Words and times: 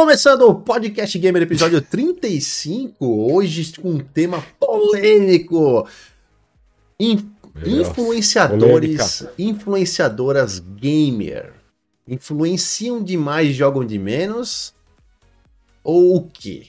Começando 0.00 0.48
o 0.48 0.54
Podcast 0.54 1.18
Gamer 1.18 1.42
episódio 1.42 1.78
35, 1.84 3.34
hoje 3.34 3.70
com 3.78 3.90
um 3.90 3.98
tema 3.98 4.42
polêmico. 4.58 5.86
In 6.98 7.30
influenciadores, 7.66 9.26
influenciadoras 9.38 10.58
gamer. 10.58 11.52
Influenciam 12.08 13.04
demais, 13.04 13.54
jogam 13.54 13.84
de 13.84 13.98
menos? 13.98 14.72
Ou 15.84 16.16
o 16.16 16.30
quê? 16.30 16.68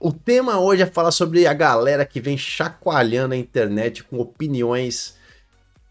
O 0.00 0.12
tema 0.12 0.58
hoje 0.58 0.82
é 0.82 0.86
falar 0.86 1.12
sobre 1.12 1.46
a 1.46 1.54
galera 1.54 2.04
que 2.04 2.20
vem 2.20 2.36
chacoalhando 2.36 3.34
a 3.34 3.38
internet 3.38 4.02
com 4.02 4.18
opiniões 4.18 5.14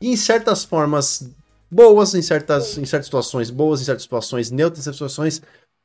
em 0.02 0.18
certas 0.18 0.66
formas 0.66 1.26
boas, 1.72 2.14
em 2.14 2.22
certas, 2.22 2.78
em 2.78 2.84
certas 2.84 3.08
situações 3.08 3.50
boas, 3.50 3.80
em 3.82 3.86
certas 3.86 4.04
situações 4.04 4.52
neutras, 4.52 4.82
em 4.82 4.84
certas 4.84 4.98
situações 4.98 5.42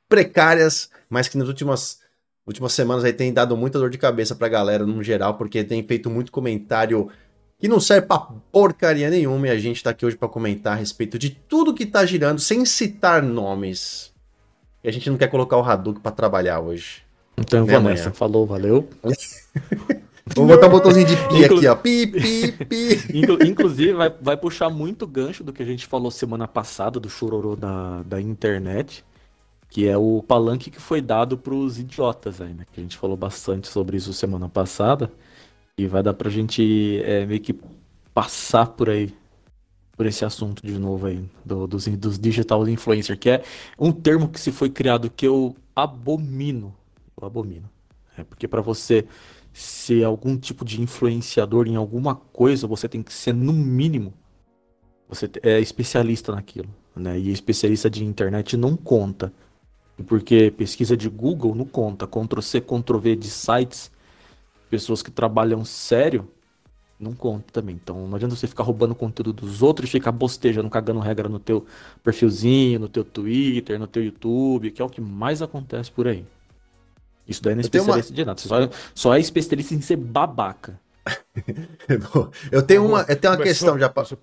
precárias, 0.09 0.91
mas 1.09 1.29
que 1.29 1.37
nas 1.37 1.49
últimas, 1.49 2.01
últimas 2.47 2.73
semanas 2.73 3.05
aí 3.05 3.13
tem 3.13 3.33
dado 3.33 3.57
muita 3.57 3.79
dor 3.79 3.91
de 3.91 3.99
cabeça 3.99 4.35
pra 4.35 4.49
galera 4.49 4.87
no 4.87 5.03
geral, 5.03 5.35
porque 5.35 5.63
tem 5.63 5.83
feito 5.83 6.09
muito 6.09 6.33
comentário 6.33 7.11
que 7.59 7.69
não 7.69 7.81
serve 7.81 8.07
pra 8.07 8.19
porcaria 8.19 9.11
nenhuma 9.11 9.49
e 9.49 9.51
a 9.51 9.59
gente 9.59 9.83
tá 9.83 9.91
aqui 9.91 10.07
hoje 10.07 10.17
para 10.17 10.29
comentar 10.29 10.75
a 10.75 10.77
respeito 10.77 11.19
de 11.19 11.31
tudo 11.31 11.75
que 11.75 11.85
tá 11.85 12.07
girando, 12.07 12.41
sem 12.41 12.65
citar 12.65 13.23
nomes. 13.23 14.13
E 14.83 14.89
a 14.89 14.93
gente 14.93 15.11
não 15.11 15.19
quer 15.19 15.27
colocar 15.27 15.57
o 15.57 15.63
Hadouken 15.63 16.01
para 16.01 16.13
trabalhar 16.13 16.61
hoje. 16.61 17.03
Então 17.37 17.67
vamos 17.67 17.91
nessa. 17.91 18.13
Falou, 18.13 18.47
valeu. 18.47 18.89
Vamos 20.37 20.55
botar 20.55 20.67
o 20.67 20.69
um 20.69 20.73
botãozinho 20.73 21.07
de 21.07 21.17
pi 21.17 21.43
Inclu... 21.43 21.57
aqui, 21.57 21.67
ó. 21.67 21.75
Pi, 21.75 22.07
pi, 22.07 22.53
pi. 22.67 23.23
Inclusive, 23.49 23.95
vai, 23.95 24.15
vai 24.21 24.37
puxar 24.37 24.69
muito 24.69 25.07
gancho 25.07 25.43
do 25.43 25.55
que 25.55 25.63
a 25.63 25.65
gente 25.65 25.87
falou 25.87 26.11
semana 26.11 26.47
passada, 26.47 27.01
do 27.01 27.09
chororô 27.09 27.57
da, 27.57 28.03
da 28.03 28.21
internet 28.21 29.03
que 29.69 29.87
é 29.87 29.97
o 29.97 30.23
palanque 30.23 30.71
que 30.71 30.81
foi 30.81 31.01
dado 31.01 31.37
para 31.37 31.55
os 31.55 31.79
idiotas 31.79 32.41
aí, 32.41 32.55
né? 32.55 32.65
Que 32.73 32.81
a 32.81 32.83
gente 32.83 32.97
falou 32.97 33.17
bastante 33.17 33.69
sobre 33.69 33.97
isso 33.97 34.13
semana 34.13 34.49
passada 34.49 35.13
e 35.77 35.87
vai 35.87 36.03
dar 36.03 36.15
para 36.15 36.29
a 36.29 36.31
gente 36.31 37.01
é, 37.05 37.27
meio 37.27 37.41
que 37.41 37.55
passar 38.13 38.67
por 38.67 38.91
aí 38.91 39.15
por 39.97 40.07
esse 40.07 40.25
assunto 40.25 40.65
de 40.65 40.79
novo 40.79 41.07
aí 41.07 41.29
do, 41.45 41.67
dos, 41.67 41.89
dos 41.89 42.19
digital 42.19 42.67
influencer, 42.69 43.19
que 43.19 43.31
é 43.31 43.43
um 43.79 43.91
termo 43.91 44.29
que 44.29 44.41
se 44.41 44.53
foi 44.53 44.71
criado 44.71 45.11
que 45.11 45.27
eu 45.27 45.57
abomino, 45.75 46.73
eu 47.21 47.27
abomino, 47.27 47.69
é 48.17 48.23
porque 48.23 48.47
para 48.47 48.61
você 48.61 49.05
ser 49.53 50.05
algum 50.05 50.37
tipo 50.37 50.65
de 50.65 50.81
influenciador 50.81 51.67
em 51.67 51.75
alguma 51.75 52.15
coisa, 52.15 52.67
você 52.67 52.89
tem 52.89 53.03
que 53.03 53.13
ser 53.13 53.35
no 53.35 53.53
mínimo 53.53 54.15
você 55.09 55.31
é 55.43 55.59
especialista 55.59 56.35
naquilo, 56.35 56.69
né? 56.95 57.19
E 57.19 57.31
especialista 57.31 57.89
de 57.89 58.05
internet 58.05 58.57
não 58.57 58.77
conta. 58.77 59.33
Porque 60.07 60.53
pesquisa 60.57 60.97
de 60.97 61.09
Google 61.09 61.55
não 61.55 61.65
conta. 61.65 62.07
Ctrl-C, 62.07 62.61
Ctrl-V 62.61 63.17
de 63.17 63.29
sites, 63.29 63.91
pessoas 64.71 65.03
que 65.03 65.11
trabalham 65.11 65.65
sério, 65.65 66.29
não 66.99 67.13
conta 67.13 67.53
também. 67.53 67.75
Então 67.83 68.07
não 68.07 68.17
adianta 68.17 68.35
você 68.35 68.47
ficar 68.47 68.63
roubando 68.63 68.95
conteúdo 68.95 69.33
dos 69.33 69.63
outros 69.63 69.89
e 69.89 69.93
ficar 69.93 70.13
bostejando, 70.13 70.71
cagando 70.71 71.01
regra 71.01 71.29
no 71.29 71.39
teu 71.39 71.67
perfilzinho, 72.03 72.81
no 72.81 72.89
teu 72.89 73.05
Twitter, 73.05 73.79
no 73.79 73.87
teu 73.87 74.05
YouTube, 74.05 74.71
que 74.71 74.83
é 74.83 74.85
o 74.85 74.89
que 74.89 75.01
mais 75.01 75.43
acontece 75.43 75.91
por 75.91 76.07
aí. 76.07 76.25
Isso 77.27 77.43
daí 77.43 77.55
não 77.55 77.61
é 77.61 77.65
especialista 77.65 78.11
uma... 78.11 78.17
de 78.17 78.25
nada. 78.25 78.41
Você 78.41 78.49
só, 78.49 78.57
só 78.95 79.15
é 79.15 79.21
especialista 79.21 79.75
em 79.75 79.81
ser 79.81 79.97
babaca. 79.97 80.81
eu 82.51 82.63
tenho 82.63 82.87
uma, 82.87 83.05
eu 83.09 83.17
tenho 83.17 83.35
uma 83.35 83.43
questão 83.43 83.79
já. 83.79 83.93
Isso 84.03 84.17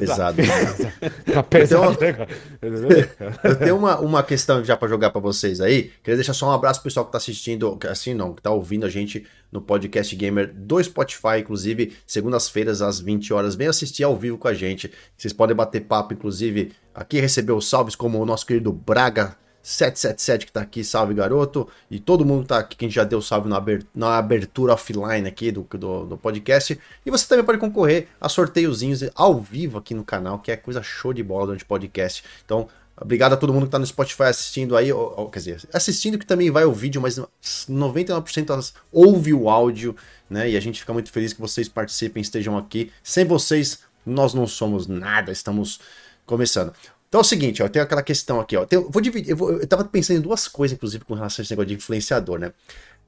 pesado. 0.00 0.36
Pesado. 0.36 0.92
tá 1.32 1.42
pesado. 1.42 1.98
Eu 3.44 3.56
tenho 3.56 3.76
uma, 3.76 3.98
uma 3.98 4.22
questão 4.22 4.64
já 4.64 4.76
para 4.76 4.88
jogar 4.88 5.10
para 5.10 5.20
vocês 5.20 5.60
aí. 5.60 5.90
Queria 6.02 6.16
deixar 6.16 6.34
só 6.34 6.48
um 6.48 6.52
abraço 6.52 6.80
pro 6.80 6.88
pessoal 6.88 7.06
que 7.06 7.12
tá 7.12 7.18
assistindo, 7.18 7.78
assim 7.90 8.14
não, 8.14 8.34
que 8.34 8.42
tá 8.42 8.50
ouvindo 8.50 8.86
a 8.86 8.88
gente 8.88 9.26
no 9.50 9.60
Podcast 9.60 10.14
Gamer 10.16 10.52
do 10.54 10.82
Spotify, 10.82 11.40
inclusive, 11.40 11.92
segundas-feiras 12.06 12.80
às 12.80 13.00
20 13.00 13.32
horas. 13.34 13.54
Vem 13.54 13.68
assistir 13.68 14.04
ao 14.04 14.16
vivo 14.16 14.38
com 14.38 14.48
a 14.48 14.54
gente. 14.54 14.90
Vocês 15.16 15.32
podem 15.32 15.54
bater 15.54 15.80
papo, 15.82 16.14
inclusive, 16.14 16.72
aqui 16.94 17.20
recebeu 17.20 17.60
salves 17.60 17.94
como 17.94 18.20
o 18.20 18.26
nosso 18.26 18.46
querido 18.46 18.72
Braga 18.72 19.36
777 19.62 20.46
que 20.46 20.52
tá 20.52 20.60
aqui, 20.60 20.82
salve 20.82 21.14
garoto. 21.14 21.68
E 21.90 22.00
todo 22.00 22.24
mundo 22.24 22.46
tá 22.46 22.58
aqui, 22.58 22.76
quem 22.76 22.90
já 22.90 23.04
deu 23.04 23.22
salve 23.22 23.48
na 23.94 24.18
abertura 24.18 24.74
offline 24.74 25.28
aqui 25.28 25.52
do, 25.52 25.66
do, 25.70 26.06
do, 26.06 26.18
podcast. 26.18 26.78
E 27.06 27.10
você 27.10 27.26
também 27.28 27.44
pode 27.44 27.58
concorrer 27.58 28.08
a 28.20 28.28
sorteiozinhos 28.28 29.02
ao 29.14 29.40
vivo 29.40 29.78
aqui 29.78 29.94
no 29.94 30.04
canal, 30.04 30.38
que 30.40 30.50
é 30.50 30.56
coisa 30.56 30.82
show 30.82 31.12
de 31.12 31.22
bola 31.22 31.46
durante 31.46 31.64
o 31.64 31.66
podcast. 31.66 32.24
Então, 32.44 32.68
obrigado 32.96 33.34
a 33.34 33.36
todo 33.36 33.52
mundo 33.52 33.66
que 33.66 33.70
tá 33.70 33.78
no 33.78 33.86
Spotify 33.86 34.24
assistindo 34.24 34.76
aí, 34.76 34.92
ou, 34.92 35.14
ou, 35.16 35.30
quer 35.30 35.38
dizer, 35.38 35.62
assistindo 35.72 36.18
que 36.18 36.26
também 36.26 36.50
vai 36.50 36.64
o 36.64 36.72
vídeo, 36.72 37.00
mas 37.00 37.20
99% 37.20 38.72
ouve 38.90 39.32
o 39.32 39.48
áudio, 39.48 39.94
né? 40.28 40.50
E 40.50 40.56
a 40.56 40.60
gente 40.60 40.80
fica 40.80 40.92
muito 40.92 41.12
feliz 41.12 41.32
que 41.32 41.40
vocês 41.40 41.68
participem, 41.68 42.20
estejam 42.20 42.58
aqui. 42.58 42.90
Sem 43.02 43.24
vocês, 43.24 43.80
nós 44.04 44.34
não 44.34 44.46
somos 44.46 44.86
nada, 44.86 45.30
estamos 45.30 45.80
começando. 46.26 46.72
Então 47.12 47.20
é 47.20 47.24
o 47.24 47.24
seguinte, 47.24 47.62
ó, 47.62 47.66
eu 47.66 47.68
tenho 47.68 47.84
aquela 47.84 48.02
questão 48.02 48.40
aqui, 48.40 48.56
ó. 48.56 48.64
Tenho, 48.64 48.88
vou 48.88 49.02
dividir, 49.02 49.32
eu, 49.32 49.36
vou, 49.36 49.52
eu 49.52 49.66
tava 49.66 49.84
pensando 49.84 50.16
em 50.16 50.20
duas 50.22 50.48
coisas, 50.48 50.74
inclusive, 50.74 51.04
com 51.04 51.12
relação 51.12 51.42
a 51.42 51.44
esse 51.44 51.52
negócio 51.52 51.68
de 51.68 51.74
influenciador, 51.74 52.38
né? 52.38 52.52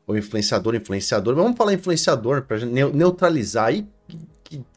O 0.06 0.14
influenciador, 0.14 0.74
influenciador. 0.74 1.34
Mas 1.34 1.42
vamos 1.42 1.56
falar 1.56 1.72
influenciador 1.72 2.42
para 2.42 2.58
neutralizar 2.66 3.68
aí. 3.68 3.86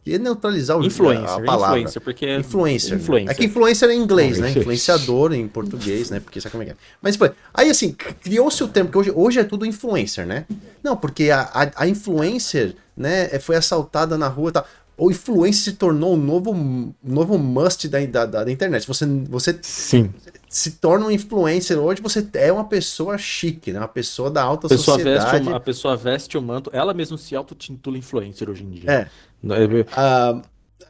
E 0.06 0.18
neutralizar 0.18 0.78
o, 0.78 0.86
influencer, 0.86 1.30
a, 1.30 1.42
palavra. 1.42 1.78
Influencer, 1.78 2.02
porque 2.02 2.38
influencer. 2.38 2.98
influencer. 2.98 3.32
É 3.32 3.34
que 3.34 3.46
influencer 3.48 3.90
é 3.90 3.94
em 3.96 4.02
inglês, 4.02 4.40
né? 4.40 4.52
Influenciador 4.52 5.34
em 5.34 5.46
português, 5.46 6.10
né? 6.10 6.22
Porque 6.22 6.40
sabe 6.40 6.52
como 6.52 6.64
é 6.64 6.68
que 6.68 6.72
é. 6.72 6.76
Mas 7.02 7.18
foi. 7.18 7.32
Aí 7.54 7.70
assim, 7.70 7.92
criou-se 7.92 8.64
o 8.64 8.68
termo, 8.70 8.90
que 8.90 8.98
hoje, 8.98 9.12
hoje 9.14 9.40
é 9.40 9.44
tudo 9.44 9.66
influencer, 9.66 10.26
né? 10.26 10.46
Não, 10.82 10.96
porque 10.96 11.32
a, 11.32 11.42
a, 11.42 11.84
a 11.84 11.88
influencer, 11.88 12.78
né, 12.96 13.28
foi 13.40 13.58
assaltada 13.58 14.18
na 14.18 14.30
rua 14.30 14.52
e 14.52 14.54
tal 14.54 14.66
o 14.98 15.12
influencer 15.12 15.64
se 15.64 15.74
tornou 15.74 16.16
um 16.16 16.18
novo, 16.18 16.94
novo 17.04 17.38
must 17.38 17.88
da, 17.88 18.04
da, 18.06 18.26
da 18.26 18.52
internet. 18.52 18.88
Você, 18.88 19.06
você 19.30 19.58
Sim. 19.62 20.12
se 20.50 20.72
torna 20.72 21.06
um 21.06 21.12
influencer 21.12 21.78
hoje, 21.78 22.02
você 22.02 22.28
é 22.34 22.52
uma 22.52 22.66
pessoa 22.66 23.18
chique, 23.18 23.72
né? 23.72 23.80
Uma 23.80 23.88
pessoa 23.88 24.32
da 24.32 24.42
alta 24.42 24.66
a 24.66 24.70
pessoa 24.70 24.98
sociedade. 24.98 25.32
Veste, 25.32 25.54
a 25.54 25.60
pessoa 25.60 25.96
veste 25.96 26.38
o 26.38 26.42
manto, 26.42 26.72
ela 26.74 26.96
mesma 26.96 27.18
se 27.18 27.36
auto-titula 27.36 27.98
influencer 27.98 28.50
hoje 28.50 28.64
em 28.64 28.72
dia. 28.72 28.92
É. 28.92 29.08
Uh, 29.44 30.42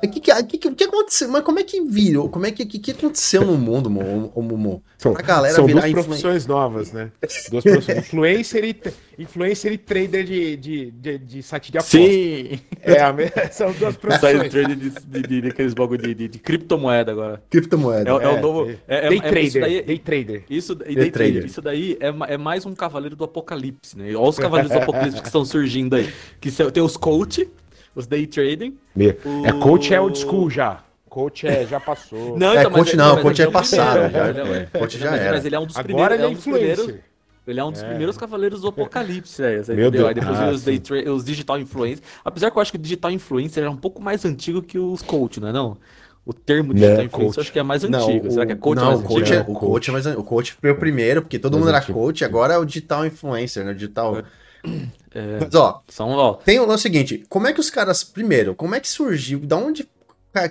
o 0.03 0.07
que, 0.07 0.19
que, 0.19 0.43
que, 0.43 0.71
que, 0.71 0.83
aconteceu? 0.83 1.27
Mas 1.29 1.43
como 1.43 1.59
é 1.59 1.63
que 1.63 1.81
virou? 1.81 2.29
Como 2.29 2.45
é 2.45 2.51
que, 2.51 2.65
que, 2.65 2.77
que 2.77 2.91
aconteceu 2.91 3.43
no 3.43 3.57
mundo, 3.57 3.89
Momo? 3.89 4.83
São, 4.97 5.13
a 5.15 5.21
galera 5.21 5.55
são 5.55 5.65
virar 5.65 5.81
duas 5.81 6.05
profissões 6.05 6.45
novas, 6.45 6.91
né? 6.91 7.11
Duas 7.49 7.63
profissões. 7.63 7.97
influencer, 7.99 8.63
e, 8.63 8.75
influencer 9.19 9.71
e 9.71 9.77
trader 9.77 10.23
de, 10.23 10.57
de, 10.57 10.91
de, 10.91 11.17
de 11.17 11.43
site 11.43 11.71
de 11.71 11.77
aposta. 11.77 11.97
Sim! 11.97 12.59
É, 12.81 13.01
a, 13.01 13.13
são 13.51 13.71
duas 13.73 13.95
profissões. 13.97 14.49
trader 14.49 14.75
de, 14.75 14.89
de, 14.89 15.21
de, 15.21 15.41
daqueles 15.41 15.73
bagulho 15.73 16.01
de, 16.01 16.13
de, 16.13 16.27
de, 16.27 16.39
criptomoeda 16.39 17.11
agora. 17.11 17.41
Criptomoeda. 17.49 18.09
É, 18.09 18.13
é, 18.13 18.23
é 18.23 18.27
o 18.27 18.41
novo. 18.41 18.69
É, 18.87 19.05
é 19.05 19.09
day 19.09 19.19
trader. 19.19 19.43
Isso 19.43 19.59
daí, 19.59 19.81
day 19.81 19.99
trader. 19.99 20.43
Isso, 20.49 20.75
day, 20.75 20.95
day 20.95 21.11
trader. 21.11 21.45
Isso 21.45 21.61
daí 21.61 21.97
é, 21.99 22.33
é 22.33 22.37
mais 22.37 22.65
um 22.65 22.73
cavaleiro 22.73 23.15
do 23.15 23.23
apocalipse, 23.23 23.97
né? 23.97 24.15
Olha 24.15 24.29
os 24.29 24.39
cavaleiros 24.39 24.71
do 24.71 24.79
apocalipse 24.79 25.21
que 25.21 25.27
estão 25.27 25.45
surgindo 25.45 25.95
aí. 25.95 26.11
Que 26.39 26.51
tem 26.71 26.83
os 26.83 26.97
coach 26.97 27.47
os 27.97 28.05
day 28.05 28.27
trading. 28.27 28.77
O... 28.95 29.45
É 29.45 29.51
coach 29.51 29.93
é 29.93 29.99
old 29.99 30.17
school 30.17 30.49
já. 30.49 30.83
Coach 31.09 31.47
é, 31.47 31.65
já 31.65 31.79
passou. 31.79 32.37
Não, 32.39 32.53
então, 32.53 32.71
é, 32.71 32.73
coach 32.73 32.95
não, 32.95 33.21
coach 33.21 33.41
é, 33.41 33.45
é 33.45 33.51
passado. 33.51 34.11
Já, 34.11 34.27
é, 34.27 34.65
coach 34.65 34.99
já 34.99 35.11
mas, 35.11 35.21
era. 35.21 35.31
Mas 35.31 35.45
ele 35.45 35.55
é 35.55 35.59
um 35.59 35.65
dos 35.65 35.75
Agora 35.75 36.15
primeiros. 36.15 36.15
Ele 36.15 36.23
é, 36.23 36.27
um 36.27 36.33
dos 36.33 36.43
primeiros 36.43 37.07
ele 37.47 37.59
é 37.61 37.63
um 37.63 37.71
dos 37.71 37.81
é. 37.81 37.87
primeiros 37.87 38.17
cavaleiros 38.17 38.61
do 38.61 38.67
apocalipse, 38.67 39.41
é, 39.41 39.63
Meu 39.73 39.89
Deus. 39.89 40.05
Aí 40.05 40.13
depois 40.13 40.37
ah, 40.37 40.49
os, 40.49 40.63
day 40.63 40.81
os 41.09 41.23
digital 41.23 41.57
influencers. 41.57 42.05
Apesar 42.23 42.51
que 42.51 42.57
eu 42.57 42.61
acho 42.61 42.71
que 42.71 42.77
o 42.77 42.81
digital 42.81 43.09
influencer 43.09 43.63
é 43.63 43.69
um 43.69 43.77
pouco 43.77 44.01
mais 44.01 44.25
antigo 44.25 44.61
que 44.61 44.77
os 44.77 45.01
coach, 45.01 45.39
não 45.39 45.47
é 45.47 45.53
não? 45.53 45.77
O 46.25 46.33
termo 46.33 46.73
digital 46.73 47.05
influencer 47.05 47.41
acho 47.41 47.51
que 47.53 47.59
é 47.59 47.63
mais 47.63 47.85
antigo. 47.85 48.25
Não, 48.25 48.31
Será 48.31 48.45
que 48.45 48.51
é 48.51 48.55
coach 48.55 48.77
não, 48.77 48.87
mais 48.87 48.99
o 48.99 49.03
coach 49.03 49.33
é, 49.33 49.39
o 49.47 49.53
coach 49.53 49.89
é 49.89 49.93
mais 49.93 50.05
O 50.05 50.23
coach 50.23 50.53
foi 50.59 50.71
o 50.71 50.75
primeiro, 50.75 51.21
porque 51.21 51.39
todo 51.39 51.53
mais 51.53 51.61
mundo 51.61 51.69
era 51.69 51.77
antigo. 51.79 51.97
coach, 51.97 52.25
agora 52.25 52.53
é 52.53 52.57
o 52.57 52.65
digital 52.65 53.05
influencer, 53.05 53.63
né? 53.63 53.71
O 53.71 53.75
digital. 53.75 54.23
É, 55.17 55.39
Mas, 55.39 55.55
ó, 55.55 55.83
são, 55.89 56.09
ó, 56.11 56.33
tem 56.35 56.59
o 56.59 56.65
lance 56.65 56.83
seguinte: 56.83 57.25
como 57.27 57.47
é 57.47 57.53
que 57.53 57.59
os 57.59 57.71
caras. 57.71 58.03
Primeiro, 58.03 58.53
como 58.53 58.75
é 58.75 58.79
que 58.79 58.87
surgiu? 58.87 59.39
Da 59.39 59.57
onde. 59.57 59.89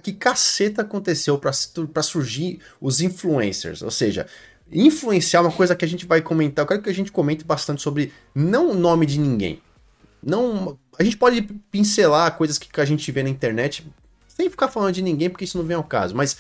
Que 0.03 0.13
caceta 0.13 0.83
aconteceu 0.83 1.39
para 1.39 2.03
surgir 2.03 2.59
os 2.81 3.01
influencers? 3.01 3.83
Ou 3.83 3.91
seja, 3.91 4.27
influenciar 4.73 5.43
uma 5.43 5.53
coisa 5.53 5.77
que 5.77 5.85
a 5.85 5.89
gente 5.89 6.05
vai 6.05 6.21
comentar. 6.21 6.65
Eu 6.65 6.67
quero 6.67 6.83
que 6.83 6.91
a 6.91 6.95
gente 6.95 7.13
comente 7.13 7.45
bastante 7.45 7.81
sobre 7.81 8.13
não 8.35 8.73
o 8.73 8.75
nome 8.75 9.07
de 9.07 9.21
ninguém. 9.21 9.63
Não. 10.21 10.77
A 10.99 11.05
gente 11.05 11.17
pode 11.17 11.43
pincelar 11.71 12.37
coisas 12.37 12.59
que 12.59 12.81
a 12.81 12.85
gente 12.85 13.13
vê 13.13 13.23
na 13.23 13.29
internet 13.29 13.87
sem 14.27 14.51
ficar 14.51 14.67
falando 14.67 14.95
de 14.95 15.03
ninguém, 15.03 15.31
porque 15.31 15.45
isso 15.45 15.57
não 15.57 15.65
vem 15.65 15.77
ao 15.77 15.85
caso. 15.85 16.17
Mas 16.17 16.39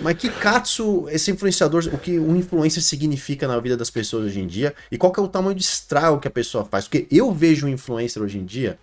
mas 0.00 0.16
que 0.16 0.28
katsu 0.28 1.08
esse 1.08 1.30
influenciador, 1.30 1.88
o 1.92 1.98
que 1.98 2.18
um 2.18 2.36
influencer 2.36 2.82
significa 2.82 3.48
na 3.48 3.58
vida 3.60 3.76
das 3.76 3.90
pessoas 3.90 4.26
hoje 4.26 4.40
em 4.40 4.46
dia 4.46 4.74
e 4.90 4.98
qual 4.98 5.12
que 5.12 5.20
é 5.20 5.22
o 5.22 5.28
tamanho 5.28 5.54
de 5.54 5.62
estrago 5.62 6.20
que 6.20 6.28
a 6.28 6.30
pessoa 6.30 6.64
faz? 6.64 6.86
Porque 6.86 7.06
eu 7.10 7.32
vejo 7.32 7.66
um 7.66 7.68
influencer 7.68 8.22
hoje 8.22 8.38
em 8.38 8.44
dia, 8.44 8.78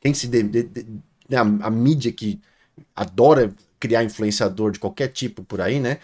quem 0.00 0.14
se 0.14 0.26
de, 0.26 0.42
de, 0.42 0.62
de, 0.62 1.36
a, 1.36 1.40
a, 1.40 1.70
mídia 1.70 2.10
que 2.12 2.40
adora 2.94 3.52
criar 3.78 4.02
influenciador 4.04 4.70
de 4.70 4.78
qualquer 4.78 5.08
tipo 5.08 5.42
por 5.42 5.60
aí, 5.60 5.78
né? 5.78 5.98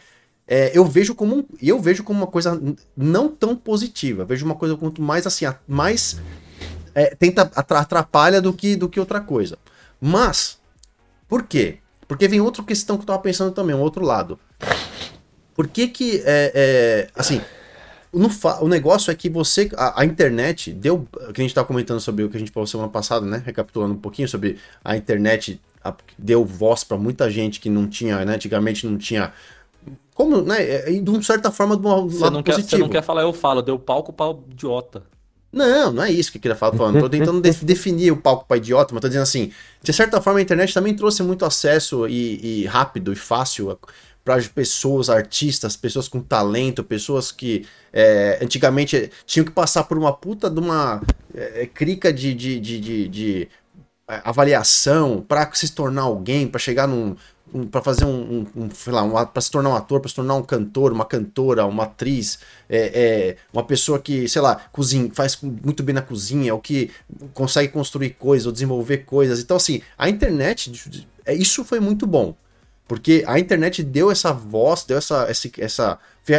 é, 0.51 0.77
eu 0.77 0.85
vejo 0.85 1.15
como 1.15 1.47
eu 1.63 1.79
vejo 1.79 2.03
como 2.03 2.19
uma 2.19 2.27
coisa 2.27 2.61
não 2.97 3.29
tão 3.29 3.55
positiva. 3.55 4.25
Vejo 4.25 4.45
uma 4.45 4.57
coisa 4.57 4.77
quanto 4.77 5.01
mais 5.01 5.25
assim, 5.25 5.45
mais 5.67 6.21
é, 6.93 7.15
tenta 7.15 7.43
atrapalha 7.55 8.43
do 8.43 8.53
que 8.53 8.75
do 8.75 8.89
que 8.89 8.99
outra 8.99 9.21
coisa. 9.21 9.57
Mas 10.01 10.59
por 11.29 11.45
quê? 11.45 11.79
Porque 12.11 12.27
vem 12.27 12.41
outra 12.41 12.65
questão 12.65 12.97
que 12.97 13.03
eu 13.03 13.07
tava 13.07 13.21
pensando 13.21 13.53
também, 13.53 13.77
um 13.77 13.81
outro 13.81 14.05
lado. 14.05 14.37
Por 15.55 15.69
que 15.69 15.87
que 15.87 16.21
é, 16.27 16.53
é 16.53 17.09
assim 17.15 17.41
o 18.12 18.67
negócio 18.67 19.12
é 19.12 19.15
que 19.15 19.31
você. 19.31 19.71
A, 19.77 20.01
a, 20.01 20.05
internet 20.05 20.73
deu. 20.73 21.07
Que 21.12 21.41
a 21.41 21.45
gente 21.45 21.51
estava 21.51 21.69
comentando 21.69 22.01
sobre 22.01 22.25
o 22.25 22.29
que 22.29 22.37
a 22.37 22.41
gente 22.41 22.51
falou 22.51 22.67
semana 22.67 22.89
passada, 22.89 23.25
né? 23.25 23.41
Recapitulando 23.47 23.95
um 23.95 23.99
pouquinho 23.99 24.27
sobre 24.27 24.59
a 24.85 24.97
internet 24.97 25.61
a, 25.85 25.95
deu 26.19 26.45
voz 26.45 26.83
para 26.83 26.97
muita 26.97 27.31
gente 27.31 27.61
que 27.61 27.71
não 27.71 27.87
tinha, 27.89 28.25
né? 28.25 28.35
Antigamente 28.35 28.85
não 28.89 28.99
tinha. 28.99 29.33
Como, 30.12 30.43
né? 30.43 30.57
É, 30.61 30.91
de 30.91 31.09
uma 31.09 31.23
certa 31.23 31.53
forma, 31.53 31.77
de 31.77 31.87
um 31.87 32.09
você 32.09 32.29
não, 32.29 32.43
quer, 32.43 32.61
você 32.61 32.77
não 32.77 32.89
quer 32.89 33.03
falar, 33.05 33.23
eu 33.23 33.33
falo, 33.33 33.62
deu 33.62 33.79
palco 33.79 34.12
para 34.12 34.37
idiota. 34.51 35.05
Não, 35.52 35.93
não 35.93 36.02
é 36.05 36.12
isso 36.12 36.31
que 36.31 36.38
eu 36.38 36.43
queria 36.43 36.56
falar. 36.56 36.76
Falando. 36.76 37.00
Tô 37.00 37.08
tentando 37.08 37.41
de 37.41 37.52
definir 37.64 38.12
o 38.12 38.17
palco 38.17 38.47
para 38.47 38.56
idiota, 38.56 38.94
mas 38.94 39.00
tô 39.00 39.08
dizendo 39.08 39.23
assim, 39.23 39.52
de 39.82 39.93
certa 39.93 40.20
forma 40.20 40.38
a 40.38 40.43
internet 40.43 40.73
também 40.73 40.94
trouxe 40.94 41.23
muito 41.23 41.44
acesso 41.44 42.06
e, 42.06 42.62
e 42.62 42.67
rápido 42.67 43.12
e 43.12 43.17
fácil 43.17 43.76
para 44.25 44.41
pessoas, 44.55 45.11
artistas, 45.11 45.76
pessoas 45.76 46.06
com 46.06 46.20
talento, 46.20 46.85
pessoas 46.85 47.32
que 47.32 47.67
é, 47.93 48.38
antigamente 48.41 49.11
tinham 49.26 49.44
que 49.44 49.50
passar 49.50 49.85
por 49.85 49.99
uma 49.99 50.12
puta 50.12 50.49
de 50.49 50.61
uma 50.61 51.02
é, 51.35 51.67
crica 51.67 52.12
de, 52.12 52.32
de, 52.35 52.61
de, 52.61 52.81
de, 52.81 53.08
de 53.08 53.49
é, 54.08 54.20
avaliação 54.25 55.25
para 55.26 55.50
se 55.55 55.73
tornar 55.73 56.02
alguém, 56.02 56.47
para 56.47 56.58
chegar 56.58 56.87
num. 56.87 57.17
Um, 57.52 57.67
para 57.67 57.82
fazer 57.82 58.05
um, 58.05 58.47
um, 58.55 58.62
um, 58.62 58.70
sei 58.70 58.93
lá, 58.93 59.02
um, 59.02 59.26
para 59.26 59.41
se 59.41 59.50
tornar 59.50 59.70
um 59.70 59.75
ator, 59.75 60.00
para 60.00 60.08
se 60.08 60.14
tornar 60.14 60.37
um 60.37 60.43
cantor, 60.43 60.93
uma 60.93 61.05
cantora, 61.05 61.67
uma 61.67 61.82
atriz, 61.82 62.38
é, 62.69 62.79
é, 62.79 63.37
uma 63.52 63.64
pessoa 63.64 63.99
que, 63.99 64.29
sei 64.29 64.41
lá, 64.41 64.56
cozinha, 64.70 65.11
faz 65.12 65.38
muito 65.43 65.82
bem 65.82 65.94
na 65.94 66.02
cozinha, 66.02 66.55
ou 66.55 66.61
que 66.61 66.91
consegue 67.35 67.73
construir 67.73 68.11
coisas, 68.11 68.47
ou 68.47 68.52
desenvolver 68.52 68.99
coisas. 68.99 69.41
Então, 69.41 69.56
assim, 69.56 69.82
a 69.99 70.08
internet, 70.08 71.05
é, 71.25 71.35
isso 71.35 71.64
foi 71.64 71.81
muito 71.81 72.06
bom. 72.06 72.37
Porque 72.91 73.23
a 73.25 73.38
internet 73.38 73.85
deu 73.85 74.11
essa 74.11 74.32
voz, 74.32 74.82
deu 74.82 74.99
essa, 74.99 75.29
essa, 75.58 75.99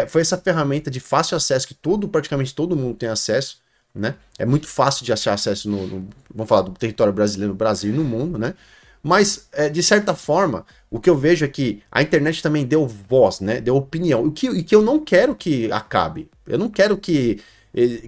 foi 0.10 0.22
essa 0.22 0.38
ferramenta 0.38 0.92
de 0.92 1.00
fácil 1.00 1.38
acesso 1.38 1.66
que 1.66 1.74
todo, 1.74 2.10
praticamente 2.10 2.54
todo 2.54 2.76
mundo 2.76 2.98
tem 2.98 3.08
acesso, 3.08 3.62
né? 3.96 4.16
É 4.38 4.46
muito 4.46 4.68
fácil 4.68 5.06
de 5.06 5.14
achar 5.14 5.34
acesso 5.34 5.70
no, 5.70 5.88
no 5.88 6.10
vamos 6.34 6.50
falar 6.50 6.64
do 6.64 6.72
território 6.72 7.14
brasileiro, 7.14 7.54
no 7.54 7.58
Brasil 7.58 7.94
e 7.94 7.96
no 7.96 8.04
mundo, 8.04 8.38
né? 8.38 8.54
Mas, 9.02 9.48
é, 9.54 9.70
de 9.70 9.82
certa 9.82 10.14
forma, 10.14 10.66
o 10.92 11.00
que 11.00 11.10
eu 11.10 11.16
vejo 11.16 11.46
é 11.46 11.48
que 11.48 11.82
a 11.90 12.02
internet 12.02 12.44
também 12.44 12.66
deu 12.66 12.86
voz, 12.86 13.40
né? 13.40 13.62
Deu 13.62 13.78
opinião. 13.78 14.26
O 14.26 14.32
que, 14.32 14.48
e 14.48 14.62
que 14.62 14.76
eu 14.76 14.82
não 14.82 15.00
quero 15.00 15.34
que 15.34 15.72
acabe. 15.72 16.30
Eu 16.46 16.58
não 16.58 16.70
quero 16.70 16.98
que, 16.98 17.40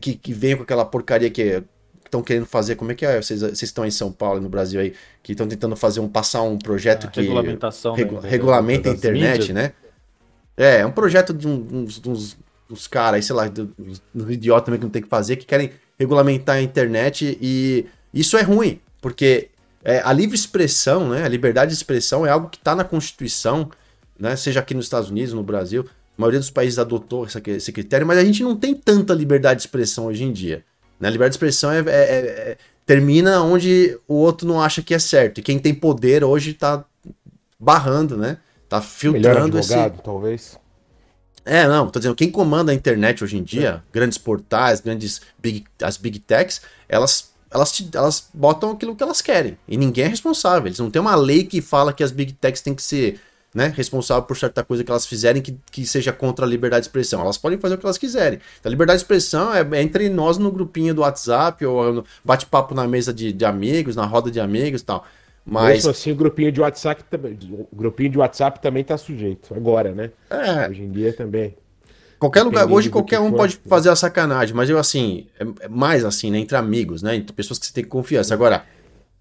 que, 0.01 0.15
que 0.15 0.33
venha 0.33 0.57
com 0.57 0.63
aquela 0.63 0.83
porcaria 0.83 1.29
que 1.29 1.63
estão 2.03 2.21
querendo 2.21 2.45
fazer. 2.45 2.75
Como 2.75 2.91
é 2.91 2.95
que 2.95 3.05
é? 3.05 3.21
Vocês, 3.21 3.39
vocês 3.39 3.63
estão 3.63 3.85
em 3.85 3.91
São 3.91 4.11
Paulo, 4.11 4.41
no 4.41 4.49
Brasil 4.49 4.81
aí, 4.81 4.93
que 5.23 5.31
estão 5.31 5.47
tentando 5.47 5.77
fazer 5.77 6.01
um 6.01 6.09
passar 6.09 6.41
um 6.41 6.57
projeto 6.57 7.07
a 7.07 7.09
que 7.09 7.21
regulamentação 7.21 7.95
regu, 7.95 8.19
né, 8.19 8.29
regulamenta 8.29 8.89
a 8.89 8.93
internet, 8.93 9.39
mídias. 9.39 9.49
né? 9.55 9.71
É, 10.57 10.79
é 10.81 10.85
um 10.85 10.91
projeto 10.91 11.33
de 11.33 11.47
uns, 11.47 12.01
uns, 12.05 12.37
uns 12.69 12.85
caras 12.85 13.15
aí, 13.15 13.23
sei 13.23 13.35
lá, 13.35 13.49
uns 14.13 14.29
idiotas 14.29 14.65
também 14.65 14.79
que 14.79 14.85
não 14.85 14.91
tem 14.91 15.01
que 15.01 15.07
fazer, 15.07 15.37
que 15.37 15.45
querem 15.45 15.71
regulamentar 15.97 16.57
a 16.57 16.61
internet 16.61 17.37
e 17.41 17.85
isso 18.13 18.37
é 18.37 18.41
ruim, 18.41 18.81
porque 19.01 19.49
é, 19.83 20.01
a 20.03 20.13
livre 20.13 20.35
expressão, 20.35 21.09
né, 21.09 21.23
a 21.23 21.27
liberdade 21.27 21.71
de 21.71 21.77
expressão 21.77 22.25
é 22.25 22.29
algo 22.29 22.49
que 22.49 22.57
está 22.57 22.75
na 22.75 22.83
Constituição, 22.83 23.69
né, 24.17 24.35
seja 24.35 24.59
aqui 24.59 24.73
nos 24.73 24.85
Estados 24.85 25.09
Unidos, 25.09 25.33
no 25.33 25.43
Brasil, 25.43 25.85
a 26.17 26.21
maioria 26.21 26.39
dos 26.39 26.51
países 26.51 26.79
adotou 26.79 27.25
esse 27.25 27.71
critério, 27.71 28.05
mas 28.05 28.17
a 28.17 28.23
gente 28.23 28.43
não 28.43 28.55
tem 28.55 28.73
tanta 28.73 29.13
liberdade 29.13 29.61
de 29.61 29.67
expressão 29.67 30.05
hoje 30.05 30.23
em 30.23 30.31
dia. 30.31 30.63
Né? 30.99 31.07
A 31.07 31.11
liberdade 31.11 31.31
de 31.31 31.35
expressão 31.37 31.71
é, 31.71 31.79
é, 31.79 31.81
é, 31.89 32.57
termina 32.85 33.41
onde 33.41 33.97
o 34.07 34.13
outro 34.13 34.47
não 34.47 34.61
acha 34.61 34.81
que 34.81 34.93
é 34.93 34.99
certo. 34.99 35.39
E 35.39 35.41
quem 35.41 35.57
tem 35.57 35.73
poder 35.73 36.23
hoje 36.23 36.53
tá 36.53 36.85
barrando, 37.59 38.15
né? 38.15 38.37
Tá 38.69 38.79
filtrando 38.79 39.57
advogado, 39.57 39.95
esse. 39.95 40.03
talvez. 40.03 40.59
É, 41.43 41.67
não, 41.67 41.89
tô 41.89 41.99
dizendo, 41.99 42.15
quem 42.15 42.31
comanda 42.31 42.71
a 42.71 42.75
internet 42.75 43.23
hoje 43.23 43.37
em 43.37 43.43
dia, 43.43 43.83
é. 43.83 43.91
grandes 43.91 44.17
portais, 44.17 44.79
grandes 44.79 45.21
big, 45.39 45.65
as 45.81 45.97
big 45.97 46.19
techs, 46.19 46.61
elas 46.87 47.32
elas, 47.53 47.89
elas 47.93 48.29
botam 48.33 48.71
aquilo 48.71 48.95
que 48.95 49.03
elas 49.03 49.21
querem. 49.21 49.57
E 49.67 49.77
ninguém 49.77 50.05
é 50.05 50.07
responsável. 50.07 50.67
Eles 50.67 50.79
não 50.79 50.89
tem 50.89 51.01
uma 51.01 51.15
lei 51.15 51.43
que 51.43 51.61
fala 51.61 51.93
que 51.93 52.03
as 52.03 52.11
big 52.11 52.33
techs 52.33 52.61
têm 52.61 52.73
que 52.73 52.81
ser 52.81 53.19
né, 53.53 53.71
responsável 53.75 54.23
por 54.23 54.35
certa 54.35 54.63
coisa 54.63 54.83
que 54.83 54.89
elas 54.89 55.05
fizerem 55.05 55.41
que, 55.41 55.55
que 55.71 55.85
seja 55.85 56.11
contra 56.11 56.45
a 56.45 56.49
liberdade 56.49 56.81
de 56.81 56.87
expressão. 56.87 57.21
Elas 57.21 57.37
podem 57.37 57.59
fazer 57.59 57.75
o 57.75 57.77
que 57.77 57.85
elas 57.85 57.97
quiserem. 57.97 58.39
Então, 58.59 58.69
a 58.69 58.71
liberdade 58.71 58.97
de 58.97 59.03
expressão 59.03 59.53
é, 59.53 59.61
é 59.61 59.81
entre 59.81 60.09
nós 60.09 60.37
no 60.37 60.51
grupinho 60.51 60.93
do 60.93 61.01
WhatsApp 61.01 61.63
ou 61.65 62.03
bate-papo 62.25 62.73
na 62.73 62.87
mesa 62.87 63.13
de, 63.13 63.31
de, 63.31 63.45
amigos, 63.45 63.95
na 63.95 64.05
roda 64.05 64.31
de 64.31 64.39
amigos 64.39 64.81
e 64.81 64.85
tal. 64.85 65.05
Mas 65.45 65.75
Mesmo 65.75 65.91
assim, 65.91 66.11
o 66.11 66.15
grupinho 66.15 66.51
de 66.51 66.61
WhatsApp 66.61 67.03
também, 67.09 67.37
o 67.71 67.75
grupinho 67.75 68.09
de 68.09 68.17
WhatsApp 68.17 68.61
também 68.61 68.81
está 68.81 68.97
sujeito 68.97 69.53
agora, 69.53 69.91
né? 69.93 70.09
É. 70.29 70.69
Hoje 70.69 70.81
em 70.81 70.89
dia 70.89 71.13
também. 71.13 71.53
Qualquer 72.23 72.43
lugar, 72.43 72.71
hoje 72.71 72.89
qualquer 72.89 73.19
um 73.19 73.31
for, 73.31 73.35
pode 73.35 73.59
fazer 73.67 73.89
a 73.89 73.97
sacanagem, 73.97 74.55
mas 74.55 74.69
eu 74.69 74.79
assim, 74.79 75.27
é, 75.37 75.65
é 75.65 75.67
mais 75.67 76.05
assim, 76.05 76.31
né, 76.31 76.39
entre 76.39 76.55
amigos, 76.55 77.01
né, 77.01 77.17
entre 77.17 77.35
pessoas 77.35 77.59
que 77.59 77.65
você 77.65 77.73
tem 77.73 77.83
confiança. 77.83 78.33
Agora, 78.33 78.65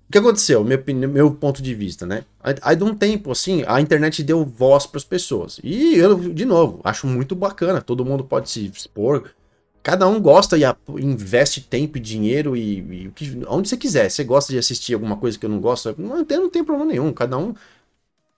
o 0.08 0.12
que 0.12 0.18
aconteceu? 0.18 0.62
Meu, 0.62 0.80
meu 1.08 1.34
ponto 1.34 1.60
de 1.60 1.74
vista, 1.74 2.06
né? 2.06 2.22
Aí 2.60 2.76
de 2.76 2.84
um 2.84 2.94
tempo, 2.94 3.32
assim, 3.32 3.64
a 3.66 3.80
internet 3.80 4.22
deu 4.22 4.44
voz 4.44 4.86
para 4.86 4.98
as 4.98 5.04
pessoas. 5.04 5.58
E 5.64 5.96
eu, 5.96 6.16
de 6.16 6.44
novo, 6.44 6.80
acho 6.84 7.08
muito 7.08 7.34
bacana. 7.34 7.80
Todo 7.80 8.04
mundo 8.04 8.22
pode 8.22 8.48
se 8.48 8.66
expor. 8.66 9.30
Cada 9.82 10.06
um 10.06 10.20
gosta 10.20 10.56
e 10.56 10.62
investe 11.00 11.60
tempo 11.60 11.98
e 11.98 12.00
dinheiro 12.00 12.56
e, 12.56 12.78
e 12.78 13.12
onde 13.48 13.68
você 13.68 13.76
quiser. 13.76 14.08
Você 14.10 14.22
gosta 14.22 14.52
de 14.52 14.60
assistir 14.60 14.94
alguma 14.94 15.16
coisa 15.16 15.36
que 15.36 15.44
eu 15.44 15.50
não 15.50 15.60
gosto? 15.60 15.92
Não 15.98 16.24
tem, 16.24 16.38
não 16.38 16.48
tem 16.48 16.62
problema 16.62 16.92
nenhum. 16.92 17.12
Cada 17.12 17.36
um. 17.36 17.52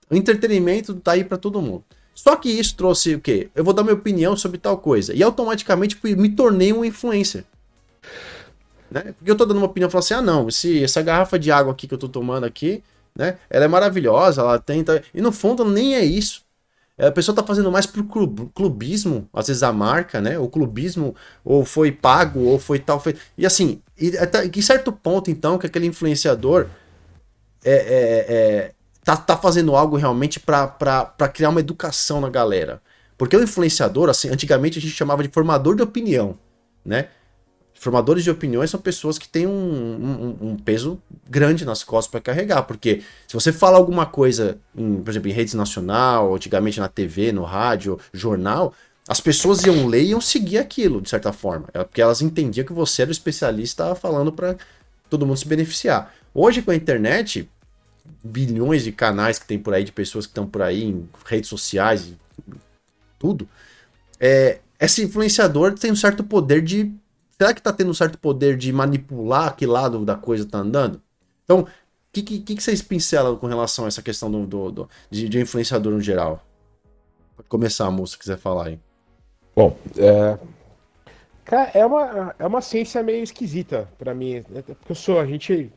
O 0.08 0.16
entretenimento 0.16 0.94
tá 0.94 1.12
aí 1.12 1.22
para 1.24 1.36
todo 1.36 1.60
mundo. 1.60 1.84
Só 2.14 2.36
que 2.36 2.48
isso 2.48 2.76
trouxe 2.76 3.14
o 3.14 3.20
quê? 3.20 3.50
Eu 3.54 3.64
vou 3.64 3.74
dar 3.74 3.82
minha 3.82 3.94
opinião 3.94 4.36
sobre 4.36 4.58
tal 4.58 4.78
coisa. 4.78 5.12
E 5.12 5.22
automaticamente 5.22 5.98
me 6.02 6.28
tornei 6.30 6.72
um 6.72 6.84
influencer. 6.84 7.44
Né? 8.90 9.14
Porque 9.18 9.30
eu 9.30 9.36
tô 9.36 9.44
dando 9.44 9.58
uma 9.58 9.66
opinião, 9.66 9.90
falando 9.90 10.04
assim, 10.04 10.14
ah 10.14 10.22
não, 10.22 10.50
se 10.50 10.84
essa 10.84 11.02
garrafa 11.02 11.38
de 11.38 11.50
água 11.50 11.72
aqui 11.72 11.88
que 11.88 11.94
eu 11.94 11.98
tô 11.98 12.08
tomando 12.08 12.44
aqui, 12.44 12.82
né? 13.14 13.38
Ela 13.50 13.64
é 13.64 13.68
maravilhosa, 13.68 14.40
ela 14.40 14.58
tenta... 14.58 15.02
E 15.12 15.20
no 15.20 15.32
fundo 15.32 15.64
nem 15.64 15.96
é 15.96 16.04
isso. 16.04 16.42
A 16.96 17.10
pessoa 17.10 17.34
tá 17.34 17.42
fazendo 17.42 17.72
mais 17.72 17.86
pro 17.86 18.04
clubismo, 18.54 19.28
às 19.32 19.48
vezes 19.48 19.64
a 19.64 19.72
marca, 19.72 20.20
né? 20.20 20.38
O 20.38 20.48
clubismo, 20.48 21.14
ou 21.44 21.64
foi 21.64 21.90
pago, 21.90 22.40
ou 22.40 22.58
foi 22.58 22.78
tal, 22.78 23.00
foi... 23.00 23.16
E 23.36 23.44
assim, 23.44 23.82
e 23.98 24.16
até 24.16 24.46
em 24.46 24.62
certo 24.62 24.92
ponto, 24.92 25.28
então, 25.28 25.58
que 25.58 25.66
aquele 25.66 25.86
influenciador 25.86 26.68
é, 27.64 27.72
é, 27.72 28.34
é 28.34 28.72
tá, 29.04 29.16
tá 29.16 29.36
fazendo 29.36 29.76
algo 29.76 29.96
realmente 29.96 30.40
para 30.40 31.28
criar 31.32 31.50
uma 31.50 31.60
educação 31.60 32.20
na 32.20 32.30
galera. 32.30 32.80
Porque 33.16 33.36
o 33.36 33.42
influenciador, 33.42 34.08
assim, 34.08 34.28
antigamente 34.28 34.78
a 34.78 34.82
gente 34.82 34.94
chamava 34.94 35.22
de 35.22 35.28
formador 35.28 35.76
de 35.76 35.82
opinião, 35.82 36.36
né? 36.84 37.08
formadores 37.84 38.24
de 38.24 38.30
opiniões 38.30 38.70
são 38.70 38.80
pessoas 38.80 39.18
que 39.18 39.28
têm 39.28 39.46
um, 39.46 39.50
um, 39.52 40.48
um 40.48 40.56
peso 40.56 41.00
grande 41.28 41.66
nas 41.66 41.84
costas 41.84 42.10
para 42.10 42.20
carregar, 42.20 42.62
porque 42.62 43.02
se 43.28 43.34
você 43.34 43.52
fala 43.52 43.76
alguma 43.76 44.06
coisa, 44.06 44.58
em, 44.74 45.02
por 45.02 45.10
exemplo, 45.10 45.28
em 45.28 45.32
redes 45.32 45.52
nacional, 45.52 46.34
antigamente 46.34 46.80
na 46.80 46.88
TV, 46.88 47.30
no 47.30 47.42
rádio, 47.42 47.98
jornal, 48.12 48.72
as 49.06 49.20
pessoas 49.20 49.62
iam 49.64 49.86
ler 49.86 50.02
e 50.02 50.08
iam 50.10 50.20
seguir 50.20 50.56
aquilo, 50.56 51.02
de 51.02 51.10
certa 51.10 51.30
forma, 51.30 51.66
é 51.74 51.84
porque 51.84 52.00
elas 52.00 52.22
entendiam 52.22 52.64
que 52.64 52.72
você 52.72 53.02
era 53.02 53.10
o 53.10 53.12
especialista 53.12 53.94
falando 53.94 54.32
para 54.32 54.56
todo 55.10 55.26
mundo 55.26 55.36
se 55.36 55.46
beneficiar. 55.46 56.14
Hoje, 56.32 56.62
com 56.62 56.70
a 56.70 56.74
internet, 56.74 57.48
bilhões 58.22 58.84
de 58.84 58.92
canais 58.92 59.38
que 59.38 59.46
tem 59.46 59.58
por 59.58 59.74
aí, 59.74 59.84
de 59.84 59.92
pessoas 59.92 60.26
que 60.26 60.30
estão 60.30 60.46
por 60.46 60.62
aí, 60.62 60.84
em 60.84 61.08
redes 61.24 61.48
sociais, 61.48 62.12
tudo, 63.18 63.48
é, 64.20 64.60
esse 64.78 65.02
influenciador 65.02 65.74
tem 65.74 65.92
um 65.92 65.96
certo 65.96 66.22
poder 66.24 66.62
de 66.62 66.92
Será 67.36 67.52
que 67.52 67.60
tá 67.60 67.72
tendo 67.72 67.90
um 67.90 67.94
certo 67.94 68.16
poder 68.18 68.56
de 68.56 68.72
manipular 68.72 69.56
que 69.56 69.66
lado 69.66 70.04
da 70.04 70.14
coisa 70.14 70.46
tá 70.46 70.58
andando? 70.58 71.02
Então, 71.44 71.60
o 71.60 71.66
que, 72.12 72.22
que, 72.22 72.40
que, 72.40 72.62
vocês 72.62 72.80
pincelam 72.80 73.36
com 73.36 73.46
relação 73.46 73.84
a 73.84 73.88
essa 73.88 74.00
questão 74.00 74.30
do, 74.30 74.46
do, 74.46 74.70
do 74.70 74.90
de, 75.10 75.28
de, 75.28 75.40
influenciador 75.40 75.92
no 75.92 76.00
geral? 76.00 76.44
Pode 77.36 77.48
começar, 77.48 77.90
moça, 77.90 78.12
se 78.12 78.18
quiser 78.18 78.38
falar 78.38 78.68
aí. 78.68 78.78
Bom, 79.54 79.76
é... 79.96 80.38
Cara, 81.44 81.70
é 81.74 81.84
uma, 81.84 82.34
é 82.38 82.46
uma 82.46 82.60
ciência 82.60 83.02
meio 83.02 83.22
esquisita 83.22 83.88
para 83.98 84.14
mim. 84.14 84.44
Né? 84.48 84.62
Porque 84.62 84.92
eu 84.92 84.96
sou, 84.96 85.20
a 85.20 85.26
gente. 85.26 85.70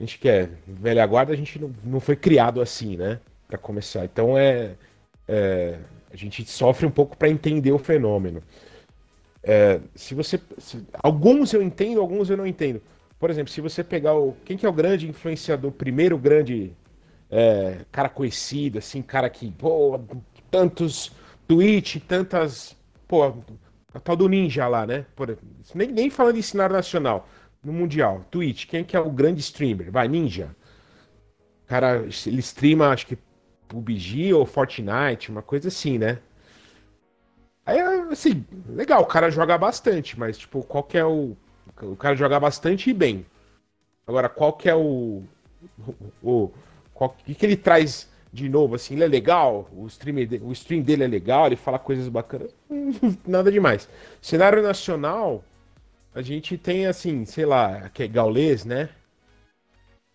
A 0.00 0.02
gente 0.02 0.18
que 0.18 0.28
é 0.28 0.48
velha 0.66 1.06
guarda, 1.06 1.32
a 1.32 1.36
gente 1.36 1.58
não, 1.58 1.72
não 1.84 2.00
foi 2.00 2.16
criado 2.16 2.60
assim, 2.60 2.96
né? 2.96 3.20
Para 3.46 3.58
começar. 3.58 4.04
Então 4.04 4.36
é, 4.36 4.74
é. 5.28 5.78
A 6.12 6.16
gente 6.16 6.44
sofre 6.46 6.86
um 6.86 6.90
pouco 6.90 7.16
para 7.16 7.28
entender 7.28 7.72
o 7.72 7.78
fenômeno. 7.78 8.42
É, 9.42 9.80
se 9.94 10.14
você. 10.14 10.40
Se, 10.58 10.84
alguns 11.02 11.52
eu 11.52 11.62
entendo, 11.62 12.00
alguns 12.00 12.30
eu 12.30 12.36
não 12.36 12.46
entendo. 12.46 12.82
Por 13.18 13.30
exemplo, 13.30 13.52
se 13.52 13.60
você 13.60 13.84
pegar 13.84 14.14
o. 14.14 14.34
Quem 14.44 14.56
que 14.56 14.66
é 14.66 14.68
o 14.68 14.72
grande 14.72 15.08
influenciador, 15.08 15.70
primeiro 15.70 16.18
grande 16.18 16.72
é, 17.30 17.78
cara 17.92 18.08
conhecido, 18.08 18.78
assim, 18.78 19.00
cara 19.02 19.30
que. 19.30 19.50
Pô, 19.52 20.00
tantos 20.50 21.12
Twitch, 21.46 21.96
tantas. 22.06 22.76
Pô, 23.06 23.24
a 23.94 24.00
tal 24.00 24.16
do 24.16 24.28
Ninja 24.28 24.66
lá, 24.66 24.86
né? 24.86 25.06
Por, 25.14 25.38
nem, 25.74 25.88
nem 25.88 26.10
falando 26.10 26.36
em 26.36 26.42
cenário 26.42 26.74
nacional, 26.74 27.28
no 27.64 27.72
Mundial. 27.72 28.24
Twitch, 28.30 28.66
quem 28.66 28.84
que 28.84 28.96
é 28.96 29.00
o 29.00 29.10
grande 29.10 29.40
streamer? 29.40 29.90
Vai, 29.90 30.06
Ninja. 30.08 30.54
Cara, 31.66 32.04
ele 32.26 32.40
streama, 32.40 32.88
acho 32.88 33.06
que 33.06 33.18
PUBG 33.68 34.34
ou 34.34 34.44
Fortnite, 34.44 35.30
uma 35.30 35.42
coisa 35.42 35.68
assim, 35.68 35.98
né? 35.98 36.18
Aí, 37.66 37.80
assim, 38.10 38.44
legal, 38.68 39.02
o 39.02 39.06
cara 39.06 39.30
joga 39.30 39.56
bastante, 39.56 40.18
mas, 40.18 40.36
tipo, 40.36 40.62
qual 40.62 40.82
que 40.82 40.98
é 40.98 41.04
o. 41.04 41.36
O 41.80 41.96
cara 41.96 42.14
joga 42.14 42.38
bastante 42.38 42.90
e 42.90 42.92
bem. 42.92 43.24
Agora, 44.06 44.28
qual 44.28 44.52
que 44.52 44.68
é 44.68 44.74
o. 44.74 45.22
O. 46.22 46.50
O 46.94 47.08
que, 47.08 47.34
que 47.34 47.46
ele 47.46 47.56
traz 47.56 48.08
de 48.34 48.48
novo, 48.48 48.74
assim, 48.74 48.94
ele 48.94 49.04
é 49.04 49.06
legal, 49.06 49.68
o 49.72 49.86
stream, 49.86 50.16
o 50.42 50.50
stream 50.50 50.82
dele 50.82 51.04
é 51.04 51.06
legal, 51.06 51.46
ele 51.46 51.54
fala 51.54 51.78
coisas 51.78 52.08
bacanas, 52.08 52.52
nada 53.24 53.50
demais. 53.50 53.88
Cenário 54.20 54.60
nacional, 54.60 55.44
a 56.14 56.22
gente 56.22 56.56
tem, 56.56 56.86
assim, 56.86 57.24
sei 57.24 57.44
lá, 57.44 57.88
que 57.90 58.02
é 58.02 58.08
Gaulês, 58.08 58.64
né? 58.64 58.88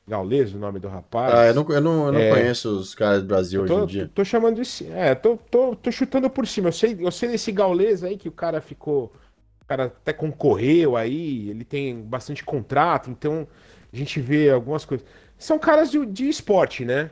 Gaulês, 0.07 0.53
o 0.53 0.57
nome 0.57 0.79
do 0.79 0.87
rapaz. 0.87 1.33
Ah, 1.33 1.45
eu 1.47 1.53
não, 1.53 1.69
eu 1.69 1.81
não, 1.81 2.05
eu 2.07 2.11
não 2.13 2.19
é... 2.19 2.29
conheço 2.31 2.69
os 2.69 2.95
caras 2.95 3.21
do 3.21 3.27
Brasil 3.27 3.65
tô, 3.65 3.75
hoje 3.75 3.83
em 3.83 3.87
dia. 3.87 4.07
Tô, 4.07 4.13
tô 4.15 4.25
chamando 4.25 4.61
de. 4.61 4.91
É, 4.91 5.13
tô, 5.13 5.37
tô, 5.37 5.75
tô 5.75 5.91
chutando 5.91 6.29
por 6.29 6.47
cima. 6.47 6.69
Eu 6.69 6.73
sei, 6.73 6.97
eu 6.99 7.11
sei 7.11 7.29
desse 7.29 7.51
Gaulês 7.51 8.03
aí 8.03 8.17
que 8.17 8.27
o 8.27 8.31
cara 8.31 8.59
ficou. 8.59 9.13
O 9.61 9.65
cara 9.65 9.85
até 9.85 10.11
concorreu 10.11 10.97
aí, 10.97 11.49
ele 11.49 11.63
tem 11.63 12.01
bastante 12.01 12.43
contrato, 12.43 13.11
então 13.11 13.47
a 13.93 13.95
gente 13.95 14.19
vê 14.19 14.49
algumas 14.49 14.83
coisas. 14.83 15.05
São 15.37 15.59
caras 15.59 15.91
de, 15.91 16.03
de 16.07 16.27
esporte, 16.27 16.83
né? 16.83 17.11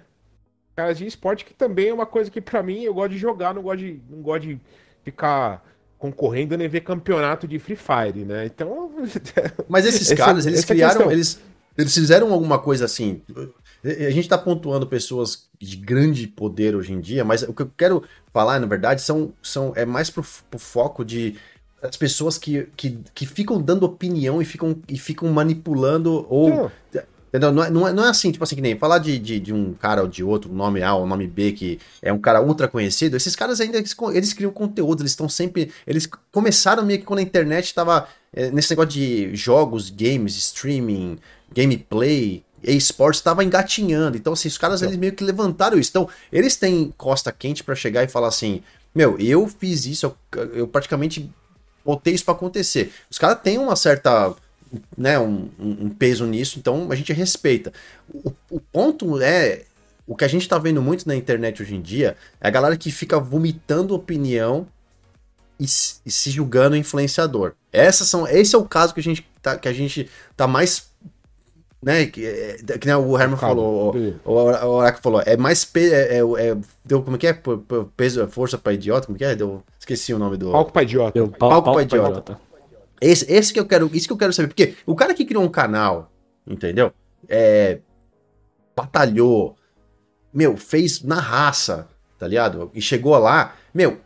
caras 0.78 1.00
de 1.00 1.08
esporte, 1.08 1.44
que 1.44 1.56
também 1.56 1.90
é 1.90 1.94
uma 1.94 2.06
coisa 2.06 2.30
que 2.30 2.40
para 2.40 2.62
mim 2.62 2.84
eu 2.84 2.94
gosto 2.94 3.10
de 3.10 3.18
jogar, 3.18 3.52
não 3.52 3.64
gosto 3.64 3.80
de, 3.80 4.00
não 4.08 4.22
gosto 4.22 4.44
de 4.44 4.62
ficar 5.04 5.66
concorrendo 5.98 6.58
nem 6.58 6.68
ver 6.68 6.82
campeonato 6.82 7.48
de 7.48 7.60
Free 7.60 7.76
Fire, 7.76 8.26
né? 8.26 8.46
Então. 8.46 8.92
Mas 9.68 9.86
esses 9.86 10.12
caras, 10.14 10.46
eles 10.46 10.64
é 10.64 10.68
criaram. 10.68 11.12
Eles, 11.12 11.42
eles 11.78 11.94
fizeram 11.94 12.32
alguma 12.34 12.60
coisa 12.60 12.86
assim. 12.86 13.22
A 13.84 14.10
gente 14.10 14.28
tá 14.28 14.38
pontuando 14.38 14.88
pessoas 14.88 15.48
de 15.60 15.78
grande 15.78 16.28
poder 16.28 16.76
hoje 16.76 16.92
em 16.94 17.00
dia, 17.00 17.24
mas 17.24 17.44
o 17.44 17.54
que 17.54 17.62
eu 17.62 17.72
quero 17.78 18.04
falar, 18.34 18.60
na 18.60 18.66
verdade, 18.66 19.02
são, 19.02 19.32
são 19.42 19.72
é 19.76 19.86
mais 19.86 20.10
pro, 20.10 20.26
pro 20.50 20.60
foco 20.60 21.06
de 21.06 21.36
as 21.82 21.96
pessoas 21.96 22.38
que, 22.38 22.68
que, 22.76 23.00
que 23.14 23.26
ficam 23.26 23.62
dando 23.62 23.84
opinião 23.84 24.42
e 24.42 24.46
ficam, 24.46 24.82
e 24.90 24.98
ficam 24.98 25.30
manipulando 25.32 26.26
ou. 26.30 26.72
Entendeu? 27.38 27.52
Não 27.52 27.64
é, 27.64 27.70
não, 27.70 27.88
é, 27.88 27.94
não 27.94 28.06
é 28.06 28.10
assim, 28.10 28.32
tipo 28.32 28.44
assim, 28.44 28.56
que 28.56 28.62
nem 28.62 28.78
falar 28.78 28.98
de, 28.98 29.20
de, 29.20 29.40
de, 29.40 29.54
um 29.54 29.74
cara 29.74 30.02
ou 30.02 30.08
de 30.08 30.24
outro, 30.24 30.52
nome 30.52 30.82
A 30.82 30.96
ou 30.96 31.06
nome 31.06 31.28
B, 31.28 31.52
que 31.52 31.80
é 32.02 32.12
um 32.12 32.18
cara 32.18 32.42
ultra 32.42 32.68
conhecido, 32.68 33.16
esses 33.16 33.36
caras 33.36 33.62
ainda, 33.62 33.78
eles, 33.78 33.96
eles 34.14 34.34
criam 34.34 34.52
conteúdo, 34.52 35.02
eles 35.02 35.12
estão 35.12 35.30
sempre, 35.30 35.72
eles 35.86 36.10
começaram 36.32 36.84
meio 36.84 37.00
que 37.00 37.06
quando 37.06 37.20
a 37.20 37.22
internet 37.24 37.74
tava 37.74 38.08
é, 38.34 38.50
nesse 38.50 38.72
negócio 38.72 38.90
de 38.90 39.36
jogos, 39.36 39.92
games, 39.92 40.36
streaming, 40.36 41.20
gameplay, 41.54 42.44
esportes 42.64 43.20
estava 43.20 43.44
engatinhando, 43.44 44.18
então 44.18 44.34
assim, 44.34 44.48
os 44.48 44.58
caras 44.58 44.82
eles 44.82 44.98
meio 44.98 45.14
que 45.14 45.24
levantaram 45.24 45.78
isso, 45.78 45.92
então 45.92 46.10
eles 46.32 46.56
têm 46.56 46.92
costa 46.98 47.32
quente 47.32 47.64
para 47.64 47.76
chegar 47.76 48.04
e 48.04 48.08
falar 48.08 48.30
assim, 48.30 48.64
meu, 48.96 49.16
eu 49.20 49.48
fiz 49.48 49.86
isso, 49.86 50.08
eu, 50.08 50.44
eu 50.54 50.68
praticamente 50.68 51.30
botei 51.86 52.14
isso 52.14 52.26
para 52.26 52.34
acontecer. 52.34 52.92
Os 53.10 53.18
caras 53.18 53.40
têm 53.42 53.58
uma 53.58 53.76
certa 53.76 54.36
né, 54.98 55.20
um, 55.20 55.50
um, 55.60 55.90
peso 55.90 56.26
nisso, 56.26 56.60
então 56.60 56.92
a 56.92 56.96
gente 56.96 57.14
respeita. 57.14 57.72
O, 58.14 58.34
o 58.50 58.60
ponto 58.60 59.22
é. 59.22 59.64
O 60.06 60.16
que 60.16 60.24
a 60.24 60.28
gente 60.28 60.48
tá 60.48 60.58
vendo 60.58 60.82
muito 60.82 61.06
na 61.06 61.16
internet 61.16 61.62
hoje 61.62 61.76
em 61.76 61.82
dia 61.82 62.16
é 62.40 62.48
a 62.48 62.52
galera 62.52 62.78
que 62.78 62.90
fica 62.90 63.20
vomitando 63.20 63.94
opinião 63.94 64.66
e, 65.60 65.66
e 65.66 66.12
se 66.12 66.32
julgando 66.32 66.78
influenciador. 66.78 67.54
Essas 67.74 68.08
são, 68.08 68.26
esse 68.26 68.56
é 68.56 68.58
o 68.58 68.64
caso 68.64 68.94
que 68.94 69.02
a 69.02 69.04
gente 69.04 69.28
tá, 69.42 69.58
que 69.58 69.68
a 69.68 69.74
gente 69.74 70.10
tá 70.36 70.48
mais 70.48 70.88
né, 71.82 72.06
que, 72.06 72.26
é, 72.26 72.58
que 72.80 72.88
né, 72.88 72.98
o 72.98 73.18
Herman 73.18 73.38
Calma. 73.38 73.38
falou, 73.38 73.96
o, 74.26 74.32
o 74.32 74.70
Oracle 74.70 75.02
falou, 75.02 75.22
é 75.26 75.38
mais 75.38 75.64
pe, 75.64 75.92
é, 75.92 76.18
é, 76.18 76.20
é, 76.20 76.58
deu 76.84 77.04
como 77.04 77.16
é 77.16 77.20
que 77.20 77.28
é? 77.28 77.40
Peso, 77.96 78.28
força 78.28 78.58
para 78.58 78.74
idiota, 78.74 79.06
como 79.06 79.16
é 79.16 79.20
que 79.20 79.26
é? 79.26 79.36
Deu, 79.36 79.64
esqueci 79.80 80.14
o 80.14 80.20
nome 80.20 80.38
do 80.38 80.52
Palco 80.52 80.72
para 80.72 80.84
idiota. 80.84 81.12
Deu, 81.12 81.28
palco, 81.28 81.50
palco 81.50 81.74
para 81.74 81.84
idiota. 81.84 82.10
idiota. 82.10 82.47
Esse, 83.00 83.32
esse 83.32 83.54
que 83.54 83.60
eu 83.60 83.66
quero, 83.66 83.90
isso 83.94 84.08
que 84.08 84.14
eu 84.14 84.18
quero 84.18 84.34
saber, 84.34 84.48
porque 84.48 84.76
o 84.86 84.96
cara 84.96 85.14
que 85.14 85.26
criou 85.26 85.44
um 85.44 85.50
canal, 85.50 86.12
entendeu? 86.46 86.92
É, 87.28 87.80
batalhou, 88.76 89.56
meu, 90.34 90.58
fez 90.58 91.02
na 91.02 91.20
raça, 91.20 91.88
tá 92.18 92.28
ligado? 92.28 92.72
E 92.74 92.82
chegou 92.82 93.18
lá, 93.18 93.56
meu, 93.74 94.00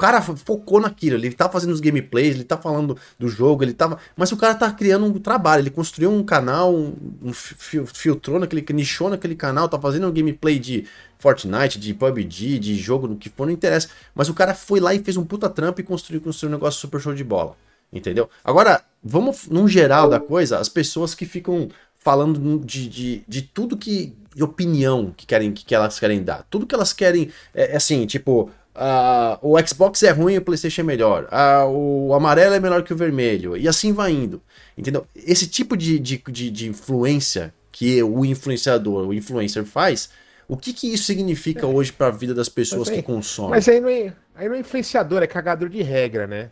cara 0.00 0.22
focou 0.22 0.80
naquilo, 0.80 1.16
ele 1.16 1.30
tá 1.30 1.46
fazendo 1.46 1.72
os 1.72 1.80
gameplays, 1.80 2.34
ele 2.34 2.44
tá 2.44 2.56
falando 2.56 2.96
do 3.18 3.28
jogo, 3.28 3.62
ele 3.62 3.74
tava. 3.74 3.98
Mas 4.16 4.32
o 4.32 4.36
cara 4.36 4.54
tá 4.54 4.72
criando 4.72 5.04
um 5.04 5.12
trabalho, 5.18 5.60
ele 5.60 5.68
construiu 5.68 6.10
um 6.10 6.24
canal, 6.24 6.74
um, 6.74 6.94
filtrou 7.34 8.40
naquele, 8.40 8.64
nichou 8.72 9.10
naquele 9.10 9.34
canal, 9.34 9.68
tá 9.68 9.78
fazendo 9.78 10.06
um 10.06 10.10
gameplay 10.10 10.58
de 10.58 10.86
Fortnite, 11.18 11.78
de 11.78 11.92
PUBG, 11.92 12.58
de 12.58 12.76
jogo, 12.76 13.06
no 13.06 13.16
que 13.16 13.28
for, 13.28 13.44
não 13.44 13.52
interessa. 13.52 13.90
Mas 14.14 14.30
o 14.30 14.34
cara 14.34 14.54
foi 14.54 14.80
lá 14.80 14.94
e 14.94 15.00
fez 15.00 15.18
um 15.18 15.24
puta 15.24 15.50
trampo 15.50 15.82
e 15.82 15.84
construiu, 15.84 16.22
construiu 16.22 16.50
um 16.50 16.56
negócio 16.56 16.80
super 16.80 16.98
show 16.98 17.14
de 17.14 17.22
bola. 17.22 17.54
Entendeu? 17.92 18.30
Agora, 18.42 18.82
vamos, 19.04 19.48
num 19.48 19.68
geral 19.68 20.08
da 20.08 20.18
coisa, 20.18 20.58
as 20.58 20.68
pessoas 20.70 21.14
que 21.14 21.26
ficam 21.26 21.68
falando 21.98 22.64
de, 22.64 22.88
de, 22.88 23.24
de 23.28 23.42
tudo 23.42 23.76
que. 23.76 24.16
de 24.34 24.42
opinião 24.42 25.12
que, 25.14 25.26
querem, 25.26 25.52
que 25.52 25.74
elas 25.74 26.00
querem 26.00 26.22
dar. 26.22 26.46
Tudo 26.48 26.66
que 26.66 26.74
elas 26.74 26.94
querem. 26.94 27.30
É, 27.54 27.72
é 27.72 27.76
assim, 27.76 28.06
tipo, 28.06 28.50
Uh, 28.74 29.36
o 29.42 29.66
Xbox 29.66 30.02
é 30.02 30.10
ruim 30.10 30.34
e 30.34 30.38
o 30.38 30.42
PlayStation 30.42 30.82
é 30.82 30.84
melhor. 30.84 31.24
Uh, 31.24 32.08
o 32.08 32.14
amarelo 32.14 32.54
é 32.54 32.60
melhor 32.60 32.82
que 32.82 32.92
o 32.92 32.96
vermelho. 32.96 33.56
E 33.56 33.68
assim 33.68 33.92
vai 33.92 34.12
indo. 34.12 34.40
Entendeu? 34.76 35.06
Esse 35.14 35.46
tipo 35.46 35.76
de, 35.76 35.98
de, 35.98 36.22
de, 36.28 36.50
de 36.50 36.68
influência 36.68 37.52
que 37.72 38.02
o 38.02 38.24
influenciador, 38.24 39.08
o 39.08 39.14
influencer 39.14 39.64
faz, 39.64 40.10
o 40.48 40.56
que, 40.56 40.72
que 40.72 40.92
isso 40.92 41.04
significa 41.04 41.66
é. 41.66 41.68
hoje 41.68 41.92
para 41.92 42.08
a 42.08 42.10
vida 42.10 42.34
das 42.34 42.48
pessoas 42.48 42.88
aí, 42.88 42.96
que 42.96 43.02
consomem? 43.02 43.50
Mas 43.50 43.68
aí 43.68 43.80
não, 43.80 43.88
é, 43.88 44.12
aí 44.34 44.48
não 44.48 44.54
é 44.54 44.60
influenciador, 44.60 45.22
é 45.22 45.26
cagador 45.26 45.68
de 45.68 45.82
regra, 45.82 46.26
né? 46.26 46.50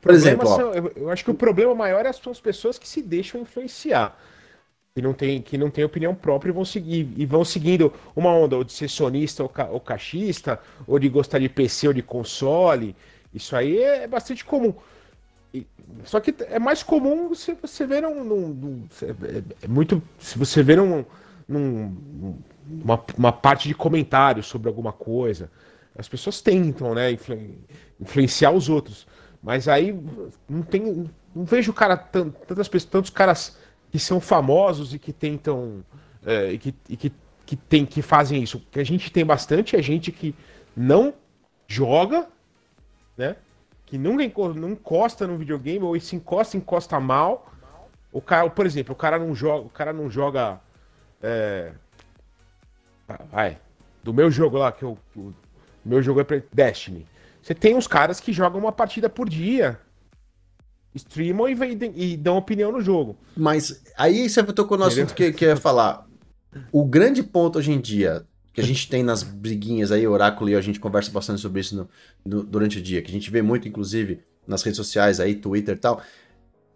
Por 0.00 0.12
exemplo, 0.12 0.46
são, 0.46 0.72
eu, 0.72 0.92
eu 0.94 1.10
acho 1.10 1.24
que 1.24 1.30
o 1.30 1.34
problema 1.34 1.74
maior 1.74 2.06
é 2.06 2.12
são 2.12 2.30
as 2.30 2.40
pessoas 2.40 2.78
que 2.78 2.88
se 2.88 3.02
deixam 3.02 3.40
influenciar 3.40 4.16
que 4.94 5.00
não 5.00 5.12
tem, 5.12 5.40
que 5.40 5.56
não 5.56 5.70
tem 5.70 5.84
opinião 5.84 6.14
própria 6.14 6.50
e 6.50 6.52
vão 6.52 6.64
seguir 6.64 7.12
e 7.16 7.24
vão 7.24 7.44
seguindo 7.44 7.92
uma 8.14 8.30
onda 8.30 8.56
ou 8.56 8.64
de 8.64 8.72
ser 8.72 8.88
sonista 8.88 9.42
ou, 9.42 9.48
ca, 9.48 9.66
ou 9.66 9.80
caixista, 9.80 10.58
ou 10.86 10.98
de 10.98 11.08
gostar 11.08 11.38
de 11.38 11.48
PC 11.48 11.88
ou 11.88 11.94
de 11.94 12.02
console. 12.02 12.96
Isso 13.32 13.54
aí 13.54 13.78
é, 13.78 14.08
bastante 14.08 14.44
comum. 14.44 14.74
E, 15.54 15.64
só 16.04 16.18
que 16.18 16.34
é 16.40 16.58
mais 16.58 16.82
comum 16.82 17.28
você, 17.28 17.54
você 17.54 17.86
ver 17.86 18.02
num 18.02 18.84
é, 19.02 19.64
é, 19.64 19.68
muito. 19.68 20.02
Se 20.18 20.36
você 20.36 20.60
ver 20.62 20.76
num, 20.76 21.04
uma, 21.48 23.00
uma 23.16 23.32
parte 23.32 23.68
de 23.68 23.74
comentários 23.74 24.46
sobre 24.46 24.68
alguma 24.68 24.92
coisa. 24.92 25.50
As 25.96 26.08
pessoas 26.08 26.40
tentam, 26.40 26.94
né, 26.94 27.12
influ, 27.12 27.38
influenciar 28.00 28.52
os 28.52 28.68
outros. 28.68 29.06
Mas 29.40 29.68
aí 29.68 29.96
não 30.48 30.62
tem. 30.62 31.08
Não 31.34 31.44
vejo 31.44 31.72
cara, 31.72 31.96
tantas 31.96 32.66
pessoas, 32.66 32.90
tantos 32.90 33.10
caras 33.10 33.56
que 33.90 33.98
são 33.98 34.20
famosos 34.20 34.94
e 34.94 34.98
que 34.98 35.12
tentam 35.12 35.84
é, 36.24 36.52
e, 36.52 36.58
que, 36.58 36.74
e 36.88 36.96
que, 36.96 37.12
que, 37.46 37.56
tem, 37.56 37.84
que 37.84 38.02
fazem 38.02 38.42
isso. 38.42 38.58
O 38.58 38.60
que 38.70 38.80
a 38.80 38.84
gente 38.84 39.10
tem 39.10 39.24
bastante 39.24 39.76
é 39.76 39.82
gente 39.82 40.12
que 40.12 40.34
não 40.76 41.14
joga, 41.66 42.28
né? 43.16 43.36
Que 43.86 43.98
nunca 43.98 44.24
não 44.54 44.70
encosta 44.70 45.26
no 45.26 45.36
videogame, 45.36 45.84
ou 45.84 45.98
se 45.98 46.14
encosta, 46.14 46.56
encosta 46.56 47.00
mal. 47.00 47.52
O 48.12 48.20
cara, 48.20 48.48
por 48.48 48.66
exemplo, 48.66 48.92
o 48.92 48.96
cara 48.96 49.18
não 49.18 49.34
joga. 49.34 49.66
O 49.66 49.70
cara 49.70 49.92
não 49.92 50.08
joga. 50.08 50.60
É... 51.22 51.72
Vai. 53.30 53.58
Do 54.02 54.14
meu 54.14 54.30
jogo 54.30 54.56
lá, 54.58 54.70
que 54.70 54.84
eu, 54.84 54.96
o 55.16 55.34
meu 55.84 56.00
jogo 56.00 56.20
é 56.20 56.42
Destiny. 56.52 57.06
Você 57.42 57.54
tem 57.54 57.74
uns 57.74 57.86
caras 57.86 58.20
que 58.20 58.32
jogam 58.32 58.60
uma 58.60 58.72
partida 58.72 59.08
por 59.08 59.28
dia 59.28 59.80
streamam 60.94 61.48
e, 61.48 61.56
e, 61.94 62.16
dão 62.16 62.36
opinião 62.36 62.72
no 62.72 62.80
jogo. 62.80 63.16
Mas 63.36 63.82
aí 63.96 64.28
você 64.28 64.42
tocou 64.44 64.76
no 64.76 64.84
assunto 64.84 65.14
que, 65.14 65.32
que 65.32 65.44
eu 65.44 65.50
ia 65.50 65.56
falar. 65.56 66.06
O 66.72 66.84
grande 66.84 67.22
ponto 67.22 67.58
hoje 67.58 67.70
em 67.70 67.80
dia 67.80 68.24
que 68.52 68.60
a 68.60 68.64
gente 68.64 68.88
tem 68.88 69.02
nas 69.02 69.22
briguinhas 69.22 69.92
aí, 69.92 70.06
Oráculo 70.06 70.50
e 70.50 70.56
a 70.56 70.60
gente 70.60 70.80
conversa 70.80 71.10
bastante 71.10 71.40
sobre 71.40 71.60
isso 71.60 71.76
no, 71.76 71.88
no, 72.24 72.42
durante 72.42 72.78
o 72.78 72.82
dia, 72.82 73.00
que 73.00 73.08
a 73.08 73.12
gente 73.12 73.30
vê 73.30 73.40
muito, 73.42 73.68
inclusive, 73.68 74.20
nas 74.46 74.62
redes 74.62 74.76
sociais 74.76 75.20
aí, 75.20 75.34
Twitter 75.34 75.76
e 75.76 75.78
tal. 75.78 76.02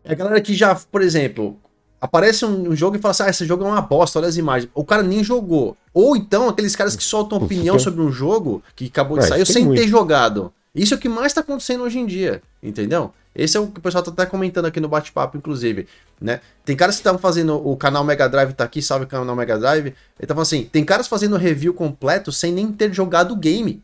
É 0.05 0.13
a 0.13 0.15
galera 0.15 0.41
que 0.41 0.55
já, 0.55 0.75
por 0.75 1.03
exemplo, 1.03 1.59
aparece 2.01 2.45
um, 2.45 2.71
um, 2.71 2.77
jogo 2.77 2.97
e 2.97 3.01
fala 3.01 3.11
assim: 3.11 3.23
ah, 3.25 3.31
esse 3.31 3.45
jogo 3.45 3.65
é 3.65 3.67
uma 3.67 3.81
bosta, 3.81 4.19
olha 4.19 4.29
as 4.29 4.37
imagens. 4.37 4.71
O 4.75 4.85
cara 4.85 5.03
nem 5.03 5.25
jogou. 5.25 5.77
Ou 5.93 6.17
então 6.17 6.49
aqueles 6.49 6.77
caras 6.77 6.95
que 6.95 7.03
soltam 7.03 7.39
opinião 7.39 7.79
sobre 7.79 8.01
um 8.01 8.13
jogo 8.13 8.63
que 8.77 8.87
acabou 8.87 9.19
de 9.19 9.25
é, 9.25 9.29
sair 9.29 9.47
sem 9.47 9.65
muito. 9.65 9.81
ter 9.81 9.89
jogado. 9.89 10.53
Isso 10.75 10.95
é 10.95 10.97
o 10.97 11.01
que 11.01 11.09
mais 11.09 11.33
tá 11.33 11.41
acontecendo 11.41 11.85
hoje 11.85 11.99
em 11.99 12.07
dia, 12.07 12.43
entendeu? 12.63 13.13
Esse 13.35 13.57
é 13.57 13.61
o 13.61 13.67
que 13.67 13.79
o 13.79 13.83
pessoal 13.83 14.03
tá 14.03 14.11
até 14.11 14.27
comentando 14.27 14.67
aqui 14.67 14.79
no 14.79 14.89
bate-papo, 14.89 15.37
inclusive, 15.37 15.89
né? 16.21 16.41
Tem 16.65 16.77
caras 16.77 16.95
que 16.95 17.01
estavam 17.01 17.19
fazendo, 17.19 17.57
o 17.57 17.77
canal 17.77 18.05
Mega 18.05 18.29
Drive 18.29 18.53
tá 18.53 18.65
aqui, 18.65 18.81
salve 18.81 19.07
o 19.07 19.09
canal 19.09 19.35
Mega 19.35 19.59
Drive, 19.59 19.87
ele 20.19 20.27
tava 20.27 20.43
assim, 20.43 20.65
tem 20.65 20.85
caras 20.85 21.09
fazendo 21.09 21.37
review 21.37 21.75
completo 21.75 22.31
sem 22.31 22.53
nem 22.53 22.71
ter 22.73 22.93
jogado 22.93 23.33
o 23.33 23.37
game. 23.37 23.83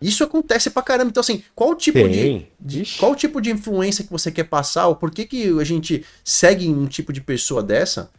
Isso 0.00 0.24
acontece 0.24 0.70
pra 0.70 0.82
caramba. 0.82 1.10
Então, 1.10 1.20
assim, 1.20 1.44
qual 1.54 1.74
tipo 1.74 2.08
de, 2.08 2.46
de, 2.58 2.96
Qual 2.98 3.14
tipo 3.14 3.40
de 3.40 3.50
influência 3.50 4.02
que 4.02 4.10
você 4.10 4.32
quer 4.32 4.44
passar? 4.44 4.86
Ou 4.86 4.96
por 4.96 5.10
que, 5.10 5.26
que 5.26 5.60
a 5.60 5.64
gente 5.64 6.04
segue 6.24 6.68
um 6.68 6.86
tipo 6.86 7.12
de 7.12 7.20
pessoa 7.20 7.62
dessa, 7.62 8.10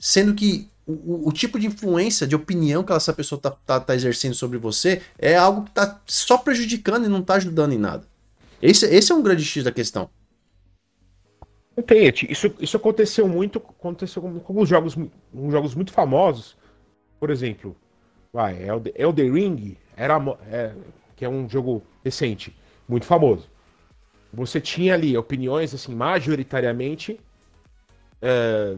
sendo 0.00 0.34
que 0.34 0.68
o, 0.84 1.28
o 1.28 1.32
tipo 1.32 1.58
de 1.58 1.66
influência, 1.66 2.26
de 2.26 2.34
opinião 2.34 2.82
que 2.82 2.92
essa 2.92 3.12
pessoa 3.12 3.40
tá, 3.40 3.50
tá, 3.50 3.78
tá, 3.78 3.94
exercendo 3.94 4.34
sobre 4.34 4.58
você 4.58 5.02
é 5.18 5.36
algo 5.36 5.64
que 5.64 5.70
tá 5.70 6.00
só 6.06 6.38
prejudicando 6.38 7.04
e 7.04 7.08
não 7.08 7.22
tá 7.22 7.34
ajudando 7.34 7.72
em 7.72 7.78
nada. 7.78 8.07
Esse, 8.60 8.86
esse 8.86 9.12
é 9.12 9.14
um 9.14 9.22
grande 9.22 9.44
X 9.44 9.64
da 9.64 9.72
questão. 9.72 10.10
Tem, 11.86 12.12
isso, 12.28 12.52
isso 12.58 12.76
aconteceu 12.76 13.28
muito, 13.28 13.58
aconteceu 13.58 14.20
com, 14.20 14.28
alguns 14.28 14.68
jogos, 14.68 14.94
com 14.94 15.50
jogos 15.50 15.74
muito 15.74 15.92
famosos. 15.92 16.56
Por 17.20 17.30
exemplo, 17.30 17.76
vai, 18.32 18.60
Elden, 18.62 18.92
Elden 18.96 19.32
Ring 19.32 19.76
era, 19.96 20.18
é, 20.50 20.74
que 21.14 21.24
é 21.24 21.28
um 21.28 21.48
jogo 21.48 21.82
recente, 22.04 22.56
muito 22.88 23.06
famoso. 23.06 23.48
Você 24.32 24.60
tinha 24.60 24.94
ali 24.94 25.16
opiniões, 25.16 25.72
assim, 25.72 25.94
majoritariamente 25.94 27.20
é, 28.20 28.76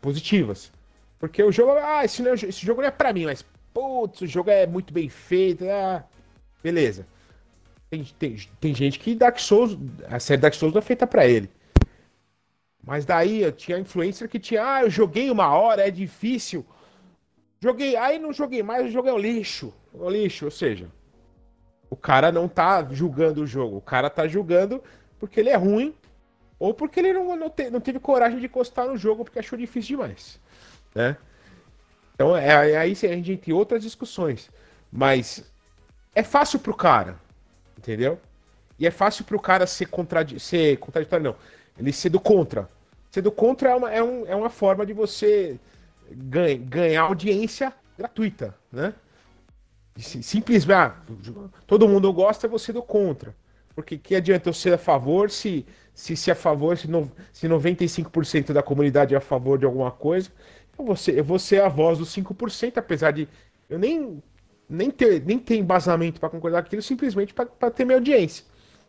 positivas. 0.00 0.70
Porque 1.18 1.42
o 1.42 1.52
jogo, 1.52 1.72
ah, 1.72 2.04
esse, 2.04 2.22
não, 2.22 2.32
é 2.32 2.34
esse 2.34 2.66
jogo 2.66 2.82
não 2.82 2.88
é 2.88 2.90
pra 2.90 3.12
mim, 3.12 3.26
mas, 3.26 3.44
putz, 3.72 4.20
o 4.20 4.26
jogo 4.26 4.50
é 4.50 4.66
muito 4.66 4.92
bem 4.92 5.08
feito, 5.08 5.64
ah, 5.68 6.04
beleza. 6.62 7.06
Tem, 7.92 8.04
tem, 8.18 8.36
tem 8.58 8.74
gente 8.74 8.98
que 8.98 9.14
Dark 9.14 9.38
Souls, 9.38 9.76
a 10.08 10.18
série 10.18 10.40
Dark 10.40 10.54
Souls 10.54 10.72
não 10.72 10.78
é 10.78 10.82
feita 10.82 11.06
pra 11.06 11.26
ele. 11.26 11.50
Mas 12.82 13.04
daí 13.04 13.42
eu 13.42 13.52
tinha 13.52 13.78
influencer 13.78 14.30
que 14.30 14.40
tinha, 14.40 14.64
ah, 14.64 14.82
eu 14.82 14.88
joguei 14.88 15.30
uma 15.30 15.54
hora, 15.54 15.86
é 15.86 15.90
difícil. 15.90 16.64
Joguei, 17.60 17.94
aí 17.94 18.18
não 18.18 18.32
joguei 18.32 18.62
mais, 18.62 18.86
o 18.86 18.90
jogo 18.90 19.10
é 19.10 19.12
um 19.12 19.18
lixo. 19.18 19.74
Um 19.92 20.08
lixo, 20.08 20.46
ou 20.46 20.50
seja, 20.50 20.90
o 21.90 21.94
cara 21.94 22.32
não 22.32 22.48
tá 22.48 22.82
julgando 22.90 23.42
o 23.42 23.46
jogo, 23.46 23.76
o 23.76 23.82
cara 23.82 24.08
tá 24.08 24.26
julgando 24.26 24.82
porque 25.20 25.38
ele 25.38 25.50
é 25.50 25.56
ruim 25.56 25.94
ou 26.58 26.72
porque 26.72 26.98
ele 26.98 27.12
não, 27.12 27.36
não, 27.36 27.50
te, 27.50 27.68
não 27.68 27.78
teve 27.78 28.00
coragem 28.00 28.38
de 28.38 28.46
encostar 28.46 28.86
no 28.86 28.96
jogo 28.96 29.22
porque 29.22 29.38
achou 29.38 29.58
difícil 29.58 29.98
demais, 29.98 30.40
né? 30.94 31.14
Então 32.14 32.34
é, 32.34 32.70
é 32.70 32.76
aí 32.78 32.92
a 32.92 32.94
gente 32.94 33.36
tem 33.36 33.52
outras 33.52 33.82
discussões, 33.82 34.50
mas 34.90 35.44
é 36.14 36.22
fácil 36.22 36.58
pro 36.58 36.74
cara, 36.74 37.20
entendeu? 37.82 38.18
E 38.78 38.86
é 38.86 38.90
fácil 38.90 39.24
pro 39.24 39.38
cara 39.38 39.66
ser, 39.66 39.86
contradi 39.86 40.40
ser 40.40 40.78
contraditório, 40.78 41.24
não. 41.24 41.36
Ele 41.78 41.92
ser 41.92 42.08
do 42.08 42.20
contra. 42.20 42.68
Ser 43.10 43.20
do 43.20 43.30
contra 43.30 43.70
é 43.70 43.74
uma, 43.74 43.92
é 43.92 44.02
um, 44.02 44.26
é 44.26 44.34
uma 44.34 44.50
forma 44.50 44.86
de 44.86 44.92
você 44.92 45.58
ganha, 46.10 46.56
ganhar 46.56 47.02
audiência 47.02 47.72
gratuita, 47.98 48.54
né? 48.72 48.94
Simplesmente, 49.96 50.72
ah, 50.72 50.96
todo 51.66 51.86
mundo 51.86 52.10
gosta, 52.12 52.48
você 52.48 52.72
do 52.72 52.82
contra. 52.82 53.34
Porque 53.74 53.98
que 53.98 54.14
adianta 54.14 54.48
eu 54.48 54.54
ser 54.54 54.72
a 54.72 54.78
favor 54.78 55.30
se 55.30 55.66
se, 55.94 56.16
se 56.16 56.30
é 56.30 56.32
a 56.32 56.36
favor, 56.36 56.76
se, 56.76 56.88
no, 56.88 57.10
se 57.32 57.46
95% 57.46 58.52
da 58.52 58.62
comunidade 58.62 59.14
é 59.14 59.18
a 59.18 59.20
favor 59.20 59.58
de 59.58 59.64
alguma 59.64 59.90
coisa, 59.90 60.30
eu 60.78 60.84
vou 60.84 60.96
ser, 60.96 61.18
eu 61.18 61.24
vou 61.24 61.38
ser 61.38 61.62
a 61.62 61.68
voz 61.68 61.98
dos 61.98 62.14
5%, 62.14 62.78
apesar 62.78 63.10
de 63.10 63.28
eu 63.68 63.78
nem, 63.78 64.22
nem, 64.72 64.90
ter, 64.90 65.22
nem 65.24 65.38
ter 65.38 65.56
embasamento 65.56 66.18
para 66.18 66.28
concordar 66.28 66.62
com 66.62 66.66
aquilo, 66.66 66.82
simplesmente 66.82 67.34
para 67.34 67.70
ter 67.70 67.84
minha 67.84 67.98
audiência. 67.98 68.44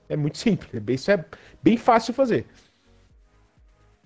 É 0.09 0.15
muito 0.15 0.37
simples, 0.37 0.69
é 0.73 0.91
isso 0.91 1.11
é 1.11 1.25
bem 1.61 1.77
fácil 1.77 2.13
fazer. 2.13 2.45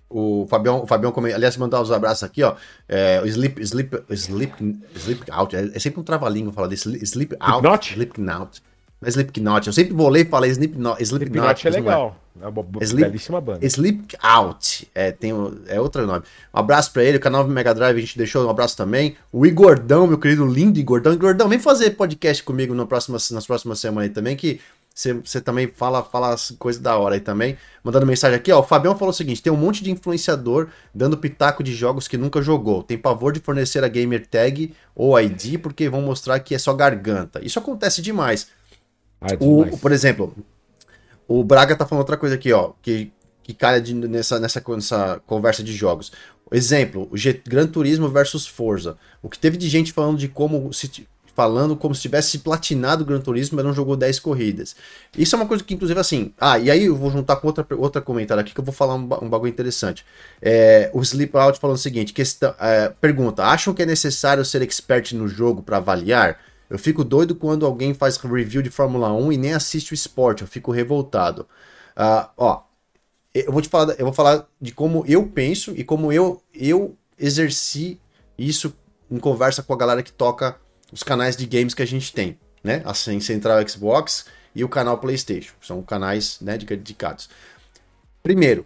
O 0.10 0.48
Fabião, 0.48 0.84
o 0.84 0.88
Fabião 0.88 1.14
aliás, 1.34 1.58
mandar 1.58 1.82
os 1.82 1.92
abraços 1.92 2.24
aqui, 2.24 2.42
ó. 2.42 2.56
É, 2.88 3.22
o 3.22 3.28
Sleep, 3.28 3.62
Sleep, 3.62 4.04
Sleep, 4.12 4.82
Sleep 4.96 5.32
Out, 5.32 5.56
é, 5.56 5.70
é 5.74 5.80
sempre 5.80 6.00
um 6.00 6.04
trava-língua 6.04 6.54
falar 6.54 6.68
desse 6.68 6.90
Sleep 7.04 7.36
Out. 7.40 7.68
Slipknot? 7.68 7.94
Slipknot. 7.94 8.64
Mas 9.02 9.16
Slipknot, 9.16 9.68
eu 9.68 9.74
sempre 9.74 9.94
bolei 9.94 10.22
e 10.22 10.26
falei 10.26 10.50
Slipknot. 10.52 11.04
Slipknot 11.04 11.68
é 11.68 11.70
legal. 11.70 12.16
É 12.42 12.48
uma 12.48 12.66
Sleep, 12.82 13.10
belíssima 13.10 13.42
banda. 13.42 13.66
Sleep 13.66 14.16
Out, 14.22 14.90
é, 14.94 15.12
tem, 15.12 15.32
é 15.68 15.80
outro 15.80 16.06
nome. 16.06 16.24
Um 16.54 16.60
abraço 16.60 16.92
pra 16.92 17.04
ele, 17.04 17.18
o 17.18 17.22
canal 17.22 17.48
Mega 17.48 17.74
Drive 17.74 17.98
a 17.98 18.00
gente 18.00 18.18
deixou 18.18 18.46
um 18.46 18.50
abraço 18.50 18.76
também. 18.76 19.16
O 19.32 19.46
Igordão, 19.46 20.08
meu 20.08 20.18
querido 20.18 20.46
lindo 20.46 20.80
Igordão. 20.80 21.14
Igordão, 21.14 21.50
vem 21.50 21.60
fazer 21.60 21.92
podcast 21.92 22.44
comigo 22.44 22.74
no 22.74 22.86
próximo, 22.88 23.18
nas 23.32 23.46
próximas 23.46 23.80
semanas 23.80 24.10
aí 24.10 24.14
também, 24.14 24.36
que 24.36 24.60
você 25.24 25.40
também 25.40 25.68
fala, 25.68 26.02
fala 26.02 26.34
as 26.34 26.50
coisas 26.58 26.82
da 26.82 26.98
hora 26.98 27.14
aí 27.14 27.22
também. 27.22 27.56
Mandando 27.84 28.06
mensagem 28.06 28.36
aqui, 28.36 28.52
ó. 28.52 28.60
O 28.60 28.64
Fabião 28.64 28.98
falou 28.98 29.12
o 29.12 29.14
seguinte: 29.14 29.44
tem 29.44 29.54
um 29.54 29.58
monte 29.58 29.84
de 29.84 29.92
influenciador 29.92 30.70
dando 30.94 31.18
pitaco 31.18 31.62
de 31.64 31.76
jogos 31.76 32.08
que 32.08 32.18
nunca 32.18 32.42
jogou. 32.42 32.82
Tem 32.82 32.98
pavor 32.98 33.32
de 33.32 33.40
fornecer 33.40 33.84
a 33.84 33.88
gamer 33.88 34.26
tag 34.26 34.74
ou 34.96 35.20
ID 35.20 35.60
porque 35.62 35.88
vão 35.88 36.02
mostrar 36.02 36.40
que 36.40 36.56
é 36.56 36.58
só 36.58 36.74
garganta. 36.74 37.40
Isso 37.46 37.60
acontece 37.60 38.02
demais. 38.02 38.48
Ah, 39.22 39.28
é 39.34 39.36
demais. 39.36 39.74
O, 39.74 39.78
por 39.78 39.92
exemplo, 39.92 40.34
o 41.28 41.44
Braga 41.44 41.76
tá 41.76 41.86
falando 41.86 42.02
outra 42.02 42.18
coisa 42.18 42.36
aqui, 42.36 42.52
ó. 42.54 42.72
Que, 42.82 43.12
que 43.44 43.54
cai 43.54 43.82
de, 43.82 43.94
nessa, 43.94 44.40
nessa, 44.40 44.64
nessa 44.68 45.22
conversa 45.26 45.64
de 45.64 45.74
jogos. 45.74 46.12
Exemplo, 46.52 47.08
o 47.12 47.18
G 47.18 47.42
Gran 47.46 47.68
Turismo 47.68 48.08
versus 48.08 48.48
Forza. 48.48 48.98
O 49.22 49.30
que 49.30 49.38
teve 49.38 49.58
de 49.58 49.68
gente 49.68 49.92
falando 49.92 50.18
de 50.18 50.28
como 50.28 50.72
se 50.72 51.08
falando 51.38 51.76
como 51.78 51.94
se 51.94 52.02
tivesse 52.02 52.40
platinado 52.40 53.04
o 53.04 53.06
Gran 53.06 53.20
Turismo, 53.20 53.58
mas 53.58 53.64
não 53.64 53.72
jogou 53.72 53.96
10 53.96 54.20
corridas. 54.22 54.76
Isso 55.16 55.36
é 55.36 55.38
uma 55.38 55.46
coisa 55.46 55.64
que, 55.64 55.72
inclusive, 55.72 56.00
assim. 56.00 56.34
Ah, 56.40 56.58
e 56.58 56.72
aí 56.72 56.86
eu 56.86 56.96
vou 56.96 57.12
juntar 57.12 57.36
com 57.36 57.46
outra, 57.46 57.64
outra 57.78 58.02
comentário 58.02 58.42
aqui 58.42 58.56
que 58.56 58.60
eu 58.60 58.64
vou 58.64 58.74
falar 58.74 58.96
um, 58.96 59.04
um 59.22 59.30
bagulho 59.30 59.48
interessante. 59.48 60.04
É, 60.42 60.90
o 60.96 61.02
Sleep 61.04 61.38
Out 61.38 61.60
falando 61.60 61.76
o 61.76 61.80
seguinte: 61.80 62.12
questão, 62.12 62.56
é, 62.60 62.90
pergunta: 63.00 63.44
acham 63.44 63.72
que 63.72 63.84
é 63.84 63.86
necessário 63.86 64.44
ser 64.44 64.64
expert 64.64 65.12
no 65.14 65.28
jogo 65.28 65.62
para 65.62 65.78
avaliar? 65.78 66.40
Eu 66.70 66.78
fico 66.78 67.04
doido 67.04 67.36
quando 67.36 67.66
alguém 67.66 67.94
faz 67.94 68.18
review 68.18 68.62
de 68.62 68.70
Fórmula 68.70 69.12
1 69.14 69.32
e 69.32 69.38
nem 69.38 69.54
assiste 69.54 69.94
o 69.94 69.96
esporte, 69.96 70.42
eu 70.42 70.48
fico 70.48 70.72
revoltado. 70.72 71.48
Uh, 71.96 72.30
ó, 72.38 72.64
eu 73.34 73.52
vou 73.52 73.62
te 73.62 73.70
falar, 73.70 73.94
eu 73.98 74.06
vou 74.06 74.14
falar 74.14 74.48
de 74.60 74.72
como 74.72 75.04
eu 75.08 75.26
penso 75.28 75.74
e 75.76 75.84
como 75.84 76.12
eu, 76.12 76.42
eu 76.54 76.96
exerci 77.18 78.00
isso 78.38 78.74
em 79.10 79.18
conversa 79.18 79.64
com 79.64 79.74
a 79.74 79.78
galera 79.78 80.04
que 80.04 80.12
toca 80.12 80.58
os 80.92 81.04
canais 81.04 81.36
de 81.36 81.46
games 81.46 81.74
que 81.74 81.82
a 81.82 81.88
gente 81.88 82.12
tem, 82.14 82.38
né? 82.64 82.82
A 82.86 82.94
Central 82.94 83.68
Xbox 83.68 84.26
e 84.54 84.64
o 84.64 84.70
canal 84.70 84.98
PlayStation. 84.98 85.54
São 85.62 85.82
canais 85.82 86.40
né, 86.42 86.58
dedicados. 86.58 87.30
Primeiro, 88.24 88.66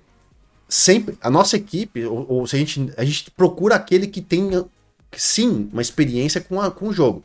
sempre 0.67 1.17
a 1.21 1.29
nossa 1.29 1.57
equipe, 1.57 2.05
ou, 2.05 2.25
ou 2.27 2.47
se 2.47 2.55
a 2.55 2.59
gente, 2.59 2.93
a 2.97 3.03
gente 3.03 3.29
procura 3.31 3.75
aquele 3.75 4.07
que 4.07 4.21
tenha 4.21 4.65
sim 5.11 5.69
uma 5.71 5.81
experiência 5.81 6.39
com, 6.39 6.59
a, 6.61 6.71
com 6.71 6.87
o 6.87 6.93
jogo. 6.93 7.23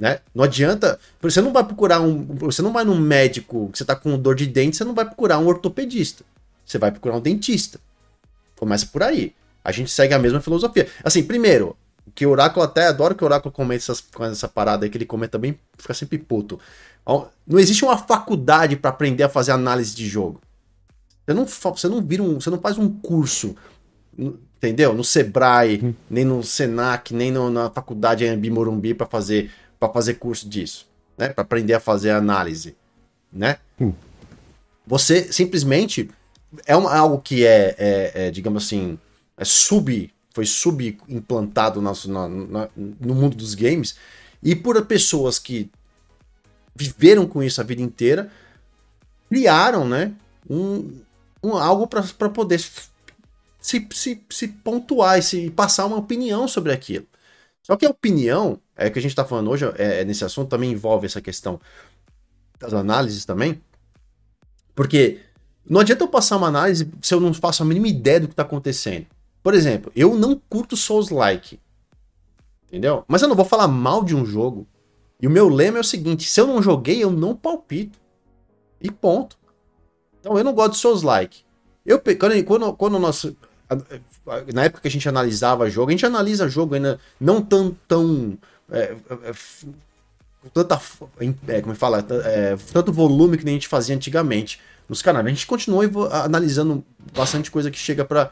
Né? 0.00 0.20
Não 0.34 0.44
adianta. 0.44 0.98
Você 1.20 1.42
não 1.42 1.52
vai 1.52 1.62
procurar 1.62 2.00
um. 2.00 2.24
Você 2.36 2.62
não 2.62 2.72
vai 2.72 2.84
num 2.84 2.98
médico 2.98 3.68
que 3.70 3.76
você 3.76 3.84
tá 3.84 3.94
com 3.94 4.18
dor 4.18 4.34
de 4.34 4.46
dente, 4.46 4.78
você 4.78 4.84
não 4.84 4.94
vai 4.94 5.04
procurar 5.04 5.38
um 5.38 5.46
ortopedista. 5.46 6.24
Você 6.64 6.78
vai 6.78 6.90
procurar 6.90 7.18
um 7.18 7.20
dentista. 7.20 7.78
Começa 8.56 8.86
por 8.86 9.02
aí. 9.02 9.34
A 9.62 9.70
gente 9.70 9.90
segue 9.90 10.14
a 10.14 10.18
mesma 10.18 10.40
filosofia. 10.40 10.88
Assim, 11.04 11.22
primeiro, 11.22 11.76
que 12.14 12.24
o 12.24 12.30
Oráculo 12.30 12.64
até 12.64 12.86
adoro 12.86 13.14
que 13.14 13.22
o 13.22 13.26
Oráculo 13.26 13.52
comente 13.52 13.82
essas, 13.82 14.02
essa 14.32 14.48
parada 14.48 14.86
aí, 14.86 14.90
que 14.90 14.96
ele 14.96 15.04
comenta 15.04 15.36
bem, 15.36 15.58
fica 15.76 15.92
sempre 15.92 16.16
puto. 16.16 16.58
Não 17.46 17.58
existe 17.58 17.84
uma 17.84 17.98
faculdade 17.98 18.76
para 18.76 18.88
aprender 18.88 19.24
a 19.24 19.28
fazer 19.28 19.52
análise 19.52 19.94
de 19.94 20.08
jogo. 20.08 20.40
Você 21.26 21.34
não, 21.34 21.44
você 21.44 21.88
não 21.88 22.00
vira 22.00 22.22
um, 22.22 22.40
você 22.40 22.48
não 22.48 22.58
faz 22.58 22.78
um 22.78 22.88
curso, 22.88 23.54
entendeu? 24.16 24.94
No 24.94 25.04
Sebrae, 25.04 25.80
hum. 25.82 25.94
nem 26.08 26.24
no 26.24 26.42
Senac, 26.42 27.12
nem 27.12 27.30
no, 27.30 27.50
na 27.50 27.68
faculdade 27.68 28.26
Ambi 28.26 28.50
Morumbi 28.50 28.94
para 28.94 29.06
fazer 29.06 29.50
para 29.80 29.92
fazer 29.92 30.14
curso 30.14 30.48
disso, 30.48 30.86
né? 31.16 31.30
Para 31.30 31.42
aprender 31.42 31.74
a 31.74 31.80
fazer 31.80 32.10
análise, 32.10 32.76
né? 33.32 33.58
Hum. 33.80 33.92
Você 34.86 35.32
simplesmente 35.32 36.10
é 36.66 36.76
uma, 36.76 36.94
algo 36.94 37.18
que 37.20 37.46
é, 37.46 37.74
é, 37.78 38.12
é 38.14 38.30
digamos 38.30 38.64
assim, 38.66 38.98
é 39.36 39.44
sub 39.44 40.12
foi 40.32 40.46
subimplantado 40.46 41.82
na, 41.82 41.92
na, 42.06 42.68
no 42.76 43.14
mundo 43.14 43.36
dos 43.36 43.54
games, 43.54 43.96
e 44.42 44.54
por 44.54 44.80
pessoas 44.86 45.38
que 45.38 45.70
viveram 46.74 47.26
com 47.26 47.42
isso 47.42 47.60
a 47.60 47.64
vida 47.64 47.82
inteira, 47.82 48.30
criaram 49.28 49.86
né, 49.86 50.12
um, 50.48 51.00
um 51.42 51.56
algo 51.56 51.86
para 51.86 52.28
poder 52.30 52.60
se, 53.60 53.86
se, 53.92 54.22
se 54.30 54.48
pontuar 54.48 55.18
e 55.18 55.22
se 55.22 55.50
passar 55.50 55.86
uma 55.86 55.96
opinião 55.96 56.46
sobre 56.46 56.72
aquilo. 56.72 57.06
Só 57.70 57.76
que 57.76 57.86
a 57.86 57.90
opinião, 57.90 58.58
é 58.74 58.90
que 58.90 58.98
a 58.98 59.02
gente 59.02 59.12
está 59.12 59.24
falando 59.24 59.48
hoje, 59.48 59.64
é, 59.78 60.00
é, 60.00 60.04
nesse 60.04 60.24
assunto, 60.24 60.48
também 60.48 60.72
envolve 60.72 61.06
essa 61.06 61.20
questão 61.20 61.60
das 62.58 62.74
análises 62.74 63.24
também, 63.24 63.62
porque 64.74 65.20
não 65.64 65.80
adianta 65.80 66.02
eu 66.02 66.08
passar 66.08 66.36
uma 66.36 66.48
análise 66.48 66.90
se 67.00 67.14
eu 67.14 67.20
não 67.20 67.32
faço 67.32 67.62
a 67.62 67.66
mínima 67.66 67.86
ideia 67.86 68.18
do 68.18 68.26
que 68.26 68.32
está 68.32 68.42
acontecendo. 68.42 69.06
Por 69.40 69.54
exemplo, 69.54 69.92
eu 69.94 70.16
não 70.16 70.34
curto 70.48 70.76
Souls-like. 70.76 71.60
Entendeu? 72.66 73.04
Mas 73.06 73.22
eu 73.22 73.28
não 73.28 73.36
vou 73.36 73.44
falar 73.44 73.68
mal 73.68 74.02
de 74.02 74.16
um 74.16 74.26
jogo. 74.26 74.66
E 75.22 75.28
o 75.28 75.30
meu 75.30 75.48
lema 75.48 75.78
é 75.78 75.80
o 75.80 75.84
seguinte: 75.84 76.28
se 76.28 76.40
eu 76.40 76.48
não 76.48 76.60
joguei, 76.60 77.00
eu 77.00 77.12
não 77.12 77.36
palpito. 77.36 78.00
E 78.80 78.90
ponto. 78.90 79.38
Então 80.18 80.36
eu 80.36 80.42
não 80.42 80.54
gosto 80.54 80.72
de 80.72 80.78
Souls-like. 80.78 81.44
Eu, 81.86 82.00
quando, 82.00 82.44
quando, 82.44 82.72
quando 82.72 82.98
nós. 82.98 83.26
Na 84.52 84.64
época 84.64 84.82
que 84.82 84.88
a 84.88 84.90
gente 84.90 85.08
analisava 85.08 85.70
jogo, 85.70 85.90
a 85.90 85.92
gente 85.92 86.06
analisa 86.06 86.48
jogo 86.48 86.74
ainda 86.74 86.98
não 87.20 87.40
tão. 87.40 87.76
tão 87.86 88.38
é, 88.70 88.94
é, 89.24 89.32
com 90.42 90.48
tanta. 90.48 90.80
É, 91.48 91.60
como 91.60 91.74
fala? 91.74 92.04
É, 92.24 92.56
tanto 92.72 92.92
volume 92.92 93.36
que 93.36 93.44
nem 93.44 93.54
a 93.54 93.56
gente 93.56 93.68
fazia 93.68 93.94
antigamente 93.94 94.60
nos 94.88 95.02
canais. 95.02 95.24
A 95.24 95.28
gente 95.28 95.46
continua 95.46 95.84
analisando 96.24 96.84
bastante 97.14 97.50
coisa 97.50 97.70
que 97.70 97.78
chega 97.78 98.04
para 98.04 98.30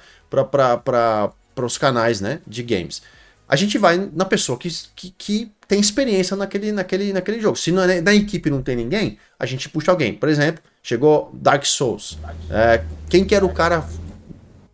os 1.57 1.79
canais 1.79 2.20
né, 2.20 2.40
de 2.46 2.62
games. 2.62 3.01
A 3.48 3.57
gente 3.57 3.79
vai 3.79 4.11
na 4.12 4.27
pessoa 4.27 4.59
que, 4.59 4.68
que, 4.94 5.14
que, 5.16 5.53
tem 5.66 5.81
experiência 5.81 6.37
naquele, 6.37 6.72
naquele, 6.72 7.12
naquele 7.12 7.40
jogo. 7.40 7.57
Se 7.57 7.70
é, 7.70 8.01
na 8.01 8.14
equipe 8.14 8.51
não 8.51 8.62
tem 8.62 8.74
ninguém, 8.74 9.18
a 9.38 9.46
gente 9.46 9.68
puxa 9.68 9.90
alguém. 9.90 10.14
Por 10.14 10.29
exemplo, 10.29 10.62
chegou 10.83 11.31
Dark 11.35 11.64
Souls. 11.64 12.18
É, 12.51 12.83
quem 13.09 13.24
que 13.24 13.35
era 13.35 13.44
o 13.44 13.53
cara. 13.53 13.87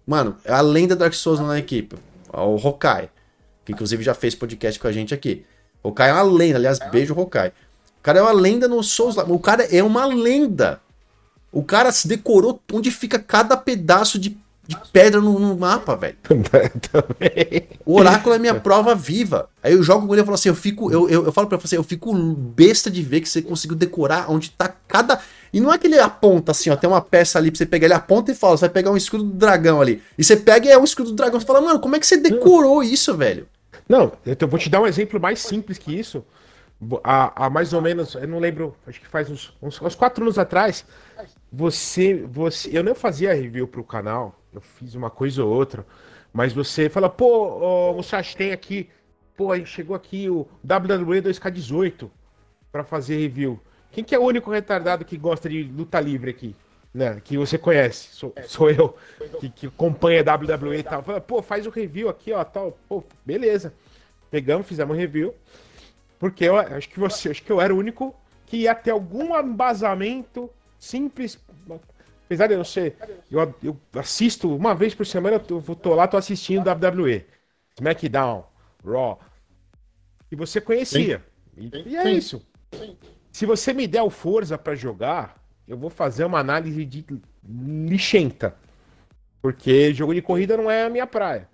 Mano, 0.07 0.37
a 0.47 0.61
lenda 0.61 0.95
Dark 0.95 1.15
Souls 1.15 1.41
na 1.41 1.59
equipe. 1.59 1.97
O 2.33 2.57
Hokai. 2.57 3.09
Que 3.65 3.73
inclusive 3.73 4.03
já 4.03 4.15
fez 4.15 4.35
podcast 4.35 4.79
com 4.79 4.87
a 4.87 4.93
gente 4.93 5.15
aqui. 5.15 5.45
O 5.83 5.89
Hokai 5.89 6.11
é 6.11 6.13
uma 6.13 6.23
lenda. 6.23 6.59
Aliás, 6.59 6.79
beijo, 6.91 7.19
Hokai. 7.19 7.49
O 7.49 8.03
cara 8.03 8.19
é 8.19 8.23
uma 8.23 8.33
lenda 8.33 8.69
no 8.69 8.83
Souls. 8.83 9.17
O 9.17 9.39
cara 9.39 9.65
é 9.65 9.83
uma 9.83 10.05
lenda. 10.05 10.81
O 11.51 11.63
cara 11.63 11.93
se 11.93 12.09
decorou 12.09 12.61
onde 12.73 12.91
fica 12.91 13.19
cada 13.19 13.57
pedaço 13.57 14.19
de, 14.19 14.37
de 14.67 14.77
pedra 14.93 15.21
no, 15.21 15.39
no 15.39 15.57
mapa, 15.57 15.97
velho. 15.97 16.17
o 17.87 17.97
oráculo 17.97 18.35
é 18.35 18.39
minha 18.39 18.57
prova 18.57 18.95
viva. 18.95 19.49
Aí 19.63 19.73
eu 19.73 19.83
jogo 19.83 20.07
com 20.07 20.13
ele 20.13 20.23
e 20.23 20.25
falo 20.25 20.35
assim, 20.35 20.49
eu 20.49 20.55
fico, 20.55 20.91
eu, 20.91 21.09
eu, 21.09 21.25
eu 21.27 21.33
falo 21.33 21.47
pra 21.47 21.57
você, 21.57 21.77
eu 21.77 21.85
fico 21.85 22.13
besta 22.13 22.91
de 22.91 23.03
ver 23.03 23.21
que 23.21 23.29
você 23.29 23.41
conseguiu 23.41 23.77
decorar 23.77 24.31
onde 24.31 24.51
tá 24.51 24.69
cada. 24.89 25.21
E 25.55 25.61
não 25.61 25.73
é 25.73 25.79
que 25.79 25.87
ele 25.87 26.01
aponta 26.01 26.51
assim, 26.51 26.69
ó, 26.69 26.75
tem 26.75 26.91
uma 26.91 27.01
peça 27.01 27.39
ali 27.39 27.49
pra 27.49 27.59
você 27.59 27.65
pegar, 27.65 27.87
ele 27.87 27.95
aponta 27.95 28.33
e 28.33 28.35
fala, 28.35 28.57
você 28.57 28.63
vai 28.63 28.71
pegar 28.71 28.91
um 28.91 28.97
escudo 28.97 29.23
do 29.23 29.35
dragão 29.35 29.81
ali. 29.81 30.03
E 30.19 30.25
você 30.25 30.37
pega 30.37 30.67
e 30.67 30.73
é 30.73 30.77
um 30.77 30.83
escudo 30.83 31.11
do 31.11 31.15
dragão. 31.15 31.39
Você 31.39 31.47
fala, 31.47 31.61
mano, 31.61 31.79
como 31.79 31.95
é 31.95 32.01
que 32.01 32.07
você 32.09 32.17
decorou 32.17 32.83
isso, 32.83 33.17
velho? 33.17 33.47
Não, 33.89 34.11
eu 34.27 34.49
vou 34.49 34.59
te 34.59 34.69
dar 34.69 34.81
um 34.81 34.87
exemplo 34.87 35.21
mais 35.21 35.39
simples 35.39 35.79
que 35.79 35.97
isso. 35.97 36.25
Há, 37.05 37.47
há 37.47 37.49
mais 37.49 37.73
ou 37.73 37.81
menos, 37.81 38.17
eu 38.17 38.27
não 38.27 38.41
lembro, 38.41 38.75
acho 38.85 39.01
que 39.01 39.07
faz 39.07 39.31
uns, 39.31 39.57
uns, 39.63 39.81
uns 39.81 39.95
quatro 39.95 40.25
anos 40.25 40.41
atrás, 40.41 40.85
você, 41.53 42.27
você, 42.29 42.77
eu 42.77 42.83
não 42.83 42.97
fazia 42.97 43.33
review 43.33 43.69
pro 43.69 43.85
canal, 43.85 44.37
eu 44.53 44.61
fiz 44.61 44.97
uma 44.97 45.09
coisa 45.09 45.45
ou 45.45 45.55
outra, 45.55 45.87
mas 46.33 46.53
você 46.53 46.89
fala, 46.89 47.09
pô, 47.09 47.93
o 47.93 47.95
Musashi 47.95 48.37
tem 48.37 48.51
aqui, 48.51 48.91
pô, 49.37 49.55
chegou 49.65 49.95
aqui 49.95 50.29
o 50.29 50.49
WWE 50.65 51.23
2K18 51.23 52.11
para 52.73 52.83
fazer 52.83 53.19
review. 53.19 53.61
Quem 53.95 54.05
que 54.05 54.15
é 54.15 54.19
o 54.19 54.23
único 54.25 54.51
retardado 54.51 55.05
que 55.05 55.17
gosta 55.17 55.49
de 55.49 55.63
luta 55.63 56.01
livre 56.01 56.31
aqui? 56.31 56.55
Né, 56.93 57.21
que 57.25 57.37
você 57.37 57.59
conhece, 57.59 58.15
sou, 58.15 58.33
sou 58.47 58.71
eu, 58.71 58.97
que, 59.41 59.49
que 59.49 59.67
acompanha 59.67 60.23
WWE 60.23 60.79
e 60.79 60.83
tal. 60.85 61.03
Fala, 61.03 61.21
pô, 61.21 61.43
faz 61.43 61.67
o 61.67 61.71
review 61.71 62.09
aqui, 62.09 62.33
ó, 62.33 62.45
tal. 62.45 62.79
Pô, 62.89 63.03
beleza. 63.27 63.75
Pegamos, 64.31 64.67
fizemos 64.67 64.97
um 64.97 64.99
review. 64.99 65.35
Porque 66.21 66.45
eu 66.45 66.57
acho 66.57 66.89
que 66.89 67.01
você, 67.01 67.31
acho 67.31 67.43
que 67.43 67.51
eu 67.51 67.61
era 67.61 67.75
o 67.75 67.79
único 67.79 68.15
que 68.47 68.59
ia 68.59 68.75
ter 68.77 68.93
algum 68.93 69.37
embasamento 69.37 70.49
simples 70.79 71.37
Apesar 72.27 72.47
de 72.47 72.55
eu 72.55 72.59
não 72.59 72.65
ser. 72.65 72.97
Eu, 73.31 73.55
eu 73.63 73.77
assisto 73.95 74.55
uma 74.55 74.75
vez 74.75 74.95
por 74.95 75.07
semana, 75.07 75.37
eu 75.37 75.63
tô 75.77 75.95
lá, 75.95 76.09
tô 76.09 76.17
assistindo 76.17 76.69
WWE. 76.69 77.25
SmackDown, 77.77 78.45
Raw. 78.85 79.21
E 80.31 80.37
você 80.37 80.61
conhecia. 80.61 81.23
Sim. 81.55 81.71
E, 81.73 81.91
e, 81.91 81.97
é 81.97 82.03
Sim. 82.03 82.13
isso. 82.13 82.47
Sim. 82.73 82.97
Se 83.35 83.47
você 83.47 83.73
me 83.73 83.89
der 83.89 84.01
o 84.01 84.11
Forza 84.11 84.57
para 84.57 84.77
jogar, 84.77 85.35
eu 85.67 85.77
vou 85.77 85.91
fazer 85.91 86.25
uma 86.25 86.39
análise 86.39 86.85
de 86.85 87.05
lixenta. 87.45 88.55
Porque 89.43 89.93
jogo 89.93 90.15
de 90.15 90.23
corrida 90.23 90.57
não 90.57 90.71
é 90.71 90.85
a 90.85 90.89
minha 90.89 91.05
praia. 91.05 91.49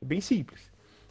É 0.00 0.04
bem 0.04 0.20
simples. 0.20 0.70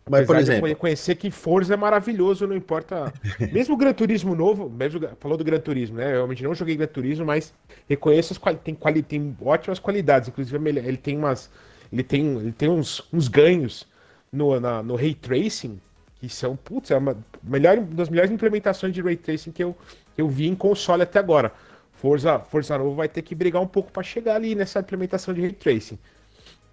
Mas, 0.09 0.21
Apesar 0.21 0.25
por 0.25 0.37
exemplo. 0.37 0.69
De 0.69 0.75
conhecer 0.75 1.15
que 1.15 1.29
Forza 1.29 1.73
é 1.73 1.75
maravilhoso, 1.75 2.47
não 2.47 2.55
importa. 2.55 3.13
Mesmo 3.51 3.73
o 3.73 3.77
Gran 3.77 3.91
Turismo 3.91 4.33
novo, 4.33 4.69
mesmo 4.69 5.01
falou 5.19 5.37
do 5.37 5.43
Gran 5.43 5.59
Turismo, 5.59 5.97
né? 5.97 6.05
Eu 6.05 6.13
realmente 6.13 6.43
não 6.43 6.55
joguei 6.55 6.77
Gran 6.77 6.87
Turismo, 6.87 7.25
mas 7.25 7.53
reconheço 7.85 8.31
as 8.31 8.37
quali 8.37 8.57
tem, 8.57 8.73
quali 8.73 9.03
tem 9.03 9.35
ótimas 9.41 9.79
qualidades. 9.79 10.29
Inclusive, 10.29 10.57
ele 10.79 10.95
tem 10.97 11.17
umas. 11.17 11.51
Ele 11.91 12.03
tem, 12.03 12.37
ele 12.37 12.53
tem 12.53 12.69
uns, 12.69 13.05
uns 13.11 13.27
ganhos 13.27 13.85
no, 14.31 14.57
na, 14.61 14.81
no 14.81 14.95
Ray 14.95 15.13
Tracing, 15.13 15.77
que 16.21 16.29
são, 16.29 16.55
putz, 16.55 16.89
é 16.89 16.95
uma 16.95 17.17
melhor, 17.43 17.81
das 17.81 18.07
melhores 18.07 18.31
implementações 18.31 18.93
de 18.93 19.01
Ray 19.01 19.17
Tracing 19.17 19.51
que 19.51 19.61
eu, 19.61 19.75
que 20.15 20.21
eu 20.21 20.29
vi 20.29 20.47
em 20.47 20.55
console 20.55 21.03
até 21.03 21.19
agora. 21.19 21.51
Forza, 21.93 22.39
Forza 22.39 22.77
Novo 22.77 22.95
vai 22.95 23.07
ter 23.07 23.21
que 23.21 23.35
brigar 23.35 23.61
um 23.61 23.67
pouco 23.67 23.91
para 23.91 24.03
chegar 24.03 24.35
ali 24.35 24.55
nessa 24.55 24.79
implementação 24.79 25.33
de 25.33 25.41
Ray 25.41 25.53
Tracing. 25.53 25.97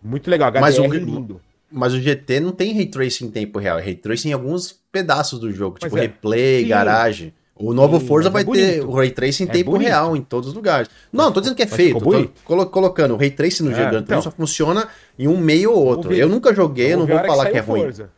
Muito 0.03 0.29
legal, 0.31 0.51
HDR 0.51 0.61
mas 0.61 0.79
o, 0.79 0.87
lindo. 0.87 1.41
Mas 1.71 1.95
o 1.95 2.01
GT 2.01 2.41
não 2.41 2.53
tem 2.53 2.75
ray 2.75 2.87
tracing 2.87 3.27
em 3.27 3.31
tempo 3.31 3.59
real, 3.59 3.79
é 3.79 3.83
ray 3.83 3.95
tracing 3.95 4.31
em 4.31 4.33
alguns 4.33 4.79
pedaços 4.91 5.39
do 5.39 5.51
jogo, 5.53 5.79
tipo 5.79 5.97
é. 5.97 6.03
replay, 6.03 6.63
Sim. 6.63 6.69
garagem. 6.69 7.35
O 7.55 7.73
novo 7.73 8.01
Sim, 8.01 8.07
Forza 8.07 8.29
é 8.29 8.33
vai 8.33 8.45
bonito. 8.45 8.65
ter 8.65 8.85
o 8.85 8.91
Ray 8.91 9.11
Tracing 9.11 9.45
em 9.45 9.49
é 9.49 9.53
tempo 9.53 9.71
bonito. 9.73 9.87
real 9.87 10.17
em 10.17 10.23
todos 10.23 10.49
os 10.49 10.55
lugares. 10.55 10.89
Não, 11.13 11.27
não 11.27 11.33
tô 11.33 11.41
dizendo 11.41 11.55
que 11.55 11.63
é 11.63 11.67
feio, 11.67 11.97
tô 12.01 12.29
colo 12.45 12.67
colocando 12.67 13.15
o 13.15 13.17
Ray 13.17 13.31
Tracing 13.31 13.65
no 13.65 13.71
é, 13.71 13.75
Gran 13.75 14.01
então. 14.01 14.21
só 14.21 14.33
funciona 14.33 14.89
em 15.17 15.29
um 15.29 15.37
meio 15.37 15.71
ou 15.71 15.85
outro. 15.85 16.13
Eu 16.13 16.29
nunca 16.29 16.53
joguei, 16.53 16.95
eu 16.95 16.99
não 16.99 17.07
vou 17.07 17.19
falar 17.19 17.45
que, 17.47 17.53
que 17.53 17.59
é 17.59 17.61
ruim. 17.61 17.83
Forza. 17.83 18.11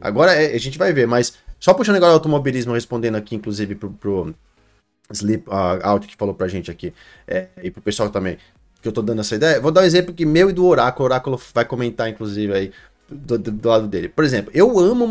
Agora 0.00 0.34
é, 0.34 0.54
a 0.54 0.58
gente 0.58 0.78
vai 0.78 0.92
ver, 0.92 1.06
mas 1.06 1.32
só 1.58 1.74
puxando 1.74 1.96
agora 1.96 2.12
o 2.12 2.14
automobilismo, 2.14 2.74
respondendo 2.74 3.16
aqui, 3.16 3.34
inclusive, 3.34 3.74
pro, 3.74 3.90
pro 3.90 4.34
Sleep 5.12 5.48
uh, 5.48 5.80
Out 5.82 6.06
que 6.06 6.16
falou 6.16 6.34
pra 6.34 6.48
gente 6.48 6.70
aqui, 6.70 6.92
é, 7.26 7.48
e 7.62 7.70
pro 7.70 7.82
pessoal 7.82 8.10
também 8.10 8.38
que 8.80 8.88
eu 8.88 8.92
tô 8.92 9.02
dando 9.02 9.20
essa 9.20 9.34
ideia, 9.34 9.60
vou 9.60 9.72
dar 9.72 9.80
um 9.80 9.84
exemplo 9.84 10.14
que 10.14 10.24
meu 10.24 10.50
e 10.50 10.52
do 10.52 10.64
Oráculo, 10.64 11.04
o 11.04 11.06
Oráculo 11.06 11.40
vai 11.52 11.64
comentar, 11.64 12.08
inclusive, 12.08 12.52
aí, 12.52 12.72
do, 13.08 13.38
do, 13.38 13.68
lado 13.68 13.86
dele. 13.86 14.08
Por 14.08 14.24
exemplo, 14.24 14.50
eu 14.54 14.78
amo 14.78 15.04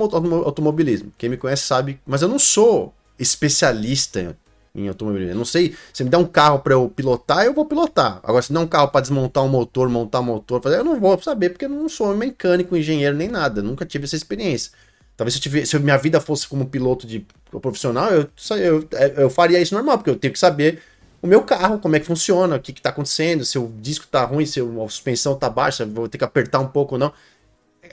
automobilismo, 0.46 1.12
quem 1.18 1.30
me 1.30 1.38
conhece 1.38 1.64
sabe, 1.64 2.00
mas 2.06 2.22
eu 2.22 2.28
não 2.28 2.40
sou 2.40 2.94
especialista 3.18 4.38
em 4.76 4.88
automobilismo. 4.88 5.32
Eu 5.32 5.38
não 5.38 5.46
sei, 5.46 5.76
se 5.94 6.04
me 6.04 6.10
der 6.10 6.18
um 6.18 6.26
carro 6.26 6.60
para 6.60 6.74
eu 6.74 6.90
pilotar, 6.90 7.46
eu 7.46 7.54
vou 7.54 7.66
pilotar. 7.66 8.20
Agora, 8.24 8.42
se 8.42 8.52
der 8.52 8.60
um 8.60 8.68
carro 8.68 8.90
para 8.90 9.02
desmontar 9.02 9.44
um 9.44 9.48
motor, 9.48 9.90
montar 9.90 10.20
um 10.20 10.24
motor, 10.24 10.62
fazer, 10.62 10.78
eu 10.78 10.84
não 10.84 11.00
vou 11.00 11.20
saber, 11.22 11.50
porque 11.50 11.66
eu 11.66 11.70
não 11.70 11.88
sou 11.88 12.16
mecânico, 12.16 12.76
engenheiro, 12.76 13.16
nem 13.16 13.30
nada, 13.30 13.62
nunca 13.62 13.86
tive 13.86 14.06
essa 14.06 14.16
experiência. 14.16 14.72
Talvez 15.18 15.34
se, 15.34 15.40
eu 15.40 15.44
tivesse, 15.44 15.68
se 15.68 15.80
minha 15.80 15.98
vida 15.98 16.20
fosse 16.20 16.48
como 16.48 16.66
piloto 16.66 17.08
de 17.08 17.26
profissional, 17.50 18.10
eu, 18.12 18.30
eu, 18.58 18.88
eu 19.18 19.30
faria 19.30 19.60
isso 19.62 19.74
normal, 19.74 19.98
porque 19.98 20.10
eu 20.10 20.18
tenho 20.18 20.34
que 20.34 20.40
saber 20.40 20.82
o 21.22 21.28
meu 21.28 21.42
carro, 21.42 21.80
como 21.80 21.96
é 21.96 22.00
que 22.00 22.06
funciona, 22.06 22.56
o 22.56 22.60
que, 22.60 22.72
está 22.72 22.90
acontecendo, 22.90 23.44
se 23.44 23.58
o 23.58 23.74
disco 23.80 24.06
está 24.06 24.24
ruim, 24.26 24.46
se 24.46 24.60
a 24.60 24.64
suspensão 24.90 25.34
está 25.34 25.50
baixa, 25.50 25.86
vou 25.86 26.08
ter 26.08 26.18
que 26.18 26.24
apertar 26.24 26.60
um 26.60 26.68
pouco 26.68 26.96
ou 26.96 27.00
não. 27.00 27.12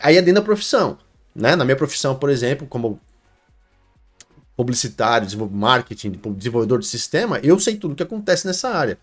Aí 0.01 0.17
é 0.17 0.23
dentro 0.23 0.43
da 0.43 0.45
profissão. 0.45 0.99
Né? 1.35 1.57
Na 1.57 1.65
minha 1.65 1.77
profissão, 1.77 2.15
por 2.15 2.29
exemplo, 2.29 2.67
como 2.67 3.01
publicitário, 4.55 5.27
marketing, 5.51 6.11
desenvolvedor 6.37 6.79
de 6.79 6.87
sistema, 6.87 7.39
eu 7.43 7.59
sei 7.59 7.77
tudo 7.77 7.93
o 7.93 7.95
que 7.95 8.03
acontece 8.03 8.47
nessa 8.47 8.69
área. 8.69 8.99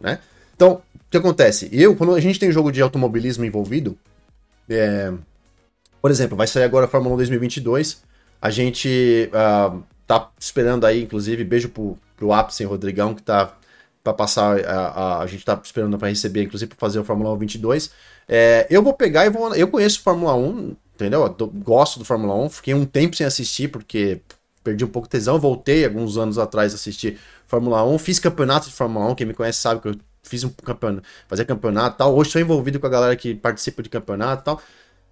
Né? 0.00 0.20
Então, 0.54 0.82
o 0.94 1.10
que 1.10 1.16
acontece? 1.16 1.68
Eu, 1.72 1.96
quando 1.96 2.14
a 2.14 2.20
gente 2.20 2.38
tem 2.38 2.52
jogo 2.52 2.70
de 2.70 2.80
automobilismo 2.80 3.44
envolvido, 3.44 3.98
é... 4.68 5.12
por 6.04 6.10
exemplo, 6.10 6.36
vai 6.36 6.46
sair 6.46 6.64
agora 6.64 6.84
a 6.84 6.88
Fórmula 6.88 7.14
1 7.14 7.16
2022, 7.16 8.02
a 8.38 8.50
gente 8.50 9.30
uh, 9.32 9.82
tá 10.06 10.30
esperando 10.38 10.84
aí, 10.84 11.02
inclusive, 11.02 11.42
beijo 11.44 11.70
pro, 11.70 11.98
pro 12.14 12.30
Apsen 12.30 12.66
Rodrigão, 12.66 13.14
que 13.14 13.22
tá 13.22 13.56
para 14.02 14.12
passar, 14.12 14.62
a, 14.66 14.88
a, 14.88 15.22
a, 15.22 15.26
gente 15.26 15.42
tá 15.46 15.58
esperando 15.64 15.96
para 15.96 16.08
receber, 16.08 16.42
inclusive, 16.42 16.68
para 16.68 16.78
fazer 16.78 16.98
o 16.98 17.04
Fórmula 17.04 17.32
1 17.32 17.38
22. 17.38 17.90
É, 18.28 18.66
eu 18.68 18.82
vou 18.82 18.92
pegar 18.92 19.24
e 19.24 19.30
vou. 19.30 19.54
Eu 19.54 19.66
conheço 19.66 20.02
Fórmula 20.02 20.34
1, 20.34 20.76
entendeu? 20.94 21.24
Eu 21.24 21.46
gosto 21.46 21.98
do 21.98 22.04
Fórmula 22.04 22.34
1, 22.34 22.50
fiquei 22.50 22.74
um 22.74 22.84
tempo 22.84 23.16
sem 23.16 23.26
assistir, 23.26 23.68
porque 23.68 24.20
perdi 24.62 24.84
um 24.84 24.88
pouco 24.88 25.08
de 25.08 25.12
tesão, 25.12 25.40
voltei 25.40 25.86
alguns 25.86 26.18
anos 26.18 26.36
atrás 26.36 26.72
a 26.72 26.74
assistir 26.74 27.18
Fórmula 27.46 27.82
1, 27.82 27.98
fiz 27.98 28.18
campeonato 28.18 28.68
de 28.68 28.74
Fórmula 28.74 29.06
1, 29.06 29.14
quem 29.14 29.26
me 29.26 29.32
conhece 29.32 29.58
sabe 29.58 29.80
que 29.80 29.88
eu 29.88 29.96
fiz 30.22 30.44
um 30.44 30.50
campeonato, 30.50 31.06
fazia 31.26 31.46
campeonato 31.46 31.96
tal. 31.96 32.14
Hoje 32.14 32.28
estou 32.28 32.42
envolvido 32.42 32.78
com 32.78 32.86
a 32.86 32.90
galera 32.90 33.16
que 33.16 33.34
participa 33.34 33.82
de 33.82 33.88
campeonato 33.88 34.44
tal. 34.44 34.60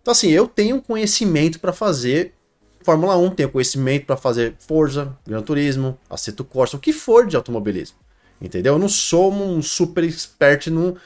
Então, 0.02 0.12
assim, 0.12 0.28
eu 0.30 0.46
tenho 0.48 0.82
conhecimento 0.82 1.60
para 1.60 1.72
fazer 1.72 2.34
Fórmula 2.82 3.16
1, 3.16 3.30
tenho 3.30 3.48
conhecimento 3.48 4.06
para 4.06 4.16
fazer 4.16 4.56
Forza, 4.58 5.16
Gran 5.26 5.40
Turismo, 5.42 5.96
Assetto 6.10 6.44
Corsa, 6.44 6.76
o 6.76 6.80
que 6.80 6.92
for 6.92 7.26
de 7.26 7.36
automobilismo. 7.36 7.96
Entendeu? 8.40 8.74
Eu 8.74 8.78
não 8.78 8.88
sou 8.88 9.32
um 9.32 9.62
super 9.62 10.02
expert 10.02 10.66
no. 10.66 10.96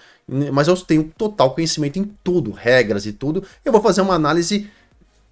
Mas 0.52 0.66
eu 0.66 0.76
tenho 0.76 1.04
total 1.16 1.54
conhecimento 1.54 1.98
em 1.98 2.04
tudo, 2.24 2.50
regras 2.50 3.06
e 3.06 3.12
tudo. 3.12 3.44
Eu 3.64 3.70
vou 3.70 3.80
fazer 3.80 4.00
uma 4.00 4.14
análise 4.14 4.68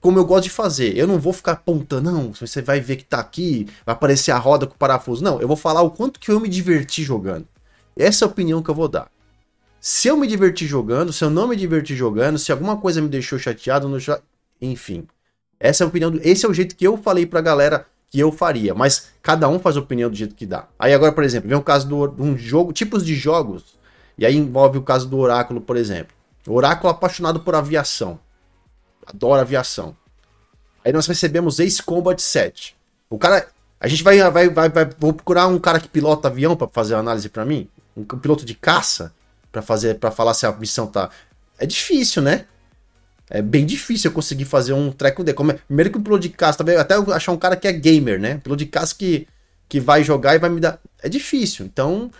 como 0.00 0.18
eu 0.18 0.24
gosto 0.26 0.44
de 0.44 0.50
fazer. 0.50 0.96
Eu 0.96 1.06
não 1.06 1.18
vou 1.18 1.32
ficar 1.32 1.52
apontando, 1.52 2.12
não, 2.12 2.32
você 2.32 2.60
vai 2.60 2.78
ver 2.78 2.96
que 2.96 3.04
tá 3.04 3.18
aqui, 3.18 3.66
vai 3.86 3.94
aparecer 3.94 4.30
a 4.30 4.38
roda 4.38 4.66
com 4.66 4.74
o 4.74 4.78
parafuso. 4.78 5.24
Não, 5.24 5.40
eu 5.40 5.48
vou 5.48 5.56
falar 5.56 5.80
o 5.80 5.90
quanto 5.90 6.20
que 6.20 6.30
eu 6.30 6.38
me 6.38 6.48
diverti 6.48 7.02
jogando. 7.02 7.48
Essa 7.96 8.24
é 8.24 8.26
a 8.26 8.30
opinião 8.30 8.62
que 8.62 8.70
eu 8.70 8.74
vou 8.74 8.86
dar. 8.86 9.10
Se 9.86 10.08
eu 10.08 10.16
me 10.16 10.26
diverti 10.26 10.66
jogando, 10.66 11.12
se 11.12 11.22
eu 11.22 11.28
não 11.28 11.46
me 11.46 11.54
diverti 11.54 11.94
jogando, 11.94 12.38
se 12.38 12.50
alguma 12.50 12.74
coisa 12.74 13.02
me 13.02 13.08
deixou 13.08 13.38
chateado, 13.38 13.86
no... 13.86 13.98
enfim. 14.58 15.06
Essa 15.60 15.84
é 15.84 15.84
a 15.84 15.88
opinião, 15.88 16.10
do... 16.10 16.18
esse 16.26 16.46
é 16.46 16.48
o 16.48 16.54
jeito 16.54 16.74
que 16.74 16.86
eu 16.86 16.96
falei 16.96 17.26
pra 17.26 17.42
galera 17.42 17.84
que 18.10 18.18
eu 18.18 18.32
faria, 18.32 18.74
mas 18.74 19.10
cada 19.20 19.46
um 19.46 19.58
faz 19.58 19.76
opinião 19.76 20.08
do 20.08 20.16
jeito 20.16 20.34
que 20.34 20.46
dá. 20.46 20.66
Aí 20.78 20.94
agora, 20.94 21.12
por 21.12 21.22
exemplo, 21.22 21.50
vem 21.50 21.58
o 21.58 21.62
caso 21.62 21.86
de 21.86 22.22
um 22.22 22.34
jogo, 22.34 22.72
tipos 22.72 23.04
de 23.04 23.14
jogos, 23.14 23.76
e 24.16 24.24
aí 24.24 24.34
envolve 24.34 24.78
o 24.78 24.82
caso 24.82 25.06
do 25.06 25.18
Oráculo, 25.18 25.60
por 25.60 25.76
exemplo. 25.76 26.16
Oráculo 26.48 26.88
é 26.88 26.92
apaixonado 26.92 27.40
por 27.40 27.54
aviação. 27.54 28.18
Adora 29.06 29.42
aviação. 29.42 29.94
Aí 30.82 30.94
nós 30.94 31.06
recebemos 31.06 31.60
Ace 31.60 31.82
Combat 31.82 32.18
7. 32.22 32.74
O 33.10 33.18
cara 33.18 33.48
A 33.78 33.86
gente 33.86 34.02
vai, 34.02 34.18
vai, 34.30 34.48
vai, 34.48 34.70
vai 34.70 34.90
vou 34.98 35.12
procurar 35.12 35.46
um 35.46 35.58
cara 35.58 35.78
que 35.78 35.88
pilota 35.88 36.28
avião 36.28 36.56
para 36.56 36.68
fazer 36.68 36.94
a 36.94 37.00
análise 37.00 37.28
para 37.28 37.44
mim, 37.44 37.68
um 37.94 38.02
piloto 38.02 38.46
de 38.46 38.54
caça 38.54 39.12
para 39.54 39.62
fazer 39.62 39.94
para 39.94 40.10
falar 40.10 40.34
se 40.34 40.44
a 40.44 40.52
missão 40.52 40.88
tá 40.88 41.10
é 41.56 41.64
difícil, 41.64 42.20
né? 42.20 42.46
É 43.30 43.40
bem 43.40 43.64
difícil 43.64 44.10
eu 44.10 44.14
conseguir 44.14 44.44
fazer 44.44 44.72
um 44.72 44.90
treco 44.90 45.22
dele. 45.22 45.36
Como 45.36 45.52
é, 45.52 45.54
primeiro 45.54 45.90
que 45.90 45.96
o 45.96 46.02
piloto 46.02 46.22
de 46.22 46.28
caça, 46.28 46.58
também, 46.58 46.76
até 46.76 46.96
eu 46.96 47.12
achar 47.12 47.32
um 47.32 47.38
cara 47.38 47.56
que 47.56 47.66
é 47.66 47.72
gamer, 47.72 48.20
né? 48.20 48.38
Piloto 48.38 48.58
de 48.58 48.66
caça 48.66 48.94
que, 48.94 49.26
que 49.68 49.80
vai 49.80 50.02
jogar 50.02 50.34
e 50.34 50.38
vai 50.38 50.50
me 50.50 50.60
dar. 50.60 50.78
É 51.02 51.08
difícil. 51.08 51.64
Então, 51.64 52.10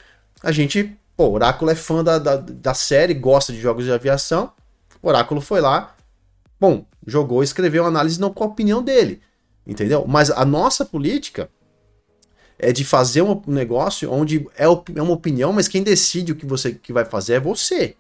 a 0.42 0.52
gente. 0.52 0.96
Pô, 1.16 1.30
Oráculo 1.30 1.70
é 1.70 1.74
fã 1.74 2.02
da, 2.02 2.18
da, 2.18 2.36
da 2.36 2.74
série, 2.74 3.14
gosta 3.14 3.52
de 3.52 3.60
jogos 3.60 3.84
de 3.84 3.92
aviação. 3.92 4.52
Oráculo 5.02 5.40
foi 5.40 5.60
lá, 5.60 5.94
bom, 6.58 6.86
jogou 7.06 7.42
escreveu 7.42 7.84
análise 7.84 8.18
não 8.18 8.32
com 8.32 8.42
a 8.42 8.46
opinião 8.46 8.82
dele. 8.82 9.20
Entendeu? 9.66 10.04
Mas 10.08 10.30
a 10.30 10.44
nossa 10.44 10.84
política 10.84 11.48
é 12.58 12.72
de 12.72 12.84
fazer 12.84 13.22
um 13.22 13.40
negócio 13.46 14.10
onde 14.10 14.46
é, 14.56 14.64
é 14.64 15.02
uma 15.02 15.12
opinião, 15.12 15.52
mas 15.52 15.68
quem 15.68 15.82
decide 15.82 16.32
o 16.32 16.36
que 16.36 16.46
você 16.46 16.72
que 16.72 16.92
vai 16.92 17.04
fazer 17.04 17.34
é 17.34 17.40
você. 17.40 17.96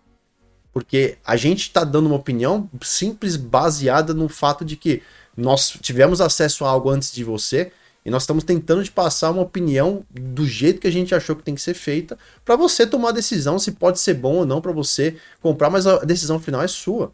Porque 0.72 1.18
a 1.24 1.36
gente 1.36 1.62
está 1.62 1.84
dando 1.84 2.06
uma 2.06 2.16
opinião 2.16 2.68
simples, 2.82 3.36
baseada 3.36 4.12
no 4.12 4.28
fato 4.28 4.64
de 4.64 4.76
que 4.76 5.02
nós 5.36 5.70
tivemos 5.80 6.20
acesso 6.20 6.64
a 6.64 6.68
algo 6.68 6.90
antes 6.90 7.12
de 7.12 7.24
você 7.24 7.72
e 8.04 8.10
nós 8.10 8.24
estamos 8.24 8.44
tentando 8.44 8.84
te 8.84 8.90
passar 8.90 9.30
uma 9.30 9.42
opinião 9.42 10.04
do 10.10 10.46
jeito 10.46 10.80
que 10.80 10.86
a 10.86 10.92
gente 10.92 11.14
achou 11.14 11.34
que 11.34 11.42
tem 11.42 11.54
que 11.54 11.62
ser 11.62 11.74
feita 11.74 12.18
para 12.44 12.54
você 12.54 12.86
tomar 12.86 13.10
a 13.10 13.12
decisão 13.12 13.58
se 13.58 13.72
pode 13.72 13.98
ser 13.98 14.14
bom 14.14 14.36
ou 14.36 14.46
não 14.46 14.60
para 14.60 14.72
você 14.72 15.16
comprar, 15.40 15.70
mas 15.70 15.86
a 15.86 15.98
decisão 16.00 16.38
final 16.38 16.62
é 16.62 16.68
sua. 16.68 17.12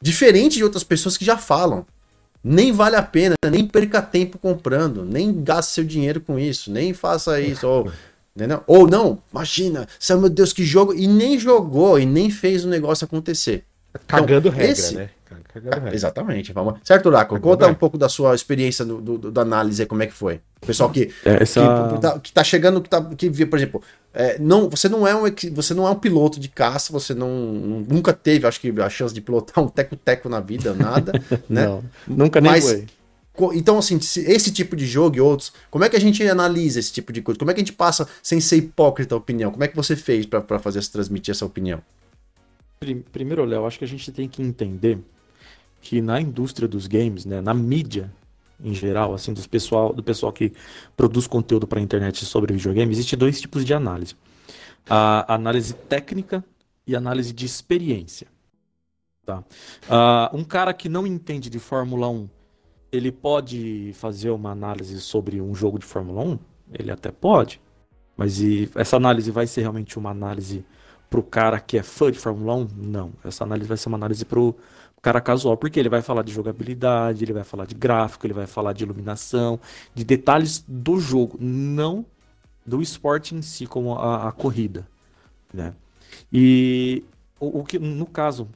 Diferente 0.00 0.56
de 0.56 0.64
outras 0.64 0.84
pessoas 0.84 1.16
que 1.16 1.24
já 1.24 1.36
falam. 1.36 1.84
Nem 2.48 2.70
vale 2.70 2.94
a 2.94 3.02
pena, 3.02 3.34
nem 3.50 3.66
perca 3.66 4.00
tempo 4.00 4.38
comprando, 4.38 5.04
nem 5.04 5.42
gaste 5.42 5.72
seu 5.72 5.84
dinheiro 5.84 6.20
com 6.20 6.38
isso, 6.38 6.70
nem 6.70 6.94
faça 6.94 7.40
isso. 7.40 7.66
Ou 7.66 7.90
Entendeu? 8.36 8.62
Ou 8.66 8.86
não, 8.86 9.18
imagina, 9.32 9.88
meu 10.10 10.28
Deus, 10.28 10.52
que 10.52 10.62
jogo, 10.62 10.92
e 10.92 11.06
nem 11.06 11.38
jogou, 11.38 11.98
e 11.98 12.04
nem 12.04 12.30
fez 12.30 12.66
o 12.66 12.68
negócio 12.68 13.06
acontecer. 13.06 13.64
Cagando 14.06 14.48
então, 14.48 14.58
regra, 14.58 14.72
esse... 14.72 14.94
né? 14.94 15.10
Regra. 15.60 15.94
Exatamente. 15.94 16.52
Vamos... 16.52 16.80
Certo, 16.84 17.06
Uraco? 17.06 17.40
Conta 17.40 17.64
regra. 17.64 17.72
um 17.72 17.74
pouco 17.74 17.98
da 17.98 18.08
sua 18.08 18.34
experiência 18.34 18.84
do, 18.84 19.00
do, 19.00 19.30
da 19.30 19.42
análise, 19.42 19.84
como 19.86 20.02
é 20.02 20.06
que 20.06 20.12
foi. 20.12 20.40
O 20.62 20.66
pessoal 20.66 20.90
que, 20.90 21.12
é, 21.24 21.42
Essa... 21.42 21.90
que, 21.94 22.00
tá, 22.00 22.18
que 22.18 22.32
tá 22.32 22.44
chegando, 22.44 22.80
que, 22.80 22.88
tá, 22.88 23.02
que 23.02 23.46
por 23.46 23.58
exemplo, 23.58 23.82
é, 24.14 24.38
não, 24.38 24.70
você, 24.70 24.88
não 24.88 25.06
é 25.06 25.14
um, 25.14 25.24
você 25.52 25.74
não 25.74 25.86
é 25.86 25.90
um 25.90 25.98
piloto 25.98 26.40
de 26.40 26.48
caça, 26.48 26.92
você 26.92 27.14
não, 27.14 27.28
nunca 27.88 28.12
teve, 28.12 28.46
acho 28.46 28.60
que, 28.60 28.72
a 28.80 28.88
chance 28.88 29.14
de 29.14 29.20
pilotar 29.20 29.62
um 29.62 29.68
teco-teco 29.68 30.28
na 30.28 30.40
vida, 30.40 30.72
nada, 30.72 31.12
né? 31.48 31.66
Não, 31.66 31.84
nunca 32.06 32.40
nem 32.40 32.52
Mas, 32.52 32.64
foi. 32.64 32.86
Então, 33.54 33.76
assim, 33.76 33.98
esse 33.98 34.50
tipo 34.50 34.74
de 34.74 34.86
jogo 34.86 35.16
e 35.16 35.20
outros, 35.20 35.52
como 35.70 35.84
é 35.84 35.88
que 35.90 35.96
a 35.96 36.00
gente 36.00 36.26
analisa 36.26 36.80
esse 36.80 36.90
tipo 36.90 37.12
de 37.12 37.20
coisa? 37.20 37.38
Como 37.38 37.50
é 37.50 37.54
que 37.54 37.60
a 37.60 37.64
gente 37.64 37.74
passa 37.74 38.08
sem 38.22 38.40
ser 38.40 38.56
hipócrita 38.56 39.14
a 39.14 39.18
opinião? 39.18 39.50
Como 39.50 39.62
é 39.62 39.68
que 39.68 39.76
você 39.76 39.94
fez 39.94 40.24
para 40.24 40.58
fazer 40.58 40.82
transmitir 40.86 41.32
essa 41.32 41.44
opinião? 41.44 41.82
Primeiro, 43.12 43.44
Léo, 43.44 43.66
acho 43.66 43.78
que 43.78 43.84
a 43.84 43.88
gente 43.88 44.10
tem 44.12 44.28
que 44.28 44.42
entender 44.42 44.98
que 45.80 46.00
na 46.00 46.20
indústria 46.20 46.66
dos 46.66 46.86
games, 46.86 47.24
né, 47.24 47.40
na 47.40 47.54
mídia 47.54 48.12
em 48.62 48.72
geral, 48.72 49.12
assim, 49.12 49.34
do 49.34 49.48
pessoal, 49.48 49.92
do 49.92 50.02
pessoal 50.02 50.32
que 50.32 50.52
produz 50.96 51.26
conteúdo 51.26 51.66
para 51.66 51.78
a 51.78 51.82
internet 51.82 52.24
sobre 52.24 52.54
videogame, 52.54 52.90
existe 52.90 53.14
dois 53.14 53.38
tipos 53.38 53.64
de 53.64 53.74
análise: 53.74 54.16
a 54.88 55.34
análise 55.34 55.74
técnica 55.74 56.42
e 56.86 56.96
análise 56.96 57.32
de 57.32 57.44
experiência. 57.44 58.26
Tá? 59.24 59.44
Um 60.32 60.44
cara 60.44 60.72
que 60.72 60.88
não 60.88 61.06
entende 61.06 61.50
de 61.50 61.58
Fórmula 61.58 62.08
1 62.08 62.28
ele 62.96 63.12
pode 63.12 63.92
fazer 63.94 64.30
uma 64.30 64.50
análise 64.50 65.00
sobre 65.00 65.40
um 65.40 65.54
jogo 65.54 65.78
de 65.78 65.84
Fórmula 65.84 66.22
1? 66.22 66.38
Ele 66.72 66.90
até 66.90 67.10
pode. 67.10 67.60
Mas 68.16 68.40
e 68.40 68.70
essa 68.74 68.96
análise 68.96 69.30
vai 69.30 69.46
ser 69.46 69.62
realmente 69.62 69.98
uma 69.98 70.10
análise 70.10 70.64
para 71.10 71.20
o 71.20 71.22
cara 71.22 71.60
que 71.60 71.78
é 71.78 71.82
fã 71.82 72.10
de 72.10 72.18
Fórmula 72.18 72.54
1? 72.54 72.68
Não. 72.76 73.12
Essa 73.24 73.44
análise 73.44 73.68
vai 73.68 73.76
ser 73.76 73.88
uma 73.88 73.98
análise 73.98 74.24
para 74.24 74.40
o 74.40 74.54
cara 75.06 75.20
casual, 75.20 75.56
porque 75.56 75.78
ele 75.78 75.88
vai 75.88 76.02
falar 76.02 76.24
de 76.24 76.32
jogabilidade, 76.32 77.22
ele 77.22 77.32
vai 77.32 77.44
falar 77.44 77.64
de 77.64 77.76
gráfico, 77.76 78.26
ele 78.26 78.34
vai 78.34 78.44
falar 78.44 78.72
de 78.72 78.82
iluminação, 78.82 79.60
de 79.94 80.02
detalhes 80.02 80.64
do 80.66 80.98
jogo, 80.98 81.38
não 81.40 82.04
do 82.66 82.82
esporte 82.82 83.32
em 83.32 83.40
si, 83.40 83.66
como 83.66 83.94
a, 83.94 84.26
a 84.26 84.32
corrida. 84.32 84.84
Né? 85.54 85.72
E 86.32 87.04
o, 87.38 87.60
o 87.60 87.64
que, 87.64 87.78
no 87.78 88.04
caso 88.04 88.48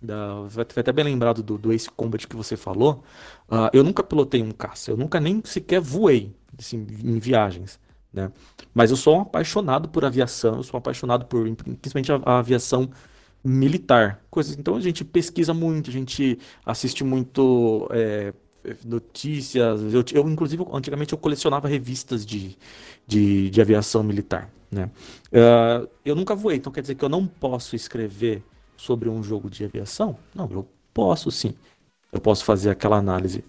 da, 0.00 0.46
foi 0.48 0.62
até 0.62 0.92
bem 0.92 1.04
lembrado 1.04 1.42
do, 1.42 1.58
do 1.58 1.72
Ace 1.72 1.90
Combat 1.90 2.28
que 2.28 2.36
você 2.36 2.56
falou. 2.56 3.02
Uh, 3.50 3.68
eu 3.72 3.82
nunca 3.82 4.04
pilotei 4.04 4.40
um 4.40 4.52
caça, 4.52 4.92
eu 4.92 4.96
nunca 4.96 5.18
nem 5.18 5.42
sequer 5.44 5.80
voei 5.80 6.32
assim, 6.56 6.86
em 7.02 7.18
viagens. 7.18 7.80
Né? 8.12 8.30
Mas 8.72 8.92
eu 8.92 8.96
sou 8.96 9.16
um 9.16 9.22
apaixonado 9.22 9.88
por 9.88 10.04
aviação, 10.04 10.58
eu 10.58 10.62
sou 10.62 10.76
um 10.76 10.78
apaixonado 10.78 11.26
por 11.26 11.42
principalmente 11.52 12.12
a, 12.12 12.20
a 12.24 12.38
aviação 12.38 12.88
militar. 13.44 14.22
Coisas, 14.30 14.56
então 14.58 14.76
a 14.76 14.80
gente 14.80 15.04
pesquisa 15.04 15.54
muito, 15.54 15.90
a 15.90 15.92
gente 15.92 16.38
assiste 16.64 17.04
muito 17.04 17.88
é, 17.90 18.32
notícias. 18.84 19.80
Eu, 19.92 20.04
eu, 20.12 20.28
inclusive, 20.28 20.64
antigamente 20.72 21.12
eu 21.12 21.18
colecionava 21.18 21.68
revistas 21.68 22.24
de, 22.24 22.56
de, 23.06 23.50
de 23.50 23.60
aviação 23.60 24.02
militar. 24.02 24.50
Né? 24.70 24.90
Uh, 25.32 25.88
eu 26.04 26.14
nunca 26.14 26.34
voei, 26.34 26.58
então 26.58 26.72
quer 26.72 26.82
dizer 26.82 26.94
que 26.94 27.04
eu 27.04 27.08
não 27.08 27.26
posso 27.26 27.74
escrever 27.74 28.42
sobre 28.76 29.08
um 29.08 29.22
jogo 29.22 29.48
de 29.48 29.64
aviação? 29.64 30.16
Não, 30.34 30.48
eu 30.50 30.68
posso 30.92 31.30
sim. 31.30 31.54
Eu 32.12 32.20
posso 32.20 32.44
fazer 32.44 32.70
aquela 32.70 32.96
análise 32.96 33.44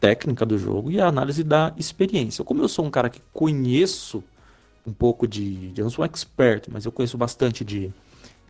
técnica 0.00 0.46
do 0.46 0.56
jogo 0.58 0.90
e 0.90 1.00
a 1.00 1.06
análise 1.06 1.44
da 1.44 1.74
experiência. 1.76 2.44
Como 2.44 2.62
eu 2.62 2.68
sou 2.68 2.84
um 2.84 2.90
cara 2.90 3.10
que 3.10 3.20
conheço 3.32 4.24
um 4.86 4.92
pouco 4.92 5.28
de. 5.28 5.72
Eu 5.76 5.84
não 5.84 5.90
sou 5.90 6.02
um 6.02 6.06
expert, 6.06 6.68
mas 6.70 6.84
eu 6.84 6.92
conheço 6.92 7.18
bastante 7.18 7.64
de, 7.64 7.92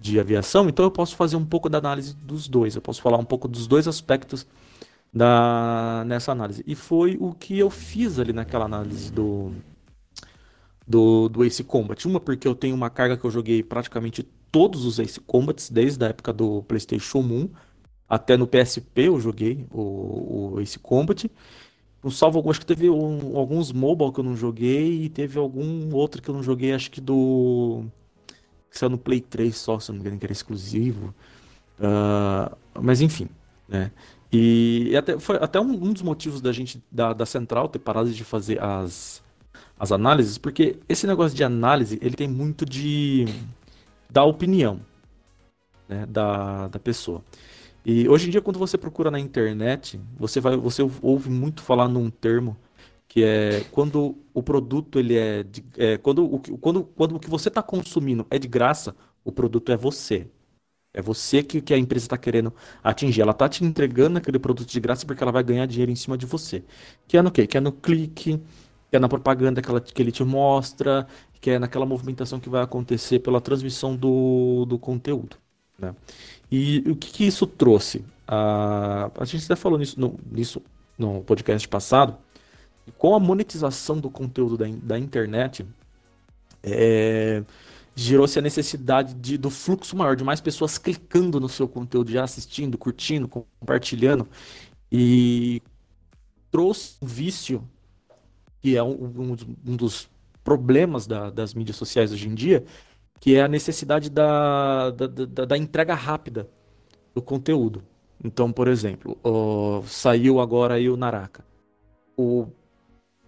de 0.01 0.19
aviação, 0.19 0.69
então 0.69 0.85
eu 0.85 0.91
posso 0.91 1.15
fazer 1.15 1.37
um 1.37 1.45
pouco 1.45 1.69
da 1.69 1.79
análise 1.79 2.17
dos 2.17 2.49
dois. 2.49 2.75
Eu 2.75 2.83
posso 2.83 3.03
falar 3.03 3.19
um 3.19 3.25
pouco 3.25 3.47
dos 3.47 3.67
dois 3.67 3.87
aspectos 3.87 4.47
da, 5.13 6.03
nessa 6.07 6.33
análise. 6.33 6.65
E 6.67 6.75
foi 6.75 7.17
o 7.21 7.33
que 7.33 7.59
eu 7.59 7.69
fiz 7.69 8.19
ali 8.19 8.33
naquela 8.33 8.65
análise 8.65 9.13
do, 9.13 9.53
do, 10.87 11.29
do 11.29 11.45
Ace 11.45 11.63
Combat. 11.63 12.09
Uma, 12.09 12.19
porque 12.19 12.49
eu 12.49 12.55
tenho 12.55 12.75
uma 12.75 12.89
carga 12.89 13.17
que 13.17 13.25
eu 13.25 13.31
joguei 13.31 13.63
praticamente 13.63 14.23
todos 14.51 14.85
os 14.87 14.99
Ace 14.99 15.21
Combats, 15.21 15.69
desde 15.69 16.05
a 16.05 16.09
época 16.09 16.33
do 16.33 16.63
PlayStation 16.63 17.19
1 17.19 17.51
até 18.11 18.37
no 18.37 18.45
PSP 18.45 19.03
eu 19.03 19.21
joguei 19.21 19.65
o, 19.71 20.55
o 20.55 20.61
Ace 20.61 20.79
Combat. 20.81 21.31
Um 22.03 22.11
salvo, 22.11 22.51
acho 22.51 22.59
que 22.59 22.67
teve 22.67 22.91
um, 22.91 23.37
alguns 23.37 23.71
mobile 23.71 24.13
que 24.13 24.19
eu 24.19 24.25
não 24.25 24.35
joguei 24.35 25.05
e 25.05 25.09
teve 25.09 25.39
algum 25.39 25.95
outro 25.95 26.21
que 26.21 26.29
eu 26.29 26.35
não 26.35 26.43
joguei, 26.43 26.73
acho 26.73 26.91
que 26.91 27.01
do. 27.01 27.85
Que 28.71 28.79
saiu 28.79 28.91
no 28.91 28.99
Play 28.99 29.21
3 29.21 29.55
só, 29.57 29.79
se 29.79 29.91
não 29.91 29.97
me 29.97 30.01
engano, 30.03 30.19
que 30.19 30.27
era 30.27 30.33
exclusivo. 30.33 31.15
Uh, 31.79 32.57
mas 32.81 33.01
enfim, 33.01 33.29
né? 33.69 33.91
E, 34.33 34.89
e 34.91 34.97
até, 34.97 35.19
foi 35.19 35.37
até 35.37 35.61
um, 35.61 35.73
um, 35.73 35.93
dos 35.93 36.03
motivos 36.03 36.41
da 36.41 36.53
gente, 36.53 36.83
da, 36.91 37.13
da 37.13 37.27
Central, 37.27 37.69
ter 37.69 37.81
parado 37.81 38.11
de 38.13 38.23
fazer 38.23 38.63
as, 38.63 39.23
as 39.79 39.91
análises, 39.91 40.39
porque 40.39 40.79
esse 40.89 41.07
negócio 41.07 41.37
de 41.37 41.43
análise, 41.43 41.99
ele 42.01 42.15
tem 42.15 42.29
muito 42.29 42.65
de 42.65 43.27
da 44.09 44.25
opinião 44.25 44.81
né, 45.89 46.07
da, 46.07 46.69
da 46.69 46.79
pessoa. 46.79 47.23
E 47.85 48.09
hoje 48.09 48.29
em 48.29 48.31
dia, 48.31 48.41
quando 48.41 48.59
você 48.59 48.77
procura 48.77 49.11
na 49.11 49.19
internet, 49.19 50.01
você 50.17 50.41
vai, 50.41 50.57
você 50.57 50.83
ouve 51.01 51.31
muito 51.31 51.63
falar 51.63 51.89
num 51.89 52.11
termo 52.11 52.57
que 53.11 53.25
é 53.25 53.65
quando 53.73 54.17
o 54.33 54.41
produto 54.41 54.97
ele 54.97 55.17
é, 55.17 55.43
de, 55.43 55.65
é 55.77 55.99
quando, 55.99 56.25
o, 56.25 56.39
quando, 56.39 56.85
quando 56.85 57.17
o 57.17 57.19
que 57.19 57.29
você 57.29 57.49
está 57.49 57.61
consumindo 57.61 58.25
é 58.31 58.39
de 58.39 58.47
graça, 58.47 58.95
o 59.25 59.33
produto 59.33 59.73
é 59.73 59.77
você. 59.77 60.29
É 60.95 61.03
você 61.03 61.43
que, 61.43 61.61
que 61.61 61.75
a 61.75 61.77
empresa 61.77 62.07
está 62.07 62.17
querendo 62.17 62.55
atingir. 62.85 63.21
Ela 63.21 63.33
está 63.33 63.49
te 63.49 63.65
entregando 63.65 64.19
aquele 64.19 64.39
produto 64.39 64.71
de 64.71 64.79
graça 64.79 65.05
porque 65.05 65.25
ela 65.25 65.33
vai 65.33 65.43
ganhar 65.43 65.67
dinheiro 65.67 65.91
em 65.91 65.97
cima 65.97 66.17
de 66.17 66.25
você. 66.25 66.63
Que 67.09 67.17
é 67.17 67.23
no 67.23 67.33
quê? 67.33 67.49
Que 67.49 67.57
é 67.57 67.61
no 67.61 67.73
clique, 67.73 68.41
que 68.89 68.97
é 68.97 69.01
na 69.01 69.09
propaganda 69.09 69.61
que, 69.61 69.69
ela, 69.69 69.81
que 69.81 70.01
ele 70.01 70.13
te 70.13 70.23
mostra, 70.23 71.05
que 71.41 71.51
é 71.51 71.59
naquela 71.59 71.85
movimentação 71.85 72.39
que 72.39 72.49
vai 72.49 72.63
acontecer 72.63 73.19
pela 73.19 73.41
transmissão 73.41 73.97
do, 73.97 74.65
do 74.67 74.79
conteúdo. 74.79 75.37
Né? 75.77 75.97
E 76.49 76.85
o 76.87 76.95
que, 76.95 77.11
que 77.11 77.25
isso 77.27 77.45
trouxe? 77.45 78.05
A, 78.25 79.11
a 79.19 79.25
gente 79.25 79.47
até 79.47 79.57
falou 79.57 79.81
nisso 79.81 79.99
no, 79.99 80.17
nisso 80.31 80.63
no 80.97 81.23
podcast 81.23 81.67
passado. 81.67 82.17
Com 82.99 83.15
a 83.15 83.21
monetização 83.21 83.99
do 83.99 84.11
conteúdo 84.11 84.57
da, 84.57 84.67
da 84.83 84.99
internet, 84.99 85.67
é, 86.63 87.43
gerou-se 87.95 88.39
a 88.39 88.43
necessidade 88.43 89.15
de, 89.15 89.37
do 89.37 89.51
fluxo 89.51 89.97
maior, 89.97 90.17
de 90.17 90.25
mais 90.25 90.41
pessoas 90.41 90.79
clicando 90.79 91.41
no 91.41 91.49
seu 91.49 91.69
conteúdo, 91.69 92.11
já 92.11 92.25
assistindo, 92.25 92.79
curtindo, 92.79 93.29
compartilhando. 93.29 94.29
E 94.91 95.63
trouxe 96.51 96.97
um 97.01 97.07
vício, 97.07 97.63
que 98.61 98.77
é 98.77 98.83
um, 98.83 99.37
um, 99.67 99.77
dos 99.77 100.09
problemas 100.43 101.07
da, 101.07 101.31
das 101.31 101.55
mídias 101.55 101.77
sociais 101.77 102.13
hoje 102.13 102.29
em 102.29 102.35
dia, 102.35 102.65
que 103.21 103.37
é 103.37 103.43
a 103.43 103.49
necessidade 103.49 104.11
da, 104.11 104.91
da, 104.91 105.07
da, 105.07 105.45
da 105.45 105.59
entrega 105.59 105.95
rápida 105.95 106.49
do 107.15 107.23
conteúdo. 107.23 107.83
Então, 108.23 108.53
por 108.53 108.69
exemplo, 108.69 109.19
saiu 109.87 110.41
agora 110.41 110.75
aí 110.75 110.89
o 110.91 110.97
Naraka. 110.97 111.45
O 112.17 112.49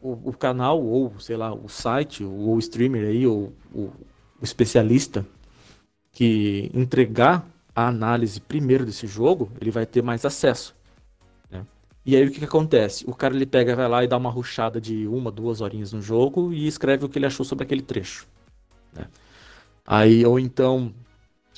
o, 0.03 0.33
canal, 0.33 0.83
ou 0.83 1.19
sei 1.21 1.37
lá, 1.37 1.55
o 1.55 1.69
site, 1.69 2.25
ou 2.25 2.57
o 2.57 2.59
streamer 2.59 3.07
aí, 3.07 3.27
ou 3.27 3.53
o, 3.73 3.83
o 4.41 4.45
especialista 4.45 5.25
que 6.11 6.71
entregar 6.75 7.47
a 7.75 7.89
análise 7.89 8.41
primeiro 8.41 8.85
desse 8.85 9.07
jogo, 9.07 9.51
ele 9.61 9.71
vai 9.71 9.87
ter 9.87 10.03
mais 10.03 10.25
acesso. 10.25 10.75
Né? 11.51 11.65
E 12.05 12.17
aí 12.17 12.27
o 12.27 12.31
que, 12.31 12.39
que 12.39 12.45
acontece? 12.45 13.05
O 13.09 13.15
cara 13.15 13.35
ele 13.35 13.47
pega, 13.47 13.75
vai 13.75 13.89
lá 13.89 14.05
e 14.05 14.09
dá 14.09 14.17
uma 14.17 14.31
ruchada 14.31 14.81
de 14.81 15.07
uma, 15.07 15.31
duas 15.31 15.61
horinhas 15.61 15.93
no 15.93 16.03
jogo 16.03 16.53
e 16.53 16.67
escreve 16.67 17.05
o 17.05 17.09
que 17.09 17.19
ele 17.19 17.27
achou 17.27 17.47
sobre 17.47 17.65
aquele 17.65 17.83
trecho. 17.83 18.27
Né? 18.93 19.07
Aí, 19.87 20.25
ou 20.27 20.39
então, 20.39 20.93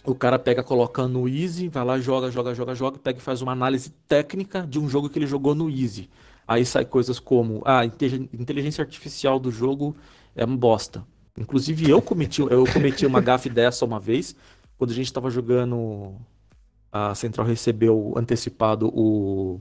o 0.04 0.14
cara 0.14 0.38
pega, 0.38 0.62
coloca 0.62 1.09
no 1.09 1.28
Easy, 1.28 1.68
vai 1.68 1.85
lá, 1.85 1.98
joga, 1.98 2.30
joga, 2.30 2.54
joga, 2.54 2.74
joga, 2.74 2.98
pega 2.98 3.18
e 3.18 3.22
faz 3.22 3.42
uma 3.42 3.52
análise 3.52 3.90
técnica 4.07 4.66
de 4.66 4.78
um 4.78 4.88
jogo 4.88 5.09
que 5.09 5.18
ele 5.18 5.26
jogou 5.26 5.54
no 5.54 5.68
Easy. 5.68 6.09
Aí 6.46 6.64
sai 6.64 6.85
coisas 6.85 7.18
como, 7.18 7.62
ah, 7.64 7.80
a 7.80 7.85
inteligência 7.87 8.83
artificial 8.83 9.38
do 9.38 9.50
jogo 9.50 9.96
é 10.37 10.44
uma 10.44 10.57
bosta. 10.57 11.04
Inclusive 11.38 11.90
eu 11.90 12.00
cometi, 12.00 12.42
eu 12.42 12.64
cometi 12.72 13.07
uma 13.07 13.20
gafe 13.20 13.48
dessa 13.50 13.85
uma 13.85 13.98
vez, 13.98 14.37
quando 14.76 14.90
a 14.90 14.94
gente 14.94 15.07
estava 15.07 15.30
jogando, 15.30 16.14
a 16.92 17.14
Central 17.14 17.46
recebeu 17.46 18.14
antecipado 18.16 18.88
o 18.94 19.61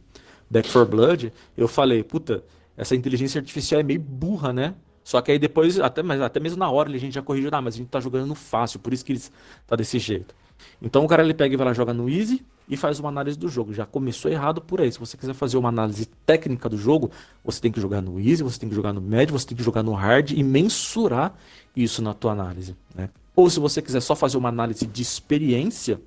Back 0.50 0.70
for 0.70 0.86
Blood, 0.86 1.32
eu 1.58 1.68
falei, 1.68 2.04
puta, 2.04 2.44
essa 2.76 2.96
inteligência 2.96 3.40
artificial 3.40 3.80
é 3.80 3.84
meio 3.84 4.00
burra, 4.00 4.52
né? 4.52 4.76
Só 5.04 5.22
que 5.22 5.32
aí 5.32 5.40
depois, 5.40 5.80
até, 5.80 6.02
mas 6.04 6.22
até 6.22 6.40
mesmo 6.40 6.60
na 6.60 6.70
hora, 6.70 6.90
a 6.90 6.98
gente 6.98 7.14
já 7.14 7.22
corrigiu, 7.22 7.50
ah, 7.52 7.62
mas 7.62 7.76
a 7.76 7.78
gente 7.78 7.90
tá 7.90 8.00
jogando 8.00 8.28
no 8.28 8.36
fácil, 8.36 8.80
por 8.80 8.94
isso 8.94 9.04
que 9.04 9.14
ele 9.14 9.22
tá 9.68 9.76
desse 9.76 10.00
jeito. 10.00 10.34
Então 10.82 11.04
o 11.04 11.08
cara 11.08 11.24
ele 11.24 11.34
pega 11.34 11.54
e 11.54 11.58
vai 11.58 11.68
lá 11.68 11.74
joga 11.74 11.94
no 11.94 12.10
easy 12.10 12.46
e 12.68 12.78
faz 12.78 13.00
uma 13.00 13.10
análise 13.10 13.38
do 13.38 13.50
jogo. 13.50 13.74
Já 13.74 13.86
começou 13.86 14.32
errado 14.32 14.62
por 14.62 14.82
aí. 14.82 14.92
Se 14.92 15.00
você 15.00 15.18
quiser 15.18 15.34
fazer 15.34 15.58
uma 15.58 15.70
análise 15.70 16.06
técnica 16.26 16.70
do 16.70 16.78
jogo, 16.78 17.12
você 17.44 17.60
tem 17.60 17.72
que 17.72 17.82
jogar 17.82 18.02
no 18.02 18.20
easy, 18.20 18.44
você 18.44 18.60
tem 18.60 18.70
que 18.70 18.76
jogar 18.76 18.94
no 18.94 19.02
médio, 19.02 19.38
você 19.38 19.48
tem 19.48 19.58
que 19.58 19.64
jogar 19.64 19.84
no 19.84 19.94
hard 19.94 20.32
e 20.32 20.44
mensurar 20.44 21.36
isso 21.76 22.02
na 22.02 22.14
tua 22.14 22.32
análise, 22.32 22.76
né? 22.96 23.10
Ou 23.36 23.50
se 23.50 23.60
você 23.60 23.82
quiser 23.82 24.00
só 24.00 24.16
fazer 24.16 24.38
uma 24.38 24.50
análise 24.50 24.86
de 24.86 25.02
experiência, 25.02 26.00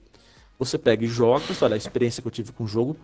você 0.58 0.78
pega 0.78 1.04
e 1.04 1.08
joga, 1.08 1.44
olha, 1.60 1.74
a 1.74 1.76
experiência 1.76 2.22
que 2.22 2.28
eu 2.28 2.32
tive 2.32 2.52
com 2.52 2.64
o 2.64 2.68
jogo 2.68 2.96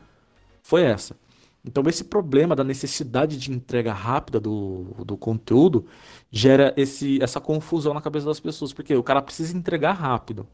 foi 0.62 0.82
essa. 0.82 1.16
Então, 1.64 1.82
esse 1.86 2.04
problema 2.04 2.56
da 2.56 2.64
necessidade 2.64 3.36
de 3.36 3.52
entrega 3.52 3.92
rápida 3.92 4.40
do, 4.40 4.86
do 5.04 5.16
conteúdo 5.16 5.86
gera 6.30 6.72
esse, 6.76 7.22
essa 7.22 7.40
confusão 7.40 7.94
na 7.94 8.00
cabeça 8.00 8.26
das 8.26 8.40
pessoas, 8.40 8.72
porque 8.72 8.94
o 8.94 9.02
cara 9.02 9.22
precisa 9.22 9.56
entregar 9.56 9.92
rápido. 9.92 10.46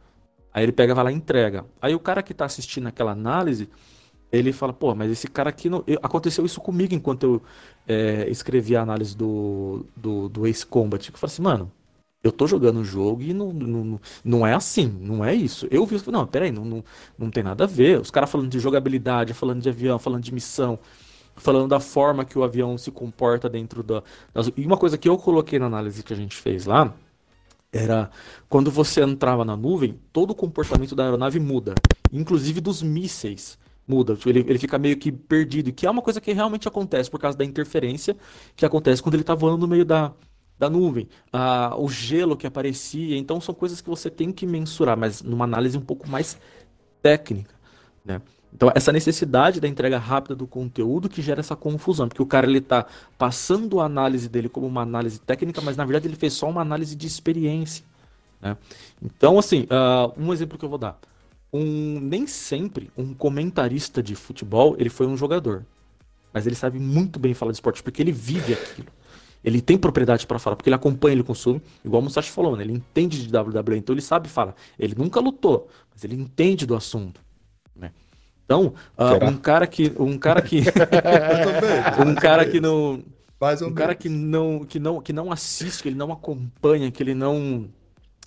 Aí 0.59 0.65
ele 0.65 0.73
pega, 0.73 0.93
vai 0.93 1.05
lá 1.05 1.13
e 1.13 1.15
entrega. 1.15 1.65
Aí 1.81 1.95
o 1.95 2.01
cara 2.01 2.21
que 2.21 2.33
está 2.33 2.45
assistindo 2.45 2.89
aquela 2.89 3.13
análise, 3.13 3.69
ele 4.33 4.53
fala, 4.53 4.73
pô, 4.73 4.93
mas 4.93 5.09
esse 5.09 5.29
cara 5.29 5.51
aqui 5.51 5.71
não... 5.71 5.85
aconteceu 6.03 6.45
isso 6.45 6.61
comigo 6.61 6.93
enquanto 6.93 7.23
eu 7.23 7.43
é, 7.87 8.29
escrevi 8.29 8.75
a 8.75 8.83
análise 8.83 9.17
do, 9.17 9.87
do, 9.97 10.29
do 10.29 10.47
Ace 10.49 10.67
Combat. 10.67 11.09
Eu 11.09 11.17
falei 11.17 11.33
assim, 11.33 11.43
mano, 11.43 11.71
eu 12.25 12.33
tô 12.33 12.49
jogando 12.49 12.81
o 12.81 12.85
jogo 12.85 13.23
e 13.23 13.33
não, 13.33 13.53
não, 13.53 14.01
não 14.25 14.45
é 14.45 14.53
assim, 14.53 14.89
não 15.01 15.25
é 15.25 15.33
isso. 15.33 15.69
Eu 15.71 15.87
vi, 15.87 16.03
não, 16.11 16.27
peraí, 16.27 16.51
não, 16.51 16.65
não, 16.65 16.85
não 17.17 17.31
tem 17.31 17.45
nada 17.45 17.63
a 17.63 17.67
ver. 17.69 18.01
Os 18.01 18.11
caras 18.11 18.29
falando 18.29 18.51
de 18.51 18.59
jogabilidade, 18.59 19.35
falando 19.35 19.63
de 19.63 19.69
avião, 19.69 19.97
falando 19.97 20.25
de 20.25 20.35
missão, 20.35 20.77
falando 21.37 21.69
da 21.69 21.79
forma 21.79 22.25
que 22.25 22.37
o 22.37 22.43
avião 22.43 22.77
se 22.77 22.91
comporta 22.91 23.49
dentro 23.49 23.85
da. 23.85 24.03
Das... 24.35 24.51
E 24.57 24.67
uma 24.67 24.77
coisa 24.77 24.99
que 24.99 25.09
eu 25.09 25.17
coloquei 25.17 25.61
na 25.61 25.67
análise 25.67 26.03
que 26.03 26.13
a 26.13 26.17
gente 26.17 26.35
fez 26.35 26.67
lá 26.67 26.93
era 27.73 28.11
quando 28.49 28.71
você 28.71 29.03
entrava 29.03 29.45
na 29.45 29.57
nuvem, 29.57 29.99
todo 30.13 30.31
o 30.31 30.35
comportamento 30.35 30.95
da 30.95 31.05
aeronave 31.05 31.39
muda, 31.39 31.75
inclusive 32.13 32.61
dos 32.61 32.83
mísseis 32.83 33.59
muda, 33.87 34.19
ele, 34.27 34.41
ele 34.41 34.59
fica 34.59 34.79
meio 34.79 34.99
que 34.99 35.11
perdido, 35.11 35.73
que 35.73 35.87
é 35.87 35.91
uma 35.91 36.03
coisa 36.03 36.21
que 36.21 36.33
realmente 36.33 36.69
acontece 36.69 37.11
por 37.11 37.19
causa 37.19 37.39
da 37.39 37.45
interferência 37.45 38.15
que 38.55 38.67
acontece 38.67 39.03
quando 39.03 39.15
ele 39.15 39.23
está 39.23 39.35
voando 39.35 39.59
no 39.59 39.69
meio 39.69 39.85
da, 39.85 40.13
da 40.59 40.69
nuvem, 40.69 41.09
ah, 41.33 41.75
o 41.79 41.89
gelo 41.89 42.37
que 42.37 42.47
aparecia. 42.47 43.17
Então 43.17 43.41
são 43.41 43.55
coisas 43.55 43.81
que 43.81 43.89
você 43.89 44.11
tem 44.11 44.31
que 44.31 44.47
mensurar, 44.47 44.97
mas 44.97 45.23
numa 45.23 45.45
análise 45.45 45.79
um 45.79 45.83
pouco 45.83 46.09
mais 46.09 46.39
técnica, 47.01 47.55
né? 48.05 48.21
Então 48.53 48.71
essa 48.75 48.93
necessidade 48.93 49.61
da 49.61 49.69
entrega 49.69 49.99
rápida 49.99 50.35
do 50.35 50.47
conteúdo 50.47 51.09
que 51.09 51.23
gera 51.23 51.41
essa 51.41 51.55
confusão, 51.55 52.09
porque 52.09 52.23
o 52.23 52.27
cara 52.27 52.47
ele 52.47 52.59
está 52.59 52.87
passando 53.17 53.81
a 53.81 53.85
análise 53.85 54.29
dele 54.29 54.49
como 54.49 54.67
uma 54.67 54.83
análise 54.83 55.21
técnica, 55.21 55.61
mas 55.61 55.77
na 55.77 55.85
verdade 55.85 56.09
ele 56.09 56.17
fez 56.17 56.33
só 56.33 56.49
uma 56.49 56.63
análise 56.63 56.97
de 56.97 57.07
experiência. 57.07 57.85
Né? 58.41 58.57
Então 59.03 59.39
assim, 59.39 59.63
uh, 59.65 60.13
um 60.17 60.33
exemplo 60.33 60.59
que 60.59 60.65
eu 60.65 60.69
vou 60.69 60.79
dar, 60.79 60.99
um 61.53 62.01
nem 62.01 62.27
sempre 62.27 62.91
um 62.97 63.15
comentarista 63.15 64.03
de 64.03 64.15
futebol 64.15 64.77
ele 64.79 64.91
foi 64.91 65.07
um 65.07 65.17
jogador, 65.17 65.65
mas 66.33 66.47
ele 66.47 66.57
sabe 66.57 66.79
muito 66.79 67.19
bem 67.19 67.35
falar 67.35 67.53
de 67.53 67.57
esporte 67.57 67.83
porque 67.83 68.03
ele 68.03 68.13
vive 68.13 68.55
aquilo. 68.55 68.89
Ele 69.43 69.61
tem 69.61 69.79
propriedade 69.79 70.27
para 70.27 70.39
falar, 70.39 70.57
porque 70.57 70.69
ele 70.69 70.75
acompanha, 70.75 71.15
ele 71.15 71.23
consome, 71.23 71.63
igual 71.85 72.01
o 72.01 72.05
Musashi 72.05 72.31
falou, 72.31 72.57
né? 72.57 72.65
ele 72.65 72.73
entende 72.73 73.25
de 73.25 73.37
WWE, 73.37 73.77
então 73.77 73.95
ele 73.95 74.03
sabe 74.03 74.29
falar. 74.29 74.55
Ele 74.79 74.95
nunca 74.97 75.21
lutou, 75.21 75.69
mas 75.93 76.03
ele 76.05 76.17
entende 76.17 76.67
do 76.67 76.75
assunto. 76.75 77.21
Né? 77.75 77.93
Então, 78.49 78.73
uh, 78.97 79.27
um 79.27 79.37
cara 79.37 79.67
que. 79.67 79.93
Um 79.99 80.17
cara 80.17 80.41
que. 80.41 80.63
um 82.01 82.15
cara 82.15 82.47
que 82.47 82.59
não. 82.59 83.05
um 83.61 83.75
cara 83.75 83.95
que 83.95 84.09
não, 84.09 84.65
que, 84.65 84.81
não, 84.81 85.03
que 85.03 85.13
não 85.13 85.31
assiste, 85.31 85.83
que 85.83 85.91
ele 85.91 85.97
não 85.97 86.11
acompanha, 86.11 86.91
que 86.91 87.03
ele 87.03 87.13
não. 87.13 87.69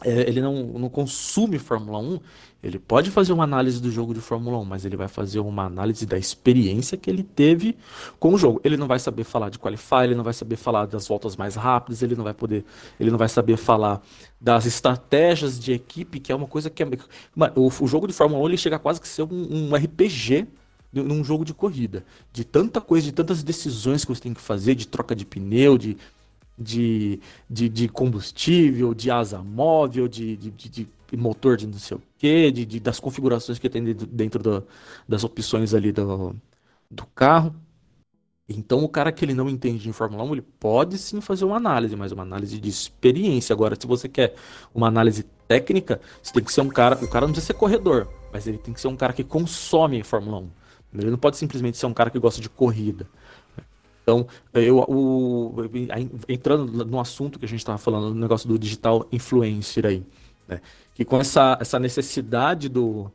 É, 0.04 0.22
ele 0.22 0.42
não, 0.42 0.64
não 0.64 0.90
consome 0.90 1.60
Fórmula 1.60 2.00
1, 2.00 2.20
ele 2.64 2.78
pode 2.78 3.10
fazer 3.10 3.34
uma 3.34 3.44
análise 3.44 3.82
do 3.82 3.92
jogo 3.92 4.14
de 4.14 4.20
Fórmula 4.20 4.60
1, 4.60 4.66
mas 4.66 4.86
ele 4.86 4.96
vai 4.96 5.08
fazer 5.08 5.40
uma 5.40 5.66
análise 5.66 6.06
da 6.06 6.18
experiência 6.18 6.98
que 6.98 7.10
ele 7.10 7.24
teve 7.24 7.76
com 8.20 8.34
o 8.34 8.38
jogo. 8.38 8.62
Ele 8.64 8.78
não 8.78 8.88
vai 8.88 9.00
saber 9.00 9.24
falar 9.24 9.50
de 9.50 9.58
qualify, 9.58 10.04
ele 10.04 10.16
não 10.16 10.24
vai 10.24 10.34
saber 10.34 10.56
falar 10.56 10.86
das 10.86 11.08
voltas 11.08 11.36
mais 11.36 11.56
rápidas, 11.56 12.04
ele 12.04 12.16
não 12.16 12.24
vai 12.24 12.34
poder, 12.34 12.64
ele 13.00 13.10
não 13.10 13.18
vai 13.18 13.30
saber 13.30 13.58
falar 13.58 14.02
das 14.40 14.66
estratégias 14.66 15.60
de 15.60 15.74
equipe, 15.74 16.20
que 16.20 16.32
é 16.32 16.36
uma 16.36 16.48
coisa 16.48 16.70
que 16.70 16.84
é, 16.84 16.88
mano, 17.36 17.54
o, 17.56 17.68
o, 17.68 17.88
jogo 17.88 18.08
de 18.08 18.14
Fórmula 18.14 18.44
1 18.44 18.48
ele 18.48 18.58
chega 18.58 18.78
quase 18.78 19.02
que 19.02 19.08
ser 19.08 19.24
um, 19.24 19.72
um 19.72 19.76
RPG 19.76 20.48
num 20.94 21.24
jogo 21.24 21.46
de 21.46 21.54
corrida, 21.54 22.04
de 22.34 22.44
tanta 22.44 22.82
coisa, 22.82 23.06
de 23.06 23.14
tantas 23.14 23.42
decisões 23.42 24.04
que 24.04 24.14
você 24.14 24.22
tem 24.22 24.34
que 24.34 24.42
fazer, 24.42 24.76
de 24.76 24.88
troca 24.88 25.16
de 25.16 25.26
pneu, 25.26 25.78
de 25.78 25.98
de, 26.62 27.20
de, 27.50 27.68
de 27.70 27.88
combustível, 27.88 28.94
de 28.94 29.10
asa 29.12 29.40
móvel, 29.40 30.08
de, 30.08 30.38
de, 30.38 30.52
de, 30.52 30.88
motor 31.18 31.58
de 31.58 31.68
não 31.68 31.74
sei 31.74 31.98
o 31.98 32.02
que, 32.18 32.52
de, 32.52 32.66
de, 32.66 32.80
das 32.80 33.00
configurações 33.00 33.60
que 33.60 33.70
tem 33.70 33.84
dentro 33.84 34.42
do, 34.42 34.68
das 35.08 35.24
opções 35.24 35.74
ali 35.74 35.92
do, 35.92 36.36
do 36.90 37.06
carro. 37.08 37.56
Então, 38.48 38.84
o 38.84 38.90
cara 38.90 39.12
que 39.12 39.24
ele 39.24 39.34
não 39.34 39.50
entende 39.50 39.80
de 39.80 39.94
Fórmula 39.94 40.24
1, 40.24 40.34
ele 40.34 40.42
pode 40.42 40.98
sim 40.98 41.22
fazer 41.22 41.46
uma 41.46 41.56
análise, 41.56 41.96
mas 41.96 42.12
uma 42.12 42.24
análise 42.24 42.60
de 42.60 42.70
experiência. 42.70 43.54
Agora, 43.54 43.78
se 43.80 43.88
você 43.88 44.10
quer 44.10 44.36
uma 44.74 44.88
análise 44.88 45.24
técnica, 45.48 46.02
você 46.22 46.34
tem 46.34 46.44
que 46.44 46.52
ser 46.52 46.62
um 46.62 46.70
cara. 46.70 46.96
O 47.04 47.08
cara 47.08 47.26
não 47.26 47.34
precisa 47.34 47.54
ser 47.54 47.60
corredor, 47.60 48.08
mas 48.32 48.48
ele 48.48 48.58
tem 48.58 48.74
que 48.74 48.82
ser 48.82 48.88
um 48.88 48.96
cara 48.96 49.14
que 49.14 49.24
consome 49.24 50.04
Fórmula 50.04 50.40
1. 50.40 50.50
Ele 51.00 51.12
não 51.12 51.18
pode 51.18 51.38
simplesmente 51.38 51.78
ser 51.78 51.86
um 51.86 51.94
cara 51.94 52.10
que 52.10 52.20
gosta 52.20 52.42
de 52.42 52.50
corrida. 52.50 53.08
Então, 54.02 54.28
eu, 54.54 54.80
o, 54.80 55.56
entrando 56.28 56.86
no 56.86 57.00
assunto 57.00 57.38
que 57.38 57.46
a 57.46 57.48
gente 57.48 57.60
estava 57.60 57.78
falando, 57.78 58.14
no 58.14 58.20
negócio 58.20 58.48
do 58.48 58.58
digital 58.58 59.08
influencer 59.12 59.86
aí, 59.86 60.04
né? 60.48 60.60
que 60.94 61.06
com 61.06 61.20
essa, 61.20 61.58
essa 61.62 61.80
necessidade 61.80 62.68
do, 62.68 63.12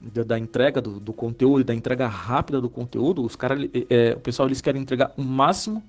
da, 0.00 0.38
entrega 0.38 0.80
do, 0.80 0.98
do, 0.98 1.12
conteúdo, 1.12 1.62
da 1.62 1.74
entrega 1.74 2.06
rápida 2.06 2.60
do 2.60 2.70
conteúdo, 2.70 3.22
os 3.22 3.36
caras, 3.36 3.68
é, 3.90 4.14
o 4.14 4.20
pessoal 4.20 4.48
eles 4.48 4.60
querem 4.60 4.80
entregar 4.80 5.12
o 5.16 5.22
máximo 5.22 5.82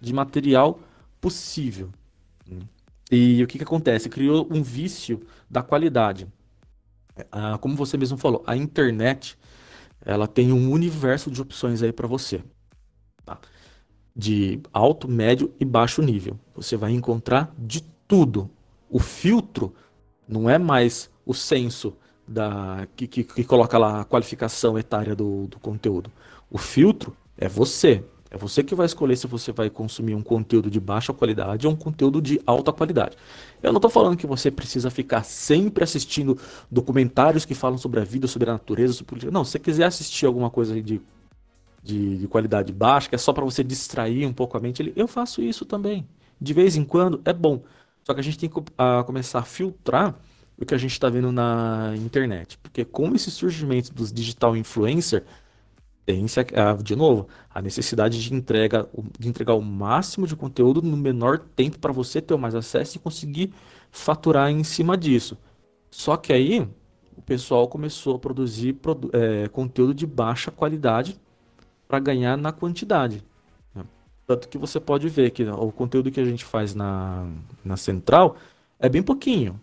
de 0.00 0.12
material 0.12 0.78
possível. 1.20 1.90
Né? 2.46 2.60
E 3.10 3.42
o 3.42 3.46
que, 3.46 3.58
que 3.58 3.64
acontece? 3.64 4.08
Criou 4.08 4.46
um 4.50 4.62
vício 4.62 5.20
da 5.50 5.62
qualidade. 5.62 6.26
Ah, 7.30 7.58
como 7.58 7.74
você 7.76 7.96
mesmo 7.96 8.18
falou, 8.18 8.42
a 8.46 8.56
internet 8.56 9.38
ela 10.04 10.26
tem 10.26 10.52
um 10.52 10.70
universo 10.70 11.30
de 11.30 11.40
opções 11.40 11.82
aí 11.82 11.92
para 11.92 12.06
você. 12.06 12.42
Tá? 13.24 13.38
De 14.16 14.60
alto, 14.72 15.06
médio 15.06 15.52
e 15.60 15.64
baixo 15.64 16.00
nível. 16.00 16.38
Você 16.54 16.76
vai 16.76 16.92
encontrar 16.92 17.54
de 17.58 17.82
tudo. 18.08 18.48
O 18.88 18.98
filtro 18.98 19.74
não 20.26 20.48
é 20.48 20.58
mais 20.58 21.10
o 21.24 21.34
censo 21.34 21.94
da, 22.26 22.88
que, 22.96 23.06
que, 23.06 23.22
que 23.22 23.44
coloca 23.44 23.76
lá 23.76 24.00
a 24.00 24.04
qualificação 24.04 24.78
etária 24.78 25.14
do, 25.14 25.46
do 25.48 25.58
conteúdo. 25.60 26.10
O 26.50 26.56
filtro 26.56 27.14
é 27.36 27.48
você. 27.48 28.02
É 28.30 28.36
você 28.36 28.62
que 28.62 28.74
vai 28.74 28.86
escolher 28.86 29.16
se 29.16 29.26
você 29.26 29.52
vai 29.52 29.70
consumir 29.70 30.14
um 30.14 30.22
conteúdo 30.22 30.68
de 30.68 30.80
baixa 30.80 31.12
qualidade 31.12 31.66
ou 31.66 31.72
um 31.72 31.76
conteúdo 31.76 32.20
de 32.20 32.40
alta 32.44 32.72
qualidade. 32.72 33.16
Eu 33.62 33.72
não 33.72 33.78
estou 33.78 33.90
falando 33.90 34.16
que 34.16 34.26
você 34.26 34.50
precisa 34.50 34.90
ficar 34.90 35.24
sempre 35.24 35.84
assistindo 35.84 36.36
documentários 36.70 37.44
que 37.44 37.54
falam 37.54 37.78
sobre 37.78 38.00
a 38.00 38.04
vida, 38.04 38.26
sobre 38.26 38.50
a 38.50 38.54
natureza, 38.54 38.94
sobre... 38.94 39.30
Não, 39.30 39.44
se 39.44 39.52
você 39.52 39.58
quiser 39.58 39.84
assistir 39.84 40.26
alguma 40.26 40.50
coisa 40.50 40.80
de 40.82 41.00
de, 41.86 42.18
de 42.18 42.28
qualidade 42.28 42.72
baixa, 42.72 43.08
que 43.08 43.14
é 43.14 43.18
só 43.18 43.32
para 43.32 43.44
você 43.44 43.62
distrair 43.62 44.26
um 44.26 44.32
pouco 44.32 44.56
a 44.56 44.60
mente, 44.60 44.82
ele, 44.82 44.92
eu 44.96 45.06
faço 45.06 45.40
isso 45.42 45.64
também. 45.64 46.06
De 46.40 46.52
vez 46.52 46.76
em 46.76 46.84
quando 46.84 47.20
é 47.24 47.32
bom. 47.32 47.62
Só 48.04 48.12
que 48.12 48.20
a 48.20 48.22
gente 48.22 48.38
tem 48.38 48.48
que 48.48 48.60
a, 48.76 49.02
começar 49.04 49.38
a 49.38 49.42
filtrar 49.42 50.14
o 50.58 50.64
que 50.64 50.74
a 50.74 50.78
gente 50.78 50.92
está 50.92 51.08
vendo 51.08 51.30
na 51.30 51.94
internet. 51.96 52.58
Porque 52.58 52.84
com 52.84 53.14
esse 53.14 53.30
surgimento 53.30 53.92
dos 53.94 54.12
digital 54.12 54.56
influencer, 54.56 55.24
tem 56.04 56.24
de 56.84 56.94
novo 56.94 57.26
a 57.52 57.60
necessidade 57.60 58.22
de 58.22 58.32
entrega 58.32 58.88
de 59.18 59.28
entregar 59.28 59.54
o 59.54 59.60
máximo 59.60 60.24
de 60.24 60.36
conteúdo 60.36 60.80
no 60.80 60.96
menor 60.96 61.38
tempo 61.38 61.80
para 61.80 61.92
você 61.92 62.22
ter 62.22 62.36
mais 62.36 62.54
acesso 62.54 62.96
e 62.96 63.00
conseguir 63.00 63.52
faturar 63.90 64.50
em 64.50 64.62
cima 64.62 64.96
disso. 64.96 65.36
Só 65.90 66.16
que 66.16 66.32
aí 66.32 66.60
o 67.16 67.22
pessoal 67.22 67.66
começou 67.66 68.14
a 68.14 68.18
produzir 68.20 68.76
é, 69.12 69.48
conteúdo 69.48 69.92
de 69.92 70.06
baixa 70.06 70.50
qualidade 70.50 71.18
para 71.86 71.98
ganhar 71.98 72.36
na 72.36 72.52
quantidade. 72.52 73.22
Né? 73.74 73.84
Tanto 74.26 74.48
que 74.48 74.58
você 74.58 74.80
pode 74.80 75.08
ver 75.08 75.30
que 75.30 75.44
o 75.44 75.72
conteúdo 75.72 76.10
que 76.10 76.20
a 76.20 76.24
gente 76.24 76.44
faz 76.44 76.74
na, 76.74 77.26
na 77.64 77.76
central 77.76 78.36
é 78.78 78.88
bem 78.88 79.02
pouquinho. 79.02 79.60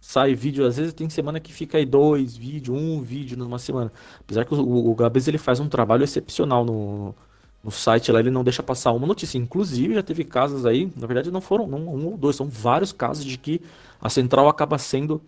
Sai 0.00 0.34
vídeo, 0.34 0.66
às 0.66 0.76
vezes 0.76 0.92
tem 0.92 1.08
semana 1.08 1.40
que 1.40 1.52
fica 1.52 1.78
aí 1.78 1.86
dois 1.86 2.36
vídeos, 2.36 2.76
um 2.76 3.00
vídeo 3.00 3.38
numa 3.38 3.58
semana. 3.58 3.90
Apesar 4.20 4.44
que 4.44 4.54
o, 4.54 4.90
o 4.90 4.94
Gabes 4.94 5.26
ele 5.26 5.38
faz 5.38 5.60
um 5.60 5.68
trabalho 5.68 6.04
excepcional 6.04 6.64
no, 6.64 7.14
no 7.62 7.70
site 7.70 8.12
lá, 8.12 8.20
ele 8.20 8.30
não 8.30 8.44
deixa 8.44 8.62
passar 8.62 8.92
uma 8.92 9.06
notícia. 9.06 9.38
Inclusive, 9.38 9.94
já 9.94 10.02
teve 10.02 10.22
casos 10.24 10.66
aí, 10.66 10.92
na 10.94 11.06
verdade 11.06 11.30
não 11.30 11.40
foram 11.40 11.64
um 11.64 12.06
ou 12.06 12.18
dois, 12.18 12.36
são 12.36 12.46
vários 12.46 12.92
casos 12.92 13.24
de 13.24 13.38
que 13.38 13.62
a 13.98 14.10
central 14.10 14.46
acaba 14.46 14.76
sendo 14.76 15.22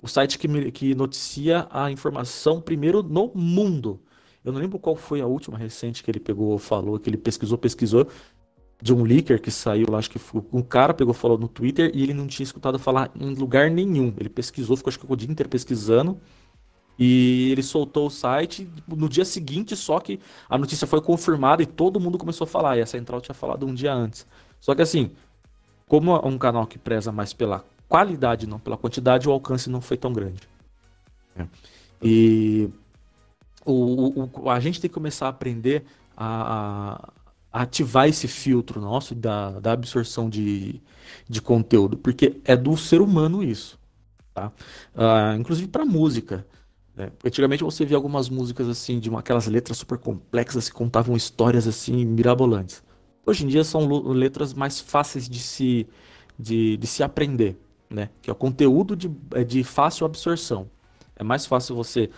o 0.00 0.06
site 0.08 0.38
que, 0.38 0.70
que 0.70 0.94
noticia 0.94 1.66
a 1.70 1.90
informação 1.90 2.60
primeiro 2.60 3.02
no 3.02 3.30
mundo. 3.34 4.00
Eu 4.44 4.52
não 4.52 4.60
lembro 4.60 4.78
qual 4.78 4.96
foi 4.96 5.20
a 5.20 5.26
última 5.26 5.58
recente 5.58 6.02
que 6.02 6.10
ele 6.10 6.20
pegou, 6.20 6.56
falou, 6.58 6.98
que 6.98 7.10
ele 7.10 7.16
pesquisou, 7.16 7.58
pesquisou 7.58 8.06
de 8.82 8.94
um 8.94 9.02
leaker 9.02 9.40
que 9.40 9.50
saiu 9.50 9.86
lá, 9.90 9.98
acho 9.98 10.10
que 10.10 10.18
foi, 10.18 10.42
um 10.52 10.62
cara 10.62 10.94
pegou, 10.94 11.12
falou 11.12 11.36
no 11.36 11.48
Twitter 11.48 11.90
e 11.94 12.02
ele 12.02 12.14
não 12.14 12.26
tinha 12.26 12.44
escutado 12.44 12.78
falar 12.78 13.10
em 13.14 13.34
lugar 13.34 13.70
nenhum. 13.70 14.14
Ele 14.18 14.28
pesquisou, 14.28 14.76
ficou 14.76 14.90
acho 14.90 14.98
que 14.98 15.06
o 15.06 15.16
dia 15.16 15.30
inteiro 15.30 15.50
pesquisando 15.50 16.18
e 16.98 17.50
ele 17.50 17.62
soltou 17.62 18.06
o 18.06 18.10
site 18.10 18.68
no 18.86 19.08
dia 19.08 19.24
seguinte, 19.24 19.76
só 19.76 20.00
que 20.00 20.18
a 20.48 20.56
notícia 20.56 20.86
foi 20.86 21.00
confirmada 21.00 21.62
e 21.62 21.66
todo 21.66 22.00
mundo 22.00 22.18
começou 22.18 22.44
a 22.44 22.48
falar. 22.48 22.78
E 22.78 22.82
a 22.82 22.86
Central 22.86 23.20
tinha 23.20 23.34
falado 23.34 23.66
um 23.66 23.74
dia 23.74 23.92
antes. 23.92 24.26
Só 24.58 24.74
que 24.74 24.82
assim, 24.82 25.10
como 25.86 26.14
é 26.14 26.26
um 26.26 26.38
canal 26.38 26.66
que 26.66 26.78
preza 26.78 27.12
mais 27.12 27.32
pela 27.32 27.64
qualidade, 27.88 28.46
não 28.46 28.58
pela 28.58 28.76
quantidade, 28.76 29.28
o 29.28 29.32
alcance 29.32 29.68
não 29.68 29.80
foi 29.80 29.96
tão 29.96 30.12
grande. 30.12 30.40
É. 31.36 31.46
E 32.02 32.70
o, 33.64 34.28
o, 34.42 34.50
a 34.50 34.60
gente 34.60 34.80
tem 34.80 34.88
que 34.88 34.94
começar 34.94 35.26
a 35.26 35.30
aprender 35.30 35.84
a, 36.16 37.10
a 37.52 37.62
ativar 37.62 38.08
esse 38.08 38.28
filtro 38.28 38.80
nosso 38.80 39.14
da, 39.14 39.58
da 39.60 39.72
absorção 39.72 40.28
de, 40.28 40.80
de 41.28 41.42
conteúdo, 41.42 41.96
porque 41.96 42.40
é 42.44 42.56
do 42.56 42.76
ser 42.76 43.00
humano 43.00 43.42
isso. 43.42 43.78
Tá? 44.32 44.52
Uh, 44.94 45.38
inclusive 45.38 45.68
para 45.68 45.84
música. 45.84 46.46
Né? 46.94 47.10
Antigamente 47.24 47.64
você 47.64 47.84
via 47.84 47.96
algumas 47.96 48.28
músicas 48.28 48.68
assim, 48.68 48.98
de 48.98 49.10
uma, 49.10 49.20
aquelas 49.20 49.46
letras 49.46 49.78
super 49.78 49.98
complexas 49.98 50.68
que 50.68 50.74
contavam 50.74 51.16
histórias 51.16 51.66
assim 51.66 52.04
mirabolantes. 52.04 52.82
Hoje 53.26 53.44
em 53.44 53.48
dia 53.48 53.64
são 53.64 53.86
letras 54.12 54.54
mais 54.54 54.80
fáceis 54.80 55.28
de 55.28 55.38
se, 55.40 55.86
de, 56.38 56.76
de 56.76 56.86
se 56.86 57.02
aprender 57.02 57.58
né? 57.90 58.08
Que 58.22 58.30
é 58.30 58.32
o 58.32 58.36
conteúdo 58.36 58.94
de, 58.94 59.10
é 59.34 59.42
de 59.42 59.64
fácil 59.64 60.06
absorção. 60.06 60.70
É 61.16 61.24
mais 61.24 61.44
fácil 61.44 61.74
você 61.74 62.08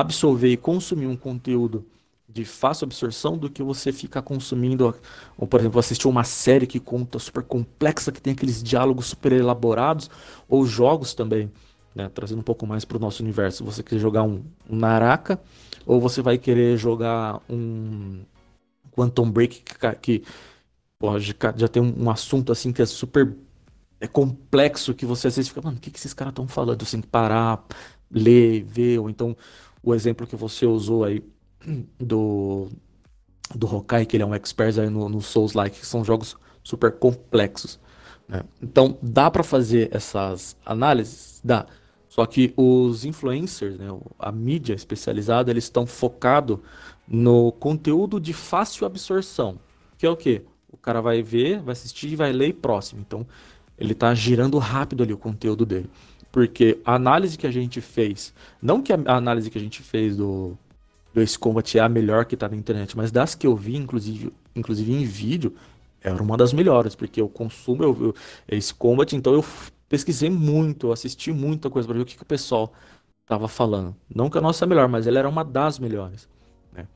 absorver 0.00 0.48
e 0.48 0.56
consumir 0.56 1.06
um 1.06 1.16
conteúdo 1.16 1.86
de 2.28 2.44
fácil 2.44 2.84
absorção 2.84 3.38
do 3.38 3.48
que 3.48 3.62
você 3.62 3.92
ficar 3.92 4.20
consumindo, 4.20 4.94
ou 5.38 5.46
por 5.46 5.60
exemplo, 5.60 5.80
assistir 5.80 6.06
uma 6.06 6.24
série 6.24 6.66
que 6.66 6.78
conta 6.78 7.18
super 7.18 7.42
complexa, 7.42 8.12
que 8.12 8.20
tem 8.20 8.34
aqueles 8.34 8.62
diálogos 8.62 9.06
super 9.06 9.32
elaborados, 9.32 10.10
ou 10.48 10.66
jogos 10.66 11.14
também, 11.14 11.50
né? 11.94 12.10
Trazendo 12.10 12.40
um 12.40 12.44
pouco 12.44 12.66
mais 12.66 12.84
para 12.84 12.98
o 12.98 13.00
nosso 13.00 13.22
universo. 13.22 13.64
Você 13.64 13.82
quer 13.82 13.98
jogar 13.98 14.22
um, 14.22 14.44
Naraka, 14.68 15.40
ou 15.86 15.98
você 15.98 16.20
vai 16.20 16.36
querer 16.36 16.76
jogar 16.76 17.40
um 17.48 18.20
Quantum 18.92 19.30
Break 19.30 19.62
que, 19.62 19.74
que 20.02 20.22
já 21.56 21.68
tem 21.68 21.82
um, 21.82 22.04
um 22.04 22.10
assunto 22.10 22.52
assim 22.52 22.72
que 22.72 22.82
é 22.82 22.86
super 22.86 23.34
é 23.98 24.06
complexo 24.06 24.94
que 24.94 25.06
você 25.06 25.28
às 25.28 25.36
vezes 25.36 25.48
fica, 25.48 25.62
mano, 25.62 25.78
o 25.78 25.80
que, 25.80 25.90
que 25.90 25.98
esses 25.98 26.12
caras 26.12 26.32
estão 26.32 26.46
falando? 26.46 26.84
Você 26.84 26.92
tem 26.92 27.00
que 27.00 27.06
parar, 27.06 27.64
ler, 28.10 28.62
ver, 28.64 28.98
ou 28.98 29.08
então 29.08 29.36
o 29.86 29.94
exemplo 29.94 30.26
que 30.26 30.34
você 30.34 30.66
usou 30.66 31.04
aí 31.04 31.22
do, 31.96 32.68
do 33.54 33.72
Hokai, 33.72 34.04
que 34.04 34.16
ele 34.16 34.24
é 34.24 34.26
um 34.26 34.34
expert 34.34 34.76
aí 34.80 34.90
no, 34.90 35.08
no 35.08 35.20
Souls-like, 35.22 35.78
que 35.78 35.86
são 35.86 36.04
jogos 36.04 36.36
super 36.60 36.90
complexos. 36.90 37.78
Né? 38.28 38.42
Então, 38.60 38.98
dá 39.00 39.30
para 39.30 39.44
fazer 39.44 39.88
essas 39.92 40.56
análises? 40.66 41.40
Dá. 41.44 41.66
Só 42.08 42.26
que 42.26 42.52
os 42.56 43.04
influencers, 43.04 43.78
né, 43.78 43.86
a 44.18 44.32
mídia 44.32 44.74
especializada, 44.74 45.52
eles 45.52 45.64
estão 45.64 45.86
focados 45.86 46.58
no 47.06 47.52
conteúdo 47.52 48.18
de 48.18 48.32
fácil 48.32 48.86
absorção. 48.86 49.56
Que 49.96 50.04
é 50.04 50.10
o 50.10 50.16
quê? 50.16 50.42
O 50.68 50.76
cara 50.76 51.00
vai 51.00 51.22
ver, 51.22 51.60
vai 51.60 51.72
assistir, 51.72 52.16
vai 52.16 52.32
ler 52.32 52.48
e 52.48 52.52
próximo. 52.52 53.00
Então, 53.06 53.24
ele 53.78 53.92
está 53.92 54.12
girando 54.14 54.58
rápido 54.58 55.04
ali 55.04 55.12
o 55.12 55.18
conteúdo 55.18 55.64
dele. 55.64 55.88
Porque 56.36 56.78
a 56.84 56.96
análise 56.96 57.38
que 57.38 57.46
a 57.46 57.50
gente 57.50 57.80
fez, 57.80 58.34
não 58.60 58.82
que 58.82 58.92
a 58.92 58.98
análise 59.06 59.50
que 59.50 59.56
a 59.56 59.60
gente 59.60 59.82
fez 59.82 60.18
do, 60.18 60.54
do 61.14 61.22
Ace 61.22 61.38
Combat 61.38 61.78
é 61.78 61.80
a 61.80 61.88
melhor 61.88 62.26
que 62.26 62.34
está 62.34 62.46
na 62.46 62.54
internet, 62.54 62.94
mas 62.94 63.10
das 63.10 63.34
que 63.34 63.46
eu 63.46 63.56
vi, 63.56 63.74
inclusive, 63.74 64.30
inclusive 64.54 64.92
em 64.92 65.02
vídeo, 65.02 65.54
era 65.98 66.22
uma 66.22 66.36
das 66.36 66.52
melhores, 66.52 66.94
porque 66.94 67.22
eu 67.22 67.26
consumo 67.26 67.82
eu, 67.82 67.96
eu, 67.98 68.14
Ace 68.54 68.74
Combat, 68.74 69.16
então 69.16 69.32
eu 69.32 69.42
pesquisei 69.88 70.28
muito, 70.28 70.88
eu 70.88 70.92
assisti 70.92 71.32
muita 71.32 71.70
coisa 71.70 71.88
para 71.88 71.96
ver 71.96 72.02
o 72.02 72.04
que, 72.04 72.18
que 72.18 72.22
o 72.22 72.26
pessoal 72.26 72.70
estava 73.22 73.48
falando. 73.48 73.96
Não 74.14 74.28
que 74.28 74.36
a 74.36 74.42
nossa 74.42 74.66
é 74.66 74.68
melhor, 74.68 74.90
mas 74.90 75.06
ela 75.06 75.18
era 75.18 75.28
uma 75.30 75.42
das 75.42 75.78
melhores. 75.78 76.28
Né? 76.70 76.86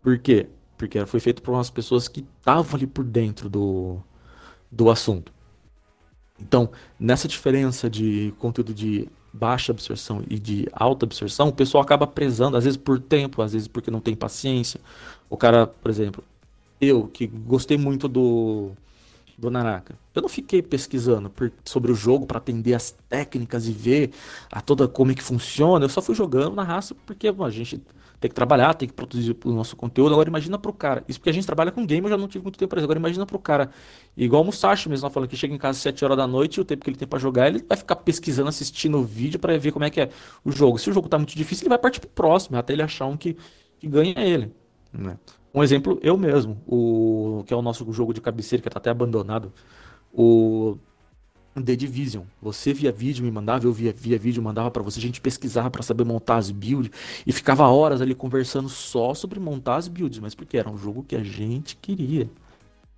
Por 0.00 0.18
quê? 0.18 0.48
Porque 0.78 1.04
foi 1.04 1.20
feito 1.20 1.42
por 1.42 1.52
umas 1.52 1.68
pessoas 1.68 2.08
que 2.08 2.26
estavam 2.38 2.76
ali 2.76 2.86
por 2.86 3.04
dentro 3.04 3.50
do, 3.50 3.98
do 4.72 4.90
assunto. 4.90 5.34
Então, 6.40 6.70
nessa 6.98 7.28
diferença 7.28 7.88
de 7.88 8.32
conteúdo 8.38 8.72
de 8.72 9.08
baixa 9.32 9.72
absorção 9.72 10.22
e 10.28 10.38
de 10.38 10.66
alta 10.72 11.06
absorção, 11.06 11.48
o 11.48 11.52
pessoal 11.52 11.82
acaba 11.82 12.06
prezando, 12.06 12.56
às 12.56 12.64
vezes 12.64 12.76
por 12.76 12.98
tempo, 12.98 13.42
às 13.42 13.52
vezes 13.52 13.68
porque 13.68 13.90
não 13.90 14.00
tem 14.00 14.14
paciência. 14.16 14.80
O 15.28 15.36
cara, 15.36 15.66
por 15.66 15.90
exemplo, 15.90 16.24
eu 16.80 17.06
que 17.06 17.26
gostei 17.26 17.76
muito 17.76 18.08
do 18.08 18.72
do 19.40 19.50
Naraka. 19.50 19.98
Eu 20.14 20.22
não 20.22 20.28
fiquei 20.28 20.62
pesquisando 20.62 21.30
por, 21.30 21.50
sobre 21.64 21.90
o 21.90 21.94
jogo 21.94 22.26
para 22.26 22.38
atender 22.38 22.74
as 22.74 22.94
técnicas 23.08 23.66
e 23.66 23.72
ver 23.72 24.10
a 24.52 24.60
toda 24.60 24.86
como 24.86 25.10
é 25.10 25.14
que 25.14 25.22
funciona. 25.22 25.84
Eu 25.84 25.88
só 25.88 26.02
fui 26.02 26.14
jogando 26.14 26.54
na 26.54 26.62
raça 26.62 26.94
porque 27.06 27.32
bom, 27.32 27.44
a 27.44 27.50
gente 27.50 27.82
tem 28.20 28.28
que 28.28 28.34
trabalhar, 28.34 28.74
tem 28.74 28.86
que 28.86 28.94
produzir 28.94 29.34
o 29.44 29.50
nosso 29.50 29.74
conteúdo. 29.74 30.12
Agora 30.12 30.28
imagina 30.28 30.58
pro 30.58 30.74
cara, 30.74 31.02
isso 31.08 31.18
porque 31.18 31.30
a 31.30 31.32
gente 31.32 31.46
trabalha 31.46 31.72
com 31.72 31.86
game, 31.86 32.04
eu 32.04 32.10
já 32.10 32.18
não 32.18 32.28
tive 32.28 32.44
muito 32.44 32.58
tempo 32.58 32.68
para 32.68 32.80
isso. 32.80 32.84
Agora 32.84 32.98
imagina 32.98 33.24
pro 33.24 33.38
cara, 33.38 33.70
igual 34.14 34.42
o 34.42 34.44
Musashi 34.44 34.90
mesmo, 34.90 35.08
falando 35.08 35.28
que 35.28 35.36
chega 35.36 35.54
em 35.54 35.58
casa 35.58 35.78
às 35.78 35.82
7 35.82 36.04
horas 36.04 36.18
da 36.18 36.26
noite 36.26 36.58
e 36.58 36.60
o 36.60 36.64
tempo 36.64 36.84
que 36.84 36.90
ele 36.90 36.98
tem 36.98 37.08
para 37.08 37.18
jogar, 37.18 37.48
ele 37.48 37.64
vai 37.66 37.78
ficar 37.78 37.96
pesquisando, 37.96 38.50
assistindo 38.50 38.98
o 38.98 39.02
vídeo 39.02 39.40
para 39.40 39.56
ver 39.58 39.72
como 39.72 39.86
é 39.86 39.90
que 39.90 40.02
é 40.02 40.10
o 40.44 40.52
jogo. 40.52 40.76
Se 40.76 40.90
o 40.90 40.92
jogo 40.92 41.08
tá 41.08 41.16
muito 41.16 41.34
difícil, 41.34 41.62
ele 41.62 41.70
vai 41.70 41.78
partir 41.78 42.00
pro 42.00 42.10
próximo, 42.10 42.58
até 42.58 42.74
ele 42.74 42.82
achar 42.82 43.06
um 43.06 43.16
que, 43.16 43.34
que 43.78 43.88
ganha 43.88 44.14
ele. 44.18 44.52
Né? 44.92 45.16
Um 45.52 45.62
exemplo, 45.62 45.98
eu 46.02 46.16
mesmo, 46.16 46.62
o 46.66 47.42
que 47.46 47.52
é 47.52 47.56
o 47.56 47.62
nosso 47.62 47.90
jogo 47.92 48.14
de 48.14 48.20
cabeceira, 48.20 48.62
que 48.62 48.70
tá 48.70 48.78
até 48.78 48.90
abandonado, 48.90 49.52
o 50.12 50.78
The 51.54 51.74
Division. 51.74 52.22
Você 52.40 52.72
via 52.72 52.92
vídeo, 52.92 53.24
me 53.24 53.30
mandava, 53.30 53.66
eu 53.66 53.72
via, 53.72 53.92
via 53.92 54.18
vídeo, 54.18 54.42
mandava 54.42 54.70
para 54.70 54.82
você, 54.82 54.98
a 54.98 55.02
gente 55.02 55.20
pesquisava 55.20 55.70
para 55.70 55.82
saber 55.82 56.04
montar 56.04 56.36
as 56.36 56.50
builds 56.50 56.92
e 57.26 57.32
ficava 57.32 57.66
horas 57.66 58.00
ali 58.00 58.14
conversando 58.14 58.68
só 58.68 59.12
sobre 59.12 59.40
montar 59.40 59.76
as 59.76 59.88
builds, 59.88 60.20
mas 60.20 60.34
porque 60.34 60.56
era 60.56 60.70
um 60.70 60.78
jogo 60.78 61.02
que 61.02 61.16
a 61.16 61.22
gente 61.22 61.76
queria. 61.76 62.30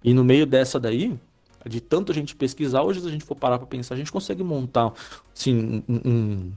E 0.04 0.12
no 0.12 0.22
meio 0.22 0.46
dessa 0.46 0.78
daí, 0.78 1.18
de 1.66 1.80
tanto 1.80 2.12
a 2.12 2.14
gente 2.14 2.36
pesquisar, 2.36 2.82
hoje 2.82 3.00
se 3.00 3.06
a 3.06 3.10
gente 3.10 3.24
for 3.24 3.36
parar 3.36 3.58
para 3.58 3.66
pensar, 3.66 3.94
a 3.94 3.98
gente 3.98 4.12
consegue 4.12 4.42
montar 4.42 4.92
assim, 5.34 5.82
um, 5.88 6.00
um, 6.04 6.52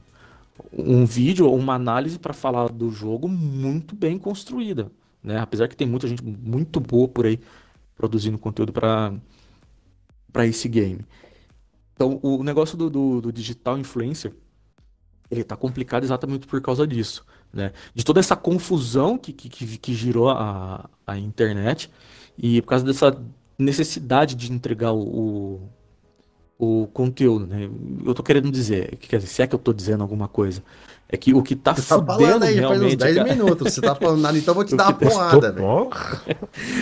um 0.74 1.06
vídeo 1.06 1.48
ou 1.48 1.56
uma 1.56 1.76
análise 1.76 2.20
para 2.20 2.34
falar 2.34 2.70
do 2.70 2.90
jogo 2.92 3.30
muito 3.30 3.96
bem 3.96 4.18
construída. 4.18 4.92
Né? 5.26 5.40
Apesar 5.40 5.68
que 5.68 5.76
tem 5.76 5.88
muita 5.88 6.08
gente 6.08 6.24
muito 6.24 6.80
boa 6.80 7.08
por 7.08 7.26
aí 7.26 7.40
produzindo 7.98 8.38
conteúdo 8.38 8.72
para 8.72 10.46
esse 10.46 10.70
game. 10.70 11.00
Então, 11.96 12.20
o 12.22 12.44
negócio 12.44 12.78
do, 12.78 12.90
do, 12.90 13.22
do 13.22 13.34
digital 13.34 13.78
influencer, 13.80 14.34
ele 15.32 15.42
está 15.42 15.56
complicado 15.56 16.04
exatamente 16.04 16.46
por 16.46 16.62
causa 16.62 16.86
disso, 16.86 17.26
né? 17.52 17.72
De 17.94 18.04
toda 18.04 18.20
essa 18.20 18.36
confusão 18.36 19.18
que, 19.18 19.34
que, 19.34 19.50
que 19.50 19.94
girou 19.94 20.30
a, 20.30 20.90
a 21.08 21.18
internet 21.18 21.90
e 22.38 22.62
por 22.62 22.70
causa 22.70 22.86
dessa 22.86 23.18
necessidade 23.58 24.36
de 24.36 24.52
entregar 24.52 24.92
o, 24.92 25.70
o, 26.60 26.82
o 26.84 26.88
conteúdo, 26.88 27.48
né? 27.48 27.64
Eu 28.04 28.12
estou 28.12 28.24
querendo 28.24 28.52
dizer, 28.52 28.98
quer 28.98 29.18
dizer, 29.18 29.30
se 29.30 29.42
é 29.42 29.48
que 29.48 29.56
eu 29.56 29.58
estou 29.58 29.74
dizendo 29.74 30.02
alguma 30.04 30.28
coisa, 30.28 30.62
É 31.16 31.18
que 31.18 31.34
o 31.34 31.42
que 31.42 31.56
tá 31.56 31.74
você 31.74 31.88
tá 31.88 31.96
fudendo 31.96 32.44
aí, 32.44 32.56
realmente... 32.56 32.82
Faz 32.82 32.94
uns 32.94 32.96
10 32.98 33.16
cara... 33.16 33.30
minutos, 33.30 33.74
você 33.74 33.82
tá 33.82 33.96
falando 33.96 34.22
nada, 34.22 34.38
então 34.38 34.52
eu 34.52 34.56
vou 34.56 34.66
te 34.66 34.76
dar 34.76 34.88
uma 34.88 34.94
tá 34.94 35.10
porrada, 35.10 35.52
velho. 35.52 35.90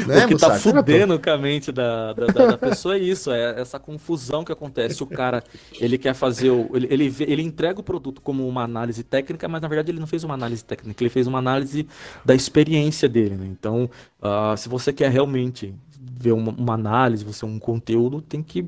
Né, 0.07 0.25
o 0.25 0.27
que 0.27 0.37
tá 0.37 0.55
fudendo 0.55 1.19
com 1.19 1.29
a 1.29 1.37
mente 1.37 1.71
da, 1.71 2.13
da, 2.13 2.25
da, 2.25 2.45
da, 2.47 2.57
pessoa 2.57 2.95
é 2.95 2.99
isso, 2.99 3.31
é 3.31 3.61
essa 3.61 3.77
confusão 3.77 4.43
que 4.43 4.51
acontece. 4.51 5.03
O 5.03 5.05
cara, 5.05 5.43
ele 5.79 5.99
quer 5.99 6.15
fazer, 6.15 6.49
o, 6.49 6.69
ele, 6.73 6.87
ele, 6.89 7.15
ele 7.19 7.41
entrega 7.43 7.79
o 7.79 7.83
produto 7.83 8.21
como 8.21 8.47
uma 8.47 8.63
análise 8.63 9.03
técnica, 9.03 9.47
mas 9.47 9.61
na 9.61 9.67
verdade 9.67 9.91
ele 9.91 9.99
não 9.99 10.07
fez 10.07 10.23
uma 10.23 10.33
análise 10.33 10.65
técnica, 10.65 11.03
ele 11.03 11.09
fez 11.09 11.27
uma 11.27 11.37
análise 11.37 11.87
da 12.25 12.33
experiência 12.33 13.07
dele, 13.07 13.35
né? 13.35 13.45
Então, 13.47 13.89
uh, 14.19 14.57
se 14.57 14.67
você 14.67 14.91
quer 14.91 15.11
realmente 15.11 15.73
ver 16.19 16.31
uma, 16.31 16.51
uma 16.51 16.73
análise, 16.73 17.23
você 17.23 17.45
um 17.45 17.59
conteúdo, 17.59 18.21
tem 18.21 18.41
que 18.41 18.67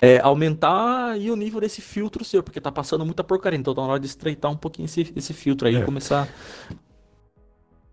é, 0.00 0.18
aumentar 0.20 1.16
o 1.16 1.36
nível 1.36 1.60
desse 1.60 1.80
filtro 1.80 2.24
seu, 2.24 2.42
porque 2.42 2.60
tá 2.60 2.70
passando 2.70 3.04
muita 3.04 3.24
porcaria. 3.24 3.58
Então 3.58 3.74
tá 3.74 3.82
na 3.82 3.88
hora 3.88 4.00
de 4.00 4.06
estreitar 4.06 4.50
um 4.50 4.56
pouquinho 4.56 4.86
esse, 4.86 5.12
esse 5.14 5.32
filtro 5.32 5.66
aí 5.66 5.74
e 5.74 5.78
é. 5.78 5.84
começar. 5.84 6.28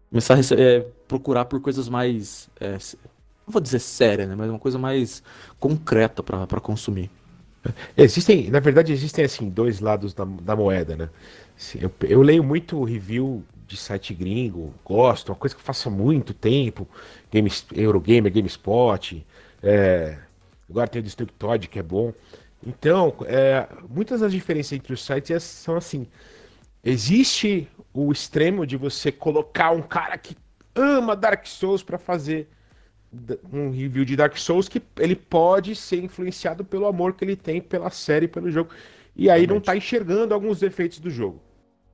Começar 0.10 0.36
a 0.36 0.62
é, 0.62 0.86
procurar 1.08 1.46
por 1.46 1.60
coisas 1.60 1.90
mais. 1.90 2.50
É, 2.60 2.74
não 2.74 3.52
vou 3.52 3.62
dizer 3.62 3.80
séria, 3.80 4.26
né? 4.26 4.36
Mas 4.36 4.50
uma 4.50 4.60
coisa 4.60 4.78
mais 4.78 5.24
concreta 5.60 6.24
para 6.24 6.62
consumir. 6.62 7.10
Existem, 7.98 8.50
na 8.50 8.60
verdade, 8.60 8.94
existem 8.94 9.26
assim, 9.26 9.50
dois 9.50 9.80
lados 9.80 10.14
da, 10.14 10.24
da 10.24 10.56
moeda, 10.56 10.96
né? 10.96 11.10
Eu, 11.80 11.92
eu 12.02 12.22
leio 12.22 12.44
muito 12.44 12.84
review 12.84 13.44
de 13.68 13.76
site 13.78 14.14
gringo, 14.14 14.74
gosto, 14.84 15.30
uma 15.30 15.36
coisa 15.36 15.56
que 15.56 15.62
eu 15.62 15.66
faço 15.66 15.90
há 15.90 15.92
muito 15.92 16.34
tempo, 16.34 16.88
Games, 17.34 17.66
Eurogamer, 17.74 18.32
GameSpot, 18.32 19.26
é, 19.64 20.18
Agora 20.70 20.88
tem 20.88 21.00
o 21.00 21.04
Destructoid, 21.04 21.68
que 21.68 21.80
é 21.80 21.84
bom. 21.84 22.14
Então, 22.66 23.14
é, 23.26 23.68
muitas 23.90 24.22
das 24.22 24.32
diferenças 24.32 24.74
entre 24.74 24.94
os 24.94 25.04
sites 25.04 25.44
são 25.44 25.76
assim. 25.76 26.08
Existe 26.84 27.68
o 27.94 28.12
extremo 28.12 28.66
de 28.66 28.78
você 28.78 29.12
colocar 29.12 29.72
um 29.72 29.82
cara 29.82 30.18
que 30.18 30.36
ama 30.76 31.16
Dark 31.16 31.46
Souls 31.46 31.84
para 31.84 31.98
fazer 31.98 32.48
um 33.52 33.72
review 33.72 34.04
de 34.04 34.16
Dark 34.16 34.36
Souls 34.38 34.68
que 34.68 34.82
ele 35.00 35.16
pode 35.16 35.76
ser 35.76 36.04
influenciado 36.04 36.66
pelo 36.66 36.86
amor 36.86 37.14
que 37.14 37.24
ele 37.24 37.36
tem 37.36 37.62
pela 37.62 37.90
série, 37.90 38.28
pelo 38.28 38.52
jogo. 38.52 38.72
E 39.16 39.30
aí 39.30 39.42
Realmente. 39.42 39.50
não 39.50 39.62
tá 39.62 39.78
enxergando 39.78 40.34
alguns 40.34 40.60
defeitos 40.60 41.00
do 41.00 41.10
jogo. 41.10 41.42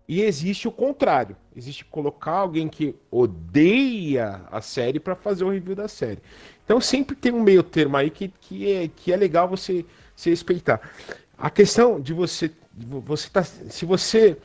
E 0.07 0.21
existe 0.21 0.67
o 0.67 0.71
contrário. 0.71 1.37
Existe 1.55 1.85
colocar 1.85 2.33
alguém 2.33 2.67
que 2.67 2.95
odeia 3.09 4.41
a 4.51 4.59
série 4.59 4.99
para 4.99 5.15
fazer 5.15 5.43
o 5.43 5.49
review 5.49 5.75
da 5.75 5.87
série. 5.87 6.19
Então 6.71 6.79
sempre 6.79 7.17
tem 7.17 7.33
um 7.33 7.43
meio 7.43 7.63
termo 7.63 7.97
aí 7.97 8.09
que, 8.09 8.29
que, 8.29 8.71
é, 8.71 8.87
que 8.87 9.11
é 9.11 9.17
legal 9.17 9.45
você 9.45 9.85
se 10.15 10.29
respeitar. 10.29 10.79
A 11.37 11.49
questão 11.49 11.99
de 11.99 12.13
você. 12.13 12.49
você 12.73 13.29
tá, 13.29 13.43
se 13.43 13.83
você. 13.83 14.37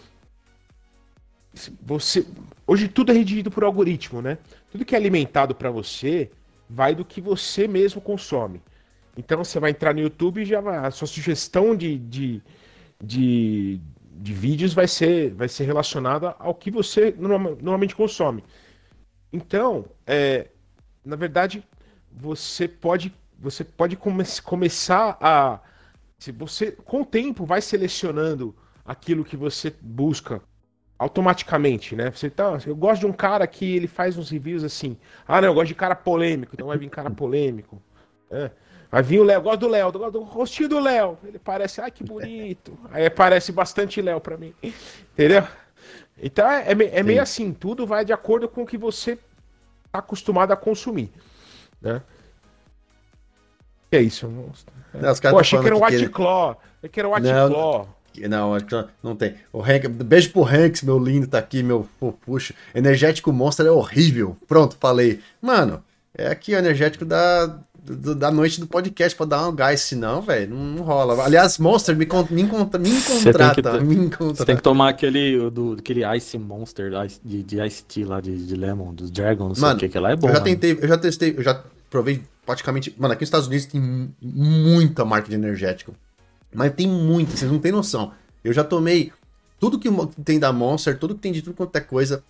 Você 1.83 2.27
hoje 2.67 2.89
tudo 2.89 3.13
é 3.13 3.15
redigido 3.15 3.49
por 3.49 3.63
algoritmo, 3.63 4.21
né? 4.21 4.39
Tudo 4.73 4.85
que 4.85 4.97
é 4.97 4.99
alimentado 4.99 5.55
para 5.55 5.71
você 5.71 6.29
vai 6.69 6.97
do 6.97 7.05
que 7.05 7.21
você 7.21 7.69
mesmo 7.69 8.01
consome. 8.01 8.61
Então 9.17 9.39
você 9.45 9.61
vai 9.61 9.71
entrar 9.71 9.95
no 9.95 10.01
YouTube 10.01 10.43
e 10.43 10.45
já 10.45 10.61
vai, 10.61 10.79
a 10.79 10.91
sua 10.91 11.07
sugestão 11.07 11.77
de, 11.77 11.97
de, 11.97 12.43
de, 13.01 13.81
de 14.11 14.35
vídeos 14.35 14.75
vai 14.75 14.89
ser, 14.89 15.33
vai 15.33 15.49
ser 15.49 15.63
relacionada 15.63 16.35
ao 16.41 16.57
que 16.57 16.73
você 16.73 17.15
normalmente 17.17 17.95
consome. 17.95 18.43
Então, 19.33 19.87
é, 20.05 20.49
na 21.05 21.15
verdade, 21.15 21.63
você 22.17 22.67
pode 22.67 23.15
você 23.39 23.63
pode 23.63 23.97
come 23.97 24.25
começar 24.43 25.19
a 25.21 25.61
se 26.19 26.33
você 26.33 26.73
com 26.73 27.03
o 27.03 27.05
tempo 27.05 27.45
vai 27.45 27.61
selecionando 27.61 28.57
aquilo 28.85 29.25
que 29.25 29.37
você 29.37 29.75
busca 29.81 30.41
automaticamente, 30.99 31.95
né? 31.95 32.11
Você 32.11 32.31
tá, 32.31 32.59
eu 32.67 32.75
gosto 32.75 33.01
de 33.01 33.07
um 33.07 33.13
cara 33.13 33.47
que 33.47 33.77
ele 33.77 33.87
faz 33.87 34.17
uns 34.17 34.31
reviews 34.31 34.65
assim. 34.65 34.97
Ah, 35.29 35.43
não, 35.43 35.49
eu 35.49 35.55
gosto 35.55 35.69
de 35.69 35.75
cara 35.75 35.95
polêmico, 35.95 36.55
então 36.55 36.69
vai 36.69 36.79
vir 36.79 36.89
cara 36.89 37.11
polêmico. 37.11 37.83
É. 38.31 38.51
Vai 38.91 39.03
vir 39.03 39.21
o 39.21 39.25
Léo, 39.25 39.43
gosto 39.43 39.61
do 39.61 39.69
Léo, 39.69 39.93
gosto 39.93 40.13
do 40.13 40.23
rostinho 40.23 40.69
do 40.71 40.81
Léo. 40.81 41.19
Ele 41.25 41.39
parece, 41.39 41.83
ai 41.83 41.91
que 41.91 42.03
bonito. 42.03 42.79
Aí 42.91 43.11
parece 43.11 43.53
bastante 43.53 44.01
Léo 44.01 44.21
para 44.21 44.39
mim. 44.39 44.55
Entendeu? 45.13 45.47
Então 46.17 46.51
é, 46.51 46.73
é, 46.73 46.99
é 46.99 47.03
meio 47.03 47.21
assim, 47.21 47.53
tudo 47.53 47.87
vai 47.87 48.05
de 48.05 48.13
acordo 48.13 48.49
com 48.49 48.63
o 48.63 48.67
que 48.67 48.79
você 48.79 49.19
tá 49.93 49.99
acostumado 49.99 50.53
a 50.53 50.57
consumir. 50.57 51.13
Né? 51.81 52.03
Que 53.91 53.97
é 53.97 54.03
isso, 54.03 54.29
monstro? 54.29 54.75
Não, 54.95 55.13
os 55.13 55.21
Pô, 55.21 55.39
achei 55.39 55.59
que 55.61 55.67
era 55.67 55.77
o 55.77 55.85
White 55.85 55.95
ele... 55.95 56.09
Claw. 56.09 56.61
Achei 56.79 56.91
que 56.91 57.01
era 57.01 57.09
o 57.09 57.15
White 57.15 57.27
não, 57.27 57.49
Claw. 57.51 57.89
Não, 58.29 58.89
não 59.03 59.17
tem. 59.17 59.35
O 59.53 59.61
Hank, 59.61 59.89
beijo 59.89 60.33
pro 60.33 60.45
Hanks, 60.45 60.83
meu 60.83 60.99
lindo, 60.99 61.27
tá 61.27 61.39
aqui, 61.39 61.63
meu 61.63 61.87
puxa. 62.25 62.55
Energético 62.75 63.33
Monster 63.33 63.67
é 63.67 63.71
horrível. 63.71 64.37
Pronto, 64.49 64.77
falei. 64.81 65.21
Mano, 65.41 65.85
é 66.17 66.29
aqui 66.29 66.55
o 66.55 66.59
energético 66.59 67.05
da, 67.05 67.59
do, 67.95 68.15
da 68.15 68.31
noite 68.31 68.61
do 68.61 68.67
podcast 68.67 69.17
pra 69.17 69.27
dar 69.27 69.49
um 69.49 69.55
gás, 69.55 69.81
senão, 69.83 70.21
velho, 70.21 70.55
não, 70.55 70.83
rola. 70.83 71.23
Aliás, 71.25 71.59
Monster, 71.59 71.97
me, 71.97 72.07
me, 72.31 72.43
encontra, 72.43 72.79
me 72.79 72.91
contrata. 73.03 73.81
Me 73.81 73.95
encontra. 73.95 74.35
Você 74.35 74.45
tem 74.45 74.57
que 74.57 74.63
tomar 74.63 74.89
aquele, 74.89 75.51
do, 75.51 75.77
aquele 75.79 76.03
Ice 76.17 76.39
Monster 76.39 76.91
de, 77.25 77.43
de 77.43 77.65
Ice 77.65 77.85
Tea 77.85 78.07
lá, 78.07 78.21
de, 78.21 78.47
de 78.47 78.57
Lemon, 78.57 78.93
dos 78.93 79.11
Dragons, 79.11 79.59
mano, 79.59 79.79
que, 79.79 79.89
que 79.89 79.99
lá 79.99 80.11
é 80.11 80.17
bom. 80.17 80.29
Eu 80.29 80.35
já 80.35 80.41
mano. 80.41 80.45
tentei, 80.45 80.79
eu 80.81 80.89
já 80.89 80.99
testei, 80.99 81.35
eu 81.37 81.43
já 81.43 81.63
provei 81.89 82.23
praticamente. 82.45 82.95
Mano, 82.99 83.13
aqui 83.13 83.23
nos 83.23 83.29
Estados 83.29 83.47
Unidos 83.47 83.67
tem 83.67 84.11
muita 84.21 85.05
marca 85.05 85.29
de 85.29 85.35
energético. 85.35 85.95
Mas 86.55 86.73
tem 86.75 86.89
muita, 86.89 87.37
vocês 87.37 87.51
não 87.51 87.59
têm 87.59 87.73
noção. 87.73 88.13
Eu 88.43 88.53
já 88.53 88.65
tomei 88.65 89.13
tudo 89.59 89.79
que 89.79 89.89
tem 90.25 90.39
da 90.39 90.53
Monster, 90.53 90.99
tudo 90.99 91.15
que 91.15 91.21
tem 91.21 91.33
de 91.33 91.43
tudo 91.43 91.55
quanto 91.55 91.77
é 91.77 91.81
coisa. 91.81 92.23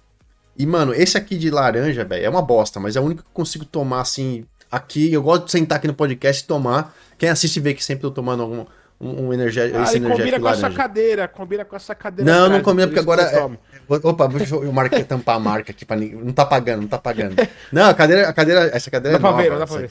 E, 0.59 0.65
mano, 0.65 0.95
esse 0.95 1.19
aqui 1.19 1.37
de 1.37 1.51
laranja, 1.51 2.05
velho, 2.05 2.25
é 2.25 2.29
uma 2.29 2.41
bosta, 2.41 2.81
mas 2.81 2.97
é 2.97 3.01
o 3.01 3.05
único 3.05 3.23
que 3.23 3.29
eu 3.29 3.35
consigo 3.35 3.65
tomar 3.65 4.01
assim. 4.01 4.47
Aqui, 4.77 5.11
eu 5.11 5.23
gosto 5.23 5.47
de 5.47 5.53
sentar 5.53 5.79
aqui 5.79 5.87
no 5.87 5.95
podcast 5.95 6.45
e 6.45 6.47
tomar. 6.47 6.95
Quem 7.17 7.31
assiste 7.31 7.59
vê 7.61 7.73
que 7.73 7.83
sempre 7.83 8.05
eu 8.05 8.11
tô 8.11 8.17
tomando 8.17 8.43
algum, 8.43 8.67
um, 9.01 9.29
um 9.29 9.33
energético, 9.33 9.79
ah, 9.79 9.85
esse 9.85 9.97
energético 9.97 10.19
combina 10.19 10.39
com 10.39 10.45
laranja. 10.45 10.67
essa 10.67 10.77
cadeira, 10.77 11.29
combina 11.29 11.65
com 11.65 11.77
essa 11.77 11.95
cadeira. 11.95 12.31
Não, 12.31 12.45
atrás, 12.45 12.59
não 12.59 12.63
combina 12.63 12.87
porque 12.87 13.01
agora. 13.01 13.23
É... 13.23 13.51
Opa, 13.89 14.29
deixa 14.29 14.55
eu 14.55 14.71
marcar, 14.71 15.03
tampar 15.05 15.37
a 15.37 15.41
marca 15.41 15.73
aqui 15.73 15.87
para 15.87 15.97
Não 15.97 16.33
tá 16.33 16.45
pagando, 16.45 16.83
não 16.83 16.89
tá 16.89 16.99
pagando. 16.99 17.37
Não, 17.73 17.89
a 17.89 17.95
cadeira, 17.95 18.29
a 18.29 18.33
cadeira, 18.35 18.71
essa 18.75 18.91
cadeira 18.91 19.19
dá 19.19 19.29
é 19.29 19.31
nova. 19.31 19.43
Ver, 19.43 19.59
dá 19.59 19.67
pra 19.67 19.77
ver. 19.79 19.91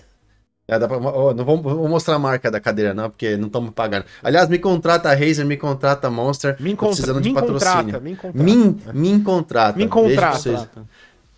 É, 0.67 0.79
pra, 0.79 0.97
oh, 0.97 1.33
não 1.33 1.45
vou, 1.45 1.61
vou, 1.61 1.87
mostrar 1.87 2.15
a 2.15 2.19
marca 2.19 2.49
da 2.49 2.59
cadeira, 2.59 2.91
não, 2.93 3.09
porque 3.09 3.37
não 3.37 3.47
estamos 3.47 3.71
pagando. 3.71 4.05
Aliás, 4.23 4.49
me 4.49 4.57
contrata 4.57 5.09
a 5.09 5.13
Razer, 5.13 5.45
me 5.45 5.57
contrata 5.57 6.07
a 6.07 6.11
Monster. 6.11 6.57
Me 6.59 6.75
contra, 6.75 6.87
precisando 6.87 7.21
de 7.21 7.33
patrocínio. 7.33 8.01
me 8.01 8.15
contrata. 8.15 8.43
Me, 8.43 8.77
me 8.93 9.23
contrata. 9.23 9.77
Me 9.77 9.87
contrata. 9.87 10.69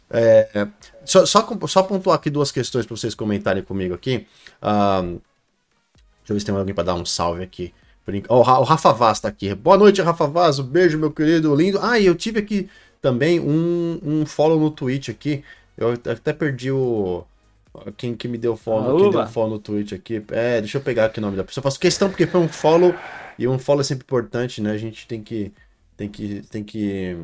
É, 0.09 0.67
só, 1.03 1.25
só, 1.25 1.47
só 1.67 1.83
pontuar 1.83 2.15
aqui 2.15 2.29
duas 2.29 2.51
questões 2.51 2.85
para 2.85 2.95
vocês 2.95 3.13
comentarem 3.13 3.63
comigo 3.63 3.93
aqui. 3.93 4.25
Um, 4.61 5.19
deixa 6.19 6.29
eu 6.29 6.33
ver 6.35 6.39
se 6.39 6.45
tem 6.45 6.55
alguém 6.55 6.73
para 6.73 6.85
dar 6.85 6.95
um 6.95 7.05
salve 7.05 7.43
aqui. 7.43 7.73
Oh, 8.29 8.37
o 8.37 8.63
Rafa 8.63 8.93
Vaz 8.93 9.19
tá 9.19 9.27
aqui. 9.27 9.53
Boa 9.53 9.77
noite, 9.77 10.01
Rafa 10.01 10.27
Vaz. 10.27 10.59
Um 10.59 10.63
beijo, 10.63 10.97
meu 10.97 11.11
querido, 11.11 11.53
lindo. 11.53 11.77
Ah, 11.81 11.99
e 11.99 12.05
eu 12.05 12.15
tive 12.15 12.39
aqui 12.39 12.69
também 13.01 13.37
um, 13.39 13.99
um 14.01 14.25
follow 14.25 14.57
no 14.57 14.71
Twitch 14.71 15.09
aqui. 15.09 15.43
Eu 15.77 15.91
até 15.91 16.31
perdi 16.31 16.71
o 16.71 17.25
quem 17.95 18.15
que 18.15 18.27
me 18.27 18.37
deu 18.37 18.55
follow, 18.55 18.97
quem 18.97 19.11
deu 19.11 19.27
follow 19.27 19.51
no 19.51 19.59
Twitch 19.59 19.91
aqui. 19.91 20.23
É, 20.29 20.61
deixa 20.61 20.77
eu 20.77 20.81
pegar 20.81 21.05
aqui 21.05 21.19
o 21.19 21.21
nome 21.21 21.35
da 21.35 21.43
pessoa. 21.43 21.61
Eu 21.61 21.63
faço 21.63 21.79
questão 21.79 22.09
porque 22.09 22.25
foi 22.25 22.39
um 22.39 22.47
follow 22.47 22.95
e 23.37 23.47
um 23.47 23.59
follow 23.59 23.81
é 23.81 23.83
sempre 23.83 24.03
importante, 24.03 24.61
né? 24.61 24.71
A 24.71 24.77
gente 24.77 25.05
tem 25.05 25.21
que 25.21 25.51
tem 25.97 26.09
que 26.09 26.41
tem 26.49 26.63
que 26.63 27.17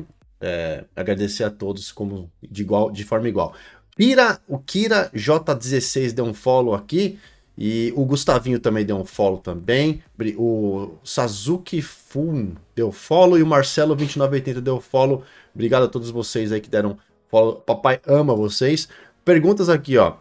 é, 0.44 0.84
agradecer 0.94 1.42
a 1.42 1.50
todos 1.50 1.90
como 1.90 2.30
de 2.42 2.60
igual 2.60 2.90
de 2.90 3.02
forma 3.02 3.28
igual. 3.28 3.54
Kira, 3.96 4.38
o 4.46 4.58
Kira 4.58 5.10
J16 5.14 6.12
deu 6.12 6.26
um 6.26 6.34
follow 6.34 6.74
aqui 6.74 7.18
e 7.56 7.92
o 7.96 8.04
Gustavinho 8.04 8.58
também 8.58 8.84
deu 8.84 8.96
um 8.96 9.04
follow 9.06 9.38
também. 9.38 10.02
O 10.36 10.90
Sazuki 11.02 11.80
Fun 11.80 12.52
deu 12.74 12.92
follow 12.92 13.38
e 13.38 13.42
o 13.42 13.46
Marcelo 13.46 13.94
2980 13.94 14.60
deu 14.60 14.80
follow. 14.80 15.22
Obrigado 15.54 15.84
a 15.84 15.88
todos 15.88 16.10
vocês 16.10 16.52
aí 16.52 16.60
que 16.60 16.68
deram 16.68 16.98
follow. 17.30 17.54
Papai 17.56 18.00
ama 18.06 18.34
vocês. 18.34 18.88
Perguntas 19.24 19.70
aqui, 19.70 19.96
ó. 19.96 20.14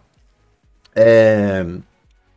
É... 0.95 1.65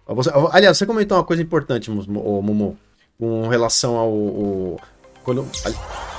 Você, 0.09 0.31
aliás, 0.51 0.79
você 0.79 0.87
comentou 0.87 1.19
uma 1.19 1.25
coisa 1.25 1.43
importante, 1.43 1.91
Mumu, 1.91 2.79
com 3.19 3.49
relação 3.49 3.97
ao. 3.97 4.09
ao 4.09 4.81
quando, 5.23 5.47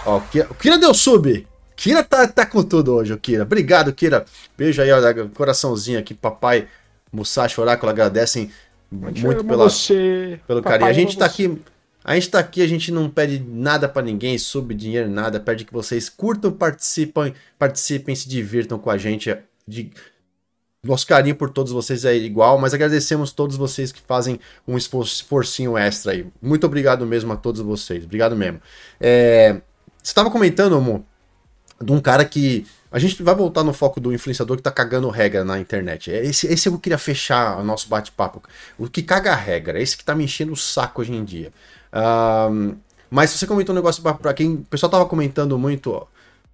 ó, 0.06 0.18
o 0.18 0.56
Kira 0.56 0.78
deu 0.78 0.94
sub! 0.94 1.47
Kira 1.78 2.04
tá, 2.04 2.28
tá 2.28 2.44
com 2.44 2.64
tudo 2.64 2.96
hoje, 2.96 3.14
o 3.14 3.18
Kira. 3.20 3.44
Obrigado, 3.44 3.94
Kira. 3.94 4.26
Beijo 4.58 4.82
aí, 4.82 4.92
ó, 4.92 5.00
coraçãozinho 5.36 6.00
aqui, 6.00 6.16
papai 6.16 6.68
Musashi 7.12 7.62
Oráculo 7.62 7.92
agradecem 7.92 8.52
muito 8.92 9.46
pela, 9.46 9.70
você. 9.70 10.40
pelo 10.48 10.64
papai 10.64 10.80
carinho. 10.80 10.90
A 10.90 10.94
gente 10.94 11.16
tá 11.16 11.30
você. 11.30 11.46
aqui. 11.46 11.62
A 12.04 12.16
gente 12.16 12.30
tá 12.30 12.40
aqui, 12.40 12.62
a 12.64 12.68
gente 12.68 12.92
não 12.92 13.10
pede 13.10 13.40
nada 13.40 13.88
para 13.88 14.02
ninguém, 14.02 14.38
sub 14.40 14.74
dinheiro, 14.74 15.08
nada. 15.08 15.40
Pede 15.40 15.66
que 15.66 15.74
vocês 15.74 16.10
curtam, 16.10 16.52
participem, 16.52 17.34
participem, 17.60 18.16
se 18.16 18.28
divirtam 18.28 18.80
com 18.80 18.90
a 18.90 18.98
gente. 18.98 19.38
De, 19.68 19.92
nosso 20.84 21.06
carinho 21.06 21.36
por 21.36 21.52
todos 21.52 21.72
vocês 21.72 22.06
é 22.06 22.16
igual, 22.16 22.58
mas 22.58 22.74
agradecemos 22.74 23.32
todos 23.32 23.56
vocês 23.56 23.92
que 23.92 24.02
fazem 24.02 24.40
um 24.68 24.78
esforcinho 24.78 25.78
extra 25.78 26.14
aí. 26.14 26.26
Muito 26.42 26.66
obrigado 26.66 27.06
mesmo 27.06 27.34
a 27.34 27.36
todos 27.36 27.62
vocês. 27.62 28.04
Obrigado 28.04 28.36
mesmo. 28.36 28.62
É, 29.00 29.62
Você 30.02 30.14
tava 30.14 30.32
comentando, 30.32 30.76
amor, 30.76 31.04
de 31.82 31.92
um 31.92 32.00
cara 32.00 32.26
que. 32.26 32.66
A 32.90 33.00
gente 33.00 33.22
vai 33.22 33.36
voltar 33.36 33.66
no 33.66 33.74
foco 33.74 34.00
do 34.00 34.14
influenciador 34.14 34.56
que 34.56 34.64
tá 34.64 34.72
cagando 34.72 35.10
regra 35.10 35.44
na 35.44 35.60
internet. 35.60 36.10
É 36.10 36.26
esse, 36.26 36.48
esse 36.48 36.70
eu 36.70 36.80
queria 36.80 36.98
fechar 36.98 37.60
o 37.60 37.64
nosso 37.64 37.90
bate-papo. 37.90 38.42
O 38.78 38.88
que 38.90 39.04
caga 39.04 39.34
a 39.34 39.36
regra, 39.36 39.80
esse 39.80 39.98
que 39.98 40.06
tá 40.06 40.16
me 40.16 40.24
enchendo 40.24 40.54
o 40.54 40.56
saco 40.56 41.02
hoje 41.02 41.14
em 41.14 41.24
dia. 41.24 41.52
Mas 43.10 43.32
você 43.32 43.46
comentou 43.48 43.74
um 43.74 43.76
negócio 43.76 44.02
para 44.02 44.34
quem. 44.34 44.56
O 44.56 44.66
pessoal 44.66 44.90
tava 44.90 45.06
comentando 45.06 45.58
muito. 45.58 45.92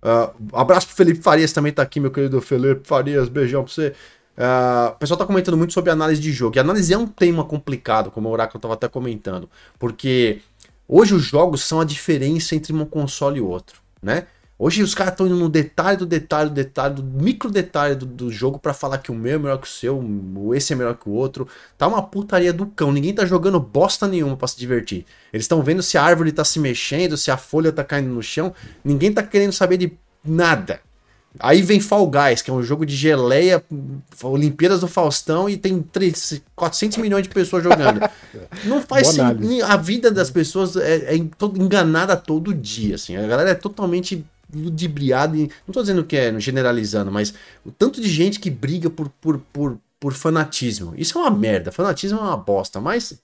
Uh, 0.03 0.57
abraço 0.57 0.87
pro 0.87 0.95
Felipe 0.95 1.21
Farias 1.21 1.53
também 1.53 1.71
tá 1.71 1.81
aqui, 1.81 1.99
meu 1.99 2.11
querido 2.11 2.41
Felipe 2.41 2.87
Farias. 2.87 3.29
Beijão 3.29 3.63
pra 3.63 3.73
você. 3.73 3.93
Uh, 4.37 4.89
o 4.89 4.99
pessoal 4.99 5.17
tá 5.17 5.25
comentando 5.25 5.57
muito 5.57 5.73
sobre 5.73 5.91
análise 5.91 6.21
de 6.21 6.31
jogo. 6.31 6.57
E 6.57 6.59
análise 6.59 6.93
é 6.93 6.97
um 6.97 7.07
tema 7.07 7.43
complicado, 7.43 8.11
como 8.11 8.29
o 8.29 8.31
Oráculo 8.31 8.59
tava 8.59 8.73
até 8.73 8.87
comentando. 8.87 9.49
Porque 9.79 10.41
hoje 10.87 11.13
os 11.13 11.23
jogos 11.23 11.63
são 11.63 11.79
a 11.79 11.85
diferença 11.85 12.55
entre 12.55 12.73
um 12.73 12.85
console 12.85 13.37
e 13.37 13.41
outro, 13.41 13.81
né? 14.01 14.27
Hoje 14.63 14.81
os 14.81 14.95
caras 14.95 15.11
estão 15.11 15.27
indo 15.27 15.35
no 15.35 15.49
detalhe 15.49 15.97
do 15.97 16.05
detalhe 16.05 16.49
do 16.49 16.55
detalhe, 16.55 16.95
do 16.95 17.03
micro 17.03 17.51
detalhe 17.51 17.95
do, 17.95 18.05
do 18.05 18.31
jogo 18.31 18.57
para 18.57 18.73
falar 18.73 18.97
que 18.99 19.11
o 19.11 19.13
meu 19.13 19.35
é 19.35 19.37
melhor 19.37 19.57
que 19.57 19.67
o 19.67 19.69
seu, 19.69 20.01
esse 20.55 20.71
é 20.71 20.75
melhor 20.77 20.95
que 20.95 21.09
o 21.09 21.11
outro. 21.11 21.45
Tá 21.77 21.85
uma 21.85 22.01
putaria 22.01 22.53
do 22.53 22.67
cão. 22.67 22.89
Ninguém 22.89 23.13
tá 23.13 23.25
jogando 23.25 23.59
bosta 23.59 24.07
nenhuma 24.07 24.37
para 24.37 24.47
se 24.47 24.57
divertir. 24.57 25.05
Eles 25.33 25.43
estão 25.43 25.61
vendo 25.61 25.83
se 25.83 25.97
a 25.97 26.03
árvore 26.03 26.31
tá 26.31 26.45
se 26.45 26.61
mexendo, 26.61 27.17
se 27.17 27.29
a 27.29 27.35
folha 27.35 27.73
tá 27.73 27.83
caindo 27.83 28.07
no 28.07 28.23
chão. 28.23 28.53
Ninguém 28.85 29.11
tá 29.11 29.21
querendo 29.21 29.51
saber 29.51 29.75
de 29.75 29.91
nada. 30.23 30.79
Aí 31.37 31.61
vem 31.61 31.81
Fall 31.81 32.09
Guys, 32.09 32.41
que 32.41 32.49
é 32.49 32.53
um 32.53 32.63
jogo 32.63 32.85
de 32.85 32.95
geleia, 32.95 33.61
Olimpíadas 34.23 34.79
do 34.79 34.87
Faustão, 34.87 35.49
e 35.49 35.57
tem 35.57 35.81
3, 35.81 36.41
400 36.55 36.99
milhões 36.99 37.23
de 37.23 37.29
pessoas 37.33 37.65
jogando. 37.65 37.99
Não 38.63 38.81
faz 38.81 39.07
sentido. 39.07 39.65
A 39.65 39.75
vida 39.75 40.09
das 40.09 40.29
pessoas 40.29 40.77
é, 40.77 41.15
é 41.15 41.17
enganada 41.17 42.15
todo 42.15 42.53
dia. 42.53 42.95
Assim. 42.95 43.17
A 43.17 43.27
galera 43.27 43.49
é 43.49 43.55
totalmente 43.55 44.25
ludibriado. 44.53 45.35
E, 45.35 45.49
não 45.67 45.73
tô 45.73 45.81
dizendo 45.81 46.03
que 46.03 46.15
é 46.15 46.39
generalizando, 46.39 47.11
mas 47.11 47.33
o 47.65 47.71
tanto 47.71 48.01
de 48.01 48.09
gente 48.09 48.39
que 48.39 48.49
briga 48.49 48.89
por, 48.89 49.09
por, 49.09 49.39
por, 49.51 49.77
por 49.99 50.13
fanatismo. 50.13 50.93
Isso 50.97 51.17
é 51.17 51.21
uma 51.21 51.31
merda. 51.31 51.71
Fanatismo 51.71 52.19
é 52.19 52.21
uma 52.21 52.37
bosta. 52.37 52.79
Mas 52.79 53.21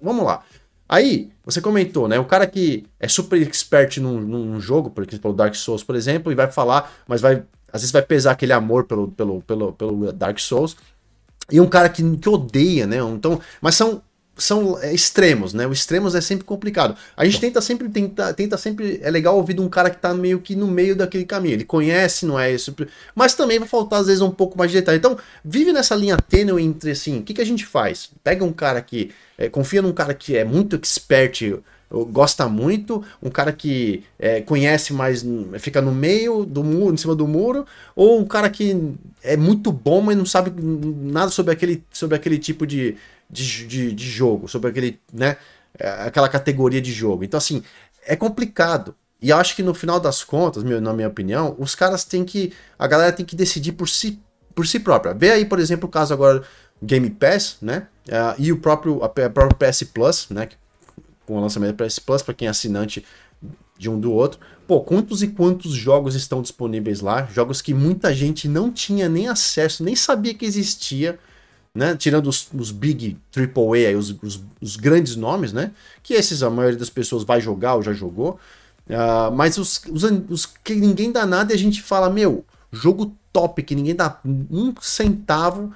vamos 0.00 0.24
lá. 0.24 0.42
Aí, 0.88 1.30
você 1.44 1.60
comentou, 1.60 2.06
né? 2.06 2.18
O 2.18 2.24
cara 2.24 2.46
que 2.46 2.84
é 3.00 3.08
super 3.08 3.40
expert 3.40 3.98
num, 3.98 4.20
num 4.20 4.60
jogo, 4.60 4.90
por 4.90 5.06
exemplo, 5.08 5.32
Dark 5.32 5.54
Souls, 5.54 5.82
por 5.82 5.96
exemplo, 5.96 6.30
e 6.30 6.34
vai 6.34 6.50
falar, 6.50 6.92
mas 7.08 7.20
vai. 7.20 7.42
Às 7.72 7.80
vezes 7.80 7.92
vai 7.92 8.02
pesar 8.02 8.32
aquele 8.32 8.52
amor 8.52 8.84
pelo, 8.84 9.08
pelo, 9.08 9.40
pelo, 9.40 9.72
pelo 9.72 10.12
Dark 10.12 10.38
Souls. 10.38 10.76
E 11.50 11.60
um 11.60 11.66
cara 11.66 11.88
que, 11.88 12.16
que 12.18 12.28
odeia, 12.28 12.86
né? 12.86 12.98
Então, 12.98 13.40
mas 13.60 13.74
são 13.74 14.02
são 14.36 14.78
é, 14.80 14.92
extremos, 14.92 15.52
né? 15.52 15.66
O 15.66 15.72
extremos 15.72 16.14
é 16.14 16.20
sempre 16.20 16.44
complicado. 16.44 16.96
A 17.16 17.24
gente 17.24 17.40
tenta 17.40 17.60
sempre 17.60 17.88
tenta, 17.88 18.32
tenta 18.32 18.56
sempre 18.56 19.00
é 19.02 19.10
legal 19.10 19.36
ouvir 19.36 19.54
de 19.54 19.60
um 19.60 19.68
cara 19.68 19.90
que 19.90 19.98
tá 19.98 20.14
meio 20.14 20.40
que 20.40 20.56
no 20.56 20.66
meio 20.66 20.96
daquele 20.96 21.24
caminho. 21.24 21.54
Ele 21.54 21.64
conhece, 21.64 22.26
não 22.26 22.38
é 22.38 22.52
isso, 22.52 22.74
mas 23.14 23.34
também 23.34 23.58
vai 23.58 23.68
faltar 23.68 24.00
às 24.00 24.06
vezes 24.06 24.22
um 24.22 24.30
pouco 24.30 24.56
mais 24.56 24.70
de 24.70 24.78
detalhe. 24.78 24.98
Então, 24.98 25.18
vive 25.44 25.72
nessa 25.72 25.94
linha 25.94 26.16
tênue 26.16 26.62
entre 26.62 26.92
assim, 26.92 27.18
o 27.18 27.22
que, 27.22 27.34
que 27.34 27.42
a 27.42 27.46
gente 27.46 27.66
faz? 27.66 28.10
Pega 28.24 28.44
um 28.44 28.52
cara 28.52 28.80
que 28.80 29.10
é, 29.36 29.48
confia 29.48 29.82
num 29.82 29.92
cara 29.92 30.14
que 30.14 30.36
é 30.36 30.44
muito 30.44 30.76
expert 30.76 31.62
gosta 32.10 32.48
muito, 32.48 33.04
um 33.22 33.28
cara 33.28 33.52
que 33.52 34.02
é, 34.18 34.40
conhece 34.40 34.92
mais, 34.92 35.24
fica 35.58 35.82
no 35.82 35.92
meio 35.92 36.44
do 36.44 36.64
muro, 36.64 36.94
em 36.94 36.96
cima 36.96 37.14
do 37.14 37.28
muro, 37.28 37.66
ou 37.94 38.18
um 38.18 38.24
cara 38.24 38.48
que 38.48 38.94
é 39.22 39.36
muito 39.36 39.70
bom, 39.70 40.00
mas 40.00 40.16
não 40.16 40.24
sabe 40.24 40.50
nada 40.62 41.30
sobre 41.30 41.52
aquele, 41.52 41.84
sobre 41.92 42.16
aquele 42.16 42.38
tipo 42.38 42.66
de, 42.66 42.96
de, 43.32 43.66
de, 43.66 43.92
de 43.92 44.10
jogo, 44.10 44.46
sobre 44.46 44.70
aquele, 44.70 45.00
né, 45.10 45.38
é, 45.78 45.88
aquela 46.02 46.28
categoria 46.28 46.82
de 46.82 46.92
jogo. 46.92 47.24
Então, 47.24 47.38
assim, 47.38 47.62
é 48.06 48.14
complicado. 48.14 48.94
E 49.20 49.32
acho 49.32 49.56
que 49.56 49.62
no 49.62 49.72
final 49.72 49.98
das 49.98 50.22
contas, 50.22 50.62
meu, 50.62 50.80
na 50.80 50.92
minha 50.92 51.08
opinião, 51.08 51.54
os 51.58 51.74
caras 51.74 52.04
têm 52.04 52.24
que. 52.24 52.52
A 52.78 52.86
galera 52.86 53.12
tem 53.12 53.24
que 53.24 53.36
decidir 53.36 53.72
por 53.72 53.88
si, 53.88 54.20
por 54.54 54.66
si 54.66 54.80
própria. 54.80 55.14
Vê 55.14 55.30
aí, 55.30 55.44
por 55.44 55.60
exemplo, 55.60 55.88
o 55.88 55.90
caso 55.90 56.12
agora 56.12 56.42
Game 56.82 57.08
Pass, 57.08 57.56
né? 57.62 57.86
Uh, 58.08 58.34
e 58.36 58.52
o 58.52 58.58
próprio, 58.58 59.00
a, 59.02 59.06
a 59.06 59.30
próprio 59.30 59.56
PS 59.56 59.84
Plus, 59.84 60.26
né? 60.28 60.48
Com 61.24 61.36
o 61.36 61.40
lançamento 61.40 61.76
do 61.76 61.84
PS 61.84 62.00
Plus, 62.00 62.20
para 62.20 62.34
quem 62.34 62.48
é 62.48 62.50
assinante 62.50 63.04
de 63.78 63.88
um 63.88 63.98
do 63.98 64.12
outro. 64.12 64.40
Pô, 64.66 64.80
quantos 64.80 65.22
e 65.22 65.28
quantos 65.28 65.72
jogos 65.72 66.16
estão 66.16 66.42
disponíveis 66.42 67.00
lá? 67.00 67.28
Jogos 67.32 67.62
que 67.62 67.72
muita 67.72 68.12
gente 68.12 68.48
não 68.48 68.72
tinha 68.72 69.08
nem 69.08 69.28
acesso, 69.28 69.84
nem 69.84 69.94
sabia 69.94 70.34
que 70.34 70.44
existia 70.44 71.18
né? 71.74 71.96
Tirando 71.96 72.26
os, 72.26 72.48
os 72.54 72.70
big 72.70 73.16
AAA, 73.34 73.96
os, 73.96 74.10
os, 74.22 74.40
os, 74.60 74.76
grandes 74.76 75.16
nomes, 75.16 75.52
né? 75.52 75.72
Que 76.02 76.14
esses 76.14 76.42
a 76.42 76.50
maioria 76.50 76.78
das 76.78 76.90
pessoas 76.90 77.24
vai 77.24 77.40
jogar 77.40 77.74
ou 77.76 77.82
já 77.82 77.92
jogou. 77.92 78.38
Uh, 78.86 79.32
mas 79.34 79.56
os, 79.56 79.80
os, 79.90 80.02
os, 80.28 80.46
que 80.46 80.74
ninguém 80.74 81.10
dá 81.10 81.24
nada 81.24 81.52
e 81.52 81.54
a 81.54 81.58
gente 81.58 81.80
fala, 81.80 82.10
meu, 82.10 82.44
jogo 82.70 83.16
top 83.32 83.62
que 83.62 83.74
ninguém 83.74 83.94
dá 83.94 84.18
um 84.24 84.74
centavo. 84.80 85.72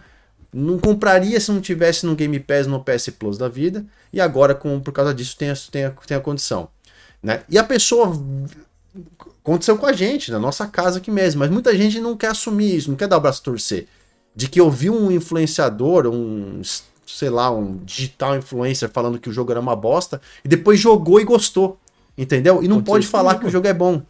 Não 0.52 0.78
compraria 0.78 1.38
se 1.38 1.50
não 1.50 1.60
tivesse 1.60 2.06
no 2.06 2.14
Game 2.14 2.38
Pass 2.40 2.66
no 2.66 2.82
PS 2.82 3.10
Plus 3.18 3.36
da 3.36 3.48
vida. 3.48 3.84
E 4.12 4.20
agora, 4.20 4.54
com, 4.54 4.80
por 4.80 4.92
causa 4.92 5.14
disso, 5.14 5.36
tem 5.36 5.50
a, 5.50 5.54
tem 5.70 5.84
a, 5.84 5.90
tem 5.90 6.16
a 6.16 6.20
condição. 6.20 6.68
Né? 7.22 7.42
E 7.48 7.58
a 7.58 7.64
pessoa 7.64 8.12
aconteceu 9.42 9.76
com 9.76 9.86
a 9.86 9.92
gente, 9.92 10.30
na 10.30 10.38
nossa 10.38 10.66
casa 10.66 10.98
aqui 10.98 11.10
mesmo. 11.10 11.40
Mas 11.40 11.50
muita 11.50 11.76
gente 11.76 12.00
não 12.00 12.16
quer 12.16 12.28
assumir 12.28 12.74
isso, 12.76 12.90
não 12.90 12.96
quer 12.96 13.08
dar 13.08 13.16
o 13.16 13.20
braço 13.20 13.40
a 13.40 13.44
torcer 13.44 13.86
de 14.36 14.48
que 14.48 14.60
eu 14.60 14.70
vi 14.70 14.90
um 14.90 15.10
influenciador, 15.10 16.06
um, 16.06 16.60
sei 17.06 17.30
lá, 17.30 17.50
um 17.50 17.78
digital 17.78 18.36
influencer 18.36 18.90
falando 18.90 19.18
que 19.18 19.30
o 19.30 19.32
jogo 19.32 19.50
era 19.50 19.58
uma 19.58 19.74
bosta, 19.74 20.20
e 20.44 20.48
depois 20.48 20.78
jogou 20.78 21.18
e 21.18 21.24
gostou. 21.24 21.78
Entendeu? 22.18 22.62
E 22.62 22.68
não 22.68 22.82
pode 22.82 23.06
falar 23.06 23.38
que 23.38 23.46
o 23.46 23.50
jogo 23.50 23.66
é 23.66 23.74
bom. 23.74 24.02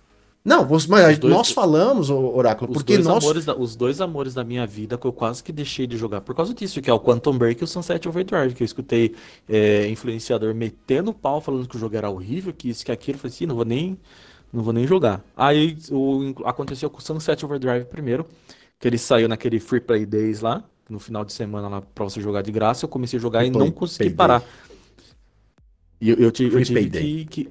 Não, 0.45 0.65
mas 0.89 1.19
dois, 1.19 1.35
nós 1.35 1.51
falamos, 1.51 2.09
Oráculo, 2.09 2.73
porque 2.73 2.97
nós. 2.99 3.45
Da, 3.45 3.57
os 3.57 3.75
dois 3.75 4.01
amores 4.01 4.33
da 4.33 4.45
minha 4.45 4.65
vida 4.65 4.97
que 4.97 5.05
eu 5.05 5.13
quase 5.13 5.43
que 5.43 5.51
deixei 5.51 5.89
de 5.89 5.97
jogar 5.97 6.21
por 6.21 6.37
causa 6.37 6.55
disso, 6.55 6.81
que 6.81 6.89
é 6.89 6.93
o 6.93 7.01
Quantum 7.01 7.37
Break 7.37 7.61
e 7.61 7.65
o 7.65 7.67
Sunset 7.67 8.09
Overdrive, 8.09 8.55
que 8.55 8.63
eu 8.63 8.65
escutei 8.65 9.17
é, 9.49 9.89
influenciador 9.89 10.55
metendo 10.55 11.13
pau 11.13 11.41
falando 11.41 11.67
que 11.67 11.75
o 11.75 11.81
jogo 11.81 11.97
era 11.97 12.09
horrível, 12.09 12.53
que 12.53 12.69
isso, 12.69 12.85
que 12.85 12.93
aquilo. 12.93 13.17
Eu 13.17 13.23
falei 13.23 13.35
assim, 13.35 13.47
não 13.47 13.57
vou 13.57 13.65
nem, 13.65 13.99
não 14.53 14.63
vou 14.63 14.73
nem 14.73 14.87
jogar. 14.87 15.21
Aí 15.37 15.77
o, 15.91 16.33
aconteceu 16.45 16.89
com 16.89 16.99
o 16.99 17.03
Sunset 17.03 17.45
Overdrive 17.45 17.85
primeiro 17.87 18.25
que 18.79 18.87
ele 18.89 18.99
saiu 18.99 19.29
naquele 19.29 19.59
Free 19.59 19.81
Play 19.81 20.07
Days 20.07 20.41
lá, 20.41 20.65
no 20.89 20.99
final 20.99 21.25
de 21.25 21.33
semana 21.33 21.69
lá 21.69 21.83
pra 21.83 22.05
você 22.05 22.21
jogar 22.21 22.43
de 22.43 22.53
graça. 22.53 22.85
Eu 22.85 22.89
comecei 22.89 23.19
a 23.19 23.23
jogar 23.23 23.41
Free 23.41 23.49
e 23.49 23.51
não 23.51 23.71
consegui 23.71 24.11
parar. 24.11 24.43
E 26.01 26.11
eu, 26.11 26.17
eu, 26.17 26.31
tive, 26.31 26.61
eu 26.61 26.65
tive 26.65 26.91
que, 26.91 27.25
que 27.25 27.49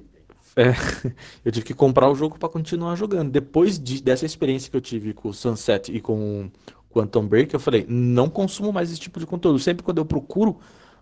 é, 0.56 0.70
eu 1.44 1.52
tive 1.52 1.66
que 1.66 1.74
comprar 1.74 2.08
o 2.10 2.14
jogo 2.14 2.38
para 2.38 2.48
continuar 2.48 2.96
jogando. 2.96 3.30
Depois 3.30 3.78
de, 3.78 4.02
dessa 4.02 4.24
experiência 4.24 4.70
que 4.70 4.76
eu 4.76 4.80
tive 4.80 5.12
com 5.12 5.28
o 5.28 5.34
Sunset 5.34 5.92
e 5.92 6.00
com 6.00 6.46
o 6.88 6.94
Quantum 6.94 7.26
Break, 7.26 7.52
eu 7.52 7.60
falei, 7.60 7.84
não 7.88 8.28
consumo 8.28 8.72
mais 8.72 8.90
esse 8.90 9.00
tipo 9.00 9.20
de 9.20 9.26
conteúdo. 9.26 9.58
Sempre 9.58 9.84
quando 9.84 9.98
eu 9.98 10.04
procuro 10.06 10.58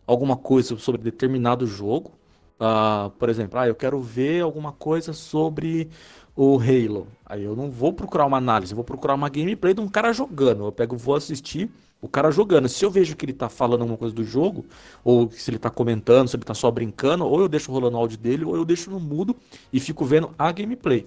alguma 0.07 0.37
coisa 0.37 0.77
sobre 0.77 1.03
determinado 1.03 1.67
jogo, 1.67 2.13
uh, 2.61 3.11
por 3.11 3.29
exemplo, 3.29 3.59
ah, 3.59 3.69
eu 3.69 3.75
quero 3.75 4.01
ver 4.01 4.43
alguma 4.43 4.73
coisa 4.73 5.13
sobre 5.13 5.89
o 6.37 6.59
Halo. 6.59 7.07
Aí 7.25 7.43
eu 7.43 7.55
não 7.55 7.71
vou 7.71 7.93
procurar 7.93 8.27
uma 8.27 8.37
análise, 8.37 8.73
eu 8.73 8.77
vou 8.77 8.85
procurar 8.85 9.15
uma 9.15 9.29
gameplay 9.29 9.75
de 9.75 9.81
um 9.81 9.89
cara 9.89 10.13
jogando. 10.13 10.65
Eu 10.65 10.73
pego, 10.73 10.97
vou 10.97 11.15
assistir 11.15 11.71
o 12.01 12.09
cara 12.09 12.31
jogando. 12.31 12.69
Se 12.69 12.85
eu 12.85 12.91
vejo 12.91 13.17
que 13.17 13.25
ele 13.25 13.33
tá 13.33 13.49
falando 13.49 13.81
alguma 13.81 13.97
coisa 13.97 14.15
do 14.15 14.25
jogo, 14.25 14.65
ou 15.03 15.31
se 15.31 15.51
ele 15.51 15.59
tá 15.59 15.71
comentando, 15.71 16.29
se 16.29 16.37
ele 16.37 16.45
tá 16.45 16.55
só 16.55 16.71
brincando, 16.71 17.25
ou 17.25 17.41
eu 17.41 17.49
deixo 17.49 17.73
rolando 17.73 17.97
o 17.97 18.01
áudio 18.01 18.19
dele, 18.19 18.45
ou 18.45 18.55
eu 18.57 18.65
deixo 18.65 18.91
no 18.91 19.01
mudo 19.01 19.35
e 19.73 19.81
fico 19.81 20.05
vendo 20.05 20.31
a 20.39 20.53
gameplay. 20.53 21.07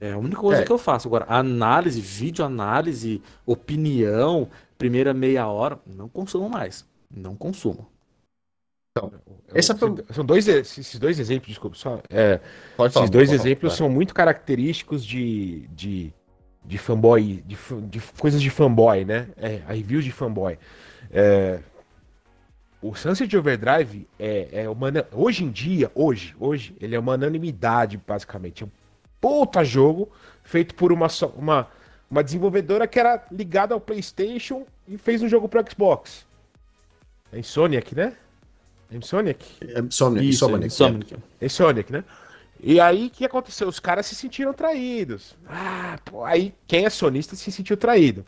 É 0.00 0.12
a 0.12 0.18
única 0.18 0.40
coisa 0.40 0.62
é. 0.62 0.64
que 0.64 0.70
eu 0.70 0.78
faço. 0.78 1.08
Agora, 1.08 1.26
análise, 1.28 2.00
vídeo 2.00 2.44
análise, 2.44 3.22
opinião, 3.44 4.48
primeira 4.76 5.12
meia 5.12 5.46
hora, 5.48 5.78
não 5.86 6.08
consumo 6.08 6.48
mais. 6.48 6.86
Não 7.10 7.34
consumo. 7.34 7.88
Então, 8.98 9.12
essa 9.54 9.74
foi... 9.74 9.94
São 10.12 10.24
dois, 10.24 10.46
esses 10.48 10.98
dois 10.98 11.18
exemplos, 11.18 11.48
desculpa, 11.48 11.76
só. 11.76 12.00
É, 12.10 12.40
esses 12.86 13.10
dois 13.10 13.30
pode 13.30 13.40
exemplos 13.40 13.72
falar, 13.72 13.78
são 13.78 13.88
muito 13.88 14.14
característicos 14.14 15.04
de, 15.04 15.68
de, 15.68 16.12
de 16.64 16.78
fanboy, 16.78 17.42
de, 17.46 17.56
de 17.88 18.00
coisas 18.18 18.40
de 18.42 18.50
fanboy, 18.50 19.04
né? 19.04 19.28
É, 19.36 19.62
a 19.66 19.72
reviews 19.72 20.04
de 20.04 20.12
fanboy. 20.12 20.58
É, 21.10 21.60
o 22.80 22.94
Sunset 22.94 23.36
Overdrive 23.36 24.06
é, 24.18 24.62
é 24.64 24.68
uma, 24.68 24.88
hoje 25.12 25.44
em 25.44 25.50
dia, 25.50 25.90
hoje, 25.94 26.36
hoje, 26.38 26.76
ele 26.80 26.94
é 26.94 26.98
uma 26.98 27.14
unanimidade, 27.14 28.00
basicamente. 28.06 28.62
É 28.62 28.66
um 28.66 28.70
puta 29.20 29.64
jogo 29.64 30.10
feito 30.44 30.74
por 30.74 30.92
uma, 30.92 31.08
uma, 31.34 31.68
uma 32.08 32.22
desenvolvedora 32.22 32.86
que 32.86 33.00
era 33.00 33.24
ligada 33.32 33.74
ao 33.74 33.80
PlayStation 33.80 34.64
e 34.86 34.96
fez 34.96 35.22
um 35.22 35.28
jogo 35.28 35.48
para 35.48 35.68
Xbox. 35.68 36.26
É 37.32 37.38
Insomniac, 37.38 37.94
né? 37.94 38.14
Insomniac? 38.90 39.44
Insomniac, 39.62 40.28
Isso, 40.28 40.44
Insomniac. 40.44 40.66
Insomniac. 40.66 41.14
É. 41.40 41.46
Insomniac, 41.46 41.92
né? 41.92 42.04
E 42.60 42.80
aí, 42.80 43.06
o 43.06 43.10
que 43.10 43.24
aconteceu? 43.24 43.68
Os 43.68 43.78
caras 43.78 44.06
se 44.06 44.14
sentiram 44.14 44.52
traídos. 44.52 45.36
Ah, 45.46 45.98
pô, 46.04 46.24
aí 46.24 46.54
quem 46.66 46.84
é 46.84 46.90
sonista 46.90 47.36
se 47.36 47.52
sentiu 47.52 47.76
traído. 47.76 48.26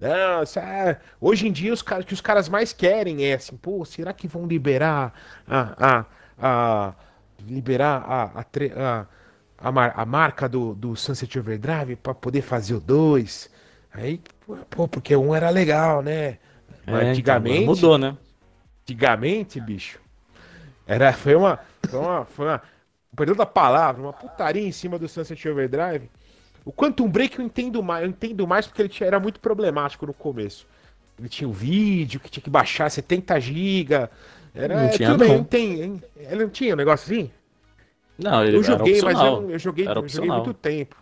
Não, 0.00 0.42
é... 0.60 1.00
hoje 1.20 1.48
em 1.48 1.52
dia 1.52 1.72
os 1.72 1.80
caras 1.80 2.04
que 2.04 2.12
os 2.12 2.20
caras 2.20 2.48
mais 2.48 2.72
querem 2.72 3.24
é 3.24 3.34
assim, 3.34 3.56
pô, 3.56 3.84
será 3.84 4.12
que 4.12 4.28
vão 4.28 4.46
liberar 4.46 5.14
a, 5.46 5.86
a, 5.86 6.06
a 6.38 6.94
liberar 7.46 8.04
a, 8.06 8.40
a, 8.40 9.00
a 9.00 9.06
a, 9.64 9.72
mar, 9.72 9.92
a 9.96 10.04
marca 10.04 10.48
do, 10.48 10.74
do 10.74 10.94
Sunset 10.94 11.38
Overdrive 11.38 11.96
para 11.96 12.14
poder 12.14 12.42
fazer 12.42 12.74
o 12.74 12.80
2. 12.80 13.50
Aí, 13.92 14.20
pô, 14.70 14.86
porque 14.86 15.16
um 15.16 15.34
era 15.34 15.48
legal, 15.48 16.02
né? 16.02 16.38
Mas 16.86 17.02
é, 17.02 17.10
antigamente. 17.10 17.62
Então, 17.62 17.74
mudou, 17.74 17.98
né? 17.98 18.16
Antigamente, 18.84 19.60
bicho. 19.60 19.98
Era, 20.86 21.12
foi 21.12 21.34
uma. 21.34 21.58
Foi 21.88 21.98
uma. 21.98 22.24
Foi 22.26 22.46
uma 22.46 22.62
perdão 23.16 23.34
da 23.34 23.46
palavra, 23.46 24.02
uma 24.02 24.12
putaria 24.12 24.66
em 24.66 24.72
cima 24.72 24.98
do 24.98 25.08
Sunset 25.08 25.48
Overdrive. 25.48 26.10
O 26.64 26.72
Quantum 26.72 27.08
Break 27.08 27.38
eu 27.38 27.44
entendo 27.44 27.82
mais, 27.82 28.02
eu 28.02 28.10
entendo 28.10 28.46
mais 28.46 28.66
porque 28.66 28.82
ele 28.82 28.88
tinha, 28.88 29.06
era 29.06 29.20
muito 29.20 29.38
problemático 29.38 30.06
no 30.06 30.14
começo. 30.14 30.66
Ele 31.18 31.28
tinha 31.28 31.46
o 31.46 31.50
um 31.50 31.54
vídeo 31.54 32.18
que 32.18 32.28
tinha 32.28 32.42
que 32.42 32.50
baixar 32.50 32.90
70 32.90 33.38
GB. 33.38 34.08
Era, 34.54 34.82
não 34.82 34.90
tinha, 34.90 35.10
tudo 35.10 35.26
não. 35.26 35.44
Tem, 35.44 36.02
ele 36.16 36.44
não 36.44 36.50
tinha 36.50 36.74
um 36.74 36.76
negócio 36.76 37.12
assim? 37.12 37.30
Não, 38.18 38.44
ele 38.44 38.56
eu 38.56 38.62
joguei, 38.62 39.00
mas 39.02 39.18
eu, 39.18 39.50
eu 39.50 39.58
joguei, 39.58 39.86
eu 39.86 40.08
joguei 40.08 40.30
muito 40.30 40.54
tempo. 40.54 40.96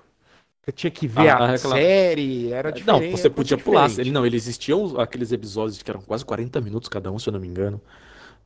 Eu 0.66 0.72
tinha 0.72 0.90
que 0.90 1.08
ver 1.08 1.28
a, 1.28 1.52
a 1.52 1.58
série, 1.58 2.52
era 2.52 2.70
diferente. 2.70 3.10
Não, 3.10 3.10
você 3.10 3.28
podia 3.28 3.58
pular. 3.58 3.90
Ele, 3.98 4.12
não, 4.12 4.24
ele 4.24 4.36
existiam 4.36 5.00
aqueles 5.00 5.32
episódios 5.32 5.82
que 5.82 5.90
eram 5.90 6.00
quase 6.00 6.24
40 6.24 6.60
minutos 6.60 6.88
cada 6.88 7.10
um, 7.10 7.18
se 7.18 7.28
eu 7.28 7.32
não 7.32 7.40
me 7.40 7.48
engano. 7.48 7.80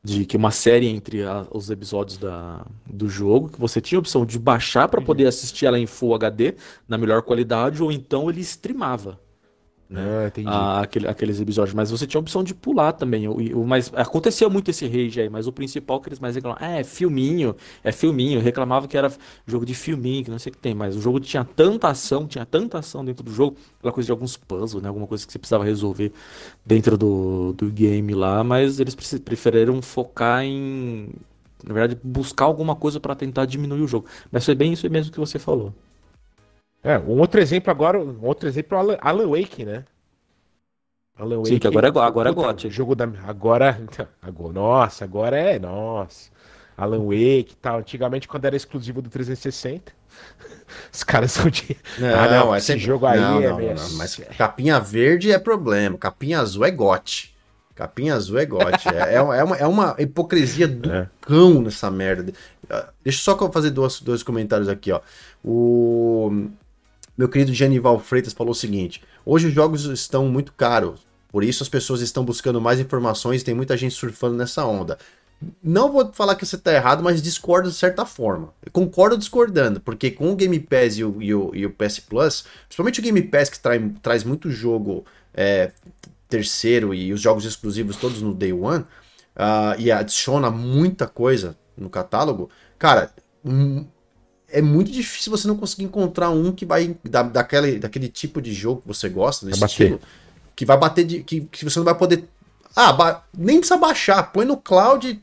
De 0.03 0.25
que 0.25 0.35
uma 0.35 0.49
série 0.49 0.87
entre 0.87 1.23
a, 1.23 1.45
os 1.51 1.69
episódios 1.69 2.17
da, 2.17 2.65
do 2.85 3.07
jogo, 3.07 3.49
que 3.49 3.59
você 3.59 3.79
tinha 3.79 3.99
a 3.99 4.01
opção 4.01 4.25
de 4.25 4.39
baixar 4.39 4.87
para 4.87 5.01
poder 5.01 5.27
assistir 5.27 5.67
ela 5.67 5.77
em 5.77 5.85
Full 5.85 6.15
HD, 6.15 6.55
na 6.87 6.97
melhor 6.97 7.21
qualidade, 7.21 7.83
ou 7.83 7.91
então 7.91 8.29
ele 8.29 8.41
streamava 8.41 9.19
né? 9.89 10.31
Ah, 10.45 10.81
aquele, 10.81 11.07
aqueles 11.07 11.39
episódios. 11.39 11.73
Mas 11.73 11.89
você 11.89 12.05
tinha 12.05 12.19
a 12.19 12.21
opção 12.21 12.43
de 12.43 12.53
pular 12.53 12.91
também. 12.91 13.27
O, 13.27 13.61
o, 13.61 13.65
mas 13.65 13.91
aconteceu 13.95 14.49
muito 14.49 14.69
esse 14.69 14.85
rage 14.85 15.21
aí, 15.21 15.29
mas 15.29 15.47
o 15.47 15.51
principal 15.51 16.01
que 16.01 16.09
eles 16.09 16.19
mais 16.19 16.35
reclamavam, 16.35 16.67
ah, 16.67 16.79
é 16.79 16.83
filminho, 16.83 17.55
é 17.83 17.91
filminho. 17.91 18.41
Reclamava 18.41 18.87
que 18.87 18.97
era 18.97 19.11
jogo 19.45 19.65
de 19.65 19.73
filminho, 19.73 20.25
que 20.25 20.31
não 20.31 20.39
sei 20.39 20.51
o 20.51 20.55
que 20.55 20.61
tem, 20.61 20.73
mas 20.73 20.95
o 20.95 21.01
jogo 21.01 21.19
tinha 21.19 21.45
tanta 21.45 21.87
ação, 21.87 22.27
tinha 22.27 22.45
tanta 22.45 22.79
ação 22.79 23.03
dentro 23.03 23.23
do 23.23 23.31
jogo, 23.31 23.57
aquela 23.79 23.93
coisa 23.93 24.05
de 24.05 24.11
alguns 24.11 24.35
puzzles, 24.35 24.83
né? 24.83 24.89
Alguma 24.89 25.07
coisa 25.07 25.25
que 25.25 25.31
você 25.31 25.39
precisava 25.39 25.63
resolver 25.63 26.11
dentro 26.65 26.97
do, 26.97 27.53
do 27.53 27.69
game 27.71 28.13
lá, 28.13 28.43
mas 28.43 28.79
eles 28.79 28.95
preferiram 28.95 29.81
focar 29.81 30.43
em. 30.43 31.09
Na 31.65 31.73
verdade, 31.73 31.99
buscar 32.03 32.45
alguma 32.45 32.75
coisa 32.75 32.99
para 32.99 33.15
tentar 33.15 33.45
diminuir 33.45 33.81
o 33.81 33.87
jogo. 33.87 34.05
Mas 34.31 34.45
foi 34.45 34.53
bem 34.53 34.73
isso 34.73 34.89
mesmo 34.89 35.11
que 35.11 35.19
você 35.19 35.39
falou. 35.39 35.73
É, 36.83 36.97
um 36.97 37.19
outro 37.19 37.39
exemplo 37.39 37.71
agora, 37.71 37.99
um 37.99 38.25
outro 38.25 38.47
exemplo 38.47 38.91
é 38.91 38.97
Alan 39.01 39.27
Wake, 39.27 39.65
né? 39.65 39.83
Alan 41.17 41.37
Wake. 41.37 41.49
Sim, 41.49 41.59
que 41.59 41.67
agora 41.67 41.87
é, 41.87 41.89
agora 41.89 42.29
é 42.29 42.33
GOT. 42.33 42.69
Jogo 42.69 42.95
da, 42.95 43.05
agora, 43.25 43.77
agora, 44.21 44.53
nossa, 44.53 45.03
agora 45.03 45.37
é, 45.37 45.59
nossa. 45.59 46.29
Alan 46.77 47.05
Wake 47.05 47.53
e 47.53 47.57
tal. 47.59 47.79
Antigamente, 47.79 48.27
quando 48.27 48.45
era 48.45 48.55
exclusivo 48.55 49.01
do 49.01 49.09
360, 49.09 49.91
os 50.93 51.03
caras 51.03 51.31
são 51.31 51.49
de. 51.49 51.75
Não, 51.97 52.07
ah, 52.07 52.27
não 52.27 52.55
esse 52.55 52.67
sempre... 52.67 52.83
jogo 52.83 53.05
aí 53.07 53.19
não, 53.19 53.41
é 53.41 53.49
não, 53.49 53.59
não, 53.59 53.93
Mas 53.93 54.15
capinha 54.37 54.79
verde 54.79 55.31
é 55.31 55.39
problema, 55.39 55.97
capinha 55.97 56.39
azul 56.39 56.63
é 56.63 56.71
gote. 56.71 57.35
Capinha 57.73 58.15
azul 58.15 58.39
é 58.39 58.45
gote. 58.45 58.87
é, 58.89 59.15
é, 59.15 59.21
uma, 59.21 59.55
é 59.57 59.67
uma 59.67 59.95
hipocrisia 59.99 60.67
do 60.67 60.91
é. 60.91 61.09
cão 61.21 61.61
nessa 61.61 61.91
merda. 61.91 62.33
Deixa 63.03 63.21
só 63.21 63.37
eu 63.39 63.51
fazer 63.51 63.69
dois, 63.69 64.01
dois 64.01 64.23
comentários 64.23 64.67
aqui, 64.67 64.91
ó. 64.91 64.99
O 65.43 66.49
meu 67.17 67.27
querido 67.27 67.53
Genival 67.53 67.99
Freitas 67.99 68.33
falou 68.33 68.51
o 68.51 68.55
seguinte: 68.55 69.01
hoje 69.25 69.47
os 69.47 69.53
jogos 69.53 69.85
estão 69.85 70.27
muito 70.27 70.53
caros, 70.53 71.07
por 71.29 71.43
isso 71.43 71.63
as 71.63 71.69
pessoas 71.69 72.01
estão 72.01 72.23
buscando 72.23 72.61
mais 72.61 72.79
informações 72.79 73.41
e 73.41 73.45
tem 73.45 73.55
muita 73.55 73.75
gente 73.75 73.95
surfando 73.95 74.35
nessa 74.35 74.65
onda. 74.65 74.97
Não 75.61 75.91
vou 75.91 76.11
falar 76.13 76.35
que 76.35 76.45
você 76.45 76.55
está 76.55 76.73
errado, 76.73 77.03
mas 77.03 77.21
discordo 77.21 77.69
de 77.69 77.75
certa 77.75 78.05
forma. 78.05 78.53
Eu 78.65 78.71
concordo 78.71 79.17
discordando, 79.17 79.79
porque 79.79 80.09
com 80.09 80.31
o 80.31 80.35
Game 80.35 80.59
Pass 80.59 80.97
e 80.97 81.03
o, 81.03 81.21
e 81.21 81.33
o, 81.33 81.51
e 81.53 81.65
o 81.65 81.69
PS 81.69 81.99
Plus, 81.99 82.45
principalmente 82.67 82.99
o 82.99 83.03
Game 83.03 83.21
Pass 83.21 83.49
que 83.49 83.59
trai, 83.59 83.79
traz 84.01 84.23
muito 84.23 84.49
jogo 84.49 85.05
é, 85.35 85.71
terceiro 86.27 86.93
e 86.93 87.13
os 87.13 87.21
jogos 87.21 87.45
exclusivos 87.45 87.97
todos 87.97 88.19
no 88.19 88.33
Day 88.33 88.51
One, 88.51 88.83
uh, 89.37 89.79
e 89.79 89.91
adiciona 89.91 90.49
muita 90.49 91.07
coisa 91.07 91.55
no 91.77 91.89
catálogo, 91.89 92.49
cara, 92.79 93.11
um, 93.45 93.85
é 94.49 94.61
muito 94.61 94.91
difícil 94.91 95.31
você 95.31 95.47
não 95.47 95.57
conseguir 95.57 95.83
encontrar 95.83 96.29
um 96.29 96.51
que 96.51 96.65
vai 96.65 96.95
da, 97.03 97.23
daquele, 97.23 97.79
daquele 97.79 98.07
tipo 98.07 98.41
de 98.41 98.53
jogo 98.53 98.81
que 98.81 98.87
você 98.87 99.09
gosta, 99.09 99.45
desse 99.45 99.63
estilo, 99.63 99.99
que 100.55 100.65
vai 100.65 100.77
bater 100.77 101.05
de. 101.05 101.23
Que, 101.23 101.41
que 101.41 101.65
você 101.65 101.79
não 101.79 101.85
vai 101.85 101.95
poder. 101.95 102.23
Ah, 102.75 102.93
ba... 102.93 103.23
nem 103.35 103.59
precisa 103.59 103.77
baixar, 103.77 104.31
põe 104.31 104.45
no 104.45 104.57
cloud. 104.57 105.21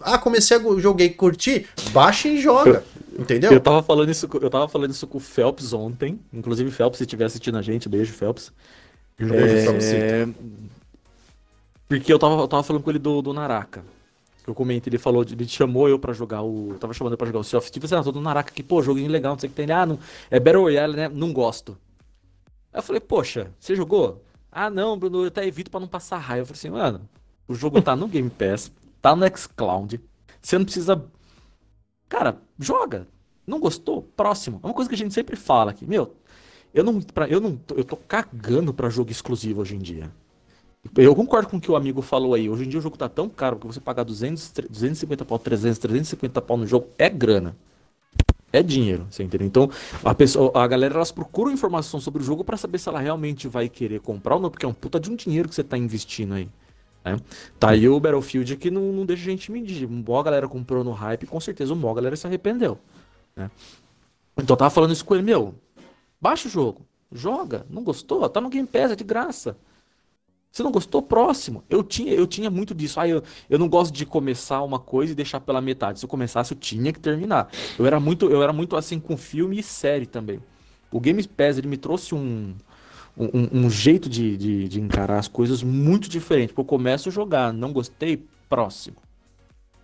Ah, 0.00 0.18
comecei 0.18 0.56
a 0.56 0.60
joguei 0.78 1.10
curtir, 1.10 1.68
baixa 1.92 2.28
e 2.28 2.40
joga. 2.40 2.84
entendeu? 3.18 3.52
Eu 3.52 3.60
tava 3.60 3.82
falando 3.82 4.10
isso, 4.10 4.28
eu 4.40 4.50
tava 4.50 4.68
falando 4.68 4.90
isso 4.90 5.06
com 5.06 5.18
o 5.18 5.20
Phelps 5.20 5.72
ontem. 5.72 6.18
Inclusive, 6.32 6.70
Phelps, 6.70 6.98
se 6.98 7.04
estiver 7.04 7.26
assistindo 7.26 7.58
a 7.58 7.62
gente, 7.62 7.88
beijo, 7.88 8.12
Phelps. 8.12 8.52
É... 9.18 10.28
Porque 11.88 12.12
eu 12.12 12.18
tava, 12.18 12.40
eu 12.40 12.48
tava 12.48 12.62
falando 12.62 12.82
com 12.82 12.90
ele 12.90 12.98
do, 12.98 13.20
do 13.20 13.32
Naraka 13.32 13.82
que 14.42 14.50
eu 14.50 14.54
comentei, 14.54 14.90
ele 14.90 14.98
falou, 14.98 15.22
ele 15.22 15.46
chamou 15.46 15.88
eu 15.88 15.98
pra 15.98 16.12
jogar 16.12 16.42
o. 16.42 16.74
Tava 16.80 16.92
chamando 16.92 17.12
eu 17.12 17.18
pra 17.18 17.26
jogar 17.26 17.40
o 17.40 17.44
Sea 17.44 17.58
of 17.58 17.70
Thieves, 17.70 17.92
ah, 17.92 18.02
tô 18.02 18.12
do 18.12 18.20
Naraka 18.20 18.50
aqui, 18.50 18.62
pô, 18.62 18.82
joguinho 18.82 19.10
legal, 19.10 19.32
não 19.32 19.38
sei 19.38 19.48
o 19.48 19.50
que 19.50 19.56
tem. 19.56 19.70
Ah, 19.70 19.86
não, 19.86 19.98
é 20.30 20.40
Battle 20.40 20.62
Royale, 20.62 20.96
né? 20.96 21.08
Não 21.08 21.32
gosto. 21.32 21.78
Aí 22.72 22.78
eu 22.78 22.82
falei, 22.82 23.00
poxa, 23.00 23.52
você 23.58 23.76
jogou? 23.76 24.22
Ah, 24.50 24.68
não, 24.68 24.98
Bruno, 24.98 25.22
eu 25.22 25.28
até 25.28 25.46
evito 25.46 25.70
pra 25.70 25.80
não 25.80 25.88
passar 25.88 26.18
raiva. 26.18 26.42
Eu 26.42 26.46
falei 26.46 26.58
assim, 26.58 26.70
mano, 26.70 27.08
o 27.46 27.54
jogo 27.54 27.80
tá 27.80 27.94
no 27.94 28.08
Game 28.08 28.30
Pass, 28.30 28.72
tá 29.00 29.14
no 29.14 29.26
Xcloud, 29.36 30.00
você 30.40 30.58
não 30.58 30.64
precisa. 30.64 31.02
Cara, 32.08 32.36
joga. 32.58 33.06
Não 33.46 33.58
gostou? 33.58 34.02
Próximo. 34.02 34.60
É 34.62 34.66
uma 34.66 34.74
coisa 34.74 34.88
que 34.88 34.94
a 34.94 34.98
gente 34.98 35.14
sempre 35.14 35.36
fala 35.36 35.70
aqui. 35.70 35.86
Meu, 35.86 36.14
eu 36.72 36.84
não. 36.84 37.00
Pra, 37.00 37.28
eu 37.28 37.40
não. 37.40 37.60
Eu 37.76 37.84
tô 37.84 37.96
cagando 37.96 38.72
pra 38.72 38.88
jogo 38.88 39.10
exclusivo 39.10 39.60
hoje 39.60 39.76
em 39.76 39.78
dia. 39.78 40.10
Eu 40.96 41.14
concordo 41.14 41.48
com 41.48 41.56
o 41.56 41.60
que 41.60 41.70
o 41.70 41.76
amigo 41.76 42.02
falou 42.02 42.34
aí. 42.34 42.50
Hoje 42.50 42.64
em 42.64 42.68
dia 42.68 42.78
o 42.78 42.82
jogo 42.82 42.96
tá 42.96 43.08
tão 43.08 43.28
caro 43.28 43.56
que 43.56 43.66
você 43.66 43.80
pagar 43.80 44.02
200, 44.02 44.52
250 44.68 45.24
pau, 45.24 45.38
300, 45.38 45.78
350 45.78 46.42
pau 46.42 46.56
no 46.56 46.66
jogo 46.66 46.88
é 46.98 47.08
grana. 47.08 47.56
É 48.52 48.62
dinheiro, 48.62 49.06
você 49.08 49.22
entendeu? 49.22 49.46
Então, 49.46 49.70
a, 50.04 50.14
pessoa, 50.14 50.52
a 50.54 50.66
galera 50.66 50.94
elas 50.94 51.10
procuram 51.10 51.50
informação 51.50 51.98
sobre 51.98 52.20
o 52.20 52.24
jogo 52.24 52.44
para 52.44 52.56
saber 52.58 52.78
se 52.78 52.88
ela 52.88 53.00
realmente 53.00 53.48
vai 53.48 53.66
querer 53.68 54.00
comprar 54.00 54.34
ou 54.34 54.40
não, 54.42 54.50
porque 54.50 54.66
é 54.66 54.68
um 54.68 54.74
puta 54.74 55.00
de 55.00 55.10
um 55.10 55.16
dinheiro 55.16 55.48
que 55.48 55.54
você 55.54 55.64
tá 55.64 55.78
investindo 55.78 56.34
aí. 56.34 56.48
Né? 57.02 57.16
Tá 57.58 57.70
aí 57.70 57.88
o 57.88 57.98
Battlefield 57.98 58.56
que 58.56 58.70
não, 58.70 58.92
não 58.92 59.06
deixa 59.06 59.22
a 59.22 59.30
gente 59.30 59.50
medir. 59.50 59.88
A 59.88 60.22
galera 60.22 60.46
comprou 60.46 60.84
no 60.84 60.92
hype, 60.92 61.26
com 61.26 61.40
certeza 61.40 61.72
uma 61.72 61.90
a 61.90 61.94
galera 61.94 62.14
se 62.14 62.26
arrependeu. 62.26 62.78
Né? 63.34 63.50
Então 64.36 64.52
eu 64.52 64.58
tava 64.58 64.70
falando 64.70 64.92
isso 64.92 65.04
com 65.04 65.14
ele, 65.14 65.22
meu, 65.22 65.54
baixa 66.20 66.46
o 66.46 66.50
jogo, 66.50 66.82
joga, 67.10 67.64
não 67.70 67.82
gostou? 67.82 68.28
Tá 68.28 68.40
no 68.40 68.50
Game 68.50 68.68
Pass, 68.68 68.92
é 68.92 68.96
de 68.96 69.04
graça. 69.04 69.56
Você 70.52 70.62
não 70.62 70.70
gostou? 70.70 71.00
Próximo. 71.00 71.64
Eu 71.70 71.82
tinha, 71.82 72.12
eu 72.12 72.26
tinha 72.26 72.50
muito 72.50 72.74
disso. 72.74 73.00
Ah, 73.00 73.08
eu, 73.08 73.22
eu 73.48 73.58
não 73.58 73.68
gosto 73.68 73.90
de 73.90 74.04
começar 74.04 74.62
uma 74.62 74.78
coisa 74.78 75.12
e 75.12 75.14
deixar 75.14 75.40
pela 75.40 75.62
metade. 75.62 75.98
Se 75.98 76.04
eu 76.04 76.08
começasse, 76.08 76.52
eu 76.52 76.58
tinha 76.58 76.92
que 76.92 77.00
terminar. 77.00 77.50
Eu 77.78 77.86
era 77.86 77.98
muito, 77.98 78.30
eu 78.30 78.42
era 78.42 78.52
muito 78.52 78.76
assim 78.76 79.00
com 79.00 79.16
filme 79.16 79.58
e 79.58 79.62
série 79.62 80.04
também. 80.04 80.40
O 80.90 81.00
Game 81.00 81.26
Pass 81.26 81.56
ele 81.56 81.68
me 81.68 81.78
trouxe 81.78 82.14
um, 82.14 82.54
um, 83.16 83.64
um 83.64 83.70
jeito 83.70 84.10
de, 84.10 84.36
de, 84.36 84.68
de, 84.68 84.78
encarar 84.78 85.18
as 85.18 85.26
coisas 85.26 85.62
muito 85.62 86.06
diferente. 86.06 86.52
Eu 86.54 86.64
começo 86.64 87.08
a 87.08 87.12
jogar, 87.12 87.50
não 87.50 87.72
gostei, 87.72 88.22
próximo. 88.46 88.96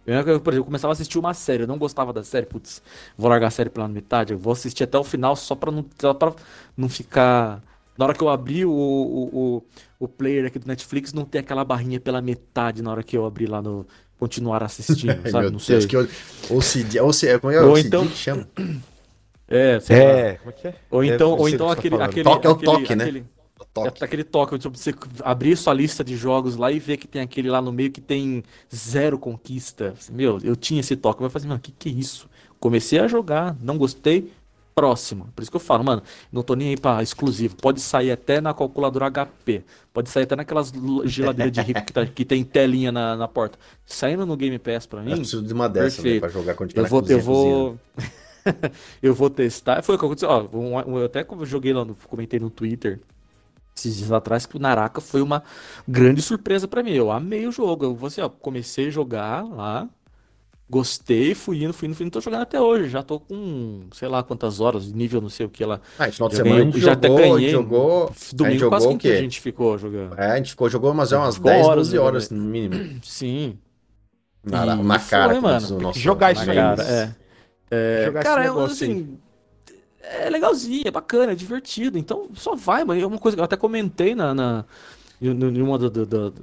Eu, 0.06 0.22
por 0.22 0.30
exemplo, 0.30 0.54
eu 0.54 0.64
começava 0.64 0.92
a 0.92 0.94
assistir 0.94 1.18
uma 1.18 1.32
série, 1.32 1.62
eu 1.62 1.66
não 1.66 1.78
gostava 1.78 2.12
da 2.12 2.22
série, 2.22 2.46
putz, 2.46 2.82
vou 3.16 3.28
largar 3.30 3.48
a 3.48 3.50
série 3.50 3.68
pela 3.68 3.86
metade, 3.88 4.32
eu 4.32 4.38
vou 4.38 4.54
assistir 4.54 4.84
até 4.84 4.98
o 4.98 5.04
final 5.04 5.36
só 5.36 5.54
pra 5.54 5.70
não, 5.70 5.84
só 5.98 6.14
pra 6.14 6.34
não 6.74 6.88
ficar 6.88 7.62
na 7.98 8.04
hora 8.04 8.14
que 8.14 8.22
eu 8.22 8.28
abri 8.28 8.64
o, 8.64 8.70
o, 8.70 9.28
o, 9.32 9.62
o 9.98 10.08
player 10.08 10.46
aqui 10.46 10.58
do 10.58 10.68
Netflix, 10.68 11.12
não 11.12 11.24
tem 11.24 11.40
aquela 11.40 11.64
barrinha 11.64 11.98
pela 11.98 12.22
metade 12.22 12.80
na 12.80 12.92
hora 12.92 13.02
que 13.02 13.16
eu 13.16 13.26
abri 13.26 13.46
lá 13.46 13.60
no. 13.60 13.84
Continuar 14.18 14.64
assistindo, 14.64 15.16
sabe? 15.30 15.50
não 15.50 15.60
sei. 15.60 15.86
Que 15.86 15.96
eu, 15.96 16.08
ou 16.50 16.60
se, 16.60 16.86
ou 17.00 17.12
se, 17.12 17.38
como 17.38 17.52
é, 17.52 17.60
ou 17.60 17.78
então, 17.78 18.06
que 18.06 18.16
chama? 18.16 18.48
É, 19.46 19.78
sei 19.80 19.96
é, 19.96 20.32
como 20.34 20.50
é 20.50 20.52
que 20.52 20.68
é? 20.68 20.74
Ou 20.90 21.04
então, 21.04 21.30
é, 21.30 21.40
ou 21.40 21.48
então 21.48 21.70
aquele, 21.70 21.96
tá 21.96 22.04
aquele. 22.04 22.24
Toque 22.24 22.46
é 22.46 22.50
o 22.50 22.56
toque, 22.56 22.96
né? 22.96 23.04
Aquele, 23.04 23.24
toque. 23.72 24.02
É 24.02 24.04
aquele 24.04 24.24
toque, 24.24 24.54
onde 24.54 24.68
você 24.68 24.94
abrir 25.22 25.56
sua 25.56 25.72
lista 25.72 26.02
de 26.02 26.16
jogos 26.16 26.56
lá 26.56 26.70
e 26.72 26.78
ver 26.78 26.96
que 26.96 27.06
tem 27.06 27.22
aquele 27.22 27.48
lá 27.48 27.62
no 27.62 27.72
meio 27.72 27.90
que 27.90 28.00
tem 28.00 28.42
zero 28.74 29.18
conquista. 29.18 29.94
Meu, 30.10 30.38
eu 30.42 30.56
tinha 30.56 30.80
esse 30.80 30.96
toque, 30.96 31.22
mas 31.22 31.26
eu 31.26 31.30
falei 31.30 31.42
assim, 31.42 31.48
mano, 31.48 31.58
o 31.58 31.62
que, 31.62 31.72
que 31.72 31.88
é 31.88 31.92
isso? 31.92 32.28
Comecei 32.58 32.98
a 32.98 33.06
jogar, 33.06 33.56
não 33.60 33.78
gostei, 33.78 34.32
próximo. 34.78 35.28
Por 35.34 35.42
isso 35.42 35.50
que 35.50 35.56
eu 35.56 35.60
falo, 35.60 35.82
mano, 35.82 36.02
não 36.30 36.40
tô 36.40 36.54
nem 36.54 36.68
aí 36.68 36.76
pra 36.76 37.02
exclusivo. 37.02 37.56
Pode 37.56 37.80
sair 37.80 38.12
até 38.12 38.40
na 38.40 38.54
calculadora 38.54 39.10
HP. 39.10 39.64
Pode 39.92 40.08
sair 40.08 40.22
até 40.22 40.36
naquelas 40.36 40.72
geladeiras 41.04 41.52
de 41.52 41.60
rico 41.60 41.84
que, 41.84 41.92
tá, 41.92 42.06
que 42.06 42.24
tem 42.24 42.44
telinha 42.44 42.92
na, 42.92 43.16
na 43.16 43.26
porta. 43.26 43.58
Saindo 43.84 44.24
no 44.24 44.36
Game 44.36 44.56
Pass 44.58 44.86
pra 44.86 45.02
mim. 45.02 45.10
Eu 45.10 45.16
preciso 45.16 45.42
de 45.42 45.52
uma 45.52 45.68
dessa 45.68 46.00
né, 46.00 46.20
pra 46.20 46.28
jogar 46.28 46.54
quando 46.54 46.70
tiver 46.70 46.82
Eu 46.82 46.86
vou. 46.86 47.00
Cozinha, 47.00 47.18
eu 47.18 47.22
vou... 47.24 47.78
eu 49.02 49.14
vou 49.14 49.30
testar. 49.30 49.82
Foi 49.82 49.96
o 49.96 49.98
que 49.98 50.04
aconteceu. 50.04 50.28
Ó, 50.28 50.46
eu 50.86 51.04
até 51.04 51.26
joguei 51.42 51.72
lá, 51.72 51.84
no, 51.84 51.96
comentei 51.96 52.38
no 52.38 52.50
Twitter 52.50 53.00
esses 53.78 53.96
dias 53.96 54.12
atrás 54.12 54.44
que 54.46 54.56
o 54.56 54.60
Naraka 54.60 55.00
foi 55.00 55.22
uma 55.22 55.42
grande 55.86 56.20
surpresa 56.22 56.66
para 56.66 56.82
mim. 56.82 56.92
Eu 56.92 57.10
amei 57.10 57.46
o 57.46 57.52
jogo. 57.52 57.84
Eu 57.84 58.06
assim, 58.06 58.20
ó, 58.20 58.28
comecei 58.28 58.88
a 58.88 58.90
jogar 58.90 59.42
lá. 59.42 59.88
Gostei, 60.70 61.34
fui 61.34 61.64
indo, 61.64 61.72
fui 61.72 61.88
indo, 61.88 61.94
fui 61.94 62.04
indo, 62.04 62.12
tô 62.12 62.20
jogando 62.20 62.42
até 62.42 62.60
hoje. 62.60 62.90
Já 62.90 63.02
tô 63.02 63.18
com, 63.18 63.86
sei 63.92 64.06
lá 64.06 64.22
quantas 64.22 64.60
horas, 64.60 64.92
nível 64.92 65.20
não 65.20 65.30
sei 65.30 65.46
o 65.46 65.48
que 65.48 65.64
lá. 65.64 65.80
Ah, 65.98 66.12
final 66.12 66.28
de 66.28 66.36
semana 66.36 66.56
ganhei, 66.56 66.68
a 66.68 66.72
gente 66.72 66.80
já 66.80 66.92
jogou, 66.92 67.08
até 67.08 67.08
ganhei. 67.08 67.50
Jogou, 67.50 68.12
domingo 68.34 68.46
a 68.46 68.50
gente 68.50 68.68
quase 68.68 68.84
jogou 68.84 68.98
que 68.98 69.08
a 69.08 69.20
gente 69.20 69.40
ficou 69.40 69.78
jogando. 69.78 70.18
É, 70.18 70.32
a 70.32 70.36
gente 70.36 70.50
ficou, 70.50 70.68
jogou 70.68 70.92
umas, 70.92 71.10
umas 71.10 71.38
10, 71.38 71.66
horas, 71.66 71.88
12 71.88 71.98
horas 71.98 72.30
no 72.30 72.42
mínimo. 72.42 73.00
Sim. 73.02 73.58
Na, 74.44 74.76
na 74.76 74.98
cara, 74.98 75.32
foi, 75.32 75.40
mano. 75.40 75.80
Nosso, 75.80 75.98
jogar 75.98 76.32
isso 76.32 76.50
aí. 76.50 76.56
Cara, 76.56 76.82
é. 76.82 77.14
é 77.70 78.04
jogar 78.06 78.22
cara, 78.22 78.44
é, 78.44 78.64
assim, 78.64 79.18
é 80.02 80.28
legalzinho, 80.28 80.86
é 80.86 80.90
bacana, 80.90 81.32
é 81.32 81.34
divertido. 81.34 81.96
Então 81.96 82.28
só 82.34 82.54
vai, 82.54 82.84
mano. 82.84 83.00
É 83.00 83.06
uma 83.06 83.18
coisa 83.18 83.36
que 83.36 83.40
eu 83.40 83.44
até 83.44 83.56
comentei 83.56 84.14
na, 84.14 84.34
na, 84.34 84.64
em 85.20 85.62
uma 85.62 85.78
do, 85.78 85.90
do, 85.90 86.34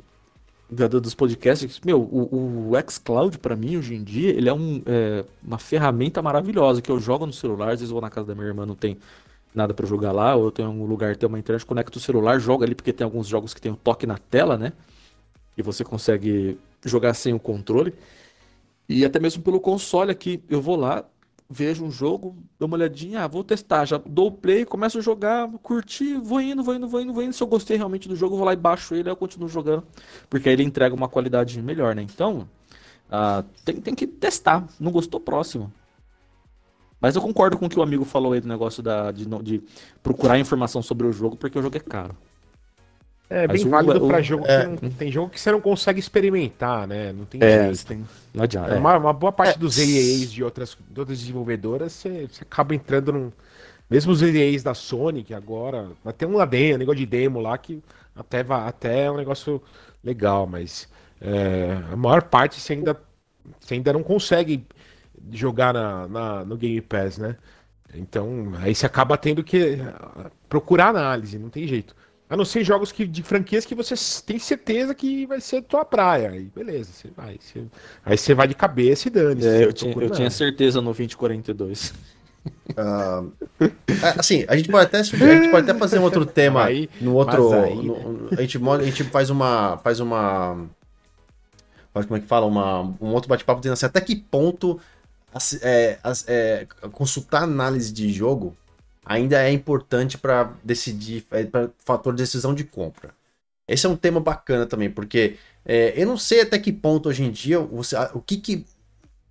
do, 0.69 1.01
dos 1.01 1.13
podcasts, 1.13 1.79
meu, 1.85 2.01
o, 2.01 2.71
o 2.71 2.89
xCloud 2.89 3.37
para 3.37 3.55
mim 3.55 3.77
hoje 3.77 3.95
em 3.95 4.03
dia, 4.03 4.29
ele 4.29 4.49
é, 4.49 4.53
um, 4.53 4.81
é, 4.85 5.23
uma 5.43 5.59
ferramenta 5.59 6.21
maravilhosa 6.21 6.81
que 6.81 6.91
eu 6.91 6.99
jogo 6.99 7.25
no 7.25 7.33
celular, 7.33 7.73
às 7.73 7.79
vezes 7.79 7.91
vou 7.91 8.01
na 8.01 8.09
casa 8.09 8.27
da 8.27 8.35
minha 8.35 8.47
irmã, 8.47 8.65
não 8.65 8.75
tem 8.75 8.97
nada 9.53 9.73
para 9.73 9.85
jogar 9.85 10.11
lá, 10.11 10.35
ou 10.35 10.45
eu 10.45 10.51
tenho 10.51 10.69
um 10.69 10.85
lugar, 10.85 11.15
tem 11.15 11.27
uma 11.27 11.39
internet, 11.39 11.65
conecto 11.65 11.97
o 11.97 12.01
celular, 12.01 12.39
joga 12.39 12.65
ali, 12.65 12.75
porque 12.75 12.91
tem 12.91 13.05
alguns 13.05 13.27
jogos 13.27 13.53
que 13.53 13.61
tem 13.61 13.71
o 13.71 13.75
um 13.75 13.77
toque 13.77 14.05
na 14.05 14.17
tela, 14.17 14.57
né? 14.57 14.73
E 15.57 15.61
você 15.61 15.83
consegue 15.83 16.57
jogar 16.83 17.13
sem 17.13 17.33
o 17.33 17.39
controle. 17.39 17.93
E 18.87 19.05
até 19.05 19.19
mesmo 19.19 19.41
pelo 19.41 19.59
console 19.59 20.11
aqui, 20.11 20.43
eu 20.49 20.61
vou 20.61 20.75
lá, 20.75 21.05
vejo 21.49 21.85
um 21.85 21.91
jogo, 21.91 22.35
dou 22.59 22.67
uma 22.67 22.75
olhadinha, 22.75 23.23
ah, 23.23 23.27
vou 23.27 23.43
testar, 23.43 23.85
já 23.85 23.97
dou 23.97 24.27
o 24.27 24.31
play, 24.31 24.65
começo 24.65 24.97
a 24.97 25.01
jogar, 25.01 25.47
curtir, 25.61 26.17
vou 26.17 26.41
indo, 26.41 26.63
vou 26.63 26.75
indo, 26.75 26.87
vou 26.87 27.01
indo, 27.01 27.13
vou 27.13 27.23
indo. 27.23 27.33
Se 27.33 27.43
eu 27.43 27.47
gostei 27.47 27.77
realmente 27.77 28.07
do 28.07 28.15
jogo, 28.15 28.35
vou 28.35 28.45
lá 28.45 28.53
e 28.53 28.57
baixo 28.57 28.95
ele, 28.95 29.09
eu 29.09 29.15
continuo 29.15 29.47
jogando, 29.47 29.83
porque 30.29 30.49
aí 30.49 30.55
ele 30.55 30.63
entrega 30.63 30.95
uma 30.95 31.07
qualidade 31.07 31.61
melhor, 31.61 31.95
né? 31.95 32.01
Então, 32.01 32.49
ah, 33.09 33.43
tem, 33.63 33.75
tem 33.79 33.95
que 33.95 34.07
testar, 34.07 34.67
não 34.79 34.91
gostou, 34.91 35.19
próximo. 35.19 35.71
Mas 36.99 37.15
eu 37.15 37.21
concordo 37.21 37.57
com 37.57 37.67
o 37.67 37.69
que 37.69 37.79
o 37.79 37.83
amigo 37.83 38.03
falou 38.03 38.33
aí 38.33 38.41
do 38.41 38.47
negócio 38.47 38.81
da, 38.81 39.11
de, 39.11 39.25
de 39.43 39.63
procurar 40.01 40.39
informação 40.39 40.81
sobre 40.81 41.05
o 41.05 41.11
jogo, 41.11 41.35
porque 41.35 41.59
o 41.59 41.61
jogo 41.61 41.77
é 41.77 41.79
caro. 41.79 42.15
É 43.29 43.47
bem 43.47 43.67
válido 43.67 44.07
para 44.07 44.21
jogo 44.21 44.45
é, 44.45 44.67
não, 44.67 44.77
tem 44.77 45.11
jogo 45.11 45.29
que 45.29 45.41
você 45.41 45.51
não 45.51 45.59
consegue 45.59 45.99
experimentar, 45.99 46.87
né? 46.87 47.11
Não 47.11 47.25
tem 47.25 47.41
é, 47.41 47.65
jeito. 47.65 47.85
Tem, 47.85 48.05
não 48.33 48.43
adianta. 48.43 48.75
É. 48.75 48.77
Uma, 48.77 48.97
uma, 48.97 49.13
boa 49.13 49.31
parte 49.31 49.55
é. 49.55 49.57
dos 49.57 49.79
EAs 49.79 50.31
de 50.31 50.43
outras, 50.43 50.77
de 50.89 50.99
outras 50.99 51.19
desenvolvedoras, 51.19 51.91
você, 51.93 52.27
você 52.31 52.43
acaba 52.43 52.75
entrando 52.75 53.11
num. 53.11 53.31
Mesmo 53.89 54.11
os 54.11 54.21
EAs 54.21 54.61
da 54.61 54.73
Sony, 54.73 55.23
que 55.23 55.33
agora. 55.33 55.89
Até 56.03 56.27
um 56.27 56.39
ADM, 56.39 56.75
um 56.75 56.77
negócio 56.77 56.99
de 56.99 57.05
demo 57.05 57.39
lá, 57.39 57.57
que 57.57 57.81
até, 58.15 58.45
até 58.47 59.05
é 59.05 59.11
um 59.11 59.17
negócio 59.17 59.61
legal, 60.03 60.45
mas 60.45 60.87
é, 61.19 61.79
a 61.91 61.95
maior 61.95 62.23
parte 62.23 62.61
você 62.61 62.73
ainda, 62.73 62.99
você 63.59 63.73
ainda 63.73 63.91
não 63.91 64.03
consegue 64.03 64.65
jogar 65.31 65.73
na, 65.73 66.07
na, 66.07 66.45
no 66.45 66.55
Game 66.55 66.79
Pass, 66.81 67.17
né? 67.17 67.35
Então, 67.93 68.51
aí 68.59 68.75
você 68.75 68.85
acaba 68.85 69.17
tendo 69.17 69.43
que 69.43 69.77
procurar 70.49 70.89
análise, 70.89 71.39
não 71.39 71.49
tem 71.49 71.67
jeito. 71.67 71.95
A 72.27 72.35
não 72.35 72.43
ser 72.43 72.63
jogos 72.63 72.91
que, 72.91 73.05
de 73.05 73.21
franquias 73.21 73.65
que 73.65 73.75
você 73.75 73.93
tem 74.25 74.39
certeza 74.39 74.95
que 74.95 75.27
vai 75.27 75.39
ser 75.39 75.61
tua 75.61 75.85
praia. 75.85 76.31
Aí 76.31 76.49
beleza, 76.55 76.91
você 76.91 77.09
vai. 77.15 77.37
Você, 77.39 77.63
aí 78.03 78.17
você 78.17 78.33
vai 78.33 78.47
de 78.47 78.55
cabeça 78.55 79.07
e 79.07 79.11
dane. 79.11 79.45
É, 79.45 79.63
eu, 79.63 79.71
tinha, 79.71 79.93
eu 79.93 80.09
tinha, 80.09 80.29
certeza 80.31 80.79
no 80.79 80.85
2042. 80.85 81.93
Uh, 82.71 83.31
assim, 84.17 84.43
a 84.47 84.55
gente 84.55 84.69
pode 84.69 84.85
até 84.85 84.99
a 84.99 85.03
gente 85.03 85.51
pode 85.51 85.69
até 85.69 85.79
fazer 85.79 85.99
um 85.99 86.03
outro 86.03 86.25
tema 86.27 86.65
aí, 86.65 86.89
no 86.99 87.13
outro. 87.13 87.53
Aí... 87.53 87.75
No, 87.75 88.27
a, 88.31 88.41
gente, 88.41 88.57
a 88.57 88.83
gente 88.83 89.03
faz 89.03 89.29
uma. 89.29 89.77
Faz 89.77 89.99
uma. 89.99 90.65
Como 91.93 92.17
é 92.17 92.19
que 92.19 92.27
fala? 92.27 92.45
Uma, 92.47 92.81
um 92.99 93.13
outro 93.13 93.29
bate-papo 93.29 93.61
dizendo 93.61 93.73
assim, 93.73 93.85
até 93.85 94.01
que 94.01 94.15
ponto 94.15 94.79
é, 95.61 95.97
é, 96.27 96.67
consultar 96.91 97.43
análise 97.43 97.93
de 97.93 98.11
jogo 98.11 98.55
ainda 99.05 99.41
é 99.41 99.51
importante 99.51 100.17
para 100.17 100.51
decidir, 100.63 101.25
é, 101.31 101.43
para 101.43 101.69
fator 101.77 102.13
de 102.13 102.23
decisão 102.23 102.53
de 102.53 102.63
compra. 102.63 103.13
Esse 103.67 103.85
é 103.85 103.89
um 103.89 103.95
tema 103.95 104.19
bacana 104.19 104.65
também, 104.65 104.89
porque 104.89 105.37
é, 105.65 105.93
eu 105.95 106.07
não 106.07 106.17
sei 106.17 106.41
até 106.41 106.59
que 106.59 106.71
ponto 106.71 107.09
hoje 107.09 107.23
em 107.23 107.31
dia 107.31 107.59
você, 107.59 107.95
o 108.13 108.19
que 108.19 108.37
que, 108.37 108.65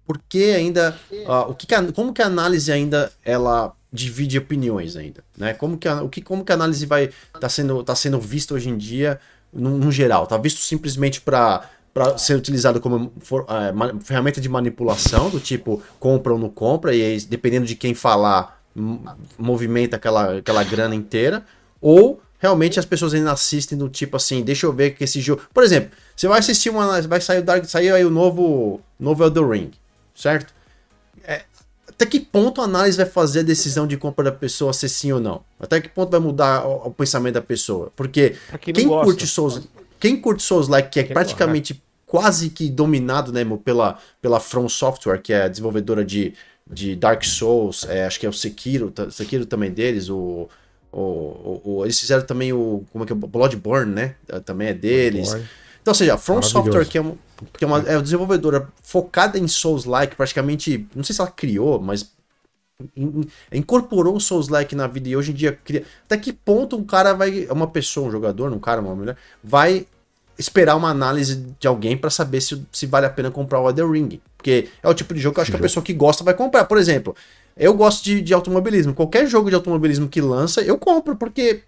por 0.06 0.18
que 0.28 0.52
ainda, 0.52 0.98
uh, 1.10 1.50
o 1.50 1.54
que, 1.54 1.66
que 1.66 1.74
a, 1.74 1.92
como 1.92 2.12
que 2.12 2.22
a 2.22 2.26
análise 2.26 2.70
ainda 2.70 3.12
ela 3.24 3.74
divide 3.92 4.36
opiniões 4.38 4.96
ainda, 4.96 5.22
né? 5.36 5.54
Como 5.54 5.78
que 5.78 5.86
a, 5.86 6.02
o 6.02 6.08
que 6.08 6.20
como 6.20 6.44
que 6.44 6.50
a 6.50 6.56
análise 6.56 6.84
vai 6.84 7.10
tá 7.40 7.48
sendo 7.48 7.82
tá 7.84 7.94
sendo 7.94 8.20
vista 8.20 8.54
hoje 8.54 8.68
em 8.68 8.76
dia 8.76 9.20
no, 9.52 9.78
no 9.78 9.92
geral? 9.92 10.26
Tá 10.26 10.36
visto 10.36 10.60
simplesmente 10.60 11.20
para 11.20 11.70
para 11.94 12.18
ser 12.18 12.34
utilizado 12.34 12.80
como 12.80 13.12
for, 13.20 13.42
uh, 13.42 14.00
ferramenta 14.00 14.40
de 14.40 14.48
manipulação 14.48 15.30
do 15.30 15.38
tipo 15.38 15.80
compra 16.00 16.32
ou 16.32 16.38
não 16.38 16.50
compra 16.50 16.92
e 16.92 17.00
aí, 17.00 17.20
dependendo 17.20 17.64
de 17.64 17.76
quem 17.76 17.94
falar 17.94 18.60
movimenta 19.38 19.96
aquela, 19.96 20.38
aquela 20.38 20.64
grana 20.64 20.94
inteira, 20.94 21.44
ou 21.80 22.20
realmente 22.38 22.78
as 22.78 22.84
pessoas 22.84 23.14
ainda 23.14 23.32
assistem 23.32 23.78
do 23.78 23.88
tipo 23.88 24.16
assim, 24.16 24.42
deixa 24.42 24.66
eu 24.66 24.72
ver 24.72 24.90
que 24.90 25.04
esse 25.04 25.20
jogo. 25.20 25.42
Por 25.52 25.62
exemplo, 25.62 25.90
você 26.14 26.28
vai 26.28 26.38
assistir 26.38 26.70
uma. 26.70 27.00
Vai 27.02 27.20
sair 27.20 27.38
o 27.38 27.42
Dark. 27.42 27.64
Sair 27.64 27.92
aí 27.92 28.04
o 28.04 28.10
novo. 28.10 28.80
Novo 28.98 29.24
Elden 29.24 29.48
Ring, 29.48 29.70
certo? 30.14 30.52
É, 31.24 31.42
até 31.88 32.06
que 32.06 32.20
ponto 32.20 32.60
a 32.60 32.64
análise 32.64 32.96
vai 32.96 33.06
fazer 33.06 33.40
a 33.40 33.42
decisão 33.42 33.86
de 33.86 33.96
compra 33.96 34.24
da 34.24 34.32
pessoa 34.32 34.72
ser 34.72 34.88
sim 34.88 35.12
ou 35.12 35.20
não? 35.20 35.42
Até 35.58 35.80
que 35.80 35.88
ponto 35.88 36.10
vai 36.10 36.20
mudar 36.20 36.66
o, 36.66 36.88
o 36.88 36.90
pensamento 36.90 37.34
da 37.34 37.42
pessoa? 37.42 37.92
Porque 37.96 38.36
quem 38.60 38.88
curte 38.88 39.26
Souls. 39.26 39.62
Quem 39.98 40.20
curte 40.20 40.42
Souls 40.42 40.68
like, 40.68 40.90
que 40.90 41.00
é 41.00 41.04
praticamente 41.04 41.82
quase 42.04 42.50
que 42.50 42.68
dominado, 42.68 43.32
né, 43.32 43.44
pela, 43.64 43.98
pela 44.20 44.38
From 44.38 44.68
Software, 44.68 45.18
que 45.18 45.32
é 45.32 45.44
a 45.44 45.48
desenvolvedora 45.48 46.04
de 46.04 46.34
de 46.70 46.96
Dark 46.96 47.22
Souls, 47.24 47.84
é, 47.88 48.06
acho 48.06 48.18
que 48.18 48.26
é 48.26 48.28
o 48.28 48.32
Sekiro, 48.32 48.92
Sekiro 49.10 49.44
também 49.44 49.70
deles, 49.70 50.08
o, 50.08 50.48
o, 50.90 51.00
o, 51.00 51.60
o, 51.64 51.84
eles 51.84 52.00
fizeram 52.00 52.24
também 52.24 52.52
o, 52.52 52.84
como 52.90 53.04
é 53.04 53.06
que 53.06 53.12
é, 53.12 53.16
Bloodborne, 53.16 53.92
né, 53.92 54.14
é, 54.28 54.40
também 54.40 54.68
é 54.68 54.74
deles. 54.74 55.28
Bloodborne. 55.28 55.50
Então, 55.82 55.92
ou 55.92 55.94
seja, 55.94 56.14
a 56.14 56.18
From 56.18 56.40
Software, 56.40 56.86
que, 56.86 56.96
é, 56.96 57.02
um, 57.02 57.14
que 57.58 57.64
é, 57.64 57.66
uma, 57.66 57.78
é 57.80 57.96
uma 57.96 58.02
desenvolvedora 58.02 58.68
focada 58.82 59.38
em 59.38 59.46
Souls-like, 59.46 60.16
praticamente, 60.16 60.88
não 60.94 61.04
sei 61.04 61.14
se 61.14 61.20
ela 61.20 61.30
criou, 61.30 61.78
mas 61.78 62.14
incorporou 63.52 64.16
o 64.16 64.20
Souls-like 64.20 64.74
na 64.74 64.86
vida 64.86 65.08
e 65.08 65.16
hoje 65.16 65.30
em 65.30 65.34
dia 65.34 65.52
cria... 65.52 65.84
até 66.06 66.16
que 66.16 66.32
ponto 66.32 66.76
um 66.76 66.84
cara 66.84 67.12
vai, 67.12 67.46
uma 67.50 67.66
pessoa, 67.66 68.08
um 68.08 68.10
jogador, 68.10 68.50
um 68.52 68.58
cara, 68.58 68.80
uma 68.80 68.94
mulher, 68.94 69.16
vai 69.42 69.86
esperar 70.38 70.76
uma 70.76 70.90
análise 70.90 71.46
de 71.58 71.66
alguém 71.66 71.96
para 71.96 72.10
saber 72.10 72.40
se, 72.40 72.62
se 72.72 72.86
vale 72.86 73.06
a 73.06 73.10
pena 73.10 73.30
comprar 73.30 73.60
o 73.60 73.68
Elden 73.68 73.90
Ring. 73.90 74.20
Porque 74.36 74.68
é 74.82 74.88
o 74.88 74.94
tipo 74.94 75.14
de 75.14 75.20
jogo 75.20 75.34
que 75.34 75.40
eu 75.40 75.42
acho 75.42 75.50
que 75.50 75.56
a 75.56 75.60
pessoa 75.60 75.82
que 75.82 75.92
gosta 75.92 76.22
vai 76.22 76.34
comprar. 76.34 76.64
Por 76.64 76.78
exemplo, 76.78 77.14
eu 77.56 77.72
gosto 77.74 78.04
de, 78.04 78.20
de 78.20 78.34
automobilismo. 78.34 78.94
Qualquer 78.94 79.26
jogo 79.26 79.48
de 79.48 79.54
automobilismo 79.54 80.08
que 80.08 80.20
lança, 80.20 80.60
eu 80.60 80.76
compro, 80.78 81.16
porque. 81.16 81.62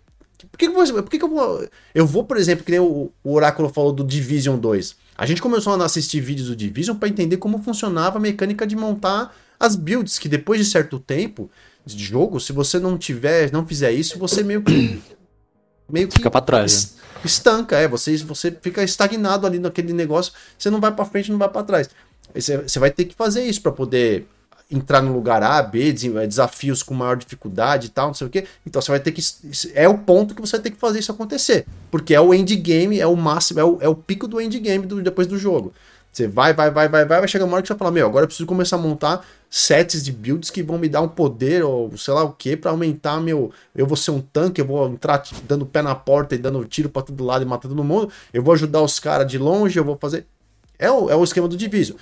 Por 0.51 0.59
que, 0.59 0.69
por 0.69 1.11
que, 1.11 1.23
eu 1.23 1.29
vou. 1.29 1.67
Eu 1.95 2.07
vou, 2.07 2.25
por 2.25 2.37
exemplo, 2.37 2.64
que 2.64 2.71
nem 2.71 2.81
o, 2.81 3.11
o 3.25 3.33
Oráculo 3.33 3.71
falou 3.71 3.93
do 3.93 4.05
Division 4.05 4.59
2. 4.59 4.97
A 5.17 5.25
gente 5.25 5.41
começou 5.41 5.73
a 5.75 5.85
assistir 5.85 6.21
vídeos 6.21 6.49
do 6.49 6.57
Division 6.57 6.97
para 6.97 7.09
entender 7.09 7.39
como 7.39 7.62
funcionava 7.62 8.19
a 8.19 8.21
mecânica 8.21 8.67
de 8.67 8.77
montar 8.77 9.35
as 9.59 9.75
builds, 9.75 10.19
que 10.19 10.29
depois 10.29 10.61
de 10.61 10.67
certo 10.67 10.99
tempo 10.99 11.51
de 11.87 12.05
jogo, 12.05 12.39
se 12.39 12.53
você 12.53 12.79
não 12.79 12.99
tiver, 12.99 13.51
não 13.51 13.67
fizer 13.67 13.93
isso, 13.93 14.19
você 14.19 14.43
meio 14.43 14.62
que. 14.62 15.01
Meio 15.89 16.09
que. 16.09 16.16
Fica 16.16 16.30
pra 16.30 16.41
trás. 16.41 16.93
Né? 16.93 16.97
estanca, 17.24 17.76
é, 17.76 17.89
você, 17.89 18.16
você 18.18 18.51
fica 18.51 18.82
estagnado 18.82 19.47
ali 19.47 19.59
naquele 19.59 19.93
negócio, 19.93 20.32
você 20.57 20.70
não 20.70 20.80
vai 20.80 20.93
para 20.93 21.05
frente, 21.05 21.30
não 21.30 21.39
vai 21.39 21.49
para 21.49 21.62
trás. 21.62 21.91
Você, 22.34 22.59
você 22.59 22.78
vai 22.78 22.91
ter 22.91 23.05
que 23.05 23.14
fazer 23.14 23.45
isso 23.45 23.61
para 23.61 23.72
poder 23.72 24.26
entrar 24.70 25.01
no 25.01 25.12
lugar 25.12 25.43
A, 25.43 25.62
B, 25.62 25.91
é, 25.91 26.26
desafios 26.26 26.82
com 26.82 26.93
maior 26.93 27.16
dificuldade 27.16 27.87
e 27.87 27.91
tal, 27.91 28.09
não 28.09 28.14
sei 28.14 28.26
o 28.26 28.30
que. 28.30 28.45
Então 28.66 28.82
você 28.82 28.91
vai 28.91 29.01
ter 29.01 29.12
que. 29.12 29.22
É 29.74 29.89
o 29.89 29.99
ponto 29.99 30.34
que 30.34 30.41
você 30.41 30.57
vai 30.57 30.62
ter 30.62 30.70
que 30.70 30.78
fazer 30.78 30.99
isso 30.99 31.12
acontecer. 31.12 31.66
Porque 31.91 32.14
é 32.14 32.20
o 32.20 32.34
endgame, 32.34 33.01
é 33.01 33.07
o 33.07 33.16
máximo, 33.16 33.61
é 33.61 33.64
o, 33.64 33.78
é 33.80 33.89
o 33.89 33.95
pico 33.95 34.26
do 34.26 34.41
endgame 34.41 34.87
do, 34.87 35.03
depois 35.03 35.26
do 35.26 35.39
jogo. 35.39 35.72
Você 36.12 36.26
vai, 36.26 36.55
vai, 36.55 36.70
vai, 36.70 36.89
vai, 36.89 37.05
vai, 37.05 37.18
vai 37.18 37.28
chegar 37.28 37.45
uma 37.45 37.55
hora 37.55 37.62
que 37.62 37.68
você 37.68 37.74
vai 37.74 37.78
falar, 37.78 37.91
meu, 37.91 38.07
agora 38.07 38.24
eu 38.24 38.26
preciso 38.26 38.47
começar 38.47 38.76
a 38.76 38.78
montar 38.78 39.24
sets 39.57 40.05
de 40.05 40.13
builds 40.13 40.51
que 40.51 40.63
vão 40.63 40.77
me 40.77 40.87
dar 40.87 41.01
um 41.01 41.09
poder, 41.09 41.65
ou 41.65 41.97
sei 41.97 42.13
lá 42.13 42.23
o 42.23 42.33
que, 42.33 42.55
para 42.59 42.71
aumentar 42.71 43.19
meu. 43.23 43.51
Eu 43.75 43.87
vou 43.87 43.97
ser 43.97 44.11
um 44.11 44.21
tanque, 44.21 44.61
eu 44.61 44.67
vou 44.67 44.87
entrar 44.87 45.23
dando 45.49 45.65
pé 45.65 45.81
na 45.81 45.95
porta 45.95 46.35
e 46.35 46.39
dando 46.39 46.63
tiro 46.67 46.91
para 46.91 47.01
todo 47.01 47.25
lado 47.25 47.41
e 47.43 47.47
matando 47.47 47.75
todo 47.75 47.83
mundo. 47.83 48.13
Eu 48.35 48.43
vou 48.43 48.53
ajudar 48.53 48.83
os 48.83 49.01
caras 49.01 49.27
de 49.27 49.39
longe, 49.39 49.79
eu 49.79 49.85
vou 49.85 49.97
fazer. 49.99 50.27
É 50.79 50.91
o, 50.91 51.09
é 51.09 51.17
o 51.17 51.25
esquema 51.25 51.49
do 51.49 51.57
Division. 51.57 51.97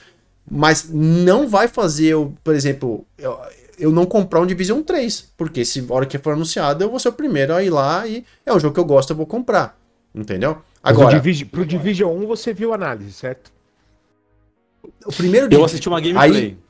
Mas 0.50 0.90
não 0.90 1.48
vai 1.48 1.68
fazer, 1.68 2.06
eu, 2.06 2.34
por 2.42 2.56
exemplo, 2.56 3.06
eu, 3.16 3.38
eu 3.78 3.92
não 3.92 4.04
comprar 4.04 4.40
um 4.40 4.46
Division 4.46 4.82
3. 4.82 5.32
Porque 5.36 5.64
se 5.64 5.86
a 5.88 5.94
hora 5.94 6.06
que 6.06 6.18
for 6.18 6.32
anunciado, 6.32 6.82
eu 6.82 6.90
vou 6.90 6.98
ser 6.98 7.10
o 7.10 7.12
primeiro 7.12 7.54
a 7.54 7.62
ir 7.62 7.70
lá 7.70 8.04
e 8.04 8.24
é 8.44 8.52
o 8.52 8.58
jogo 8.58 8.74
que 8.74 8.80
eu 8.80 8.84
gosto, 8.84 9.10
eu 9.10 9.16
vou 9.16 9.26
comprar. 9.26 9.78
Entendeu? 10.12 10.58
Agora. 10.82 11.14
Division, 11.14 11.48
pro 11.48 11.64
Division 11.64 12.12
1 12.16 12.26
você 12.26 12.52
viu 12.52 12.72
a 12.72 12.74
análise, 12.74 13.12
certo? 13.12 13.52
O 15.06 15.12
primeiro 15.12 15.48
Eu 15.54 15.64
assisti 15.64 15.88
uma 15.88 16.00
gameplay. 16.00 16.46
Aí, 16.46 16.63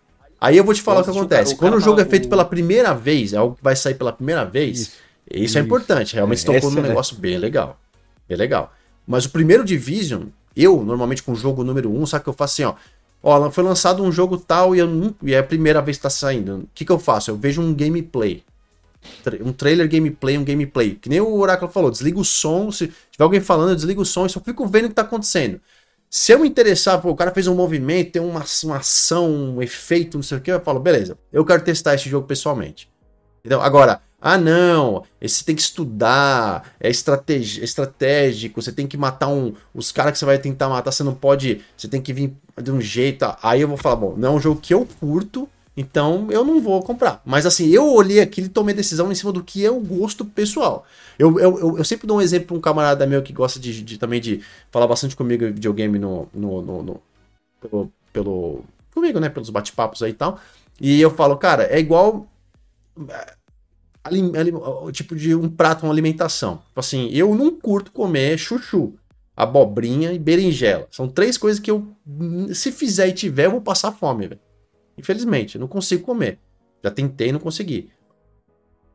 aí 0.45 0.57
eu 0.57 0.65
vou 0.65 0.75
te 0.75 0.83
falar 0.83 1.01
o 1.01 1.05
que 1.05 1.11
acontece. 1.11 1.55
O 1.55 1.57
Quando 1.57 1.75
o 1.75 1.81
jogo 1.81 2.01
é 2.01 2.05
feito 2.05 2.27
o... 2.27 2.29
pela 2.29 2.45
primeira 2.45 2.93
vez, 2.93 3.33
é 3.33 3.37
algo 3.37 3.57
que 3.57 3.63
vai 3.63 3.75
sair 3.75 3.95
pela 3.95 4.13
primeira 4.13 4.45
vez, 4.45 4.79
isso, 4.79 4.93
isso, 5.31 5.45
isso. 5.45 5.59
é 5.59 5.61
importante. 5.61 6.15
Realmente 6.15 6.49
é, 6.49 6.55
tocou 6.55 6.71
num 6.71 6.83
negócio 6.83 7.17
bem 7.17 7.39
legal. 7.39 7.79
Bem 8.29 8.37
legal. 8.37 8.73
Mas 9.07 9.25
o 9.25 9.31
primeiro 9.31 9.65
Division, 9.65 10.25
eu, 10.57 10.83
normalmente 10.83 11.23
com 11.23 11.33
o 11.33 11.37
jogo 11.37 11.65
número 11.65 11.91
1, 11.91 12.03
um, 12.03 12.07
sabe 12.07 12.25
que 12.25 12.31
eu 12.31 12.35
faço 12.35 12.63
assim, 12.63 12.65
ó. 12.65 12.75
Ó, 13.27 13.51
foi 13.51 13.65
lançado 13.65 14.03
um 14.03 14.13
jogo 14.13 14.37
tal 14.37 14.77
e, 14.77 14.81
eu, 14.81 15.15
e 15.23 15.33
é 15.33 15.39
a 15.39 15.43
primeira 15.43 15.81
vez 15.81 15.97
que 15.97 16.03
tá 16.03 16.11
saindo. 16.11 16.57
O 16.57 16.69
que, 16.75 16.85
que 16.85 16.93
eu 16.93 16.99
faço? 16.99 17.31
Eu 17.31 17.37
vejo 17.37 17.63
um 17.63 17.73
gameplay. 17.73 18.43
Um 19.43 19.53
trailer 19.53 19.89
gameplay, 19.89 20.37
um 20.37 20.45
gameplay. 20.45 20.95
Que 20.95 21.09
nem 21.09 21.21
o 21.21 21.35
Oráculo 21.35 21.71
falou, 21.71 21.91
desliga 21.91 22.19
o 22.19 22.25
som. 22.25 22.71
Se 22.71 22.89
tiver 23.11 23.25
alguém 23.25 23.41
falando, 23.41 23.71
eu 23.71 23.77
desligo 23.77 24.03
o 24.03 24.05
som 24.05 24.27
e 24.27 24.31
só 24.31 24.41
fico 24.41 24.67
vendo 24.67 24.87
o 24.87 24.89
que 24.91 24.95
tá 24.95 25.03
acontecendo. 25.03 25.59
Se 26.17 26.31
eu 26.31 26.39
me 26.39 26.49
interessar, 26.49 27.03
pô, 27.03 27.11
o 27.11 27.17
cara 27.17 27.33
fez 27.33 27.49
um 27.49 27.57
movimento, 27.57 28.13
tem 28.13 28.23
uma, 28.23 28.45
uma 28.63 28.77
ação, 28.77 29.29
um 29.29 29.61
efeito, 29.61 30.17
não 30.17 30.23
sei 30.23 30.39
o 30.39 30.41
que, 30.41 30.49
eu 30.49 30.61
falo, 30.61 30.79
beleza, 30.79 31.19
eu 31.33 31.45
quero 31.45 31.65
testar 31.65 31.93
esse 31.97 32.09
jogo 32.09 32.25
pessoalmente. 32.25 32.89
Entendeu? 33.41 33.61
Agora, 33.61 34.01
ah, 34.21 34.39
não, 34.39 35.03
esse 35.21 35.45
tem 35.45 35.57
que 35.57 35.63
estudar, 35.63 36.73
é 36.79 36.89
estratégico, 36.89 38.63
você 38.63 38.71
tem 38.71 38.87
que 38.87 38.97
matar 38.97 39.27
um. 39.27 39.55
Os 39.75 39.91
caras 39.91 40.13
que 40.13 40.19
você 40.21 40.25
vai 40.25 40.39
tentar 40.39 40.69
matar, 40.69 40.93
você 40.93 41.03
não 41.03 41.17
pode. 41.17 41.63
Você 41.77 41.89
tem 41.89 42.01
que 42.01 42.13
vir 42.13 42.33
de 42.63 42.71
um 42.71 42.81
jeito. 42.81 43.27
Aí 43.43 43.63
eu 43.63 43.67
vou 43.67 43.77
falar, 43.77 43.97
bom, 43.97 44.15
não 44.17 44.29
é 44.29 44.37
um 44.37 44.41
jogo 44.41 44.61
que 44.61 44.73
eu 44.73 44.87
curto, 45.01 45.49
então 45.77 46.31
eu 46.31 46.45
não 46.45 46.61
vou 46.61 46.83
comprar. 46.83 47.21
Mas 47.25 47.47
assim, 47.47 47.69
eu 47.69 47.93
olhei 47.93 48.21
aquilo 48.21 48.47
e 48.47 48.51
tomei 48.51 48.75
decisão 48.75 49.11
em 49.11 49.15
cima 49.15 49.33
do 49.33 49.43
que 49.43 49.65
é 49.65 49.71
o 49.71 49.81
gosto 49.81 50.25
pessoal. 50.25 50.87
Eu, 51.19 51.39
eu, 51.39 51.79
eu, 51.79 51.85
sempre 51.85 52.07
dou 52.07 52.19
um 52.19 52.21
exemplo 52.21 52.49
para 52.49 52.57
um 52.57 52.61
camarada 52.61 53.07
meu 53.07 53.23
que 53.23 53.33
gosta 53.33 53.59
de, 53.59 53.83
de, 53.83 53.99
também 53.99 54.21
de 54.21 54.41
falar 54.71 54.87
bastante 54.87 55.17
comigo 55.17 55.47
de 55.47 55.53
videogame 55.53 55.99
no, 55.99 56.29
no, 56.33 56.63
no, 56.63 56.83
no 56.83 57.03
pelo, 57.61 57.93
pelo. 58.13 58.65
comigo, 58.93 59.19
né? 59.19 59.29
Pelos 59.29 59.51
bate-papos 59.51 60.03
aí 60.03 60.11
e 60.11 60.15
tal. 60.15 60.39
E 60.81 61.01
eu 61.01 61.11
falo, 61.11 61.37
cara, 61.37 61.65
é 61.65 61.79
igual 61.79 62.29
tipo 64.93 65.17
de 65.17 65.35
um 65.35 65.49
prato, 65.49 65.85
uma 65.85 65.93
alimentação. 65.93 66.59
Tipo 66.69 66.81
assim, 66.81 67.09
eu 67.11 67.35
não 67.35 67.51
curto 67.51 67.91
comer 67.91 68.39
chuchu, 68.39 68.95
abobrinha 69.37 70.13
e 70.13 70.19
berinjela. 70.19 70.87
São 70.91 71.09
três 71.09 71.39
coisas 71.39 71.61
que 71.61 71.71
eu, 71.71 71.87
se 72.53 72.71
fizer 72.71 73.09
e 73.09 73.13
tiver, 73.13 73.47
eu 73.47 73.53
vou 73.53 73.61
passar 73.61 73.93
fome, 73.93 74.29
velho. 74.29 74.41
Infelizmente, 74.97 75.59
não 75.59 75.69
consigo 75.69 76.05
comer. 76.05 76.39
Já 76.83 76.91
tentei 76.91 77.33
não 77.33 77.41
consegui. 77.41 77.91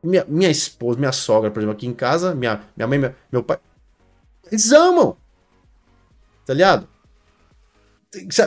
Minha, 0.02 0.24
minha 0.26 0.50
esposa, 0.50 0.98
minha 0.98 1.12
sogra, 1.12 1.50
por 1.50 1.60
exemplo, 1.60 1.76
aqui 1.76 1.86
em 1.86 1.92
casa, 1.92 2.34
minha, 2.34 2.62
minha 2.76 2.86
mãe, 2.86 2.98
meu, 2.98 3.14
meu 3.30 3.42
pai, 3.42 3.58
eles 4.50 4.72
amam. 4.72 5.16
Tá 6.46 6.54
ligado? 6.54 6.88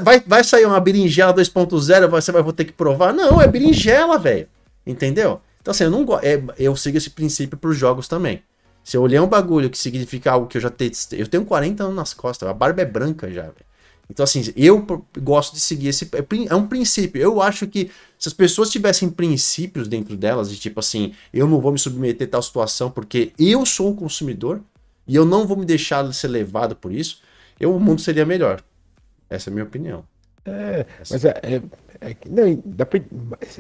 Vai, 0.02 0.20
vai 0.20 0.44
sair 0.44 0.66
uma 0.66 0.80
berinjela 0.80 1.34
2.0, 1.34 2.10
você 2.10 2.32
vai 2.32 2.54
ter 2.54 2.66
que 2.66 2.74
provar? 2.74 3.14
Não, 3.14 3.40
é 3.40 3.48
berinjela, 3.48 4.18
velho. 4.18 4.48
Entendeu? 4.86 5.40
Então, 5.62 5.72
assim, 5.72 5.86
eu 5.86 5.92
não 5.92 6.06
é, 6.22 6.44
eu 6.58 6.76
sigo 6.76 6.98
esse 6.98 7.10
princípio 7.10 7.58
para 7.58 7.70
os 7.70 7.78
jogos 7.78 8.08
também. 8.08 8.44
Se 8.84 8.98
eu 8.98 9.02
olhar 9.02 9.24
um 9.24 9.28
bagulho 9.28 9.70
que 9.70 9.78
significa 9.78 10.32
algo 10.32 10.48
que 10.48 10.58
eu 10.58 10.62
já 10.62 10.70
tenho. 10.70 10.92
Eu 11.14 11.28
tenho 11.28 11.46
40 11.46 11.84
anos 11.84 11.96
nas 11.96 12.14
costas, 12.14 12.50
a 12.50 12.54
barba 12.54 12.82
é 12.82 12.86
branca 12.86 13.32
já, 13.32 13.44
velho. 13.44 13.66
Então, 14.10 14.24
assim, 14.24 14.44
eu 14.56 14.86
gosto 15.22 15.54
de 15.54 15.60
seguir 15.60 15.88
esse. 15.88 16.06
É, 16.14 16.26
é 16.50 16.56
um 16.56 16.68
princípio. 16.68 17.22
Eu 17.22 17.42
acho 17.42 17.66
que 17.68 17.90
se 18.20 18.28
as 18.28 18.34
pessoas 18.34 18.70
tivessem 18.70 19.10
princípios 19.10 19.88
dentro 19.88 20.16
delas, 20.16 20.50
de 20.50 20.60
tipo 20.60 20.80
assim, 20.80 21.14
eu 21.34 21.48
não 21.48 21.60
vou 21.60 21.72
me 21.72 21.80
submeter 21.80 22.28
a 22.28 22.32
tal 22.32 22.42
situação 22.42 22.92
porque 22.92 23.32
eu 23.40 23.66
sou 23.66 23.90
um 23.90 23.96
consumidor 23.96 24.62
e 25.08 25.16
eu 25.16 25.26
não 25.26 25.48
vou 25.48 25.58
me 25.58 25.66
deixar 25.66 26.12
ser 26.14 26.28
levado 26.28 26.76
por 26.76 26.92
isso, 26.92 27.22
eu, 27.60 27.76
o 27.76 27.80
mundo 27.80 28.02
seria 28.02 28.26
melhor. 28.26 28.64
Essa 29.30 29.50
é 29.50 29.52
a 29.52 29.54
minha 29.54 29.66
opinião. 29.66 30.06
É, 30.46 30.86
mas 31.10 31.24
é, 31.24 31.40
é, 31.42 31.62
é, 32.02 32.16
não, 32.30 32.86
pra, 32.86 33.00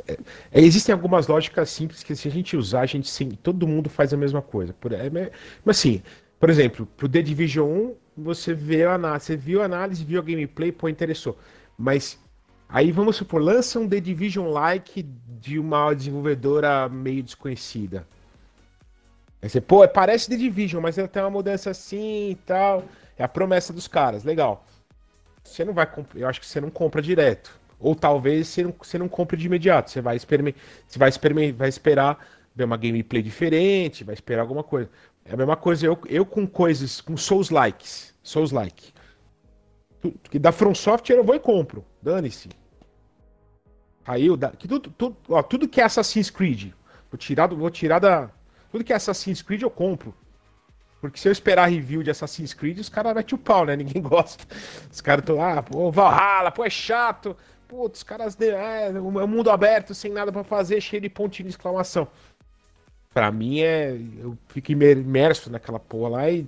é, 0.07 0.17
é, 0.51 0.61
existem 0.61 0.91
algumas 0.91 1.27
lógicas 1.27 1.69
simples 1.69 2.03
que 2.03 2.13
se 2.13 2.27
a 2.27 2.31
gente 2.31 2.57
usar, 2.57 2.81
a 2.81 2.85
gente 2.85 3.09
sim, 3.09 3.29
todo 3.31 3.67
mundo 3.67 3.89
faz 3.89 4.13
a 4.13 4.17
mesma 4.17 4.41
coisa. 4.41 4.73
Por, 4.73 4.91
é, 4.91 5.09
mas 5.09 5.77
assim, 5.77 6.01
por 6.43 6.49
exemplo, 6.49 6.85
pro 6.97 7.07
The 7.07 7.21
Division 7.21 7.65
1, 7.69 7.95
você 8.17 8.53
vê 8.53 8.83
a 8.83 8.95
análise, 8.95 9.27
você 9.27 9.37
viu 9.37 9.61
a 9.61 9.65
análise, 9.65 10.03
viu 10.03 10.19
a 10.19 10.21
gameplay, 10.21 10.73
pô, 10.73 10.89
interessou. 10.89 11.37
Mas 11.77 12.19
aí 12.67 12.91
vamos 12.91 13.15
supor, 13.15 13.41
lança 13.41 13.79
um 13.79 13.87
The 13.87 14.01
Division 14.01 14.49
like 14.49 15.03
de 15.39 15.57
uma 15.57 15.93
desenvolvedora 15.93 16.89
meio 16.89 17.23
desconhecida. 17.23 18.05
Aí 19.41 19.47
você, 19.47 19.61
pô, 19.61 19.87
parece 19.87 20.29
The 20.29 20.35
Division, 20.35 20.81
mas 20.81 20.97
ela 20.97 21.07
tem 21.07 21.23
uma 21.23 21.29
mudança 21.29 21.69
assim 21.69 22.31
e 22.31 22.35
tal. 22.45 22.83
É 23.17 23.23
a 23.23 23.29
promessa 23.29 23.71
dos 23.71 23.87
caras, 23.87 24.25
legal 24.25 24.65
você 25.41 25.63
não 25.63 25.73
vai 25.73 25.87
eu 26.15 26.27
acho 26.27 26.41
que 26.41 26.45
você 26.45 26.59
não 26.59 26.69
compra 26.69 27.01
direto. 27.01 27.57
Ou 27.79 27.95
talvez 27.95 28.49
você 28.49 28.63
não, 28.63 28.75
você 28.77 28.97
não 28.97 29.07
compre 29.07 29.37
de 29.37 29.45
imediato. 29.45 29.91
Você 29.91 30.01
vai 30.01 30.17
experimentar, 30.17 30.61
você 30.85 30.99
vai, 30.99 31.07
experimentar, 31.07 31.57
vai 31.57 31.69
esperar 31.69 32.27
ver 32.55 32.65
uma 32.65 32.77
gameplay 32.77 33.21
diferente, 33.21 34.03
vai 34.03 34.13
esperar 34.13 34.41
alguma 34.41 34.63
coisa. 34.63 34.89
É 35.25 35.33
a 35.33 35.37
mesma 35.37 35.55
coisa 35.55 35.85
eu, 35.85 35.97
eu 36.07 36.25
com 36.25 36.45
coisas, 36.45 36.99
com 37.01 37.15
Souls 37.15 37.49
likes, 37.49 38.13
Souls 38.21 38.51
like. 38.51 38.93
Que 40.29 40.37
da 40.37 40.51
From 40.51 40.75
Software 40.75 41.15
eu 41.15 41.23
vou 41.23 41.35
e 41.35 41.39
compro. 41.39 41.85
Dane-se. 42.01 42.49
Aí 44.05 44.25
eu 44.25 44.37
que 44.57 44.67
tudo, 44.67 44.89
tudo, 44.89 45.15
ó, 45.29 45.41
tudo 45.41 45.67
que 45.67 45.79
é 45.79 45.85
Assassin's 45.85 46.29
Creed, 46.29 46.73
vou 47.09 47.17
tirar, 47.17 47.47
vou 47.47 47.69
tirar 47.69 47.99
da 47.99 48.29
tudo 48.69 48.83
que 48.83 48.91
é 48.91 48.95
Assassin's 48.95 49.41
Creed 49.41 49.61
eu 49.61 49.69
compro. 49.69 50.13
Porque 50.99 51.19
se 51.19 51.27
eu 51.27 51.31
esperar 51.31 51.69
review 51.69 52.01
de 52.01 52.09
Assassin's 52.09 52.53
Creed, 52.53 52.79
os 52.79 52.89
caras 52.89 53.13
metem 53.13 53.35
o 53.35 53.37
pau, 53.37 53.65
né? 53.65 53.75
Ninguém 53.77 54.01
gosta. 54.01 54.45
Os 54.91 55.01
caras 55.01 55.21
estão 55.21 55.35
lá, 55.35 55.59
ah, 55.59 55.63
pô, 55.63 55.91
Valhalla, 55.91 56.51
pô, 56.51 56.65
é 56.65 56.69
chato. 56.69 57.35
Putz, 57.67 57.99
os 57.99 58.03
caras. 58.03 58.39
É, 58.39 58.87
é 58.87 58.91
um 58.99 59.27
mundo 59.27 59.51
aberto, 59.51 59.93
sem 59.93 60.11
nada 60.11 60.31
para 60.31 60.43
fazer, 60.43 60.79
cheio 60.81 61.01
de 61.01 61.09
pontinho 61.09 61.47
de 61.47 61.55
exclamação. 61.55 62.07
Pra 63.13 63.31
mim 63.31 63.61
é. 63.61 63.97
Eu 64.19 64.37
fico 64.47 64.71
imerso 64.71 65.51
naquela 65.51 65.79
porra 65.79 66.09
lá 66.09 66.29
e 66.29 66.47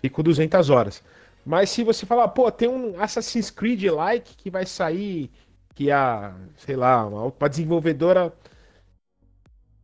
fico 0.00 0.22
200 0.22 0.70
horas. 0.70 1.02
Mas 1.44 1.70
se 1.70 1.82
você 1.82 2.06
falar, 2.06 2.28
pô, 2.28 2.50
tem 2.50 2.68
um 2.68 3.00
Assassin's 3.00 3.50
Creed 3.50 3.84
like 3.84 4.36
que 4.36 4.50
vai 4.50 4.64
sair, 4.64 5.30
que 5.74 5.90
a, 5.90 6.34
sei 6.56 6.76
lá, 6.76 7.04
uma, 7.06 7.24
uma 7.24 7.48
desenvolvedora 7.48 8.32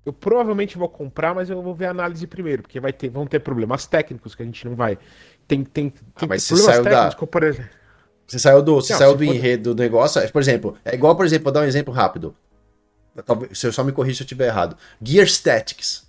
eu 0.08 0.12
provavelmente 0.12 0.78
vou 0.78 0.88
comprar, 0.88 1.34
mas 1.34 1.50
eu 1.50 1.60
vou 1.60 1.74
ver 1.74 1.86
a 1.86 1.90
análise 1.90 2.26
primeiro, 2.26 2.62
porque 2.62 2.80
vai 2.80 2.94
ter, 2.94 3.10
vão 3.10 3.26
ter 3.26 3.40
problemas 3.40 3.86
técnicos 3.86 4.34
que 4.34 4.42
a 4.42 4.46
gente 4.46 4.66
não 4.66 4.74
vai. 4.74 4.98
Tem, 5.46 5.62
tem, 5.62 5.90
tem 5.90 6.02
ah, 6.16 6.26
mas 6.26 6.46
problemas 6.46 6.74
saiu 6.74 6.84
técnicos, 6.84 7.20
da... 7.20 7.26
por 7.26 7.42
exemplo. 7.42 7.70
Você 8.26 8.38
saiu 8.38 8.62
do, 8.62 8.74
você 8.76 8.92
não, 8.94 8.98
saiu 9.00 9.14
do 9.14 9.24
enredo 9.24 9.74
do 9.74 9.82
negócio. 9.82 10.32
Por 10.32 10.40
exemplo, 10.40 10.78
é 10.82 10.94
igual, 10.94 11.14
por 11.14 11.26
exemplo, 11.26 11.44
vou 11.44 11.52
dar 11.52 11.60
um 11.60 11.64
exemplo 11.64 11.92
rápido. 11.92 12.34
Talvez, 13.26 13.58
se 13.58 13.66
eu 13.66 13.72
só 13.72 13.84
me 13.84 13.92
corrija 13.92 14.16
se 14.16 14.22
eu 14.22 14.24
estiver 14.24 14.46
errado. 14.46 14.78
Gear 15.02 15.26
Statics. 15.26 16.06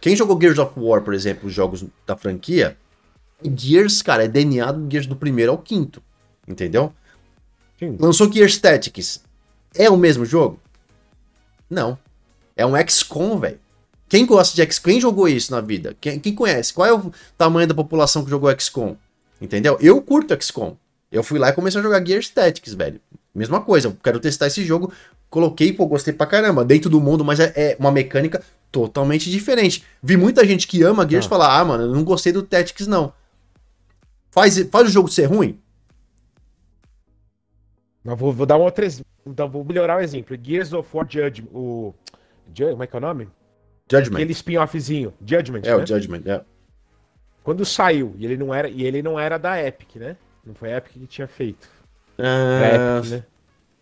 Quem 0.00 0.16
jogou 0.16 0.40
Gears 0.40 0.58
of 0.58 0.72
War, 0.76 1.02
por 1.02 1.14
exemplo, 1.14 1.48
os 1.48 1.54
jogos 1.54 1.84
da 2.06 2.16
franquia, 2.16 2.76
Gears, 3.42 4.02
cara, 4.02 4.24
é 4.24 4.28
DNA 4.28 4.72
do 4.72 4.90
Gears 4.90 5.06
do 5.06 5.16
primeiro 5.16 5.52
ao 5.52 5.58
quinto. 5.58 6.02
Entendeu? 6.46 6.92
Sim. 7.78 7.96
Lançou 7.98 8.32
Gear 8.32 8.48
Statics. 8.48 9.22
É 9.74 9.90
o 9.90 9.96
mesmo 9.96 10.24
jogo? 10.24 10.60
Não. 11.68 11.98
É 12.56 12.64
um 12.64 12.72
XCOM, 12.88 13.38
velho. 13.38 13.58
Quem 14.08 14.24
gosta 14.24 14.54
de 14.54 14.72
XCOM? 14.72 14.90
Quem 14.90 15.00
jogou 15.00 15.28
isso 15.28 15.52
na 15.52 15.60
vida? 15.60 15.96
Quem, 16.00 16.18
quem, 16.18 16.34
conhece? 16.34 16.72
Qual 16.72 16.86
é 16.86 16.94
o 16.94 17.12
tamanho 17.36 17.66
da 17.66 17.74
população 17.74 18.24
que 18.24 18.30
jogou 18.30 18.50
XCOM? 18.58 18.96
Entendeu? 19.40 19.76
Eu 19.80 20.00
curto 20.00 20.40
XCOM. 20.40 20.76
Eu 21.10 21.22
fui 21.22 21.38
lá 21.38 21.50
e 21.50 21.52
comecei 21.52 21.80
a 21.80 21.82
jogar 21.82 22.04
Gear 22.06 22.20
Statics, 22.20 22.72
velho. 22.72 23.00
Mesma 23.34 23.60
coisa, 23.60 23.88
eu 23.88 23.96
quero 24.02 24.18
testar 24.18 24.46
esse 24.46 24.64
jogo. 24.64 24.92
Coloquei, 25.28 25.72
pô, 25.72 25.86
gostei 25.86 26.14
pra 26.14 26.26
caramba. 26.26 26.64
Dentro 26.64 26.88
do 26.88 27.00
mundo, 27.00 27.24
mas 27.24 27.40
é, 27.40 27.52
é 27.54 27.76
uma 27.78 27.92
mecânica 27.92 28.42
totalmente 28.70 29.30
diferente. 29.30 29.84
Vi 30.02 30.16
muita 30.16 30.46
gente 30.46 30.66
que 30.66 30.82
ama 30.82 31.08
Gears 31.08 31.26
ah. 31.26 31.28
falar: 31.28 31.58
ah, 31.58 31.64
mano, 31.64 31.84
eu 31.84 31.94
não 31.94 32.04
gostei 32.04 32.32
do 32.32 32.42
Tactics, 32.42 32.86
não. 32.86 33.12
Faz, 34.30 34.58
faz 34.70 34.88
o 34.88 34.90
jogo 34.90 35.08
ser 35.08 35.26
ruim? 35.26 35.60
Mas 38.04 38.18
vou, 38.18 38.32
vou 38.32 38.46
dar 38.46 38.56
uma 38.56 38.64
outra. 38.64 38.86
Vou 39.50 39.64
melhorar 39.64 39.96
o 39.96 40.00
exemplo. 40.00 40.36
Gears 40.40 40.72
of 40.72 40.88
War 40.94 41.06
Judgment, 41.08 41.48
o 41.52 41.94
como 42.54 42.82
é 42.82 42.86
que 42.86 42.94
é 42.94 42.98
o 42.98 43.00
nome? 43.00 43.28
Judgment. 43.90 44.16
Aquele 44.16 44.32
spin-offzinho. 44.32 45.12
Judgment. 45.24 45.62
É, 45.64 45.76
né? 45.76 45.76
o 45.76 45.86
Judgment, 45.86 46.22
é. 46.26 46.42
Quando 47.42 47.64
saiu, 47.64 48.14
e 48.18 48.24
ele 48.24 48.36
não 48.36 48.52
era, 48.52 48.68
e 48.68 48.82
ele 48.82 49.02
não 49.02 49.18
era 49.18 49.38
da 49.38 49.62
Epic, 49.62 49.96
né? 49.96 50.16
Não 50.44 50.54
foi 50.54 50.72
a 50.72 50.78
Epic 50.78 50.92
que 50.94 51.06
tinha 51.06 51.28
feito. 51.28 51.68
Ah, 52.18 52.98
Epic, 52.98 53.10
né? 53.10 53.24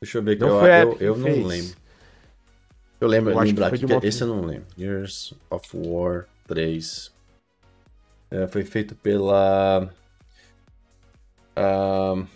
Deixa 0.00 0.18
eu 0.18 0.22
ver 0.22 0.32
aqui. 0.32 0.40
Não 0.40 0.66
eu, 0.66 0.92
eu, 0.92 0.96
eu, 1.00 1.16
não 1.16 1.46
lembro. 1.46 1.74
Eu 3.04 3.08
lembro, 3.08 3.32
eu 3.32 3.38
lembrar 3.38 3.66
aqui, 3.66 3.84
que 3.84 4.06
esse 4.06 4.22
eu 4.22 4.28
não 4.28 4.40
lembro. 4.40 4.64
Years 4.78 5.34
of 5.50 5.68
War 5.74 6.24
3. 6.46 7.12
É, 8.30 8.46
foi 8.46 8.64
feito 8.64 8.94
pela. 8.94 9.90
Uh, 11.54 12.26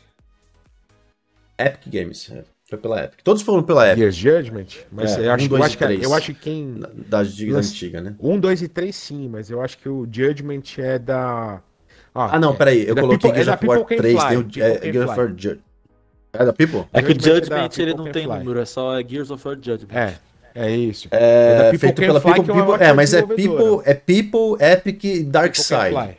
Epic 1.58 1.88
Games. 1.88 2.30
É. 2.30 2.44
Foi 2.68 2.76
pela 2.76 3.02
Epic. 3.02 3.20
Todos 3.24 3.40
foram 3.40 3.62
pela 3.62 3.86
Epic. 3.86 3.98
Gears 3.98 4.16
Judgment? 4.16 4.66
Mas 4.92 5.16
é, 5.16 5.26
eu, 5.26 5.32
acho, 5.32 5.50
um, 5.50 5.56
eu, 5.56 5.62
acho 5.64 5.78
que, 5.78 5.84
eu 5.84 6.14
acho 6.14 6.34
que 6.34 6.40
quem. 6.40 6.82
Das 7.08 7.34
digas 7.34 7.70
antigas, 7.70 8.04
né? 8.04 8.14
Um, 8.20 8.38
dois 8.38 8.60
e 8.60 8.68
três, 8.68 8.94
sim, 8.94 9.26
mas 9.26 9.48
eu 9.48 9.62
acho 9.62 9.78
que 9.78 9.88
o 9.88 10.06
Judgment 10.10 10.64
é 10.76 10.98
da. 10.98 11.62
Ah, 12.14 12.36
ah 12.36 12.38
não, 12.38 12.52
é, 12.52 12.56
peraí. 12.56 12.86
Eu 12.86 12.94
é 12.94 13.00
coloquei 13.00 13.32
Gears 13.32 13.48
of 13.48 13.66
War 13.66 13.84
3, 13.84 14.24
tem 14.24 14.36
o 14.36 14.46
é, 14.62 14.92
Gears 14.92 15.10
of 15.10 15.18
War 15.18 15.34
É 16.34 16.44
da 16.44 16.52
People? 16.52 16.84
É 16.92 17.00
que 17.00 17.12
o 17.12 17.14
Judgment 17.14 17.70
ele 17.78 17.94
não 17.94 18.12
tem 18.12 18.26
número, 18.26 18.60
é 18.60 18.66
só 18.66 19.00
Gears 19.00 19.30
of 19.30 19.48
War 19.48 19.56
Judgment. 19.56 19.96
É. 19.96 20.27
É 20.60 20.70
isso. 20.72 21.06
É, 21.12 21.70
é 21.72 21.78
feito 21.78 22.00
pela 22.00 22.20
People, 22.20 22.52
People 22.52 22.84
é, 22.84 22.92
mas 22.92 23.14
é 23.14 23.22
People, 23.22 23.80
é 23.84 23.94
People, 23.94 24.56
Epic 24.58 25.04
e 25.04 25.22
Dark 25.22 25.54
Side. 25.54 26.18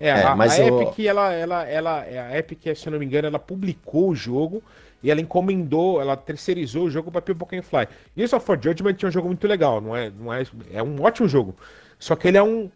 É, 0.00 0.12
a, 0.12 0.34
a 0.34 0.46
Epic, 0.46 0.98
ela, 1.00 1.32
ela, 1.32 1.64
ela, 1.64 2.00
a 2.00 2.38
Epic, 2.38 2.74
se 2.74 2.86
eu 2.86 2.92
não 2.92 2.98
me 2.98 3.04
engano, 3.04 3.28
ela 3.28 3.38
publicou 3.38 4.08
o 4.08 4.14
jogo 4.14 4.62
e 5.02 5.10
ela 5.10 5.20
encomendou, 5.20 6.00
ela 6.00 6.16
terceirizou 6.16 6.84
o 6.84 6.90
jogo 6.90 7.10
para 7.10 7.20
People 7.20 7.46
Can 7.46 7.62
Fly. 7.62 7.86
Of 8.34 8.50
War 8.50 8.58
Judgment 8.62 8.96
é 9.02 9.06
um 9.06 9.10
jogo 9.10 9.28
muito 9.28 9.46
legal, 9.46 9.78
não 9.82 9.94
é, 9.94 10.10
não 10.10 10.32
é, 10.32 10.42
é 10.72 10.82
um 10.82 11.02
ótimo 11.02 11.28
jogo. 11.28 11.54
Só 11.98 12.16
que 12.16 12.28
ele 12.28 12.38
é 12.38 12.42
um 12.42 12.70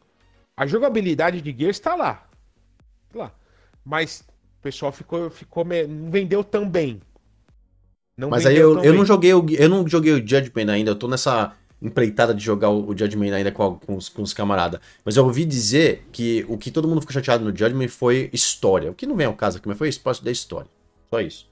a 0.55 0.67
jogabilidade 0.67 1.41
de 1.41 1.57
Gears 1.59 1.79
está 1.79 1.95
lá. 1.95 2.27
Lá. 3.15 3.33
Mas 3.83 4.21
o 4.59 4.63
pessoal 4.63 4.93
ficou 4.93 5.31
ficou 5.31 5.65
não 5.65 6.11
vendeu 6.11 6.45
tão 6.45 6.69
bem. 6.69 7.01
Não 8.21 8.29
Mas 8.29 8.45
aí 8.45 8.57
eu, 8.57 8.83
eu 8.85 8.93
não 8.93 9.05
joguei 9.05 9.33
o 9.33 9.45
eu 9.51 9.69
não 9.69 9.89
joguei 9.89 10.13
o 10.13 10.17
Judgment 10.17 10.71
ainda, 10.71 10.91
eu 10.91 10.95
tô 10.95 11.09
nessa 11.09 11.55
empreitada 11.81 12.35
de 12.35 12.45
jogar 12.45 12.69
o, 12.69 12.97
Judgment 12.97 13.35
ainda 13.35 13.51
com, 13.51 13.77
com 13.77 13.97
os, 13.97 14.09
com 14.09 14.23
os 14.23 14.35
camaradas. 14.35 14.81
Mas 15.05 15.17
eu 15.17 15.25
ouvi 15.25 15.45
dizer 15.45 16.07
que 16.13 16.45
o 16.49 16.59
que 16.59 16.71
todo 16.71 16.87
mundo 16.87 17.01
ficou 17.01 17.15
chateado 17.15 17.43
no 17.43 17.57
Judgment 17.57 17.89
foi 17.89 18.29
história. 18.33 18.91
O 18.91 18.95
que 18.95 19.07
não 19.07 19.17
vem 19.17 19.27
ao 19.27 19.33
caso 19.33 19.57
aqui, 19.57 19.67
mas 19.67 19.79
foi 19.79 19.89
espaço 19.89 20.23
da 20.23 20.31
história. 20.31 20.69
Só 21.09 21.21
isso. 21.21 21.49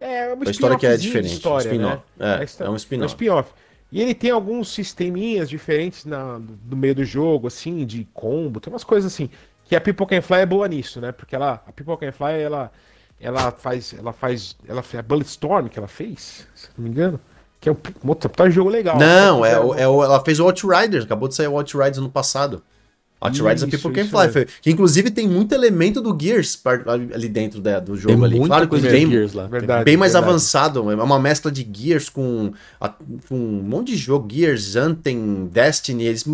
É, 0.00 0.30
é 0.30 0.32
uma 0.32 0.46
a 0.46 0.50
história 0.50 0.78
que 0.78 0.86
é 0.86 0.96
diferente. 0.96 1.34
História, 1.34 1.72
um 1.72 1.78
né? 1.78 2.02
é, 2.18 2.64
é, 2.64 2.70
um 2.70 2.76
spin-off. 2.76 3.02
É 3.02 3.04
um 3.04 3.06
spin-off. 3.06 3.50
E 3.92 4.00
ele 4.00 4.14
tem 4.14 4.30
alguns 4.30 4.68
sisteminhas 4.68 5.48
diferentes 5.48 6.04
na, 6.04 6.38
no 6.38 6.76
meio 6.76 6.94
do 6.94 7.04
jogo, 7.04 7.46
assim, 7.46 7.86
de 7.86 8.06
combo, 8.12 8.60
tem 8.60 8.72
umas 8.72 8.84
coisas 8.84 9.12
assim. 9.12 9.30
Que 9.64 9.76
a 9.76 9.80
People 9.80 10.06
Can 10.06 10.22
Fly 10.22 10.40
é 10.40 10.46
boa 10.46 10.66
nisso, 10.68 11.00
né? 11.00 11.12
Porque 11.12 11.34
ela, 11.34 11.62
a 11.66 11.72
People 11.72 11.96
Can 11.96 12.12
Fly, 12.12 12.40
ela, 12.40 12.72
ela 13.20 13.50
faz, 13.50 13.94
ela 13.98 14.12
faz, 14.12 14.56
ela 14.68 14.82
fez 14.82 14.98
a 14.98 15.02
Bulletstorm 15.02 15.68
que 15.68 15.78
ela 15.78 15.88
fez, 15.88 16.46
se 16.54 16.68
não 16.76 16.84
me 16.84 16.90
engano. 16.90 17.20
Que 17.60 17.68
é 17.68 17.72
um 17.72 17.74
puta, 17.74 18.28
tá 18.28 18.48
jogo 18.50 18.68
legal. 18.68 18.98
Não, 18.98 19.44
é, 19.44 19.52
é, 19.52 19.54
é, 19.54 19.82
ela 19.82 20.22
fez 20.22 20.38
o 20.38 20.44
Outriders, 20.44 21.04
acabou 21.04 21.28
de 21.28 21.34
sair 21.34 21.48
o 21.48 21.56
Outriders 21.56 21.98
no 21.98 22.10
passado. 22.10 22.62
Outriders 23.18 23.62
é 23.62 23.66
People 23.66 23.92
Can 23.92 24.08
Fly. 24.08 24.46
Que 24.60 24.70
inclusive 24.70 25.10
tem 25.10 25.26
muito 25.26 25.54
elemento 25.54 26.02
do 26.02 26.16
Gears 26.20 26.62
ali 27.14 27.28
dentro 27.28 27.62
da, 27.62 27.80
do 27.80 27.96
jogo 27.96 28.14
tem 28.14 28.24
ali. 28.24 28.46
Claro 28.46 28.68
que 28.68 28.78
bem, 28.78 29.10
Gears 29.10 29.32
lá. 29.32 29.46
Verdade, 29.46 29.84
bem 29.84 29.96
mais 29.96 30.12
verdade. 30.12 30.30
avançado. 30.30 30.90
É 30.90 30.94
uma 30.94 31.18
mescla 31.18 31.50
de 31.50 31.66
Gears 31.72 32.10
com, 32.10 32.52
com, 33.26 33.34
um 33.34 33.62
monte 33.62 33.92
de 33.92 33.96
jogo. 33.96 34.28
Gears, 34.30 34.76
Anthem, 34.76 35.48
Destiny. 35.50 36.04
Eles 36.04 36.26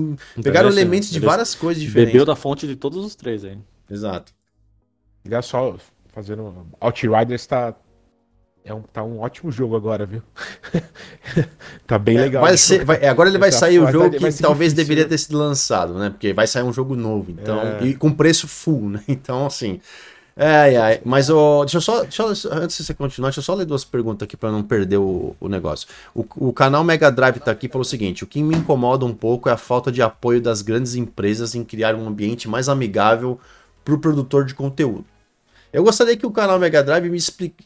pegaram 0.42 0.68
elementos 0.68 1.10
de 1.10 1.20
várias 1.20 1.54
coisas 1.54 1.80
diferentes. 1.80 2.12
Bebeu 2.12 2.26
da 2.26 2.34
fonte 2.34 2.66
de 2.66 2.74
todos 2.74 3.04
os 3.04 3.14
três 3.14 3.44
aí. 3.44 3.56
Exato. 3.88 4.32
Olha 5.24 5.40
só, 5.40 5.76
fazendo. 6.12 6.66
Outriders 6.80 7.46
tá 7.46 7.74
é 8.64 8.72
um, 8.72 8.82
tá 8.82 9.02
um 9.02 9.20
ótimo 9.20 9.50
jogo 9.50 9.74
agora, 9.74 10.06
viu? 10.06 10.22
tá 11.84 11.98
bem 11.98 12.16
é, 12.16 12.20
legal. 12.20 12.42
Vai 12.42 12.56
ser, 12.56 12.84
vai, 12.84 13.04
agora 13.06 13.28
ele 13.28 13.38
vai 13.38 13.50
sair 13.50 13.80
o 13.80 13.90
jogo 13.90 14.10
que 14.10 14.18
talvez 14.18 14.72
difícil, 14.72 14.76
deveria 14.76 15.02
né? 15.04 15.08
ter 15.08 15.18
sido 15.18 15.36
lançado, 15.36 15.94
né? 15.94 16.10
Porque 16.10 16.32
vai 16.32 16.46
sair 16.46 16.62
um 16.62 16.72
jogo 16.72 16.94
novo, 16.94 17.32
então. 17.32 17.60
É. 17.60 17.84
E 17.84 17.94
com 17.94 18.12
preço 18.12 18.46
full, 18.46 18.88
né? 18.90 19.02
Então, 19.08 19.46
assim. 19.46 19.80
É, 20.34 20.74
é, 20.74 21.02
mas 21.04 21.28
oh, 21.28 21.60
deixa 21.60 21.76
eu 21.76 21.80
só, 21.82 22.02
deixa 22.02 22.22
eu, 22.22 22.28
antes 22.52 22.78
de 22.78 22.84
você 22.84 22.94
continuar, 22.94 23.28
deixa 23.28 23.40
eu 23.40 23.44
só 23.44 23.52
ler 23.52 23.66
duas 23.66 23.84
perguntas 23.84 24.24
aqui 24.24 24.34
para 24.34 24.50
não 24.50 24.62
perder 24.62 24.96
o, 24.96 25.36
o 25.38 25.46
negócio. 25.46 25.86
O, 26.14 26.24
o, 26.36 26.52
canal 26.54 26.82
Mega 26.82 27.10
Drive 27.12 27.38
tá 27.38 27.50
aqui 27.50 27.66
e 27.66 27.68
falou 27.68 27.82
o 27.82 27.84
seguinte: 27.84 28.24
o 28.24 28.26
que 28.26 28.42
me 28.42 28.56
incomoda 28.56 29.04
um 29.04 29.12
pouco 29.12 29.50
é 29.50 29.52
a 29.52 29.58
falta 29.58 29.92
de 29.92 30.00
apoio 30.00 30.40
das 30.40 30.62
grandes 30.62 30.94
empresas 30.94 31.54
em 31.54 31.62
criar 31.62 31.94
um 31.94 32.08
ambiente 32.08 32.48
mais 32.48 32.70
amigável 32.70 33.38
para 33.84 33.92
o 33.92 33.98
produtor 33.98 34.46
de 34.46 34.54
conteúdo. 34.54 35.04
Eu 35.72 35.82
gostaria 35.82 36.16
que 36.16 36.26
o 36.26 36.30
canal 36.30 36.58
Mega 36.58 36.82
Drive 36.82 37.08
me 37.08 37.16
explique, 37.16 37.64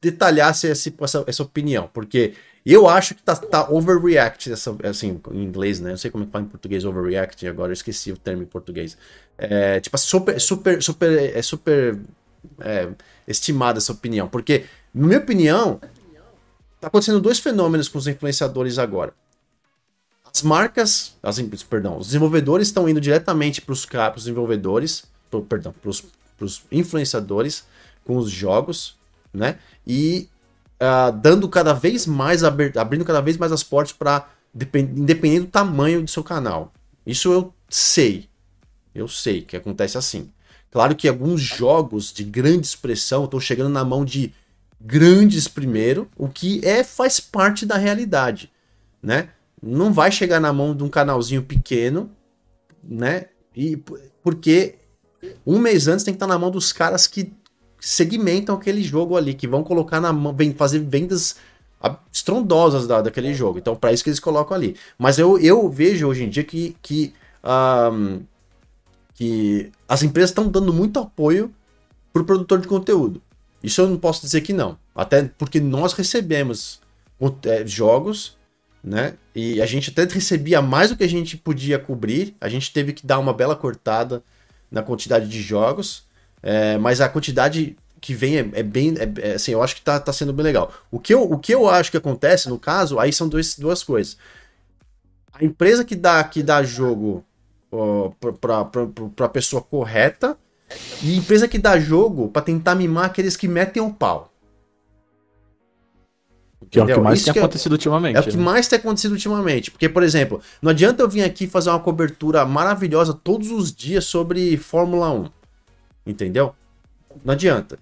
detalhasse 0.00 0.66
esse, 0.68 0.94
essa, 1.00 1.24
essa 1.26 1.42
opinião, 1.42 1.88
porque 1.92 2.34
eu 2.64 2.88
acho 2.88 3.14
que 3.14 3.22
tá, 3.22 3.34
tá 3.34 3.70
overreact, 3.70 4.52
essa, 4.52 4.74
assim, 4.84 5.20
em 5.32 5.42
inglês, 5.42 5.80
né? 5.80 5.90
Não 5.90 5.96
sei 5.96 6.10
como 6.10 6.24
é 6.24 6.26
que 6.26 6.32
fala 6.32 6.44
em 6.44 6.48
português 6.48 6.84
overreact, 6.84 7.46
agora 7.46 7.70
eu 7.70 7.74
esqueci 7.74 8.12
o 8.12 8.16
termo 8.16 8.42
em 8.42 8.46
português. 8.46 8.96
É, 9.36 9.80
tipo, 9.80 9.98
super, 9.98 10.40
super, 10.40 10.82
super, 10.82 11.36
é 11.36 11.42
super 11.42 11.98
é, 12.60 12.88
estimada 13.26 13.78
essa 13.78 13.92
opinião, 13.92 14.28
porque, 14.28 14.64
na 14.94 15.06
minha 15.06 15.18
opinião, 15.18 15.80
tá 16.80 16.88
acontecendo 16.88 17.20
dois 17.20 17.38
fenômenos 17.38 17.88
com 17.88 17.98
os 17.98 18.06
influenciadores 18.06 18.78
agora. 18.78 19.12
As 20.32 20.42
marcas, 20.42 21.16
as, 21.22 21.40
perdão, 21.68 21.98
os 21.98 22.06
desenvolvedores 22.06 22.68
estão 22.68 22.88
indo 22.88 23.00
diretamente 23.00 23.60
para 23.60 23.72
os 23.72 23.86
desenvolvedores, 24.16 25.04
pro, 25.30 25.42
perdão, 25.42 25.72
para 25.80 25.90
os 25.90 26.04
influenciadores 26.70 27.64
com 28.04 28.16
os 28.16 28.30
jogos, 28.30 28.96
né? 29.32 29.58
E 29.86 30.28
uh, 30.80 31.12
dando 31.12 31.48
cada 31.48 31.72
vez 31.72 32.06
mais, 32.06 32.44
abrindo 32.44 33.04
cada 33.04 33.20
vez 33.20 33.36
mais 33.36 33.52
as 33.52 33.62
portas 33.62 33.92
para, 33.92 34.28
independente 34.54 35.46
do 35.46 35.50
tamanho 35.50 36.02
do 36.02 36.10
seu 36.10 36.22
canal. 36.22 36.72
Isso 37.06 37.32
eu 37.32 37.52
sei. 37.68 38.28
Eu 38.94 39.08
sei 39.08 39.42
que 39.42 39.56
acontece 39.56 39.98
assim. 39.98 40.30
Claro 40.70 40.94
que 40.96 41.08
alguns 41.08 41.40
jogos 41.40 42.12
de 42.12 42.24
grande 42.24 42.66
expressão 42.66 43.24
estão 43.24 43.38
chegando 43.38 43.70
na 43.70 43.84
mão 43.84 44.04
de 44.04 44.32
grandes 44.80 45.48
primeiro, 45.48 46.08
o 46.16 46.28
que 46.28 46.60
é 46.64 46.84
faz 46.84 47.18
parte 47.18 47.64
da 47.64 47.76
realidade, 47.76 48.52
né? 49.02 49.30
Não 49.62 49.92
vai 49.92 50.12
chegar 50.12 50.40
na 50.40 50.52
mão 50.52 50.76
de 50.76 50.82
um 50.82 50.88
canalzinho 50.88 51.42
pequeno, 51.42 52.10
né? 52.82 53.26
E 53.56 53.76
porque 54.22 54.74
um 55.46 55.58
mês 55.58 55.88
antes 55.88 56.04
tem 56.04 56.14
que 56.14 56.16
estar 56.16 56.26
na 56.26 56.38
mão 56.38 56.50
dos 56.50 56.72
caras 56.72 57.06
que 57.06 57.32
segmentam 57.80 58.54
aquele 58.54 58.82
jogo 58.82 59.16
ali, 59.16 59.34
que 59.34 59.46
vão 59.46 59.62
colocar 59.62 60.00
na 60.00 60.12
mão, 60.12 60.34
fazer 60.56 60.78
vendas 60.78 61.36
estrondosas 62.12 62.86
da, 62.86 63.02
daquele 63.02 63.34
jogo. 63.34 63.58
Então, 63.58 63.76
para 63.76 63.92
isso 63.92 64.02
que 64.02 64.10
eles 64.10 64.20
colocam 64.20 64.56
ali. 64.56 64.76
Mas 64.98 65.18
eu, 65.18 65.38
eu 65.38 65.68
vejo 65.68 66.06
hoje 66.06 66.24
em 66.24 66.30
dia 66.30 66.44
que, 66.44 66.76
que, 66.80 67.12
um, 67.92 68.22
que 69.14 69.70
as 69.88 70.02
empresas 70.02 70.30
estão 70.30 70.48
dando 70.48 70.72
muito 70.72 70.98
apoio 70.98 71.52
pro 72.12 72.24
produtor 72.24 72.60
de 72.60 72.68
conteúdo. 72.68 73.20
Isso 73.62 73.80
eu 73.80 73.88
não 73.88 73.98
posso 73.98 74.22
dizer 74.22 74.40
que 74.40 74.52
não. 74.52 74.78
Até 74.94 75.24
porque 75.36 75.60
nós 75.60 75.92
recebemos 75.92 76.80
é, 77.44 77.66
jogos, 77.66 78.36
né? 78.82 79.14
E 79.34 79.60
a 79.60 79.66
gente 79.66 79.90
até 79.90 80.04
recebia 80.04 80.62
mais 80.62 80.90
do 80.90 80.96
que 80.96 81.04
a 81.04 81.08
gente 81.08 81.36
podia 81.36 81.78
cobrir. 81.78 82.34
A 82.40 82.48
gente 82.48 82.72
teve 82.72 82.92
que 82.92 83.06
dar 83.06 83.18
uma 83.18 83.32
bela 83.32 83.56
cortada 83.56 84.22
na 84.74 84.82
quantidade 84.82 85.28
de 85.28 85.40
jogos. 85.40 86.04
É, 86.42 86.76
mas 86.76 87.00
a 87.00 87.08
quantidade 87.08 87.76
que 88.00 88.12
vem 88.12 88.36
é, 88.36 88.50
é 88.52 88.62
bem. 88.62 88.94
É, 88.98 89.30
é, 89.30 89.34
assim, 89.36 89.52
eu 89.52 89.62
acho 89.62 89.76
que 89.76 89.80
tá, 89.80 89.98
tá 89.98 90.12
sendo 90.12 90.32
bem 90.32 90.44
legal. 90.44 90.70
O 90.90 90.98
que, 90.98 91.14
eu, 91.14 91.22
o 91.22 91.38
que 91.38 91.54
eu 91.54 91.70
acho 91.70 91.90
que 91.90 91.96
acontece, 91.96 92.50
no 92.50 92.58
caso, 92.58 92.98
aí 92.98 93.12
são 93.12 93.28
dois, 93.28 93.58
duas 93.58 93.82
coisas. 93.82 94.18
A 95.32 95.42
empresa 95.42 95.84
que 95.84 95.96
dá, 95.96 96.22
que 96.22 96.42
dá 96.42 96.62
jogo 96.62 97.24
ó, 97.72 98.10
pra, 99.16 99.28
pessoa 99.28 99.62
correta 99.62 100.36
e 101.02 101.16
empresa 101.16 101.48
que 101.48 101.58
dá 101.58 101.78
jogo 101.78 102.28
para 102.28 102.42
tentar 102.42 102.74
mimar 102.74 103.06
aqueles 103.06 103.36
que 103.36 103.48
metem 103.48 103.82
o 103.82 103.92
pau. 103.92 104.33
Que 106.70 106.78
é 106.78 106.82
o 106.82 106.86
que 106.86 107.00
mais 107.00 107.20
Isso 107.20 107.32
tem 107.32 107.40
é 107.40 107.44
acontecido 107.44 107.72
ultimamente. 107.72 108.16
É 108.16 108.20
o 108.20 108.22
que 108.22 108.36
né? 108.36 108.42
mais 108.42 108.68
tem 108.68 108.78
acontecido 108.78 109.12
ultimamente. 109.12 109.70
Porque, 109.70 109.88
por 109.88 110.02
exemplo, 110.02 110.40
não 110.62 110.70
adianta 110.70 111.02
eu 111.02 111.08
vir 111.08 111.22
aqui 111.22 111.46
fazer 111.46 111.70
uma 111.70 111.80
cobertura 111.80 112.44
maravilhosa 112.44 113.12
todos 113.12 113.50
os 113.50 113.72
dias 113.72 114.04
sobre 114.04 114.56
Fórmula 114.56 115.10
1. 115.10 115.30
Entendeu? 116.06 116.54
Não 117.24 117.32
adianta. 117.32 117.78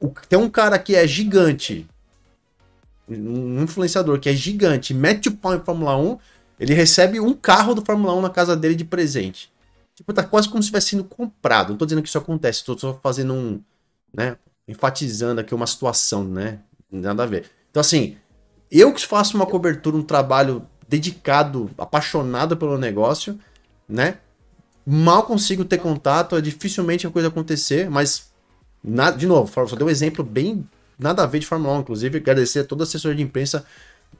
O, 0.00 0.12
tem 0.28 0.38
um 0.38 0.50
cara 0.50 0.78
que 0.78 0.94
é 0.94 1.06
gigante, 1.06 1.86
um 3.08 3.62
influenciador 3.62 4.18
que 4.18 4.28
é 4.28 4.34
gigante, 4.34 4.92
mete 4.92 5.28
o 5.28 5.36
pau 5.36 5.54
em 5.54 5.60
Fórmula 5.60 5.96
1, 5.96 6.18
ele 6.58 6.74
recebe 6.74 7.20
um 7.20 7.32
carro 7.32 7.74
do 7.74 7.84
Fórmula 7.84 8.14
1 8.14 8.20
na 8.20 8.30
casa 8.30 8.56
dele 8.56 8.74
de 8.74 8.84
presente. 8.84 9.52
Tipo, 9.94 10.12
tá 10.12 10.22
quase 10.24 10.48
como 10.48 10.62
se 10.62 10.68
tivesse 10.68 10.88
sido 10.88 11.04
comprado. 11.04 11.70
Não 11.70 11.76
tô 11.76 11.86
dizendo 11.86 12.02
que 12.02 12.08
isso 12.08 12.18
acontece, 12.18 12.64
tô 12.64 12.76
só 12.76 12.98
fazendo 13.02 13.32
um, 13.32 13.60
né, 14.12 14.36
enfatizando 14.66 15.40
aqui 15.40 15.54
uma 15.54 15.66
situação, 15.66 16.24
né? 16.24 16.60
Nada 16.90 17.22
a 17.22 17.26
ver. 17.26 17.50
Então, 17.74 17.80
assim, 17.80 18.16
eu 18.70 18.92
que 18.92 19.04
faço 19.04 19.36
uma 19.36 19.46
cobertura, 19.46 19.96
um 19.96 20.02
trabalho 20.04 20.64
dedicado, 20.88 21.68
apaixonado 21.76 22.56
pelo 22.56 22.78
negócio, 22.78 23.36
né? 23.88 24.18
mal 24.86 25.24
consigo 25.24 25.64
ter 25.64 25.78
contato, 25.78 26.36
é 26.36 26.40
dificilmente 26.40 27.04
a 27.04 27.10
coisa 27.10 27.26
acontecer, 27.26 27.90
mas, 27.90 28.30
nada, 28.80 29.16
de 29.16 29.26
novo, 29.26 29.52
só 29.66 29.74
deu 29.74 29.88
um 29.88 29.90
exemplo 29.90 30.22
bem 30.22 30.64
nada 30.96 31.24
a 31.24 31.26
ver 31.26 31.40
de 31.40 31.46
Fórmula 31.48 31.74
1, 31.78 31.80
inclusive 31.80 32.18
agradecer 32.18 32.60
a 32.60 32.64
toda 32.64 32.84
a 32.84 32.86
assessoria 32.86 33.16
de 33.16 33.24
imprensa 33.24 33.66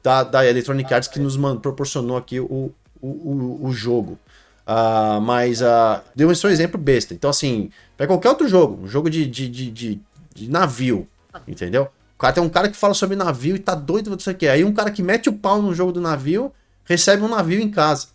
da, 0.03 0.21
da 0.21 0.45
Electronic 0.45 0.93
Arts 0.93 1.07
que 1.07 1.17
nos 1.17 1.37
proporcionou 1.61 2.17
aqui 2.17 2.41
o, 2.41 2.73
o, 3.01 3.07
o, 3.07 3.59
o 3.67 3.71
jogo. 3.71 4.19
Uh, 4.67 5.21
mas 5.21 5.61
uh, 5.61 6.01
deu 6.13 6.27
um 6.27 6.31
exemplo 6.31 6.77
besta. 6.77 7.13
Então, 7.13 7.29
assim, 7.29 7.71
para 7.95 8.05
qualquer 8.05 8.27
outro 8.27 8.49
jogo, 8.49 8.83
um 8.83 8.87
jogo 8.89 9.09
de, 9.09 9.25
de, 9.25 9.47
de, 9.47 9.71
de, 9.71 10.01
de 10.33 10.49
navio, 10.49 11.07
entendeu? 11.47 11.87
Cara 12.17 12.33
tem 12.33 12.43
um 12.43 12.49
cara 12.49 12.69
que 12.69 12.77
fala 12.77 12.93
sobre 12.93 13.15
navio 13.15 13.55
e 13.55 13.59
tá 13.59 13.75
doido, 13.75 14.09
não 14.09 14.19
sei 14.19 14.33
o 14.33 14.37
que. 14.37 14.47
Aí 14.47 14.63
um 14.63 14.73
cara 14.73 14.89
que 14.89 15.03
mete 15.03 15.29
o 15.29 15.33
pau 15.33 15.61
no 15.61 15.73
jogo 15.73 15.91
do 15.91 15.99
navio 15.99 16.51
recebe 16.85 17.23
um 17.23 17.27
navio 17.27 17.59
em 17.59 17.69
casa. 17.69 18.07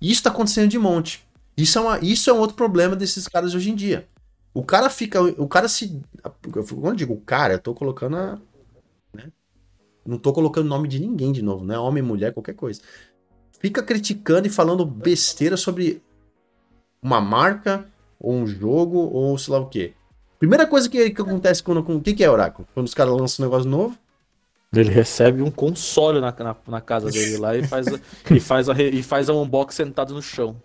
Isso 0.00 0.22
tá 0.22 0.30
acontecendo 0.30 0.68
de 0.68 0.78
monte. 0.78 1.24
Isso 1.56 1.78
é, 1.78 1.82
uma, 1.82 1.98
isso 2.00 2.30
é 2.30 2.32
um 2.32 2.38
outro 2.38 2.56
problema 2.56 2.96
desses 2.96 3.28
caras 3.28 3.54
hoje 3.54 3.70
em 3.70 3.74
dia. 3.74 4.08
O 4.52 4.64
cara 4.64 4.90
fica. 4.90 5.22
O 5.22 5.46
cara 5.46 5.68
se. 5.68 6.00
Quando 6.50 6.86
eu 6.86 6.94
digo 6.94 7.16
cara, 7.20 7.54
eu 7.54 7.58
tô 7.58 7.74
colocando 7.74 8.16
a. 8.16 8.38
Né? 9.14 9.30
Não 10.04 10.18
tô 10.18 10.32
colocando 10.32 10.66
o 10.66 10.68
nome 10.68 10.88
de 10.88 10.98
ninguém 10.98 11.30
de 11.30 11.42
novo, 11.42 11.64
né? 11.64 11.78
Homem, 11.78 12.02
mulher, 12.02 12.32
qualquer 12.32 12.54
coisa. 12.54 12.80
Fica 13.60 13.82
criticando 13.82 14.48
e 14.48 14.50
falando 14.50 14.84
besteira 14.84 15.56
sobre 15.56 16.02
uma 17.02 17.20
marca, 17.20 17.86
ou 18.18 18.34
um 18.34 18.46
jogo, 18.46 18.98
ou 18.98 19.36
sei 19.38 19.52
lá 19.52 19.60
o 19.60 19.68
quê. 19.68 19.94
Primeira 20.40 20.66
coisa 20.66 20.88
que, 20.88 21.10
que 21.10 21.20
acontece 21.20 21.62
quando. 21.62 21.80
O 21.80 22.00
que, 22.00 22.14
que 22.14 22.24
é 22.24 22.30
Oráculo? 22.30 22.66
Quando 22.72 22.86
os 22.86 22.94
caras 22.94 23.12
lançam 23.12 23.44
um 23.44 23.48
negócio 23.48 23.68
novo? 23.68 23.94
Ele 24.74 24.90
recebe 24.90 25.42
um 25.42 25.50
console 25.50 26.18
na, 26.18 26.32
na, 26.32 26.56
na 26.66 26.80
casa 26.80 27.10
dele 27.10 27.36
lá 27.36 27.54
e 27.54 27.66
faz, 27.66 27.86
e, 28.30 28.40
faz 28.40 28.68
a, 28.68 28.72
e 28.80 29.02
faz 29.02 29.28
a 29.28 29.34
unbox 29.34 29.74
sentado 29.74 30.14
no 30.14 30.22
chão. 30.22 30.56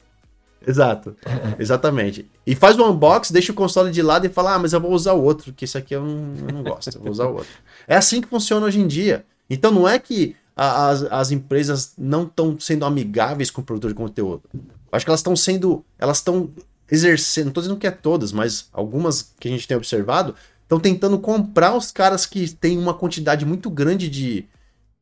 Exato. 0.66 1.18
Exatamente. 1.60 2.26
E 2.48 2.56
faz 2.56 2.80
o 2.80 2.90
unbox, 2.90 3.32
deixa 3.32 3.52
o 3.52 3.56
console 3.56 3.92
de 3.92 4.02
lado 4.02 4.26
e 4.26 4.30
fala: 4.30 4.54
Ah, 4.54 4.60
mas 4.60 4.72
eu 4.72 4.80
vou 4.80 4.94
usar 4.94 5.12
o 5.12 5.22
outro, 5.22 5.52
que 5.52 5.66
esse 5.66 5.78
aqui 5.78 5.94
eu 5.94 6.06
não, 6.06 6.34
eu 6.48 6.54
não 6.54 6.64
gosto, 6.64 6.96
eu 6.96 7.02
vou 7.02 7.12
usar 7.12 7.26
o 7.26 7.34
outro. 7.34 7.50
É 7.86 7.98
assim 7.98 8.22
que 8.22 8.30
funciona 8.30 8.66
hoje 8.66 8.80
em 8.80 8.88
dia. 8.88 9.26
Então 9.50 9.72
não 9.72 9.90
é 9.90 10.00
que 10.00 10.38
a, 10.56 10.88
as, 10.88 11.04
as 11.04 11.32
empresas 11.32 11.94
não 11.98 12.24
estão 12.24 12.58
sendo 12.58 12.86
amigáveis 12.86 13.52
com 13.52 13.60
o 13.60 13.64
produtor 13.64 13.92
de 13.92 13.98
conteúdo. 13.98 14.44
Acho 14.90 15.06
que 15.06 15.10
elas 15.10 15.20
estão 15.20 15.36
sendo. 15.36 15.84
Elas 16.00 16.18
estão 16.18 16.50
exercendo, 16.90 17.46
não 17.46 17.52
estou 17.52 17.64
dizendo 17.64 17.80
que 17.80 17.88
é 17.88 17.92
todas, 17.92 18.32
mas 18.32 18.70
algumas 18.72 19.34
que 19.40 19.48
a 19.48 19.52
gente 19.52 19.68
tem 19.68 19.78
observado, 19.78 20.36
estão 20.64 20.80
tentando 20.80 21.18
comprar 21.20 21.76
os 21.76 21.92
caras 21.92 22.26
que 22.26 22.48
têm 22.54 22.78
uma 22.78 22.94
quantidade 22.94 23.46
muito 23.46 23.70
grande 23.70 24.10
de, 24.10 24.46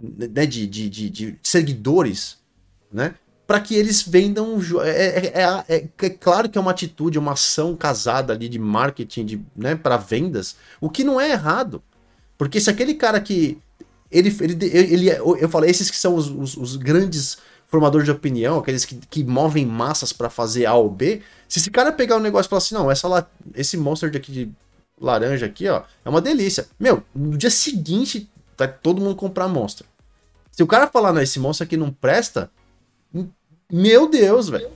né, 0.01 0.45
de, 0.45 0.68
de, 0.68 0.89
de, 0.89 1.10
de 1.10 1.39
seguidores, 1.41 2.38
né? 2.91 3.15
para 3.45 3.60
que 3.60 3.76
eles 3.76 4.01
vendam. 4.01 4.60
É, 4.81 4.89
é, 4.89 5.26
é, 5.27 5.76
é, 5.76 5.89
é, 6.01 6.10
claro 6.10 6.49
que 6.49 6.57
é 6.57 6.61
uma 6.61 6.72
atitude, 6.72 7.19
uma 7.19 7.34
ação 7.34 7.76
casada 7.76 8.34
ali 8.34 8.47
de 8.47 8.60
marketing 8.60 9.26
de, 9.26 9.41
né, 9.55 9.76
para 9.76 9.97
vendas, 9.97 10.55
o 10.80 10.89
que 10.89 11.03
não 11.03 11.19
é 11.19 11.31
errado. 11.31 11.81
Porque 12.38 12.60
se 12.60 12.69
aquele 12.69 12.93
cara 12.93 13.19
que. 13.19 13.57
Ele, 14.10 14.35
ele, 14.41 14.65
ele, 14.65 15.10
eu 15.10 15.49
falei, 15.49 15.72
esses 15.72 15.89
que 15.89 15.97
são 15.97 16.15
os, 16.15 16.30
os, 16.30 16.55
os 16.55 16.76
grandes 16.76 17.39
formadores 17.73 18.05
de 18.05 18.11
opinião, 18.11 18.59
aqueles 18.59 18.85
que, 18.85 18.95
que 19.09 19.23
movem 19.23 19.65
massas 19.65 20.13
para 20.13 20.29
fazer 20.29 20.67
A 20.67 20.75
ou 20.75 20.87
B. 20.87 21.23
Se 21.49 21.57
esse 21.57 21.71
cara 21.71 21.91
pegar 21.91 22.17
um 22.17 22.19
negócio 22.19 22.47
e 22.47 22.49
falar 22.51 22.59
assim, 22.59 22.75
não, 22.75 22.91
essa 22.91 23.27
esse 23.55 23.75
monster 23.77 24.15
aqui 24.15 24.31
de 24.31 24.51
laranja 25.01 25.47
aqui, 25.47 25.67
ó, 25.67 25.81
é 26.05 26.09
uma 26.09 26.21
delícia. 26.21 26.67
Meu, 26.79 27.01
no 27.15 27.35
dia 27.35 27.49
seguinte 27.49 28.29
vai 28.55 28.71
todo 28.71 29.01
mundo 29.01 29.15
comprar 29.15 29.47
monster. 29.47 29.87
Se 30.51 30.61
o 30.61 30.67
cara 30.67 30.85
falar, 30.85 31.11
não, 31.13 31.21
esse 31.23 31.39
monstro 31.39 31.63
aqui 31.63 31.75
não 31.75 31.89
presta, 31.89 32.51
meu 33.71 34.07
Deus, 34.07 34.49
velho. 34.49 34.69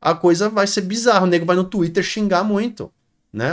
A 0.00 0.14
coisa 0.14 0.48
vai 0.48 0.68
ser 0.68 0.82
bizarra. 0.82 1.24
O 1.24 1.26
nego 1.26 1.44
vai 1.44 1.56
no 1.56 1.64
Twitter 1.64 2.04
xingar 2.04 2.44
muito, 2.44 2.92
né? 3.32 3.48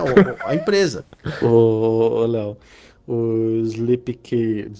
a 0.45 0.53
empresa. 0.53 1.03
Ô, 1.41 2.27
Léo, 2.27 2.55
o 3.11 3.61
Sleep, 3.65 4.13
que, 4.13 4.71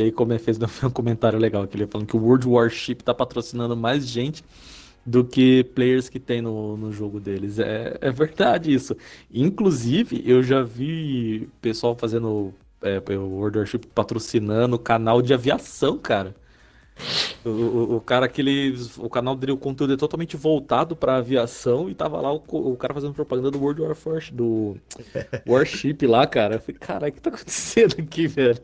aí 0.00 0.12
como 0.12 0.32
é, 0.32 0.38
fez 0.38 0.58
um 0.58 0.90
comentário 0.90 1.38
legal 1.38 1.64
aqui, 1.64 1.76
ele 1.76 1.86
falando 1.86 2.06
que 2.06 2.16
o 2.16 2.20
World 2.20 2.46
Warship 2.46 2.96
tá 2.96 3.12
patrocinando 3.12 3.76
mais 3.76 4.06
gente 4.06 4.44
do 5.04 5.24
que 5.24 5.64
players 5.74 6.08
que 6.08 6.18
tem 6.18 6.40
no, 6.40 6.76
no 6.76 6.92
jogo 6.92 7.18
deles. 7.18 7.58
É, 7.58 7.96
é 8.00 8.10
verdade 8.10 8.72
isso. 8.72 8.96
Inclusive, 9.32 10.22
eu 10.24 10.42
já 10.42 10.62
vi 10.62 11.48
pessoal 11.60 11.96
fazendo 11.96 12.54
é, 12.82 13.02
o 13.16 13.28
World 13.28 13.58
Warship 13.58 13.86
patrocinando 13.94 14.78
canal 14.78 15.20
de 15.20 15.34
aviação, 15.34 15.98
cara. 15.98 16.34
O, 17.44 17.48
o, 17.48 17.96
o, 17.96 18.00
cara 18.00 18.28
que 18.28 18.40
ele. 18.40 18.74
O 18.98 19.08
canal 19.08 19.36
dele, 19.36 19.52
o 19.52 19.58
conteúdo 19.58 19.94
é 19.94 19.96
totalmente 19.96 20.36
voltado 20.36 20.96
pra 20.96 21.16
aviação 21.16 21.88
e 21.88 21.94
tava 21.94 22.20
lá 22.20 22.32
o, 22.32 22.42
o 22.48 22.76
cara 22.76 22.94
fazendo 22.94 23.14
propaganda 23.14 23.50
do 23.50 23.60
World 23.60 23.82
War 23.82 23.94
Force, 23.94 24.32
do 24.32 24.76
Warship 25.46 26.06
lá, 26.06 26.26
cara. 26.26 26.56
Eu 26.56 26.60
falei, 26.60 26.78
caralho, 26.78 27.12
o 27.12 27.14
que 27.14 27.20
tá 27.20 27.30
acontecendo 27.30 27.96
aqui, 27.98 28.26
velho? 28.26 28.58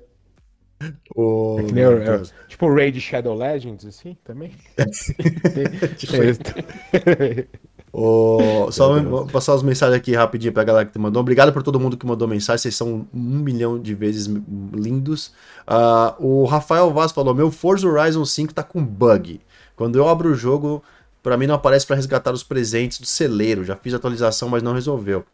O... 1.15 1.59
É 1.61 1.63
nem, 1.63 1.85
é, 1.85 2.23
tipo 2.49 2.67
o 2.67 2.75
Raid 2.75 3.01
Shadow 3.01 3.37
Legends, 3.37 3.85
assim, 3.87 4.17
também? 4.25 4.53
tipo 5.97 6.13
Oh, 7.93 8.69
só 8.73 8.99
vou 9.03 9.27
passar 9.27 9.53
as 9.53 9.63
mensagens 9.63 9.97
aqui 9.97 10.15
rapidinho 10.15 10.53
pra 10.53 10.65
galera 10.65 10.87
que 10.87 10.99
mandou. 10.99 11.21
Obrigado 11.21 11.53
por 11.53 11.63
todo 11.63 11.79
mundo 11.79 11.97
que 11.97 12.07
mandou 12.07 12.27
mensagem. 12.27 12.59
Vocês 12.59 12.75
são 12.75 13.07
um 13.13 13.39
milhão 13.39 13.79
de 13.79 13.95
vezes 13.95 14.27
lindos. 14.73 15.33
Uh, 15.69 16.43
o 16.43 16.45
Rafael 16.47 16.91
Vaz 16.93 17.13
falou: 17.13 17.35
Meu 17.35 17.51
Forza 17.51 17.87
Horizon 17.87 18.25
5 18.25 18.55
tá 18.55 18.63
com 18.63 18.85
bug. 18.85 19.41
Quando 19.77 19.97
eu 19.97 20.09
abro 20.09 20.31
o 20.31 20.35
jogo, 20.35 20.83
para 21.23 21.37
mim 21.37 21.47
não 21.47 21.55
aparece 21.55 21.87
para 21.87 21.97
resgatar 21.97 22.33
os 22.33 22.43
presentes 22.43 22.99
do 22.99 23.07
celeiro. 23.07 23.65
Já 23.65 23.77
fiz 23.77 23.93
a 23.93 23.97
atualização, 23.99 24.49
mas 24.49 24.63
não 24.63 24.73
resolveu. 24.73 25.25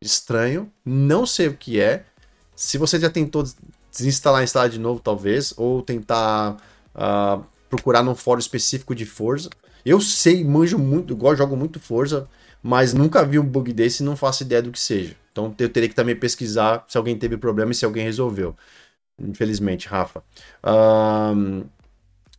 Estranho. 0.00 0.70
Não 0.84 1.26
sei 1.26 1.48
o 1.48 1.56
que 1.56 1.80
é. 1.80 2.04
Se 2.54 2.78
você 2.78 3.00
já 3.00 3.10
tentou 3.10 3.44
desinstalar 3.90 4.42
e 4.42 4.44
instalar 4.44 4.68
de 4.68 4.78
novo, 4.78 5.00
talvez, 5.00 5.52
ou 5.56 5.82
tentar 5.82 6.56
uh, 6.94 7.44
procurar 7.68 8.02
num 8.02 8.14
fórum 8.14 8.38
específico 8.38 8.94
de 8.94 9.04
Forza. 9.04 9.50
Eu 9.86 10.00
sei, 10.00 10.42
manjo 10.44 10.80
muito, 10.80 11.14
igual 11.14 11.36
jogo 11.36 11.56
muito 11.56 11.78
Forza, 11.78 12.28
mas 12.60 12.92
nunca 12.92 13.24
vi 13.24 13.38
um 13.38 13.44
bug 13.46 13.72
desse 13.72 14.02
e 14.02 14.06
não 14.06 14.16
faço 14.16 14.42
ideia 14.42 14.60
do 14.60 14.72
que 14.72 14.80
seja. 14.80 15.14
Então 15.30 15.54
eu 15.60 15.68
teria 15.68 15.88
que 15.88 15.94
também 15.94 16.16
pesquisar 16.16 16.84
se 16.88 16.98
alguém 16.98 17.16
teve 17.16 17.36
problema 17.36 17.70
e 17.70 17.74
se 17.74 17.84
alguém 17.84 18.02
resolveu. 18.02 18.56
Infelizmente, 19.16 19.86
Rafa. 19.86 20.24
Um, 20.66 21.62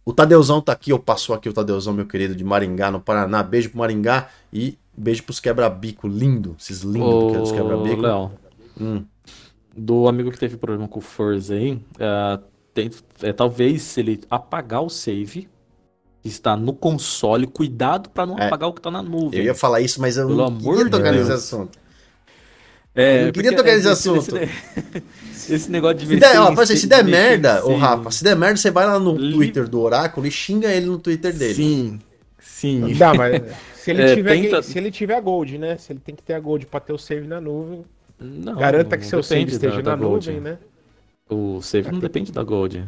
o 0.05 0.11
Tadeuzão 0.11 0.59
tá 0.59 0.73
aqui, 0.73 0.91
eu 0.91 0.99
passou 0.99 1.33
aqui 1.33 1.47
o 1.47 1.53
Tadeuzão, 1.53 1.93
meu 1.93 2.05
querido, 2.05 2.35
de 2.35 2.43
Maringá, 2.43 2.91
no 2.91 2.99
Paraná. 2.99 3.41
Beijo 3.41 3.69
pro 3.69 3.79
Maringá 3.79 4.27
e 4.51 4.77
beijo 4.95 5.23
pros 5.23 5.39
quebra-bico 5.39 6.05
lindo. 6.05 6.53
Esses 6.59 6.81
lindos 6.81 7.31
dos 7.31 7.51
quebra-bico. 7.53 8.01
Léo, 8.01 8.31
hum. 8.79 9.05
do 9.73 10.09
amigo 10.09 10.31
que 10.31 10.39
teve 10.39 10.57
problema 10.57 10.85
com 10.85 10.99
o 10.99 11.01
Forza 11.01 11.53
aí, 11.53 11.75
uh, 11.75 12.43
tem, 12.73 12.91
é, 13.21 13.31
talvez 13.31 13.83
se 13.83 14.01
ele 14.01 14.19
apagar 14.29 14.81
o 14.81 14.89
save, 14.89 15.47
está 16.23 16.55
no 16.55 16.73
console, 16.73 17.47
cuidado 17.47 18.09
para 18.09 18.25
não 18.25 18.37
é. 18.37 18.47
apagar 18.47 18.69
o 18.69 18.73
que 18.73 18.79
está 18.79 18.91
na 18.91 19.01
nuvem. 19.01 19.39
Eu 19.39 19.45
ia 19.45 19.55
falar 19.55 19.81
isso, 19.81 20.01
mas 20.01 20.17
eu 20.17 20.27
Pelo 20.27 20.49
não 20.49 20.57
queria 20.57 20.89
tocar 20.89 21.11
nesse 21.11 21.31
assunto. 21.31 21.77
É, 22.93 23.21
eu 23.21 23.25
não 23.25 23.31
queria 23.31 23.55
tocar 23.55 23.75
nesse 23.75 23.87
assunto. 23.87 24.37
Esse, 24.37 25.53
esse, 25.53 25.71
negócio 25.71 25.97
de 25.97 26.05
ver. 26.05 26.15
Se 26.15 26.19
der, 26.19 26.39
ó, 26.39 26.65
se, 26.65 26.77
se 26.77 26.87
der 26.87 27.03
merda, 27.03 27.65
ô 27.65 27.75
Rafa, 27.75 28.09
se 28.09 28.23
der 28.23 28.35
merda, 28.35 28.57
você 28.57 28.71
vai 28.71 28.87
lá 28.87 28.99
no 28.99 29.15
Li... 29.15 29.33
Twitter 29.33 29.67
do 29.67 29.79
Oráculo 29.79 30.25
e 30.25 30.31
xinga 30.31 30.71
ele 30.71 30.87
no 30.87 30.97
Twitter 30.97 31.31
dele. 31.31 31.53
Sim, 31.53 31.99
sim. 32.39 32.79
Não, 32.95 33.13
mas 33.13 33.41
se 33.77 33.91
ele, 33.91 34.01
é, 34.01 34.15
tiver, 34.15 34.41
tenta... 34.41 34.61
se 34.63 34.77
ele 34.77 34.91
tiver 34.91 35.15
a 35.15 35.21
Gold, 35.21 35.57
né? 35.57 35.77
Se 35.77 35.93
ele 35.93 35.99
tem 35.99 36.15
que 36.15 36.23
ter 36.23 36.33
a 36.33 36.39
Gold 36.39 36.65
para 36.65 36.79
ter 36.79 36.93
o 36.93 36.97
save 36.97 37.27
na 37.27 37.39
nuvem, 37.39 37.85
não, 38.19 38.55
garanta 38.55 38.97
que 38.97 39.05
seu 39.05 39.21
save 39.21 39.51
esteja 39.51 39.81
da, 39.81 39.91
na 39.91 39.95
da 39.95 40.09
nuvem, 40.09 40.41
né? 40.41 40.57
O 41.29 41.61
save 41.61 41.91
não 41.91 41.99
depende 41.99 42.31
da 42.31 42.43
Gold. 42.43 42.83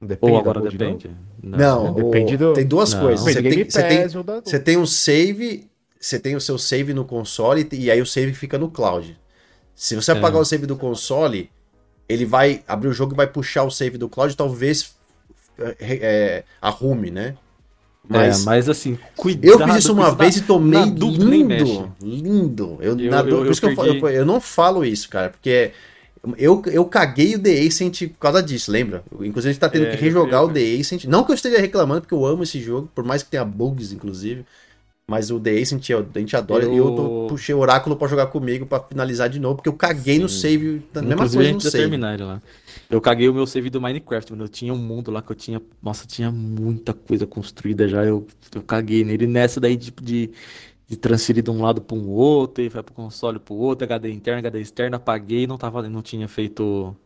Depende 0.00 0.32
Ou 0.32 0.38
agora 0.38 0.60
depende? 0.60 1.10
Não, 1.42 1.86
não 1.86 1.94
depende 1.94 2.36
do... 2.36 2.52
tem 2.52 2.66
duas 2.66 2.94
não. 2.94 3.00
coisas. 3.00 3.20
Você 3.20 3.42
tem, 3.42 3.64
você, 3.64 3.82
tem, 3.82 4.08
você 4.44 4.60
tem 4.60 4.76
um 4.76 4.86
save, 4.86 5.68
você 5.98 6.20
tem 6.20 6.36
o 6.36 6.40
seu 6.40 6.56
save 6.56 6.94
no 6.94 7.04
console 7.04 7.68
e 7.72 7.90
aí 7.90 8.00
o 8.00 8.06
save 8.06 8.32
fica 8.32 8.56
no 8.56 8.70
cloud. 8.70 9.18
Se 9.74 9.96
você 9.96 10.12
é. 10.12 10.14
apagar 10.14 10.40
o 10.40 10.44
save 10.44 10.66
do 10.66 10.76
console, 10.76 11.50
ele 12.08 12.24
vai 12.24 12.62
abrir 12.66 12.88
o 12.88 12.92
jogo 12.92 13.12
e 13.12 13.16
vai 13.16 13.26
puxar 13.26 13.64
o 13.64 13.70
save 13.70 13.98
do 13.98 14.08
cloud, 14.08 14.36
talvez 14.36 14.94
é, 15.58 15.76
é 15.80 16.44
arrume, 16.60 17.10
né? 17.10 17.36
Mas, 18.08 18.42
é, 18.42 18.44
mas 18.44 18.68
assim, 18.68 18.98
cuidado. 19.16 19.60
Eu 19.60 19.66
fiz 19.66 19.76
isso 19.76 19.92
uma 19.92 20.14
vez 20.14 20.36
e 20.36 20.42
tomei 20.42 20.84
lindo. 20.84 21.92
Lindo. 22.00 22.78
Eu, 22.80 22.98
eu, 22.98 23.10
na, 23.10 23.20
eu, 23.20 23.38
por 23.38 23.50
isso 23.50 23.66
eu, 23.66 23.70
que 23.70 23.76
perdi... 23.76 23.98
eu, 23.98 24.08
eu, 24.08 24.24
não 24.24 24.40
falo 24.40 24.84
isso, 24.84 25.08
cara, 25.10 25.28
porque 25.28 25.72
eu, 26.36 26.62
eu 26.66 26.84
caguei 26.84 27.34
o 27.34 27.38
The 27.38 27.60
Ascent 27.60 28.08
por 28.08 28.18
causa 28.18 28.42
disso, 28.42 28.70
lembra? 28.70 29.04
Inclusive 29.12 29.50
a 29.50 29.52
gente 29.52 29.60
tá 29.60 29.68
tendo 29.68 29.86
é, 29.86 29.90
que 29.90 30.02
rejogar 30.02 30.44
o 30.44 30.52
The 30.52 30.60
Ascent. 30.80 31.04
Não 31.04 31.24
que 31.24 31.30
eu 31.30 31.34
esteja 31.34 31.58
reclamando, 31.58 32.02
porque 32.02 32.14
eu 32.14 32.26
amo 32.26 32.42
esse 32.42 32.60
jogo, 32.60 32.88
por 32.94 33.04
mais 33.04 33.22
que 33.22 33.30
tenha 33.30 33.44
bugs, 33.44 33.92
inclusive. 33.92 34.44
Mas 35.06 35.30
o 35.30 35.40
The 35.40 35.58
Ascent 35.58 35.90
a 35.90 36.18
gente 36.18 36.36
adora. 36.36 36.64
Eu... 36.64 36.74
E 36.74 36.76
eu 36.76 36.90
tô, 36.90 37.26
puxei 37.28 37.54
o 37.54 37.58
Oráculo 37.58 37.96
pra 37.96 38.06
jogar 38.08 38.26
comigo 38.26 38.66
pra 38.66 38.80
finalizar 38.80 39.28
de 39.28 39.40
novo, 39.40 39.56
porque 39.56 39.68
eu 39.68 39.72
caguei 39.72 40.16
Sim. 40.16 40.22
no 40.22 40.28
save. 40.28 40.82
Da 40.92 41.00
mesma 41.00 41.14
inclusive, 41.14 41.44
coisa 41.44 41.54
no 41.54 41.60
save. 41.62 41.78
terminar 41.78 42.14
ele 42.14 42.24
lá. 42.24 42.42
Eu 42.90 43.00
caguei 43.00 43.28
o 43.28 43.34
meu 43.34 43.46
save 43.46 43.70
do 43.70 43.80
Minecraft, 43.80 44.32
mano. 44.32 44.44
Eu 44.44 44.48
tinha 44.48 44.72
um 44.72 44.78
mundo 44.78 45.10
lá 45.10 45.22
que 45.22 45.32
eu 45.32 45.36
tinha. 45.36 45.62
Nossa, 45.82 46.06
tinha 46.06 46.30
muita 46.30 46.92
coisa 46.92 47.26
construída 47.26 47.88
já. 47.88 48.04
Eu, 48.04 48.26
eu 48.54 48.62
caguei 48.62 49.02
nele. 49.02 49.26
Nessa 49.26 49.58
daí, 49.58 49.78
tipo, 49.78 50.02
de 50.02 50.18
de 50.18 50.30
transferir 50.96 51.42
de 51.42 51.50
um 51.50 51.62
lado 51.62 51.80
para 51.82 51.96
um 51.96 52.08
outro, 52.08 52.62
e 52.64 52.68
vai 52.68 52.82
para 52.82 52.92
o 52.92 52.94
console 52.94 53.38
para 53.38 53.54
o 53.54 53.58
outro, 53.58 53.84
HD 53.84 54.10
interno, 54.10 54.38
HD 54.38 54.60
externo, 54.60 54.96
apaguei, 54.96 55.46
não 55.46 55.58
não 55.90 56.02
tinha 56.02 56.26
feito 56.26 56.96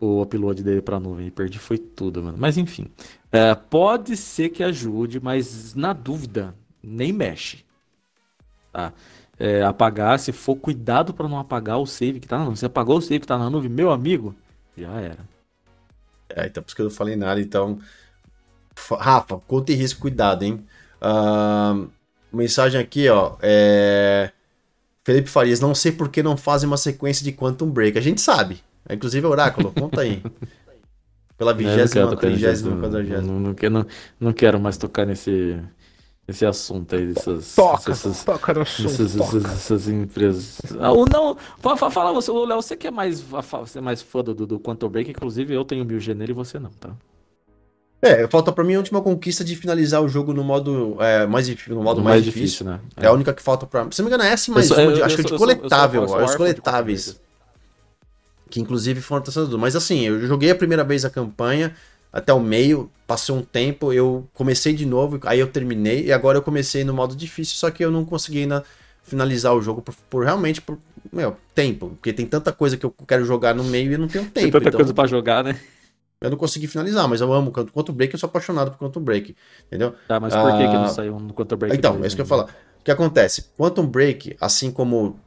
o 0.00 0.22
upload 0.22 0.62
dele 0.62 0.82
para 0.82 1.00
nuvem, 1.00 1.30
perdi 1.30 1.58
foi 1.58 1.78
tudo, 1.78 2.22
mano. 2.22 2.36
Mas 2.38 2.56
enfim, 2.56 2.86
é, 3.32 3.54
pode 3.54 4.16
ser 4.16 4.50
que 4.50 4.62
ajude, 4.62 5.20
mas 5.20 5.74
na 5.74 5.92
dúvida 5.92 6.54
nem 6.82 7.12
mexe, 7.12 7.64
tá? 8.72 8.92
É, 9.36 9.64
apagar, 9.64 10.18
se 10.20 10.30
for 10.30 10.54
cuidado 10.54 11.12
para 11.12 11.28
não 11.28 11.38
apagar 11.38 11.78
o 11.78 11.86
save 11.86 12.20
que 12.20 12.28
tá 12.28 12.38
na 12.38 12.44
nuvem. 12.44 12.56
Se 12.56 12.66
apagou 12.66 12.98
o 12.98 13.02
save 13.02 13.20
que 13.20 13.26
tá 13.26 13.36
na 13.36 13.50
nuvem, 13.50 13.68
meu 13.68 13.90
amigo, 13.90 14.34
já 14.76 14.92
era. 15.00 15.28
É, 16.28 16.46
então 16.46 16.62
por 16.62 16.68
isso 16.68 16.76
que 16.76 16.82
eu 16.82 16.86
não 16.86 16.92
falei 16.92 17.16
nada, 17.16 17.40
então 17.40 17.80
Rafa, 18.98 19.38
conta 19.38 19.72
e 19.72 19.74
risco, 19.74 20.00
cuidado, 20.00 20.42
hein? 20.44 20.64
Uh, 21.00 21.90
Mensagem 22.34 22.80
aqui, 22.80 23.08
ó. 23.08 23.36
É... 23.40 24.30
Felipe 25.04 25.28
Farias, 25.28 25.60
não 25.60 25.74
sei 25.74 25.92
por 25.92 26.08
que 26.08 26.22
não 26.22 26.36
fazem 26.36 26.66
uma 26.66 26.76
sequência 26.78 27.22
de 27.24 27.32
Quantum 27.32 27.70
Break. 27.70 27.98
A 27.98 28.00
gente 28.00 28.20
sabe. 28.20 28.62
Inclusive, 28.90 29.26
Oráculo, 29.26 29.72
conta 29.72 30.00
aí. 30.02 30.22
Pela 31.36 31.52
vigésima, 31.52 32.16
trigésima, 32.16 32.80
quadragésima. 32.80 33.20
Não, 33.22 33.40
não, 33.40 33.54
não, 33.70 33.86
não 34.20 34.32
quero 34.32 34.60
mais 34.60 34.76
tocar 34.76 35.04
nesse, 35.04 35.58
esse 36.28 36.46
assunto 36.46 36.94
aí 36.94 37.12
dessas. 37.12 37.54
Toca, 37.56 37.90
essas, 37.90 38.22
toca 38.24 38.54
no 38.54 38.60
assunto. 38.62 38.86
essas, 38.88 39.14
toca. 39.16 39.36
essas, 39.38 39.52
essas 39.52 39.88
empresas. 39.88 40.58
Ah, 40.78 40.92
ou 40.92 41.04
não, 41.12 41.36
fa- 41.58 41.76
fa- 41.76 41.90
fala 41.90 42.12
você, 42.12 42.30
Léo, 42.30 42.62
você 42.62 42.76
que 42.76 42.86
é 42.86 42.90
mais, 42.90 43.20
você 43.20 43.78
é 43.78 43.82
mais 43.82 44.00
fã 44.00 44.22
do, 44.22 44.32
do 44.46 44.60
Quantum 44.60 44.88
Break, 44.88 45.10
inclusive 45.10 45.52
eu 45.52 45.64
tenho 45.64 45.84
mil 45.84 45.98
gênero 45.98 46.30
e 46.30 46.34
você 46.34 46.58
não, 46.60 46.70
tá? 46.70 46.90
É, 48.06 48.28
falta 48.28 48.52
pra 48.52 48.62
mim 48.62 48.74
a 48.74 48.78
última 48.78 49.00
conquista 49.00 49.42
de 49.42 49.56
finalizar 49.56 50.02
o 50.02 50.08
jogo 50.08 50.32
no 50.34 50.44
modo 50.44 50.96
é, 51.00 51.26
mais, 51.26 51.48
no 51.66 51.82
modo 51.82 52.02
mais, 52.02 52.22
difícil. 52.22 52.66
né? 52.66 52.78
É 52.96 53.06
a 53.06 53.12
única 53.12 53.32
que 53.32 53.42
falta 53.42 53.66
pra. 53.66 53.86
Se 53.90 54.00
não 54.02 54.08
me 54.08 54.14
engano, 54.14 54.28
é 54.28 54.32
essa, 54.32 54.52
mas 54.52 54.68
Eu 54.70 54.76
sou- 54.76 54.84
eu- 54.84 55.04
acho 55.04 55.14
eu 55.14 55.22
que 55.24 55.28
sou- 55.28 55.38
de 55.38 55.38
coletável, 55.38 56.06
sou 56.08 56.22
os 56.24 56.34
coletáveis. 56.36 57.18
Que 58.50 58.60
inclusive 58.60 59.00
foram 59.00 59.22
testados. 59.22 59.52
Mas 59.58 59.74
assim, 59.74 60.02
eu 60.06 60.20
joguei 60.26 60.50
a 60.50 60.54
primeira 60.54 60.84
vez 60.84 61.04
a 61.04 61.10
campanha 61.10 61.74
até 62.12 62.32
o 62.32 62.38
meio, 62.40 62.90
passou 63.06 63.36
um 63.38 63.42
tempo, 63.42 63.92
eu 63.92 64.28
comecei 64.34 64.72
de 64.72 64.86
novo, 64.86 65.18
aí 65.24 65.40
eu 65.40 65.48
terminei, 65.48 66.04
e 66.06 66.12
agora 66.12 66.38
eu 66.38 66.42
comecei 66.42 66.84
no 66.84 66.94
modo 66.94 67.16
difícil, 67.16 67.56
só 67.56 67.70
que 67.70 67.84
eu 67.84 67.90
não 67.90 68.04
consegui 68.04 68.40
ainda 68.42 68.62
finalizar 69.02 69.52
o 69.54 69.60
jogo 69.60 69.82
por, 69.82 69.94
por 70.08 70.24
realmente 70.24 70.60
por 70.60 70.78
meu, 71.12 71.36
tempo. 71.54 71.88
Porque 71.90 72.12
tem 72.12 72.24
tanta 72.26 72.52
coisa 72.52 72.76
que 72.76 72.86
eu 72.86 72.94
quero 73.08 73.24
jogar 73.24 73.54
no 73.54 73.64
meio 73.64 73.92
e 73.92 73.98
não 73.98 74.06
tenho 74.08 74.24
tempo. 74.24 74.34
Tem 74.34 74.50
tanta 74.50 74.68
então- 74.68 74.78
coisa 74.78 74.94
pra 74.94 75.06
jogar, 75.06 75.42
né? 75.42 75.58
Eu 76.20 76.30
não 76.30 76.36
consegui 76.36 76.66
finalizar, 76.66 77.06
mas 77.08 77.20
eu 77.20 77.32
amo 77.32 77.52
Quantum 77.52 77.72
Quantum 77.72 77.92
Break, 77.92 78.14
eu 78.14 78.18
sou 78.18 78.28
apaixonado 78.28 78.70
por 78.70 78.78
Quantum 78.78 79.00
Break, 79.00 79.36
entendeu? 79.66 79.94
Tá, 80.08 80.18
mas 80.18 80.34
por 80.34 80.52
que, 80.52 80.58
que 80.58 80.64
Ah, 80.64 80.80
não 80.80 80.88
saiu 80.88 81.20
no 81.20 81.34
Quantum 81.34 81.56
Break? 81.56 81.76
Então, 81.76 81.92
2 81.92 82.04
é 82.04 82.06
isso 82.06 82.16
que 82.16 82.22
eu 82.22 82.24
ia 82.24 82.28
falar. 82.28 82.44
O 82.80 82.84
que 82.84 82.90
acontece? 82.90 83.50
Quantum 83.56 83.86
Break, 83.86 84.36
assim 84.40 84.70
como 84.70 85.18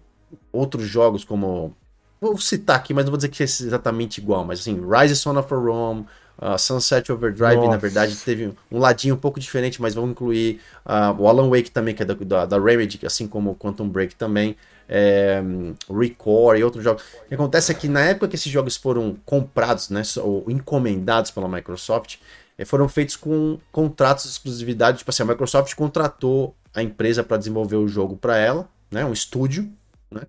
outros 0.51 0.85
jogos, 0.85 1.23
como. 1.23 1.75
Vou 2.19 2.37
citar 2.37 2.77
aqui, 2.77 2.93
mas 2.93 3.05
não 3.05 3.11
vou 3.11 3.17
dizer 3.17 3.29
que 3.29 3.43
é 3.43 3.45
exatamente 3.45 4.19
igual, 4.19 4.43
mas 4.43 4.59
assim, 4.59 4.81
Rise 4.89 5.15
Son 5.15 5.37
of 5.37 5.53
Rome, 5.53 6.05
uh, 6.41 6.57
Sunset 6.57 7.11
Overdrive, 7.11 7.57
Nossa. 7.57 7.69
na 7.69 7.77
verdade, 7.77 8.15
teve 8.15 8.53
um 8.71 8.79
ladinho 8.79 9.13
um 9.13 9.19
pouco 9.19 9.39
diferente, 9.39 9.79
mas 9.79 9.93
vamos 9.93 10.11
incluir 10.11 10.59
uh, 10.83 11.19
o 11.21 11.27
Alan 11.27 11.49
Wake 11.49 11.69
também, 11.69 11.93
que 11.93 12.01
é 12.01 12.05
da, 12.05 12.15
da, 12.15 12.45
da 12.47 12.59
Remedy, 12.59 12.99
assim 13.05 13.27
como 13.27 13.51
o 13.51 13.55
Quantum 13.55 13.87
Break 13.87 14.15
também. 14.15 14.55
É, 14.89 15.41
Recore 15.89 16.59
e 16.59 16.63
outros 16.63 16.83
jogos. 16.83 17.03
O 17.25 17.27
que 17.27 17.35
acontece 17.35 17.71
é 17.71 17.75
que 17.75 17.87
na 17.87 18.01
época 18.01 18.27
que 18.29 18.35
esses 18.35 18.51
jogos 18.51 18.77
foram 18.77 19.17
comprados, 19.25 19.89
né, 19.89 20.01
ou 20.17 20.45
encomendados 20.49 21.31
pela 21.31 21.47
Microsoft, 21.47 22.15
eh, 22.57 22.65
foram 22.65 22.87
feitos 22.87 23.15
com 23.15 23.59
contratos 23.71 24.23
de 24.25 24.31
exclusividade. 24.31 24.99
Tipo 24.99 25.09
assim, 25.11 25.23
a 25.23 25.25
Microsoft 25.25 25.73
contratou 25.75 26.55
a 26.73 26.81
empresa 26.81 27.23
para 27.23 27.37
desenvolver 27.37 27.75
o 27.75 27.87
jogo 27.87 28.15
para 28.15 28.37
ela, 28.37 28.67
né, 28.91 29.03
um 29.03 29.11
estúdio, 29.13 29.69
né, 30.11 30.21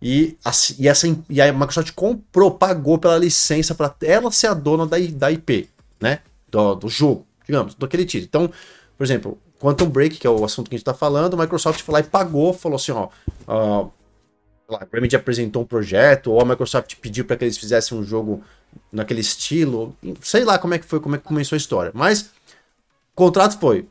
e, 0.00 0.36
assim- 0.44 0.76
e, 0.78 0.88
essa, 0.88 1.06
e 1.28 1.40
a 1.40 1.52
Microsoft 1.52 1.92
comprou, 1.94 2.50
pagou 2.52 2.98
pela 2.98 3.18
licença 3.18 3.74
para 3.74 3.94
ela 4.02 4.30
ser 4.30 4.46
a 4.48 4.54
dona 4.54 4.86
da, 4.86 4.96
da 5.12 5.30
IP, 5.30 5.68
né, 6.00 6.20
do, 6.50 6.74
do 6.74 6.88
jogo, 6.88 7.26
digamos, 7.46 7.74
daquele 7.74 8.04
título. 8.04 8.26
Então, 8.28 8.50
por 8.96 9.04
exemplo, 9.04 9.38
Quantum 9.58 9.88
Break, 9.88 10.16
que 10.16 10.26
é 10.26 10.30
o 10.30 10.44
assunto 10.44 10.68
que 10.68 10.74
a 10.74 10.78
gente 10.78 10.82
está 10.82 10.94
falando, 10.94 11.34
a 11.34 11.42
Microsoft 11.42 11.80
foi 11.82 11.92
lá 11.94 12.00
e 12.00 12.04
pagou, 12.04 12.52
falou 12.52 12.76
assim, 12.76 12.92
ó, 12.92 13.08
ó, 13.46 13.88
lá, 14.68 14.78
a 14.82 14.86
Remedy 14.92 15.16
apresentou 15.16 15.62
um 15.62 15.66
projeto, 15.66 16.32
ou 16.32 16.40
a 16.40 16.44
Microsoft 16.44 16.96
pediu 16.96 17.24
para 17.24 17.36
que 17.36 17.44
eles 17.44 17.58
fizessem 17.58 17.96
um 17.96 18.02
jogo 18.02 18.42
naquele 18.92 19.20
estilo, 19.20 19.96
sei 20.20 20.44
lá 20.44 20.58
como 20.58 20.74
é 20.74 20.78
que 20.78 20.84
foi, 20.86 21.00
como 21.00 21.14
é 21.14 21.18
que 21.18 21.24
começou 21.24 21.56
a 21.56 21.58
história. 21.58 21.90
Mas 21.94 22.22
o 22.22 23.14
contrato 23.14 23.58
foi: 23.58 23.88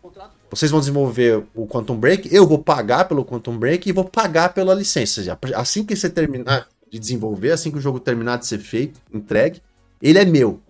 vocês 0.50 0.70
vão 0.72 0.80
desenvolver 0.80 1.44
o 1.54 1.68
Quantum 1.68 1.98
Break, 1.98 2.34
eu 2.34 2.48
vou 2.48 2.60
pagar 2.60 3.08
pelo 3.08 3.26
Quantum 3.26 3.58
Break 3.58 3.90
e 3.90 3.92
vou 3.92 4.06
pagar 4.06 4.54
pela 4.54 4.74
licença. 4.74 5.38
Assim 5.56 5.84
que 5.84 5.96
você 5.96 6.10
terminar 6.10 6.68
de 6.90 7.00
desenvolver, 7.00 7.52
assim 7.52 7.72
que 7.72 7.78
o 7.78 7.82
jogo 7.82 8.00
terminar 8.00 8.38
de 8.38 8.46
ser 8.46 8.60
feito, 8.60 9.00
entregue, 9.14 9.62
ele 10.02 10.20
é 10.20 10.26
meu. 10.26 10.62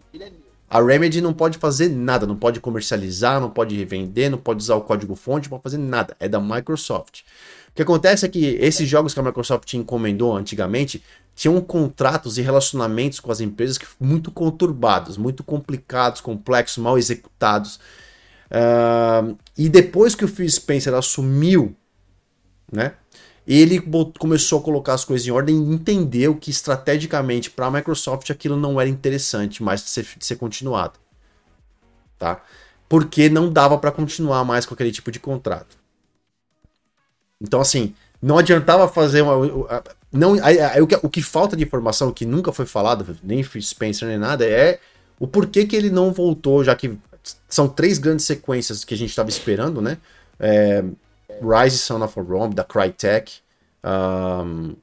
A 0.68 0.82
Remedy 0.82 1.22
não 1.22 1.34
pode 1.34 1.58
fazer 1.60 1.90
nada, 1.90 2.26
não 2.26 2.36
pode 2.36 2.60
comercializar, 2.60 3.40
não 3.40 3.50
pode 3.50 3.76
revender, 3.76 4.32
não 4.32 4.38
pode 4.38 4.64
usar 4.64 4.76
o 4.76 4.82
código-fonte, 4.82 5.46
não 5.46 5.52
pode 5.52 5.64
fazer 5.64 5.78
nada. 5.78 6.18
É 6.20 6.28
da 6.28 6.40
Microsoft. 6.40 7.22
O 7.76 7.76
que 7.76 7.82
acontece 7.82 8.26
é 8.26 8.30
que 8.30 8.56
esses 8.62 8.88
jogos 8.88 9.14
que 9.14 9.20
a 9.20 9.24
Microsoft 9.24 9.74
encomendou 9.74 10.34
antigamente 10.34 11.04
tinham 11.36 11.60
contratos 11.60 12.38
e 12.38 12.42
relacionamentos 12.42 13.20
com 13.20 13.30
as 13.30 13.42
empresas 13.42 13.78
que 13.78 13.86
muito 14.00 14.32
conturbados, 14.32 15.18
muito 15.18 15.44
complicados, 15.44 16.22
complexos, 16.22 16.78
mal 16.78 16.98
executados. 16.98 17.78
Ah, 18.50 19.26
e 19.58 19.68
depois 19.68 20.16
que 20.16 20.24
o 20.24 20.28
Phil 20.30 20.50
Spencer 20.50 20.94
assumiu, 20.94 21.76
né? 22.72 22.94
Ele 23.46 23.84
começou 24.18 24.60
a 24.60 24.64
colocar 24.64 24.94
as 24.94 25.04
coisas 25.04 25.28
em 25.28 25.32
ordem 25.32 25.58
e 25.58 25.74
entendeu 25.74 26.34
que 26.34 26.52
estrategicamente 26.52 27.52
para 27.52 27.66
a 27.66 27.72
Microsoft 27.72 28.32
aquilo 28.32 28.56
não 28.56 28.80
era 28.80 28.90
interessante 28.90 29.62
mais 29.62 29.84
de 29.84 29.90
ser, 29.90 30.08
de 30.18 30.26
ser 30.26 30.38
continuado, 30.38 30.98
tá? 32.18 32.42
Porque 32.88 33.28
não 33.28 33.52
dava 33.52 33.78
para 33.78 33.92
continuar 33.92 34.46
mais 34.46 34.66
com 34.66 34.74
aquele 34.74 34.94
tipo 34.94 35.12
de 35.12 35.20
contrato. 35.20 35.84
Então, 37.42 37.62
assim, 37.62 37.94
não 38.22 38.38
adiantava 38.38 38.88
fazer 38.88 39.22
uma. 39.22 39.84
Não, 40.12 40.34
aí- 40.44 40.60
aí 40.60 40.82
o, 40.82 40.88
que, 40.88 40.96
o 41.02 41.10
que 41.10 41.22
falta 41.22 41.56
de 41.56 41.64
informação, 41.64 42.12
que 42.12 42.26
nunca 42.26 42.52
foi 42.52 42.66
falado, 42.66 43.18
nem 43.24 43.44
Spencer 43.44 44.08
nem 44.08 44.18
nada, 44.18 44.46
é 44.46 44.80
o 45.20 45.28
porquê 45.28 45.66
que 45.66 45.76
ele 45.76 45.90
não 45.90 46.12
voltou, 46.14 46.64
já 46.64 46.76
que 46.76 46.98
são 47.50 47.68
três 47.68 47.98
grandes 47.98 48.26
sequências 48.26 48.84
que 48.84 48.94
a 48.94 48.98
gente 48.98 49.10
estava 49.10 49.30
esperando, 49.30 49.82
né? 49.82 49.98
É, 50.40 50.84
Rise 51.42 51.78
Son 51.80 52.04
of 52.04 52.20
a 52.20 52.24
Rome, 52.24 52.54
da 52.54 52.64
Crytek, 52.64 53.40
um, 53.84 54.76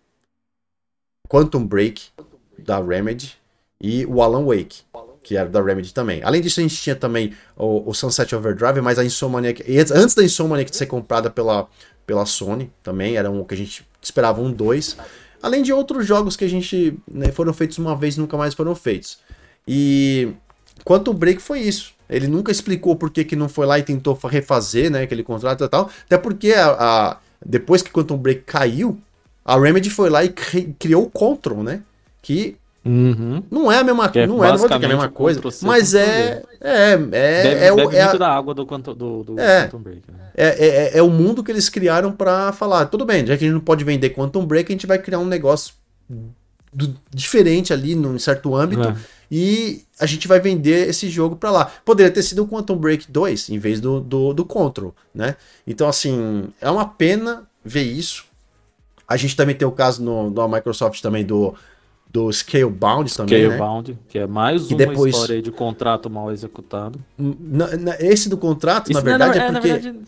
Quantum 1.28 1.66
Break, 1.66 2.10
da 2.58 2.80
Remedy, 2.80 3.36
e 3.80 4.04
o 4.06 4.22
Alan 4.22 4.44
Wake, 4.44 4.82
que 5.22 5.36
era 5.36 5.48
da 5.48 5.62
Remedy 5.62 5.94
também. 5.94 6.22
Além 6.22 6.40
disso, 6.40 6.60
a 6.60 6.62
gente 6.62 6.76
tinha 6.76 6.94
também 6.96 7.34
o, 7.56 7.88
o 7.90 7.94
Sunset 7.94 8.34
Overdrive, 8.34 8.80
mas 8.80 8.98
a 8.98 9.04
Insomniac, 9.04 9.64
antes 9.94 10.14
da 10.14 10.22
Insomniac 10.22 10.74
ser 10.76 10.86
comprada 10.86 11.30
pela, 11.30 11.68
pela 12.06 12.26
Sony, 12.26 12.70
também, 12.82 13.16
era 13.16 13.30
um 13.30 13.44
que 13.44 13.54
a 13.54 13.56
gente 13.56 13.86
esperava 14.00 14.40
um 14.40 14.50
2. 14.52 14.96
Além 15.42 15.62
de 15.62 15.72
outros 15.72 16.06
jogos 16.06 16.36
que 16.36 16.44
a 16.44 16.48
gente 16.48 16.98
né, 17.10 17.32
foram 17.32 17.52
feitos 17.52 17.78
uma 17.78 17.96
vez 17.96 18.16
nunca 18.16 18.36
mais 18.36 18.54
foram 18.54 18.74
feitos. 18.74 19.18
E 19.66 20.32
Quantum 20.84 21.14
Break 21.14 21.40
foi 21.42 21.60
isso. 21.60 21.92
Ele 22.08 22.26
nunca 22.26 22.52
explicou 22.52 22.94
por 22.96 23.10
que, 23.10 23.24
que 23.24 23.34
não 23.36 23.48
foi 23.48 23.66
lá 23.66 23.78
e 23.78 23.82
tentou 23.82 24.14
fa- 24.14 24.28
refazer 24.28 24.90
né, 24.90 25.02
aquele 25.02 25.22
contrato 25.22 25.64
e 25.64 25.68
tal. 25.68 25.90
Até 26.04 26.18
porque 26.18 26.52
a, 26.52 26.70
a- 26.72 27.16
depois 27.44 27.82
que 27.82 27.90
Quantum 27.90 28.16
Break 28.18 28.42
caiu, 28.42 29.00
a 29.44 29.58
Remedy 29.58 29.90
foi 29.90 30.10
lá 30.10 30.22
e 30.24 30.28
cri- 30.28 30.74
criou 30.78 31.04
o 31.04 31.10
Control, 31.10 31.62
né? 31.62 31.82
Que 32.20 32.56
Uhum. 32.84 33.42
não 33.50 33.70
é 33.70 33.78
a 33.78 33.84
mesma 33.84 34.08
Que 34.08 34.18
é 34.20 34.26
não 34.26 34.42
é, 34.44 34.48
não 34.50 34.58
vou 34.58 34.66
dizer 34.68 34.78
que 34.80 34.84
é 34.84 34.86
a 34.86 34.88
mesma 34.88 35.08
coisa, 35.08 35.40
mas 35.62 35.94
é, 35.94 36.42
é, 36.60 36.92
é, 36.92 36.96
Bebe, 36.96 37.16
é, 37.64 37.72
o- 37.72 37.76
bebe 37.76 37.96
é, 37.96 38.02
a- 38.02 38.12
da 38.14 38.28
água 38.28 38.52
do, 38.54 38.66
Quantum- 38.66 38.94
do, 38.94 39.22
do 39.22 39.38
É. 39.40 39.66
Quantum 39.66 39.78
Break, 39.78 40.02
né? 40.10 40.18
é, 40.34 40.66
é- 40.66 40.98
é 40.98 41.02
o 41.02 41.08
mundo 41.08 41.44
que 41.44 41.52
eles 41.52 41.68
criaram 41.68 42.10
pra 42.10 42.52
falar, 42.52 42.86
tudo 42.86 43.04
bem, 43.04 43.24
já 43.24 43.36
que 43.36 43.44
a 43.44 43.46
gente 43.46 43.54
não 43.54 43.60
pode 43.60 43.84
vender 43.84 44.10
Quantum 44.10 44.44
Break, 44.44 44.72
a 44.72 44.74
gente 44.74 44.86
vai 44.86 44.98
criar 44.98 45.20
um 45.20 45.24
negócio 45.26 45.74
do- 46.72 46.96
diferente 47.14 47.72
ali 47.72 47.94
num 47.94 48.18
certo 48.18 48.54
âmbito 48.56 48.88
É. 48.88 48.96
e 49.30 49.82
a 50.00 50.06
gente 50.06 50.26
vai 50.26 50.40
vender 50.40 50.88
esse 50.88 51.08
jogo 51.08 51.36
pra 51.36 51.50
lá. 51.50 51.70
Poderia 51.84 52.10
ter 52.10 52.22
sido 52.22 52.42
o 52.42 52.48
Quantum 52.48 52.76
Break 52.76 53.10
2 53.12 53.48
em 53.50 53.58
vez 53.58 53.80
do, 53.80 54.00
do, 54.00 54.32
do 54.32 54.44
Control, 54.44 54.94
né? 55.14 55.36
Então, 55.66 55.88
assim, 55.88 56.48
é 56.60 56.68
uma 56.70 56.86
pena 56.88 57.44
ver 57.64 57.82
isso. 57.84 58.24
A 59.06 59.16
gente 59.16 59.36
também 59.36 59.54
tem 59.54 59.68
o 59.68 59.72
caso 59.72 60.02
no, 60.02 60.30
da 60.30 60.48
Microsoft 60.48 61.00
também 61.02 61.24
do, 61.24 61.54
do 62.12 62.30
Scalebound 62.30 63.14
também, 63.16 63.42
né? 63.42 63.44
Scalebound, 63.54 63.98
que 64.08 64.18
é 64.18 64.26
mais 64.26 64.68
E 64.70 64.74
uma 64.74 64.78
depois- 64.78 65.14
história 65.14 65.36
aí 65.36 65.42
de 65.42 65.50
contrato 65.50 66.10
mal 66.10 66.30
executado. 66.30 67.00
Na- 67.16 67.74
na- 67.76 67.96
esse 68.00 68.28
do 68.28 68.36
contrato, 68.36 68.92
na 68.92 69.00
verdade, 69.00 69.38
não, 69.38 69.44
é 69.46 69.50
na 69.50 69.60
porque 69.60 69.72
verdade, 69.72 69.98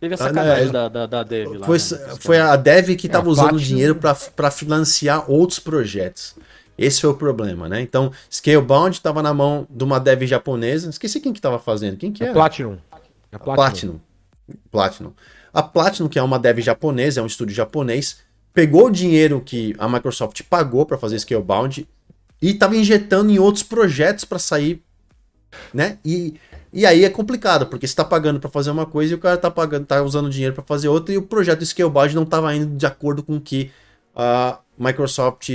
teve 0.00 0.14
a 0.14 0.16
Ah, 0.16 0.18
sacanagem 0.18 0.68
é- 0.68 0.70
da, 0.72 0.88
da, 0.88 1.06
da 1.06 1.22
Dev 1.22 1.52
lá. 1.58 1.66
foi, 1.66 1.78
né? 1.78 2.16
foi 2.20 2.38
a 2.38 2.56
Dev 2.56 2.94
que 2.96 3.06
estava 3.06 3.26
a 3.28 3.30
usando 3.30 3.48
Platinum- 3.50 3.66
dinheiro 3.66 3.96
para 3.96 4.50
financiar 4.50 5.28
outros 5.30 5.58
projetos. 5.58 6.34
Esse 6.76 7.00
foi 7.00 7.10
o 7.10 7.14
problema, 7.14 7.68
né? 7.68 7.80
Então, 7.80 8.10
Scalebound 8.30 8.96
estava 8.96 9.22
na 9.22 9.32
mão 9.32 9.66
de 9.70 9.84
uma 9.84 9.98
Dev 10.00 10.22
japonesa. 10.24 10.90
Esqueci 10.90 11.20
quem 11.20 11.32
que 11.32 11.38
estava 11.38 11.58
fazendo. 11.58 11.96
Quem 11.96 12.12
que 12.12 12.22
É 12.22 12.26
era? 12.26 12.34
Platinum. 12.34 12.76
É 13.30 13.38
Platinum. 13.38 13.98
Platinum. 14.70 15.12
A 15.52 15.62
Platinum, 15.62 16.08
que 16.08 16.18
é 16.18 16.22
uma 16.22 16.36
dev 16.38 16.58
japonesa, 16.60 17.20
é 17.20 17.22
um 17.22 17.26
estúdio 17.26 17.54
japonês, 17.54 18.18
pegou 18.54 18.86
o 18.86 18.90
dinheiro 18.90 19.42
que 19.44 19.74
a 19.78 19.88
Microsoft 19.88 20.40
pagou 20.48 20.86
para 20.86 20.96
fazer 20.96 21.18
Scalebound 21.18 21.86
e 22.40 22.50
estava 22.50 22.76
injetando 22.76 23.32
em 23.32 23.38
outros 23.38 23.64
projetos 23.64 24.24
para 24.24 24.38
sair, 24.38 24.80
né? 25.72 25.98
E, 26.04 26.34
e 26.72 26.86
aí 26.86 27.04
é 27.04 27.10
complicado, 27.10 27.66
porque 27.66 27.86
você 27.86 27.96
tá 27.96 28.04
pagando 28.04 28.38
para 28.38 28.48
fazer 28.48 28.70
uma 28.70 28.86
coisa 28.86 29.12
e 29.12 29.16
o 29.16 29.18
cara 29.18 29.36
tá 29.36 29.50
pagando, 29.50 29.86
tá 29.86 30.00
usando 30.02 30.30
dinheiro 30.30 30.54
para 30.54 30.62
fazer 30.62 30.88
outra 30.88 31.12
e 31.12 31.18
o 31.18 31.22
projeto 31.22 31.66
Scalebound 31.66 32.14
não 32.14 32.22
estava 32.22 32.54
indo 32.54 32.76
de 32.76 32.86
acordo 32.86 33.24
com 33.24 33.36
o 33.36 33.40
que 33.40 33.72
a 34.14 34.60
Microsoft 34.78 35.50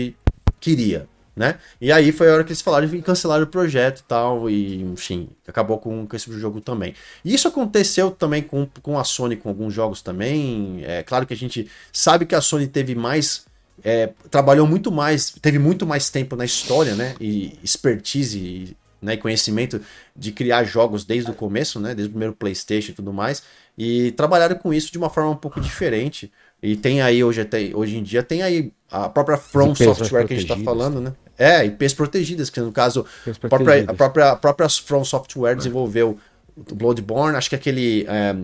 queria, 0.60 1.08
né? 1.36 1.58
E 1.80 1.92
aí 1.92 2.12
foi 2.12 2.30
a 2.30 2.34
hora 2.34 2.44
que 2.44 2.50
eles 2.50 2.62
falaram 2.62 2.88
e 2.94 3.02
cancelaram 3.02 3.44
o 3.44 3.48
projeto 3.48 4.00
e 4.00 4.04
tal, 4.04 4.50
e 4.50 4.82
enfim, 4.82 5.30
acabou 5.48 5.78
com, 5.78 6.06
com 6.06 6.16
esse 6.16 6.32
jogo 6.40 6.62
também. 6.62 6.94
E 7.24 7.34
isso 7.34 7.48
aconteceu 7.48 8.12
também 8.12 8.42
com, 8.42 8.68
com 8.82 9.00
a 9.00 9.04
Sony, 9.04 9.36
com 9.36 9.50
alguns 9.50 9.74
jogos 9.74 10.02
também. 10.02 10.84
É 10.84 11.04
claro 11.04 11.26
que 11.26 11.34
a 11.34 11.38
gente 11.38 11.70
sabe 11.92 12.26
que 12.26 12.36
a 12.36 12.42
Sony 12.42 12.68
teve 12.68 12.96
mais. 12.96 13.46
é, 13.84 14.12
trabalhou 14.30 14.68
muito 14.68 14.92
mais, 14.92 15.32
teve 15.42 15.60
muito 15.60 15.86
mais 15.86 16.10
tempo 16.10 16.36
na 16.36 16.46
história, 16.46 16.96
né? 16.96 17.16
E 17.20 17.58
expertise 17.64 18.76
né, 19.02 19.14
e 19.14 19.18
conhecimento 19.18 19.82
de 20.16 20.32
criar 20.32 20.64
jogos 20.64 21.06
desde 21.06 21.32
o 21.32 21.34
começo, 21.34 21.80
né, 21.80 21.96
desde 21.96 22.10
o 22.10 22.12
primeiro 22.12 22.36
PlayStation 22.36 22.92
e 22.92 22.96
tudo 22.96 23.14
mais, 23.14 23.44
e 23.78 24.12
trabalharam 24.12 24.58
com 24.58 24.74
isso 24.74 24.92
de 24.92 24.98
uma 24.98 25.10
forma 25.10 25.30
um 25.32 25.38
pouco 25.38 25.62
diferente. 25.62 26.32
E 26.62 26.76
tem 26.76 27.02
aí 27.02 27.24
hoje, 27.24 27.42
até, 27.42 27.72
hoje 27.74 27.98
em 27.98 28.04
dia, 28.04 28.22
tem 28.22 28.42
aí 28.42 28.72
a 28.92 29.08
própria 29.08 29.38
From 29.38 29.74
Software 29.74 30.26
que 30.26 30.34
a 30.34 30.38
gente 30.38 30.52
está 30.52 30.64
falando, 30.64 31.00
né? 31.00 31.14
É, 31.38 31.66
IPs 31.66 31.94
protegidas, 31.94 32.50
que 32.50 32.60
no 32.60 32.72
caso, 32.72 33.06
a 33.26 33.48
própria, 33.48 33.84
a 33.88 33.94
própria, 33.94 34.32
a 34.32 34.36
própria 34.36 34.68
From 34.68 35.06
Software 35.06 35.56
desenvolveu 35.56 36.20
o 36.56 36.76
Bloodborne, 36.76 37.38
acho 37.38 37.50
que 37.50 37.56
aquele. 37.56 38.06
É, 38.10 38.36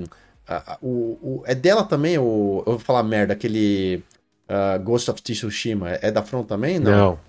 a, 0.48 0.78
o, 0.82 1.18
o, 1.22 1.44
é 1.46 1.54
dela 1.54 1.84
também, 1.84 2.18
o, 2.18 2.64
eu 2.66 2.74
vou 2.74 2.80
falar 2.80 3.04
merda, 3.04 3.34
aquele 3.34 4.02
uh, 4.50 4.82
Ghost 4.82 5.12
of 5.12 5.22
Tsushima, 5.22 5.90
é 6.02 6.10
da 6.10 6.24
From 6.24 6.44
também? 6.44 6.80
Não. 6.80 7.20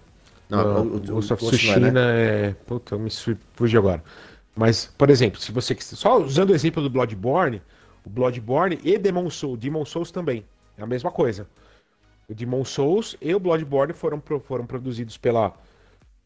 Não, 0.49 0.63
não 0.63 0.83
o, 0.83 0.97
o, 0.97 1.01
Ghost 1.01 1.33
of 1.33 1.45
Tsushima 1.45 1.89
é, 1.89 1.91
né? 1.91 2.01
é. 2.01 2.55
Puta, 2.65 2.95
eu 2.95 3.01
me 3.01 3.11
fugi 3.55 3.77
agora. 3.77 4.05
Mas, 4.55 4.89
por 4.97 5.11
exemplo, 5.11 5.41
se 5.41 5.51
você. 5.51 5.77
Só 5.81 6.23
usando 6.23 6.51
o 6.51 6.55
exemplo 6.55 6.81
do 6.81 6.89
Bloodborne, 6.89 7.61
o 8.05 8.11
Bloodborne 8.11 8.79
e 8.85 8.97
Demon 8.97 9.29
Souls, 9.31 9.59
Demon 9.59 9.85
Souls 9.85 10.13
também. 10.13 10.45
É 10.77 10.83
a 10.83 10.87
mesma 10.87 11.11
coisa. 11.11 11.49
O 12.29 12.35
Demon 12.35 12.65
Souls 12.65 13.17
e 13.21 13.35
o 13.35 13.41
Bloodborne 13.41 13.93
foram, 13.93 14.23
foram 14.41 14.67
produzidos 14.67 15.17
pela. 15.17 15.55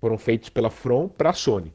foram 0.00 0.16
feitos 0.16 0.48
pela 0.48 0.70
From 0.70 1.08
pra 1.08 1.32
Sony. 1.32 1.74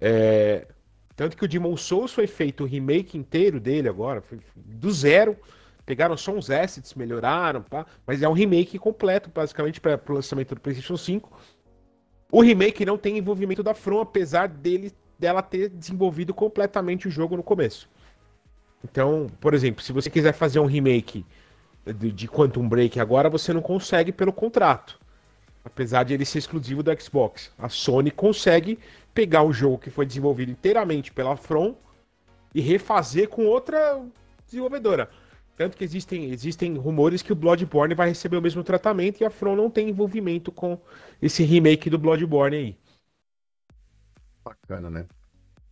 É, 0.00 0.66
tanto 1.14 1.36
que 1.36 1.44
o 1.44 1.48
Demon 1.48 1.76
Souls 1.76 2.12
foi 2.12 2.26
feito 2.26 2.64
o 2.64 2.66
remake 2.66 3.18
inteiro 3.18 3.60
dele 3.60 3.88
agora, 3.88 4.22
foi 4.22 4.40
do 4.56 4.90
zero. 4.90 5.36
Pegaram 5.84 6.16
só 6.16 6.32
uns 6.32 6.50
assets, 6.50 6.94
melhoraram, 6.94 7.62
pá, 7.62 7.84
mas 8.06 8.22
é 8.22 8.28
um 8.28 8.32
remake 8.32 8.78
completo, 8.78 9.28
basicamente, 9.28 9.80
para 9.80 10.00
o 10.08 10.12
lançamento 10.12 10.54
do 10.54 10.60
PlayStation 10.60 10.96
5. 10.96 11.30
O 12.30 12.40
remake 12.40 12.84
não 12.84 12.96
tem 12.96 13.18
envolvimento 13.18 13.62
da 13.62 13.74
From, 13.74 14.00
apesar 14.00 14.48
dele 14.48 14.92
dela 15.18 15.42
ter 15.42 15.68
desenvolvido 15.68 16.32
completamente 16.32 17.06
o 17.06 17.10
jogo 17.10 17.36
no 17.36 17.42
começo. 17.42 17.88
Então, 18.82 19.26
por 19.38 19.52
exemplo, 19.52 19.82
se 19.82 19.92
você 19.92 20.08
quiser 20.08 20.32
fazer 20.32 20.58
um 20.58 20.64
remake 20.64 21.26
de, 21.84 22.12
de 22.12 22.28
Quantum 22.28 22.68
Break 22.68 22.98
agora, 23.00 23.30
você 23.30 23.52
não 23.52 23.62
consegue 23.62 24.12
pelo 24.12 24.32
contrato. 24.32 24.98
Apesar 25.64 26.04
de 26.04 26.14
ele 26.14 26.24
ser 26.24 26.38
exclusivo 26.38 26.82
do 26.82 27.00
Xbox. 27.00 27.52
A 27.58 27.68
Sony 27.68 28.10
consegue 28.10 28.78
pegar 29.12 29.42
um 29.42 29.52
jogo 29.52 29.78
que 29.78 29.90
foi 29.90 30.06
desenvolvido 30.06 30.50
inteiramente 30.50 31.12
pela 31.12 31.36
From 31.36 31.74
e 32.54 32.60
refazer 32.60 33.28
com 33.28 33.44
outra 33.46 34.00
desenvolvedora. 34.46 35.10
Tanto 35.56 35.76
que 35.76 35.84
existem, 35.84 36.30
existem 36.30 36.74
rumores 36.76 37.20
que 37.20 37.32
o 37.32 37.36
Bloodborne 37.36 37.94
vai 37.94 38.08
receber 38.08 38.38
o 38.38 38.42
mesmo 38.42 38.64
tratamento 38.64 39.20
e 39.20 39.24
a 39.24 39.30
From 39.30 39.54
não 39.54 39.68
tem 39.68 39.90
envolvimento 39.90 40.50
com 40.50 40.80
esse 41.20 41.42
remake 41.42 41.90
do 41.90 41.98
Bloodborne 41.98 42.56
aí. 42.56 42.78
Bacana, 44.42 44.88
né? 44.88 45.06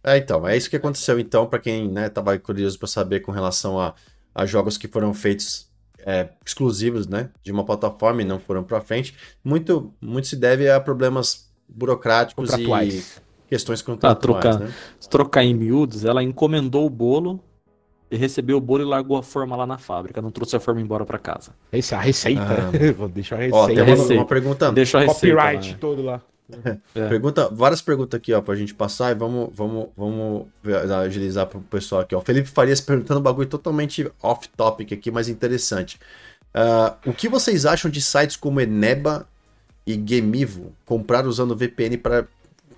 É, 0.05 0.19
então, 0.19 0.47
é 0.47 0.57
isso 0.57 0.69
que 0.69 0.77
aconteceu 0.77 1.19
então, 1.19 1.47
para 1.47 1.59
quem 1.59 1.91
né, 1.91 2.09
tava 2.09 2.39
curioso 2.39 2.79
para 2.79 2.87
saber 2.87 3.21
com 3.21 3.33
relação 3.33 3.81
a, 3.81 3.95
a 4.35 4.45
jogos 4.45 4.77
que 4.77 4.87
foram 4.87 5.13
feitos 5.15 5.68
é, 6.09 6.31
exclusivos, 6.43 7.07
né, 7.07 7.29
de 7.43 7.53
uma 7.53 7.63
plataforma 7.63 8.23
e 8.23 8.25
não 8.25 8.39
foram 8.39 8.65
para 8.65 8.81
frente. 8.81 9.15
Muito, 9.45 9.93
muito 10.01 10.27
se 10.27 10.37
deve 10.37 10.71
a 10.71 10.81
problemas 10.81 11.51
burocráticos 11.69 12.51
e 12.55 13.05
questões 13.47 13.83
contratuais. 13.83 14.17
Ah, 14.17 14.21
trocar, 14.41 14.59
né? 14.59 14.75
trocar 15.11 15.45
em 15.45 15.53
miúdos, 15.53 16.07
ela 16.07 16.23
encomendou 16.23 16.87
o 16.87 16.91
bolo 16.91 17.39
e 18.11 18.17
recebeu 18.17 18.57
o 18.57 18.61
bolo 18.61 18.85
e 18.85 18.87
largou 18.87 19.19
a 19.19 19.23
forma 19.23 19.55
lá 19.55 19.67
na 19.67 19.77
fábrica. 19.77 20.23
Não 20.23 20.31
trouxe 20.31 20.57
a 20.57 20.61
forma 20.61 20.81
embora 20.81 21.05
para 21.05 21.19
casa. 21.19 21.53
Essa 21.71 21.97
é 21.97 21.99
a 21.99 22.01
receita. 22.01 22.41
Ah, 22.43 22.93
Vou 22.97 23.09
deixar 23.11 23.37
a 23.37 23.41
receita. 23.41 23.57
Ó, 23.59 23.67
tem 23.67 23.77
uma, 23.77 23.85
receita. 23.85 24.15
uma 24.15 24.27
pergunta. 24.27 24.73
Deixa 24.73 24.97
a 24.97 25.01
receita 25.03 25.37
Copyright 25.37 25.67
lá, 25.67 25.73
né? 25.73 25.79
todo 25.79 26.03
lá. 26.03 26.23
É. 26.95 27.09
Pergunta, 27.09 27.49
várias 27.53 27.83
perguntas 27.83 28.17
aqui, 28.19 28.33
ó, 28.33 28.41
pra 28.41 28.57
gente 28.57 28.75
passar 28.75 29.13
e 29.13 29.15
vamos, 29.15 29.51
vamos, 29.55 29.89
vamos 29.97 30.47
agilizar 31.05 31.47
pro 31.47 31.61
pessoal 31.61 32.01
aqui, 32.01 32.15
ó. 32.15 32.21
Felipe 32.21 32.49
Farias 32.49 32.81
perguntando 32.81 33.21
um 33.21 33.23
bagulho 33.23 33.49
totalmente 33.49 34.11
off-topic 34.23 34.93
aqui, 34.93 35.11
mas 35.11 35.29
interessante. 35.29 35.99
Uh, 36.55 37.11
o 37.11 37.13
que 37.13 37.29
vocês 37.29 37.67
acham 37.67 37.91
de 37.91 38.01
sites 38.01 38.37
como 38.37 38.61
Eneba 38.61 39.29
e 39.87 40.03
Gemivo 40.05 40.73
comprar 40.87 41.27
usando 41.27 41.57
VPN 41.57 41.99
para 41.99 42.27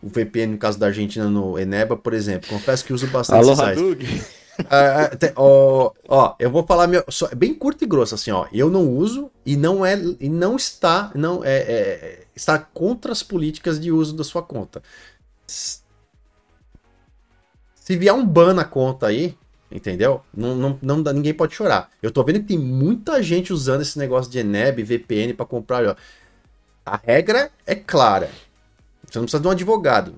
o 0.02 0.09
VPN 0.09 0.52
no 0.52 0.59
caso 0.59 0.78
da 0.78 0.86
Argentina 0.86 1.28
no 1.28 1.59
Eneba, 1.59 1.97
por 1.97 2.12
exemplo? 2.12 2.48
Confesso 2.48 2.84
que 2.84 2.92
uso 2.92 3.06
bastante 3.06 3.38
Alô, 3.38 3.55
sites. 3.55 4.39
Uh, 4.61 5.16
te, 5.16 5.32
ó, 5.37 5.93
ó, 6.09 6.35
eu 6.39 6.51
vou 6.51 6.65
falar 6.65 6.87
meu, 6.87 7.05
só, 7.09 7.28
bem 7.35 7.55
curto 7.55 7.85
e 7.85 7.87
grosso 7.87 8.15
assim, 8.15 8.31
ó. 8.31 8.47
Eu 8.53 8.70
não 8.70 8.89
uso 8.89 9.31
e 9.45 9.57
não 9.57 9.85
é 9.85 9.95
e 10.19 10.28
não 10.28 10.57
está 10.57 11.11
não 11.15 11.45
é, 11.45 11.57
é 11.59 12.27
está 12.35 12.59
contra 12.59 13.12
as 13.12 13.23
políticas 13.23 13.81
de 13.81 13.91
uso 13.93 14.16
da 14.16 14.24
sua 14.24 14.43
conta. 14.43 14.82
Se 15.47 15.82
vier 17.97 18.15
um 18.15 18.24
ban 18.24 18.55
na 18.55 18.65
conta 18.65 19.09
aí, 19.09 19.37
entendeu? 19.70 20.23
Não, 20.32 20.55
não, 20.55 20.78
não 20.81 20.97
ninguém 21.12 21.35
pode 21.35 21.55
chorar. 21.55 21.91
Eu 22.03 22.11
tô 22.11 22.23
vendo 22.24 22.41
que 22.41 22.47
tem 22.47 22.59
muita 22.59 23.23
gente 23.23 23.53
usando 23.53 23.82
esse 23.82 23.99
negócio 23.99 24.31
de 24.31 24.39
Eneb, 24.39 24.82
VPN 24.82 25.35
para 25.35 25.47
comprar. 25.47 25.85
Ó. 25.87 25.97
A 26.87 26.97
regra 26.97 27.51
é 27.66 27.74
clara. 27.74 28.31
Você 29.05 29.19
não 29.19 29.24
precisa 29.24 29.43
de 29.43 29.49
um 29.49 29.51
advogado 29.51 30.15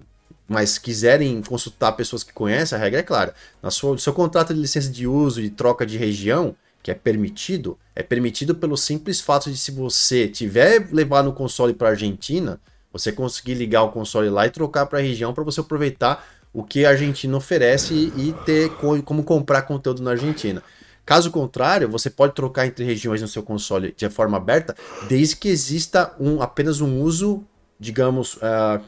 mas 0.53 0.79
quiserem 0.79 1.41
consultar 1.43 1.93
pessoas 1.93 2.23
que 2.23 2.33
conhecem, 2.33 2.77
a 2.77 2.81
regra 2.81 3.01
é 3.01 3.03
clara. 3.03 3.35
Na 3.63 3.71
sua, 3.71 3.93
no 3.93 3.99
seu 3.99 4.13
contrato 4.13 4.53
de 4.53 4.61
licença 4.61 4.91
de 4.91 5.07
uso 5.07 5.41
e 5.41 5.49
troca 5.49 5.87
de 5.87 5.97
região, 5.97 6.55
que 6.83 6.91
é 6.91 6.95
permitido, 6.95 7.79
é 7.97 8.03
permitido 8.03 8.55
pelo 8.55 8.77
simples 8.77 9.21
fato 9.21 9.51
de 9.51 9.57
se 9.57 9.71
você 9.71 10.29
tiver 10.29 10.89
levar 10.93 11.23
no 11.23 11.33
console 11.33 11.73
para 11.73 11.89
Argentina, 11.89 12.61
você 12.93 13.11
conseguir 13.11 13.55
ligar 13.55 13.83
o 13.85 13.91
console 13.91 14.29
lá 14.29 14.47
e 14.47 14.51
trocar 14.51 14.85
para 14.85 14.99
a 14.99 15.03
região 15.03 15.33
para 15.33 15.43
você 15.43 15.61
aproveitar 15.61 16.27
o 16.53 16.63
que 16.63 16.85
a 16.85 16.91
Argentina 16.91 17.35
oferece 17.35 17.95
e 17.95 18.35
ter 18.45 18.71
como 18.77 19.25
comprar 19.25 19.63
conteúdo 19.63 20.03
na 20.03 20.11
Argentina. 20.11 20.63
Caso 21.07 21.31
contrário, 21.31 21.89
você 21.89 22.11
pode 22.11 22.35
trocar 22.35 22.67
entre 22.67 22.85
regiões 22.85 23.23
no 23.23 23.29
seu 23.29 23.43
console 23.43 23.95
de 23.97 24.09
forma 24.11 24.37
aberta, 24.37 24.77
desde 25.09 25.37
que 25.37 25.49
exista 25.49 26.15
um, 26.21 26.43
apenas 26.43 26.81
um 26.81 27.01
uso, 27.01 27.43
digamos, 27.81 28.37
uh, 28.37 28.81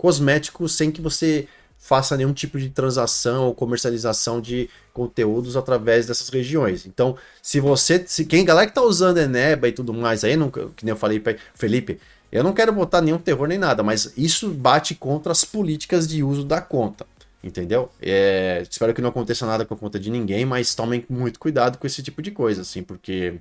cosmético 0.00 0.66
sem 0.66 0.90
que 0.90 1.02
você 1.02 1.46
faça 1.76 2.16
nenhum 2.16 2.32
tipo 2.32 2.58
de 2.58 2.70
transação 2.70 3.44
ou 3.44 3.54
comercialização 3.54 4.40
de 4.40 4.68
conteúdos 4.94 5.56
através 5.56 6.06
dessas 6.06 6.28
regiões. 6.30 6.86
Então, 6.86 7.16
se 7.42 7.60
você, 7.60 8.02
se 8.06 8.24
quem 8.24 8.44
galera 8.44 8.66
que 8.66 8.74
tá 8.74 8.82
usando 8.82 9.18
Eneba 9.18 9.68
e 9.68 9.72
tudo 9.72 9.92
mais 9.92 10.24
aí, 10.24 10.36
que 10.76 10.84
nem 10.84 10.92
eu 10.92 10.96
falei 10.96 11.20
para 11.20 11.36
Felipe, 11.54 12.00
eu 12.32 12.42
não 12.42 12.54
quero 12.54 12.72
botar 12.72 13.02
nenhum 13.02 13.18
terror 13.18 13.46
nem 13.46 13.58
nada, 13.58 13.82
mas 13.82 14.12
isso 14.16 14.48
bate 14.50 14.94
contra 14.94 15.32
as 15.32 15.44
políticas 15.44 16.08
de 16.08 16.22
uso 16.22 16.44
da 16.44 16.60
conta. 16.62 17.06
Entendeu? 17.42 17.90
É, 18.00 18.62
espero 18.70 18.94
que 18.94 19.02
não 19.02 19.10
aconteça 19.10 19.46
nada 19.46 19.64
com 19.64 19.74
a 19.74 19.76
conta 19.76 19.98
de 19.98 20.10
ninguém, 20.10 20.44
mas 20.44 20.74
tomem 20.74 21.04
muito 21.08 21.38
cuidado 21.38 21.78
com 21.78 21.86
esse 21.86 22.02
tipo 22.02 22.22
de 22.22 22.30
coisa, 22.30 22.62
assim, 22.62 22.82
porque 22.82 23.40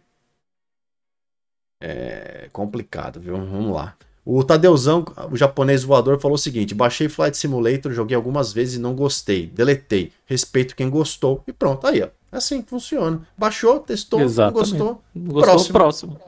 é 1.81 2.49
complicado, 2.51 3.19
viu? 3.19 3.35
Vamos 3.35 3.73
lá. 3.73 3.95
O 4.31 4.43
Tadeuzão, 4.43 5.03
o 5.31 5.35
japonês 5.35 5.83
voador, 5.83 6.19
falou 6.19 6.35
o 6.35 6.37
seguinte: 6.37 6.75
baixei 6.75 7.09
Flight 7.09 7.35
Simulator, 7.35 7.91
joguei 7.91 8.15
algumas 8.15 8.53
vezes 8.53 8.75
e 8.75 8.79
não 8.79 8.93
gostei, 8.93 9.47
deletei. 9.47 10.11
Respeito 10.27 10.75
quem 10.75 10.87
gostou 10.87 11.43
e 11.47 11.51
pronto. 11.51 11.87
Aí, 11.87 12.03
ó. 12.03 12.09
É 12.31 12.37
assim 12.37 12.61
que 12.61 12.69
funciona. 12.69 13.27
Baixou, 13.35 13.79
testou, 13.79 14.21
Exatamente. 14.21 14.69
gostou. 14.69 15.03
Gostou, 15.15 15.41
próximo. 15.41 15.73
próximo. 15.73 16.19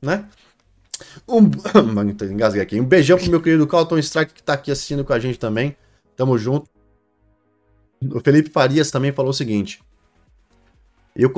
Né? 0.00 0.24
Um... 1.26 1.50
Engasguei 2.30 2.62
aqui. 2.62 2.80
Um 2.80 2.84
beijão 2.84 3.18
pro 3.18 3.28
meu 3.28 3.42
querido 3.42 3.66
Calton 3.66 3.98
Strike 3.98 4.34
que 4.34 4.42
tá 4.42 4.52
aqui 4.52 4.70
assistindo 4.70 5.04
com 5.04 5.12
a 5.12 5.18
gente 5.18 5.36
também. 5.36 5.76
Tamo 6.14 6.38
junto. 6.38 6.70
O 8.14 8.20
Felipe 8.20 8.50
Farias 8.50 8.92
também 8.92 9.10
falou 9.10 9.32
o 9.32 9.34
seguinte: 9.34 9.80
eu, 11.24 11.32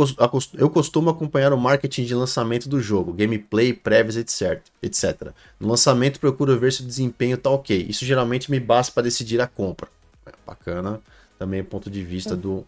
eu 0.59 0.69
costumo 0.69 1.09
acompanhar 1.09 1.55
o 1.55 1.59
marketing 1.59 2.05
de 2.05 2.15
lançamento 2.15 2.69
do 2.69 2.81
jogo, 2.81 3.15
gameplay, 3.15 3.73
prévias, 3.73 4.17
etc, 4.17 4.63
etc. 4.83 5.33
No 5.59 5.69
lançamento 5.69 6.21
procuro 6.21 6.59
ver 6.59 6.71
se 6.71 6.83
o 6.83 6.87
desempenho 6.87 7.39
tá 7.39 7.49
ok. 7.49 7.87
Isso 7.89 8.05
geralmente 8.05 8.51
me 8.51 8.61
basta 8.61 8.93
para 8.93 9.05
decidir 9.05 9.41
a 9.41 9.47
compra. 9.47 9.89
É 10.27 10.33
bacana 10.47 11.01
também 11.39 11.63
o 11.63 11.65
ponto 11.65 11.91
de 11.91 12.05
vista 12.05 12.37
do 12.37 12.63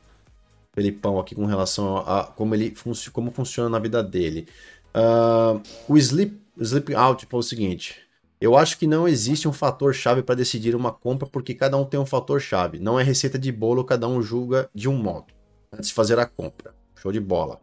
Felipão 0.73 1.21
aqui 1.21 1.35
com 1.35 1.45
relação 1.45 1.99
a 1.99 2.25
como 2.25 2.55
ele 2.55 2.75
como 3.13 3.31
funciona 3.31 3.69
na 3.69 3.79
vida 3.79 4.03
dele. 4.03 4.49
Uh, 4.95 5.61
o 5.87 5.99
Sleep, 5.99 6.35
Sleep 6.59 6.95
Out 6.95 7.27
falou 7.27 7.41
o 7.41 7.43
seguinte: 7.43 7.97
eu 8.41 8.57
acho 8.57 8.79
que 8.79 8.87
não 8.87 9.07
existe 9.07 9.47
um 9.47 9.53
fator 9.53 9.95
chave 9.95 10.23
para 10.23 10.35
decidir 10.35 10.75
uma 10.75 10.91
compra 10.91 11.29
porque 11.29 11.55
cada 11.55 11.77
um 11.77 11.85
tem 11.85 12.01
um 12.01 12.07
fator 12.07 12.41
chave. 12.41 12.79
Não 12.79 12.99
é 12.99 13.03
receita 13.03 13.39
de 13.39 13.53
bolo, 13.53 13.85
cada 13.85 14.09
um 14.09 14.23
julga 14.23 14.71
de 14.75 14.89
um 14.89 14.97
modo 14.97 15.27
antes 15.71 15.91
de 15.91 15.95
fazer 15.95 16.19
a 16.19 16.25
compra. 16.25 16.75
Show 17.03 17.11
de 17.11 17.19
bola. 17.19 17.59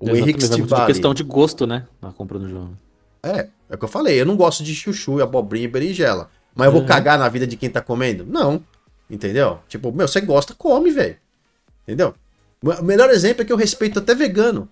O 0.00 0.06
Exato, 0.06 0.18
Henrique 0.18 0.44
Stivali... 0.44 0.86
questão 0.86 1.14
de 1.14 1.22
gosto, 1.22 1.64
né? 1.64 1.86
Na 2.02 2.10
compra 2.10 2.40
do 2.40 2.48
jogo. 2.48 2.76
É, 3.22 3.46
é 3.68 3.74
o 3.76 3.78
que 3.78 3.84
eu 3.84 3.88
falei. 3.88 4.20
Eu 4.20 4.26
não 4.26 4.36
gosto 4.36 4.64
de 4.64 4.74
chuchu, 4.74 5.22
abobrinha 5.22 5.66
e 5.66 5.68
berinjela. 5.68 6.28
Mas 6.52 6.66
eu 6.66 6.72
vou 6.72 6.80
uhum. 6.80 6.88
cagar 6.88 7.16
na 7.16 7.28
vida 7.28 7.46
de 7.46 7.56
quem 7.56 7.70
tá 7.70 7.80
comendo? 7.80 8.26
Não. 8.26 8.60
Entendeu? 9.08 9.60
Tipo, 9.68 9.92
meu, 9.92 10.08
você 10.08 10.20
gosta, 10.20 10.54
come, 10.54 10.90
velho. 10.90 11.16
Entendeu? 11.84 12.14
O 12.60 12.82
melhor 12.82 13.10
exemplo 13.10 13.42
é 13.42 13.44
que 13.44 13.52
eu 13.52 13.56
respeito 13.56 14.00
até 14.00 14.12
vegano. 14.12 14.68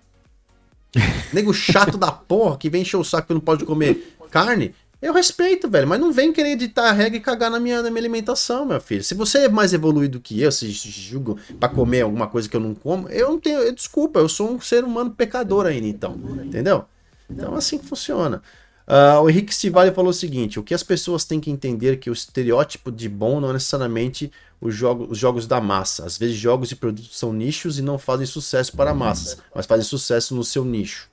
Nego 1.31 1.53
chato 1.53 1.97
da 1.97 2.11
porra 2.11 2.57
que 2.57 2.69
vem 2.69 2.81
encher 2.81 2.97
o 2.97 3.05
saco 3.05 3.27
que 3.27 3.33
não 3.33 3.39
pode 3.39 3.63
comer 3.63 4.17
carne. 4.29 4.75
Eu 5.01 5.13
respeito, 5.13 5.69
velho, 5.69 5.87
mas 5.87 5.99
não 5.99 6.11
vem 6.11 6.33
querer 6.33 6.51
editar 6.51 6.89
a 6.89 6.91
regra 6.91 7.17
e 7.17 7.21
cagar 7.21 7.49
na 7.49 7.59
minha, 7.59 7.81
na 7.81 7.89
minha 7.89 8.01
alimentação, 8.01 8.65
meu 8.65 8.81
filho. 8.81 9.03
Se 9.03 9.15
você 9.15 9.45
é 9.45 9.49
mais 9.49 9.71
evoluído 9.71 10.19
que 10.19 10.41
eu, 10.41 10.51
se 10.51 10.69
julga 10.69 11.35
pra 11.57 11.69
comer 11.69 12.01
alguma 12.01 12.27
coisa 12.27 12.49
que 12.49 12.55
eu 12.55 12.59
não 12.59 12.75
como, 12.75 13.07
eu 13.07 13.29
não 13.29 13.39
tenho. 13.39 13.73
Desculpa, 13.73 14.19
eu 14.19 14.27
sou 14.27 14.51
um 14.51 14.59
ser 14.59 14.83
humano 14.83 15.11
pecador 15.11 15.65
ainda, 15.65 15.87
então. 15.87 16.19
Entendeu? 16.43 16.83
Então, 17.29 17.55
assim 17.55 17.77
que 17.77 17.85
funciona. 17.85 18.41
Uh, 18.89 19.21
o 19.21 19.29
Henrique 19.29 19.53
Stivali 19.53 19.91
falou 19.91 20.09
o 20.09 20.13
seguinte: 20.13 20.59
o 20.59 20.63
que 20.63 20.73
as 20.73 20.83
pessoas 20.83 21.23
têm 21.23 21.39
que 21.39 21.51
entender 21.51 21.93
é 21.93 21.95
que 21.95 22.09
o 22.09 22.13
estereótipo 22.13 22.91
de 22.91 23.07
bom 23.07 23.39
não 23.39 23.51
é 23.51 23.53
necessariamente 23.53 24.31
os, 24.59 24.75
jogo, 24.75 25.07
os 25.09 25.17
jogos 25.17 25.47
da 25.47 25.61
massa. 25.61 26.05
Às 26.05 26.17
vezes, 26.17 26.35
jogos 26.35 26.71
e 26.71 26.75
produtos 26.75 27.17
são 27.17 27.31
nichos 27.31 27.79
e 27.79 27.81
não 27.81 27.97
fazem 27.97 28.25
sucesso 28.25 28.75
para 28.75 28.93
massas, 28.93 29.37
mas 29.53 29.65
fazem 29.65 29.85
sucesso 29.85 30.35
no 30.35 30.43
seu 30.43 30.65
nicho. 30.65 31.07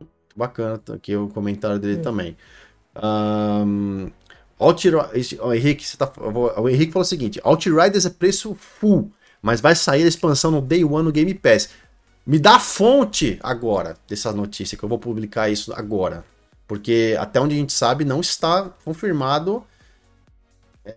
Muito 0.00 0.10
bacana, 0.34 0.78
tá 0.78 0.94
aqui 0.94 1.14
o 1.14 1.28
comentário 1.28 1.78
dele 1.78 1.98
também. 1.98 2.36
Um, 3.02 4.10
o 4.58 5.52
Henrique, 5.52 5.96
tá, 5.96 6.12
o 6.56 6.68
Henrique 6.68 6.92
falou 6.92 7.04
o 7.04 7.08
seguinte: 7.08 7.40
Outriders 7.44 8.06
é 8.06 8.10
preço 8.10 8.54
full, 8.54 9.12
mas 9.40 9.60
vai 9.60 9.74
sair 9.74 10.04
a 10.04 10.08
expansão 10.08 10.50
no 10.50 10.60
Day 10.60 10.84
One 10.84 11.04
no 11.04 11.12
Game 11.12 11.32
Pass. 11.34 11.70
Me 12.26 12.38
dá 12.38 12.56
a 12.56 12.60
fonte 12.60 13.38
agora 13.42 13.96
dessa 14.08 14.32
notícia, 14.32 14.76
que 14.76 14.84
eu 14.84 14.88
vou 14.88 14.98
publicar 14.98 15.48
isso 15.48 15.72
agora. 15.72 16.24
Porque 16.66 17.16
até 17.18 17.40
onde 17.40 17.54
a 17.54 17.58
gente 17.58 17.72
sabe, 17.72 18.04
não 18.04 18.20
está 18.20 18.68
confirmado 18.84 19.64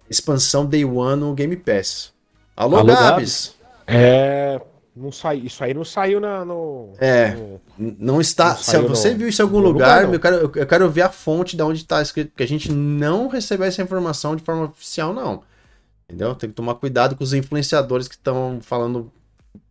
expansão 0.09 0.65
Day 0.65 0.83
One 0.83 1.21
no 1.21 1.33
Game 1.33 1.55
Pass. 1.55 2.11
Alô, 2.55 2.77
Alô 2.77 2.93
Gabs. 2.93 3.01
Gabs. 3.01 3.55
É. 3.87 4.61
Não 4.93 5.11
sai, 5.11 5.37
isso 5.37 5.63
aí 5.63 5.73
não 5.73 5.85
saiu 5.85 6.19
na, 6.19 6.43
no. 6.43 6.93
É. 6.99 7.31
No, 7.31 7.61
não 7.97 8.19
está. 8.19 8.49
Não 8.49 8.57
se 8.57 8.77
você 8.79 9.11
no, 9.11 9.19
viu 9.19 9.29
isso 9.29 9.41
em 9.41 9.45
algum 9.45 9.59
lugar, 9.59 10.05
lugar 10.05 10.13
eu, 10.13 10.19
quero, 10.19 10.59
eu 10.59 10.67
quero 10.67 10.89
ver 10.89 11.03
a 11.03 11.09
fonte 11.09 11.55
de 11.55 11.63
onde 11.63 11.81
está 11.81 12.01
escrito, 12.01 12.29
porque 12.29 12.43
a 12.43 12.47
gente 12.47 12.69
não 12.71 13.29
recebeu 13.29 13.65
essa 13.65 13.81
informação 13.81 14.35
de 14.35 14.43
forma 14.43 14.65
oficial, 14.65 15.13
não. 15.13 15.43
Entendeu? 16.09 16.35
Tem 16.35 16.49
que 16.49 16.55
tomar 16.55 16.75
cuidado 16.75 17.15
com 17.15 17.23
os 17.23 17.33
influenciadores 17.33 18.09
que 18.09 18.15
estão 18.15 18.59
falando 18.61 19.09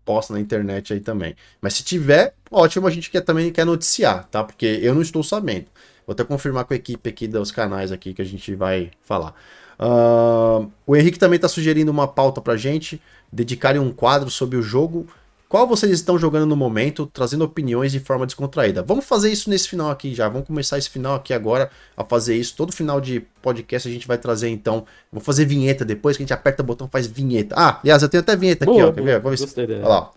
posta 0.07 0.33
na 0.33 0.41
internet 0.41 0.93
aí 0.95 1.01
também. 1.01 1.37
Mas 1.61 1.75
se 1.75 1.85
tiver, 1.85 2.35
ótimo, 2.51 2.87
a 2.87 2.91
gente 2.91 3.11
quer, 3.11 3.21
também 3.21 3.53
quer 3.53 3.67
noticiar, 3.67 4.25
tá? 4.25 4.43
Porque 4.43 4.81
eu 4.83 4.95
não 4.95 5.03
estou 5.03 5.23
sabendo. 5.23 5.67
Vou 6.07 6.15
até 6.15 6.25
confirmar 6.25 6.65
com 6.65 6.73
a 6.73 6.77
equipe 6.77 7.09
aqui 7.09 7.29
dos 7.29 7.53
canais 7.53 7.93
aqui 7.93 8.15
que 8.15 8.23
a 8.23 8.25
gente 8.25 8.55
vai 8.55 8.91
falar. 9.03 9.35
Uh, 9.81 10.71
o 10.87 10.95
Henrique 10.95 11.19
também 11.19 11.37
está 11.37 11.49
sugerindo 11.49 11.91
uma 11.91 12.07
pauta 12.07 12.41
para 12.41 12.55
gente, 12.55 13.01
dedicarem 13.33 13.81
um 13.81 13.91
quadro 13.91 14.31
sobre 14.31 14.59
o 14.59 14.63
jogo. 14.63 15.07
Qual 15.49 15.67
vocês 15.67 15.91
estão 15.91 16.17
jogando 16.17 16.47
no 16.47 16.55
momento, 16.55 17.07
trazendo 17.07 17.43
opiniões 17.43 17.91
de 17.91 17.99
forma 17.99 18.25
descontraída. 18.25 18.85
Vamos 18.85 19.05
fazer 19.05 19.33
isso 19.33 19.51
nesse 19.51 19.69
final 19.69 19.91
aqui 19.91 20.15
já. 20.15 20.29
Vamos 20.29 20.47
começar 20.47 20.79
esse 20.79 20.89
final 20.89 21.17
aqui 21.17 21.35
agora 21.35 21.71
a 21.97 22.05
fazer 22.05 22.37
isso. 22.37 22.55
Todo 22.55 22.73
final 22.73 23.01
de 23.01 23.21
podcast 23.43 23.89
a 23.89 23.91
gente 23.91 24.07
vai 24.07 24.17
trazer 24.17 24.49
então. 24.49 24.85
Vou 25.11 25.21
fazer 25.21 25.47
vinheta 25.47 25.85
depois 25.85 26.17
que 26.17 26.23
a 26.23 26.25
gente 26.25 26.33
aperta 26.33 26.63
o 26.63 26.67
botão 26.67 26.89
faz 26.89 27.09
vinheta. 27.09 27.57
Ah, 27.59 27.81
aliás, 27.83 28.01
eu 28.01 28.09
tenho 28.09 28.21
até 28.21 28.37
vinheta 28.37 28.65
boa, 28.65 28.81
aqui, 28.81 28.91
ó. 28.91 28.93
Quer 28.93 29.03
ver? 29.03 29.21
Vamos 29.21 29.41
ver. 29.53 29.71
Olha 29.79 29.89
lá. 29.89 30.11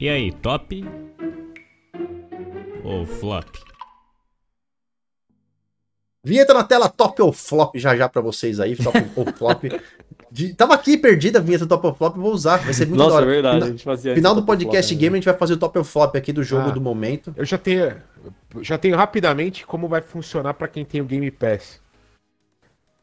E 0.00 0.08
aí, 0.08 0.32
top 0.32 0.84
ou 2.82 3.04
flop? 3.04 3.46
Vinheta 6.28 6.52
na 6.52 6.62
tela, 6.62 6.88
top 6.88 7.22
ou 7.22 7.32
flop, 7.32 7.74
já 7.76 7.96
já 7.96 8.08
pra 8.08 8.20
vocês 8.20 8.60
aí, 8.60 8.76
top 8.76 9.02
ou 9.16 9.26
flop. 9.32 9.64
De, 10.30 10.52
tava 10.52 10.74
aqui 10.74 10.98
perdida 10.98 11.38
a 11.38 11.42
vinheta 11.42 11.64
do 11.64 11.68
top 11.70 11.86
ou 11.86 11.94
flop, 11.94 12.16
vou 12.16 12.32
usar, 12.32 12.58
vai 12.58 12.74
ser 12.74 12.86
muito 12.86 12.98
Nossa, 12.98 13.10
da 13.10 13.16
hora. 13.16 13.24
é 13.24 13.28
verdade, 13.28 13.64
a 13.64 13.66
gente 13.68 13.82
fazia 13.82 14.14
Final 14.14 14.34
do 14.34 14.42
podcast 14.42 14.92
flop, 14.92 15.00
game, 15.00 15.12
né? 15.12 15.16
a 15.16 15.20
gente 15.20 15.24
vai 15.24 15.38
fazer 15.38 15.54
o 15.54 15.56
top 15.56 15.78
ou 15.78 15.84
flop 15.84 16.16
aqui 16.16 16.34
do 16.34 16.44
jogo 16.44 16.68
ah, 16.68 16.72
do 16.72 16.80
momento. 16.82 17.34
Eu 17.34 17.46
já 17.46 17.56
tenho, 17.56 17.96
já 18.60 18.76
tenho 18.76 18.94
rapidamente 18.94 19.64
como 19.64 19.88
vai 19.88 20.02
funcionar 20.02 20.52
para 20.52 20.68
quem 20.68 20.84
tem 20.84 21.00
o 21.00 21.04
Game 21.04 21.30
Pass 21.30 21.80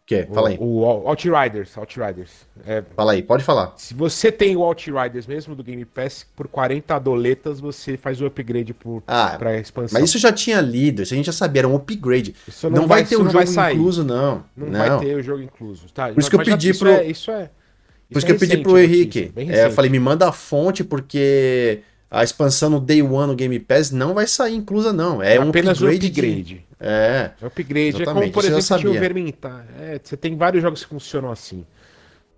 que? 0.06 0.24
Fala 0.34 0.50
aí. 0.50 0.58
O, 0.60 0.82
o 0.82 1.08
Outriders. 1.08 1.76
Outriders. 1.78 2.32
É, 2.66 2.84
Fala 2.96 3.14
aí, 3.14 3.24
pode 3.24 3.44
falar. 3.44 3.74
Se 3.76 3.94
você 3.94 4.32
tem 4.32 4.56
o 4.56 4.62
Outriders 4.62 5.26
mesmo 5.26 5.56
do 5.56 5.64
Game 5.64 5.84
Pass, 5.84 6.26
por 6.36 6.48
40 6.48 7.00
doletas 7.00 7.60
você 7.60 7.98
faz 7.98 8.22
o 8.22 8.26
upgrade 8.26 8.74
por, 8.74 9.04
ah, 9.08 9.36
pra 9.38 9.58
expansão. 9.58 10.00
Mas 10.00 10.10
isso 10.10 10.20
já 10.20 10.32
tinha 10.32 10.62
lido, 10.62 11.02
isso 11.02 11.14
a 11.14 11.18
gente 11.18 11.26
já 11.26 11.32
sabia, 11.32 11.62
era 11.62 11.68
um 11.68 11.76
upgrade. 11.76 12.36
Isso 12.48 12.70
não, 12.70 12.82
não 12.82 12.88
vai, 12.88 13.02
vai 13.02 13.10
ter 13.10 13.16
o 13.16 13.30
jogo 13.30 13.72
incluso, 13.72 14.04
não. 14.04 14.44
Não, 14.56 14.68
não, 14.68 14.80
vai 14.80 15.00
ter 15.00 15.16
o 15.16 15.24
jogo 15.24 15.42
incluso. 15.42 15.88
Tá, 15.92 16.10
por 16.10 16.20
isso 16.20 16.30
que 16.30 16.36
eu 16.36 16.44
pedi 16.44 16.74
pro. 16.74 16.90
É, 16.90 17.06
isso 17.06 17.32
é. 17.32 17.50
Por 18.12 18.18
isso 18.20 18.26
que 18.26 18.32
eu 18.32 18.38
pedi 18.38 18.58
pro 18.58 18.78
Henrique. 18.78 19.32
É, 19.36 19.66
eu 19.66 19.72
falei, 19.72 19.90
me 19.90 20.00
manda 20.00 20.30
a 20.30 20.32
fonte, 20.32 20.84
porque 20.84 21.82
a 22.10 22.24
expansão 22.24 22.70
no 22.70 22.80
Day 22.80 23.02
One 23.02 23.28
no 23.28 23.36
Game 23.36 23.60
Pass 23.60 23.92
não 23.92 24.14
vai 24.14 24.28
sair 24.28 24.56
inclusa, 24.56 24.94
não. 24.94 25.22
É, 25.22 25.36
é 25.36 25.40
um 25.40 25.50
apenas 25.50 25.80
upgrade. 25.80 26.08
upgrade. 26.08 26.65
É. 26.80 27.32
é 27.42 27.46
upgrade. 27.46 28.02
Exatamente. 28.02 28.10
É 28.10 28.14
como, 28.14 28.32
por 28.32 28.46
exemplo, 28.46 28.80
tinha 28.80 28.92
o 28.92 29.00
Vermintar. 29.00 29.66
É, 29.80 30.00
você 30.02 30.18
tem 30.18 30.36
vários 30.36 30.62
jogos 30.62 30.84
que 30.84 30.90
funcionam 30.90 31.32
assim. 31.32 31.66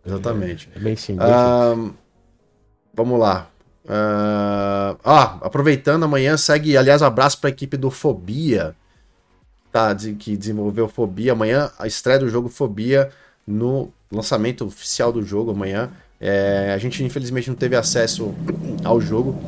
Exatamente. 0.06 0.70
É, 0.76 0.78
é 0.78 0.82
bem 0.82 0.96
simples. 0.96 1.28
Uh, 1.28 1.94
vamos 2.94 3.20
lá. 3.20 3.50
Uh, 3.86 5.00
ah, 5.04 5.38
aproveitando, 5.42 6.04
amanhã 6.04 6.36
segue, 6.36 6.76
aliás, 6.76 7.02
abraço 7.02 7.40
para 7.40 7.50
a 7.50 7.52
equipe 7.52 7.78
do 7.78 7.90
Fobia, 7.90 8.76
tá, 9.72 9.94
de, 9.94 10.14
que 10.14 10.36
desenvolveu 10.36 10.90
Fobia. 10.90 11.32
Amanhã 11.32 11.72
a 11.80 11.88
estreia 11.88 12.20
do 12.20 12.30
jogo 12.30 12.50
Fobia 12.50 13.10
no 13.46 13.92
lançamento 14.12 14.66
oficial 14.66 15.12
do 15.12 15.24
jogo 15.24 15.52
amanhã. 15.52 15.90
É, 16.20 16.74
a 16.74 16.78
gente 16.78 17.04
infelizmente 17.04 17.50
não 17.50 17.56
teve 17.56 17.76
acesso 17.76 18.34
ao 18.84 19.00
jogo, 19.00 19.40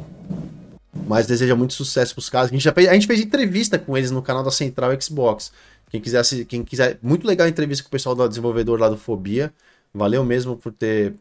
mas 0.93 1.27
deseja 1.27 1.55
muito 1.55 1.73
sucesso 1.73 2.13
pros 2.13 2.29
caras. 2.29 2.49
A 2.49 2.53
gente, 2.53 2.63
já 2.63 2.73
fez, 2.73 2.87
a 2.87 2.93
gente 2.93 3.07
fez 3.07 3.19
entrevista 3.19 3.77
com 3.77 3.97
eles 3.97 4.11
no 4.11 4.21
canal 4.21 4.43
da 4.43 4.51
Central 4.51 4.99
Xbox. 4.99 5.51
Quem 5.89 6.01
quiser, 6.01 6.23
quem 6.45 6.63
quiser, 6.63 6.99
muito 7.01 7.25
legal 7.25 7.47
a 7.47 7.49
entrevista 7.49 7.83
com 7.83 7.87
o 7.87 7.91
pessoal 7.91 8.15
do 8.15 8.27
desenvolvedor 8.27 8.79
lá 8.79 8.89
do 8.89 8.97
Fobia. 8.97 9.53
Valeu 9.93 10.23
mesmo 10.23 10.55
por 10.55 10.71
ter. 10.71 11.13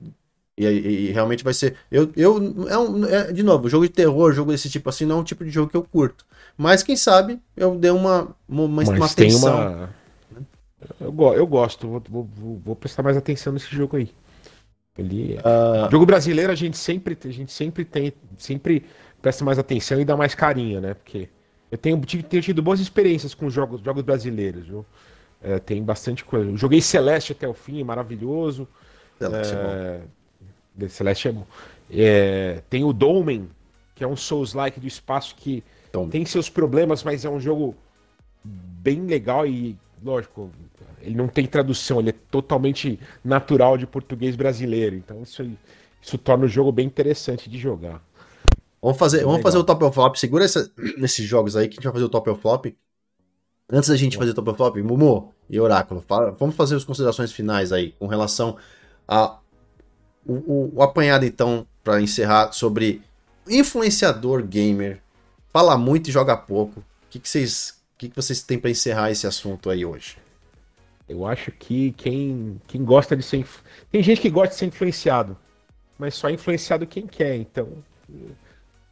E, 0.57 0.67
e, 0.67 1.09
e 1.09 1.13
realmente 1.13 1.45
vai 1.45 1.55
ser. 1.55 1.77
Eu, 1.91 2.11
eu 2.17 2.67
é 2.69 2.79
um, 2.79 3.05
é, 3.05 3.33
de 3.33 3.43
novo, 3.43 3.69
jogo 3.69 3.87
de 3.87 3.93
terror, 3.93 4.33
jogo 4.33 4.51
desse 4.51 4.69
tipo 4.69 4.89
assim, 4.89 5.07
não 5.07 5.19
é 5.19 5.21
um 5.21 5.25
tipo 5.25 5.45
de 5.45 5.51
jogo 5.51 5.71
que 5.71 5.77
eu 5.77 5.83
curto. 5.83 6.27
Mas 6.57 6.83
quem 6.83 6.97
sabe 6.97 7.41
eu 7.57 7.77
dei 7.77 7.91
uma, 7.91 8.35
uma, 8.49 8.65
uma, 8.65 8.69
Mas 8.69 8.89
uma 8.89 9.07
atenção. 9.07 9.57
Uma... 9.57 9.91
Eu, 11.01 11.35
eu 11.35 11.47
gosto, 11.47 11.89
vou, 11.89 12.03
vou, 12.09 12.61
vou 12.65 12.77
prestar 12.77 13.03
mais 13.03 13.17
atenção 13.17 13.53
nesse 13.53 13.75
jogo 13.75 13.97
aí. 13.97 14.11
Ele... 14.99 15.39
Uh... 15.39 15.91
Jogo 15.91 16.05
brasileiro 16.05 16.51
a 16.53 16.57
gente 16.57 16.77
sempre, 16.77 17.17
a 17.25 17.29
gente 17.29 17.53
sempre 17.53 17.85
tem, 17.85 18.13
sempre 18.37 18.85
presta 19.21 19.45
mais 19.45 19.59
atenção 19.59 20.01
e 20.01 20.05
dá 20.05 20.17
mais 20.17 20.35
carinho, 20.35 20.81
né? 20.81 20.95
Porque 20.95 21.29
eu 21.71 21.79
tenho, 21.79 22.01
tenho 22.01 22.43
tido 22.43 22.63
boas 22.63 22.81
experiências 22.81 23.35
com 23.35 23.51
jogos, 23.51 23.81
jogos 23.81 24.03
brasileiros, 24.03 24.67
viu? 24.67 24.87
É, 25.43 25.59
tem 25.59 25.83
bastante 25.83 26.25
coisa. 26.25 26.51
Eu 26.51 26.57
joguei 26.57 26.81
Celeste 26.81 27.33
até 27.33 27.47
o 27.47 27.55
fim, 27.55 27.83
maravilhoso. 27.85 28.67
Celeste 29.19 29.55
é, 29.55 29.59
é 29.59 29.63
bom. 30.77 30.89
Celeste 30.89 31.29
é 31.29 31.33
bom. 31.33 31.47
É, 31.91 32.63
tem 32.69 32.85
o 32.85 32.93
Dolmen, 32.93 33.49
que 33.95 34.05
é 34.05 34.07
um 34.07 34.17
Souls-like 34.17 34.81
do 34.81 34.87
espaço 34.87 35.35
que 35.37 35.63
tem 36.11 36.25
seus 36.25 36.49
problemas, 36.49 37.03
mas 37.03 37.25
é 37.25 37.31
um 37.31 37.41
jogo 37.41 37.75
bem 38.45 39.05
legal 39.07 39.47
e, 39.47 39.77
lógico, 40.03 40.51
ele 41.03 41.15
não 41.15 41.29
tem 41.29 41.47
tradução, 41.47 42.01
ele 42.01 42.11
é 42.11 42.15
totalmente 42.31 42.99
natural 43.25 43.77
de 43.77 43.87
português 43.87 44.37
brasileiro. 44.37 44.97
Então 44.97 45.23
isso, 45.23 45.49
isso 46.01 46.19
torna 46.19 46.45
o 46.45 46.49
jogo 46.49 46.71
bem 46.71 46.87
interessante 46.87 47.49
de 47.49 47.59
jogar. 47.59 48.03
Vamos 48.81 48.99
fazer, 48.99 49.25
vamos 49.25 49.43
fazer 49.43 49.59
o 49.59 49.65
top 49.65 49.85
ou 49.85 49.93
flop. 49.93 50.17
Segura 50.17 50.45
essa, 50.45 50.71
nesses 50.97 51.27
jogos 51.27 51.57
aí 51.57 51.69
que 51.69 51.75
a 51.75 51.77
gente 51.77 51.85
vai 51.85 51.93
fazer 51.93 52.05
o 52.05 52.09
top 52.09 52.31
ou 52.31 52.37
flop. 52.37 52.67
Antes 53.71 53.91
da 53.91 53.97
gente 53.97 54.17
fazer 54.17 54.31
o 54.31 54.35
top 54.35 54.51
ou 54.51 54.57
flop, 54.57 54.77
Mumu 54.77 55.33
e 55.49 55.61
Oráculo, 55.61 56.03
fala, 56.07 56.31
vamos 56.33 56.57
fazer 56.57 56.77
as 56.77 56.85
considerações 56.85 57.33
finais 57.33 57.73
aí 57.73 57.93
com 57.93 58.07
relação 58.07 58.57
a 59.07 59.39
o, 60.27 60.35
o, 60.35 60.73
o 60.77 60.83
apanhado 60.83 61.25
então 61.25 61.67
para 61.83 62.01
encerrar 62.01 62.53
sobre 62.53 63.03
influenciador 63.49 64.43
gamer. 64.43 65.01
Fala 65.51 65.77
muito 65.77 66.09
e 66.09 66.13
joga 66.13 66.37
pouco. 66.37 66.81
O 66.81 66.85
que, 67.11 67.19
que 67.19 67.29
vocês, 67.29 67.81
o 67.95 67.99
que, 67.99 68.09
que 68.11 68.17
vocês 68.17 68.43
têm 68.43 68.59
para 68.59 68.71
encerrar 68.71 69.11
esse 69.11 69.27
assunto 69.27 69.71
aí 69.71 69.85
hoje? 69.85 70.19
Eu 71.09 71.27
acho 71.27 71.51
que 71.51 71.93
quem, 71.93 72.61
quem 72.67 72.85
gosta 72.85 73.17
de 73.17 73.23
ser. 73.23 73.47
Tem 73.91 74.03
gente 74.03 74.21
que 74.21 74.29
gosta 74.29 74.53
de 74.53 74.57
ser 74.57 74.67
influenciado, 74.67 75.37
mas 75.99 76.15
só 76.15 76.29
é 76.29 76.33
influenciado 76.33 76.87
quem 76.87 77.07
quer. 77.07 77.37
Então, 77.37 77.69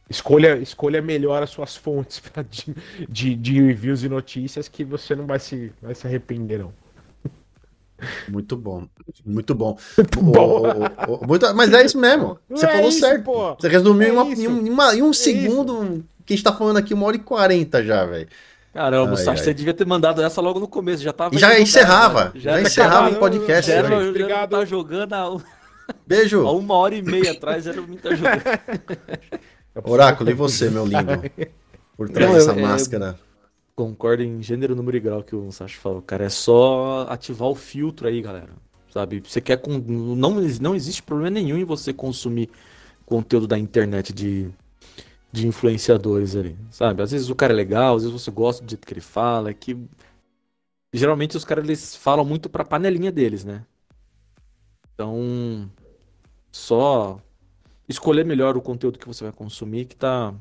escolha, 0.09 0.57
escolha 0.57 1.01
melhor 1.01 1.43
as 1.43 1.49
suas 1.49 1.75
fontes 1.75 2.21
de, 2.49 2.75
de, 3.07 3.35
de, 3.35 3.61
reviews 3.61 4.03
e 4.03 4.09
notícias 4.09 4.67
que 4.67 4.83
você 4.83 5.15
não 5.15 5.25
vai 5.25 5.39
se, 5.39 5.71
vai 5.81 5.93
se 5.93 6.07
arrepender, 6.07 6.59
não. 6.59 6.73
Muito 8.29 8.55
bom, 8.55 8.87
muito 9.25 9.55
bom. 9.55 9.75
bom. 10.21 10.37
O, 10.37 11.13
o, 11.13 11.15
o, 11.15 11.27
muito, 11.27 11.51
mas 11.55 11.73
é 11.73 11.83
isso 11.83 11.97
mesmo. 11.97 12.37
Você 12.47 12.65
é 12.65 12.69
falou 12.69 12.89
isso, 12.89 12.99
certo. 12.99 13.23
Pô. 13.23 13.55
Você 13.55 13.67
resumiu 13.67 14.07
é 14.07 14.09
em, 14.09 14.11
uma, 14.11 14.25
em, 14.25 14.69
uma, 14.69 14.95
em, 14.95 15.01
um 15.01 15.09
é 15.09 15.13
segundo 15.13 15.83
isso. 15.83 16.03
que 16.23 16.33
a 16.33 16.35
gente 16.35 16.43
tá 16.43 16.53
falando 16.53 16.77
aqui, 16.77 16.93
uma 16.93 17.07
hora 17.07 17.15
e 17.15 17.19
quarenta 17.19 17.83
já, 17.83 18.05
velho. 18.05 18.27
Caramba, 18.71 19.11
ai, 19.11 19.17
Sacha, 19.17 19.43
você 19.43 19.53
devia 19.55 19.73
ter 19.73 19.87
mandado 19.87 20.21
essa 20.21 20.39
logo 20.39 20.59
no 20.59 20.67
começo, 20.67 21.01
já 21.01 21.11
tava. 21.11 21.33
E 21.33 21.39
já 21.39 21.59
encerrava, 21.59 22.31
já, 22.35 22.51
já 22.51 22.61
encerrava 22.61 23.09
o 23.09 23.15
podcast. 23.15 23.71
Já 23.71 23.77
era, 23.77 24.07
Obrigado. 24.07 24.51
tá 24.51 24.63
jogando 24.63 25.13
a... 25.13 25.37
Beijo. 26.05 26.45
Há 26.45 26.51
uma 26.51 26.75
hora 26.75 26.93
e 26.93 27.01
meia 27.01 27.31
atrás 27.31 27.65
era 27.65 27.81
o 27.81 27.95
tá 27.95 28.13
jogando. 28.13 28.43
Oráculo, 29.83 30.29
e 30.29 30.33
você, 30.33 30.69
meu 30.69 30.85
lindo? 30.85 31.11
Por 31.95 32.09
trás 32.09 32.31
dessa 32.31 32.53
máscara. 32.53 33.19
Concordo 33.75 34.23
em 34.23 34.41
gênero, 34.41 34.75
número 34.75 34.97
e 34.97 34.99
grau 34.99 35.23
que 35.23 35.35
o 35.35 35.51
Sacha 35.51 35.79
falou, 35.79 36.01
cara. 36.01 36.25
É 36.25 36.29
só 36.29 37.05
ativar 37.09 37.47
o 37.47 37.55
filtro 37.55 38.07
aí, 38.07 38.21
galera. 38.21 38.49
Sabe? 38.91 39.21
Você 39.25 39.39
quer. 39.39 39.57
Com... 39.57 39.77
Não, 39.77 40.41
não 40.61 40.75
existe 40.75 41.03
problema 41.03 41.31
nenhum 41.31 41.57
em 41.57 41.63
você 41.63 41.93
consumir 41.93 42.49
conteúdo 43.05 43.47
da 43.47 43.57
internet 43.57 44.13
de, 44.13 44.49
de 45.31 45.47
influenciadores 45.47 46.35
ali. 46.35 46.57
Sabe? 46.71 47.03
Às 47.03 47.11
vezes 47.11 47.29
o 47.29 47.35
cara 47.35 47.53
é 47.53 47.55
legal, 47.55 47.95
às 47.95 48.03
vezes 48.03 48.19
você 48.19 48.31
gosta 48.31 48.63
do 48.63 48.69
jeito 48.69 48.85
que 48.85 48.93
ele 48.93 49.01
fala. 49.01 49.51
É 49.51 49.53
que. 49.53 49.77
Geralmente 50.93 51.37
os 51.37 51.45
caras 51.45 51.65
eles 51.65 51.95
falam 51.95 52.25
muito 52.25 52.49
pra 52.49 52.65
panelinha 52.65 53.11
deles, 53.11 53.43
né? 53.43 53.63
Então. 54.93 55.69
Só 56.51 57.19
escolher 57.87 58.25
melhor 58.25 58.57
o 58.57 58.61
conteúdo 58.61 58.99
que 58.99 59.07
você 59.07 59.23
vai 59.23 59.33
consumir 59.33 59.85
que 59.85 59.95
tá, 59.95 60.33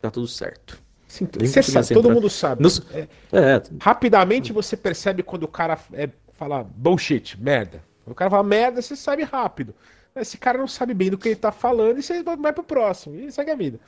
tá 0.00 0.10
tudo 0.10 0.26
certo. 0.26 0.80
Sim, 1.06 1.26
você 1.40 1.62
sabe, 1.62 1.94
todo 1.94 2.10
mundo 2.10 2.28
sabe. 2.28 2.62
Nos... 2.62 2.82
É, 2.92 3.08
é. 3.32 3.62
Rapidamente 3.80 4.52
você 4.52 4.76
percebe 4.76 5.22
quando 5.22 5.44
o 5.44 5.48
cara 5.48 5.78
é, 5.92 6.08
fala 6.34 6.62
bullshit, 6.62 7.40
merda. 7.40 7.82
O 8.06 8.14
cara 8.14 8.30
fala 8.30 8.42
merda, 8.42 8.82
você 8.82 8.94
sabe 8.94 9.22
rápido. 9.22 9.74
Esse 10.14 10.36
cara 10.36 10.58
não 10.58 10.68
sabe 10.68 10.94
bem 10.94 11.10
do 11.10 11.18
que 11.18 11.28
ele 11.28 11.36
tá 11.36 11.52
falando 11.52 11.98
e 11.98 12.02
você 12.02 12.22
vai 12.22 12.52
pro 12.52 12.62
próximo. 12.62 13.14
E 13.16 13.30
segue 13.32 13.50
a 13.50 13.56
vida. 13.56 13.80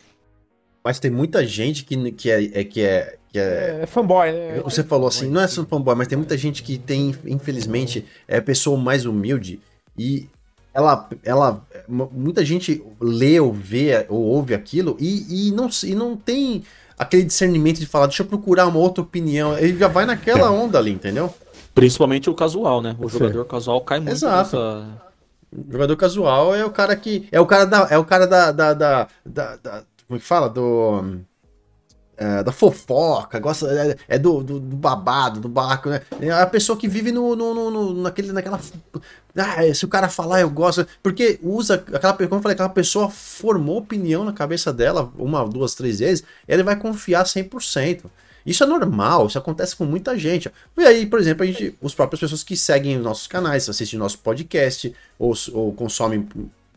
Mas 0.82 0.98
tem 0.98 1.10
muita 1.10 1.46
gente 1.46 1.84
que, 1.84 2.12
que, 2.12 2.30
é, 2.30 2.60
é, 2.60 2.64
que, 2.64 2.80
é, 2.80 3.18
que 3.28 3.38
é. 3.38 3.80
É 3.82 3.86
fanboy, 3.86 4.32
né? 4.32 4.60
Você 4.60 4.82
falou 4.82 5.08
assim, 5.08 5.28
não 5.28 5.42
é 5.42 5.46
só 5.46 5.64
fanboy, 5.66 5.94
mas 5.94 6.08
tem 6.08 6.16
muita 6.16 6.38
gente 6.38 6.62
que 6.62 6.78
tem, 6.78 7.14
infelizmente, 7.26 8.06
é 8.26 8.38
a 8.38 8.42
pessoa 8.42 8.78
mais 8.78 9.04
humilde 9.04 9.60
e 9.98 10.28
ela, 10.72 11.08
ela, 11.24 11.66
muita 11.88 12.44
gente 12.44 12.82
lê 13.00 13.40
ou 13.40 13.52
vê 13.52 14.06
ou 14.08 14.20
ouve 14.20 14.54
aquilo 14.54 14.96
e, 15.00 15.48
e, 15.48 15.52
não, 15.52 15.68
e 15.84 15.94
não 15.94 16.16
tem 16.16 16.62
aquele 16.98 17.24
discernimento 17.24 17.78
de 17.78 17.86
falar, 17.86 18.06
deixa 18.06 18.22
eu 18.22 18.26
procurar 18.26 18.66
uma 18.66 18.78
outra 18.78 19.02
opinião. 19.02 19.56
Ele 19.58 19.76
já 19.78 19.88
vai 19.88 20.06
naquela 20.06 20.46
é. 20.46 20.50
onda 20.50 20.78
ali, 20.78 20.92
entendeu? 20.92 21.32
Principalmente 21.74 22.28
o 22.28 22.34
casual, 22.34 22.82
né? 22.82 22.96
O 22.98 23.08
jogador 23.08 23.44
casual 23.46 23.80
cai 23.80 24.00
muito 24.00 24.12
Exato. 24.12 24.56
nessa. 24.56 24.86
O 25.52 25.72
jogador 25.72 25.96
casual 25.96 26.54
é 26.54 26.64
o 26.64 26.70
cara 26.70 26.94
que. 26.94 27.26
É 27.32 27.40
o 27.40 27.46
cara 27.46 27.64
da. 27.64 27.88
É 27.90 27.98
o 27.98 28.04
cara 28.04 28.26
da. 28.26 28.52
da, 28.52 28.74
da, 28.74 29.08
da, 29.24 29.56
da 29.56 29.82
como 30.06 30.16
é 30.16 30.20
que 30.20 30.26
fala? 30.26 30.48
Do 30.48 31.20
é, 32.20 32.42
da 32.42 32.52
fofoca, 32.52 33.38
gosta 33.38 33.66
é, 33.66 33.96
é 34.06 34.18
do, 34.18 34.42
do, 34.42 34.60
do, 34.60 34.76
babado, 34.76 35.40
do 35.40 35.48
barco, 35.48 35.88
né? 35.88 36.02
É 36.20 36.30
a 36.30 36.46
pessoa 36.46 36.76
que 36.76 36.86
vive 36.86 37.10
no, 37.10 37.34
no, 37.34 37.54
no, 37.54 37.70
no, 37.70 38.02
naquele, 38.02 38.30
naquela. 38.30 38.60
Ah, 39.34 39.74
se 39.74 39.86
o 39.86 39.88
cara 39.88 40.06
falar, 40.06 40.42
eu 40.42 40.50
gosto. 40.50 40.86
Porque 41.02 41.40
usa 41.42 41.76
aquela 41.76 42.12
como 42.12 42.34
eu 42.34 42.42
falei, 42.42 42.52
aquela 42.52 42.68
pessoa 42.68 43.08
formou 43.08 43.78
opinião 43.78 44.22
na 44.22 44.34
cabeça 44.34 44.70
dela 44.70 45.10
uma, 45.16 45.48
duas, 45.48 45.74
três 45.74 46.00
vezes, 46.00 46.22
ele 46.46 46.62
vai 46.62 46.76
confiar 46.76 47.24
100%. 47.24 48.02
Isso 48.44 48.64
é 48.64 48.66
normal, 48.66 49.26
isso 49.26 49.38
acontece 49.38 49.74
com 49.74 49.86
muita 49.86 50.18
gente. 50.18 50.50
E 50.76 50.82
aí, 50.82 51.06
por 51.06 51.20
exemplo, 51.20 51.42
a 51.42 51.46
gente, 51.46 51.74
os 51.80 51.94
próprias 51.94 52.20
pessoas 52.20 52.42
que 52.42 52.54
seguem 52.54 52.98
os 52.98 53.02
nossos 53.02 53.26
canais, 53.26 53.66
assistem 53.66 53.98
nosso 53.98 54.18
podcast, 54.18 54.94
ou, 55.18 55.32
ou 55.54 55.72
consomem 55.72 56.28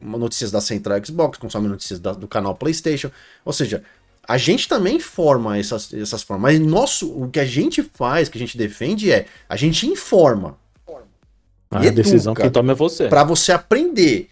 notícias 0.01 0.51
da 0.51 0.61
Central 0.61 1.03
Xbox, 1.03 1.37
consomem 1.37 1.69
notícias 1.69 1.99
da, 1.99 2.13
do 2.13 2.27
canal 2.29 2.55
PlayStation. 2.55 3.11
Ou 3.43 3.51
seja, 3.51 3.83
a 4.27 4.37
gente 4.37 4.67
também 4.69 4.99
forma 4.99 5.57
essas, 5.57 5.93
essas 5.93 6.23
formas, 6.23 6.53
mas 6.53 6.59
nosso, 6.59 7.11
o 7.11 7.29
que 7.29 7.39
a 7.39 7.45
gente 7.45 7.83
faz, 7.83 8.29
que 8.29 8.37
a 8.37 8.39
gente 8.39 8.57
defende 8.57 9.11
é, 9.11 9.25
a 9.49 9.55
gente 9.55 9.85
informa. 9.87 10.57
Ah, 11.69 11.79
a 11.79 11.89
decisão 11.89 12.33
que 12.33 12.49
toma 12.49 12.71
é 12.71 12.75
você. 12.75 13.07
Para 13.07 13.23
você 13.23 13.51
aprender. 13.51 14.29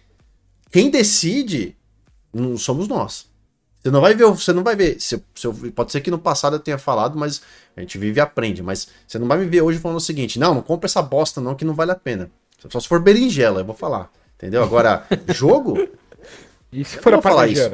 Quem 0.70 0.90
decide 0.90 1.76
não 2.32 2.56
somos 2.56 2.86
nós. 2.88 3.26
Você 3.82 3.90
não 3.90 4.00
vai 4.00 4.14
ver, 4.14 4.24
você 4.26 4.52
não 4.52 4.62
vai 4.62 4.76
ver. 4.76 5.00
Se, 5.00 5.22
se 5.34 5.48
pode 5.72 5.90
ser 5.90 6.00
que 6.00 6.10
no 6.10 6.18
passado 6.18 6.54
eu 6.54 6.60
tenha 6.60 6.78
falado, 6.78 7.18
mas 7.18 7.42
a 7.76 7.80
gente 7.80 7.98
vive 7.98 8.18
e 8.18 8.20
aprende. 8.20 8.62
Mas 8.62 8.88
você 9.06 9.18
não 9.18 9.26
vai 9.26 9.38
me 9.38 9.46
ver 9.46 9.60
hoje 9.60 9.80
falando 9.80 9.96
o 9.96 10.00
seguinte: 10.00 10.38
não, 10.38 10.54
não 10.54 10.62
compra 10.62 10.86
essa 10.86 11.02
bosta, 11.02 11.40
não, 11.40 11.56
que 11.56 11.64
não 11.64 11.74
vale 11.74 11.90
a 11.90 11.96
pena. 11.96 12.30
Só 12.68 12.78
se 12.78 12.86
for 12.86 13.00
berinjela, 13.00 13.60
eu 13.60 13.64
vou 13.64 13.74
falar. 13.74 14.08
Entendeu? 14.36 14.62
Agora, 14.62 15.04
jogo. 15.34 15.76
E 16.72 16.84
se 16.84 16.96
for 16.98 17.12
a 17.14 17.20
falar 17.20 17.48
isso? 17.48 17.68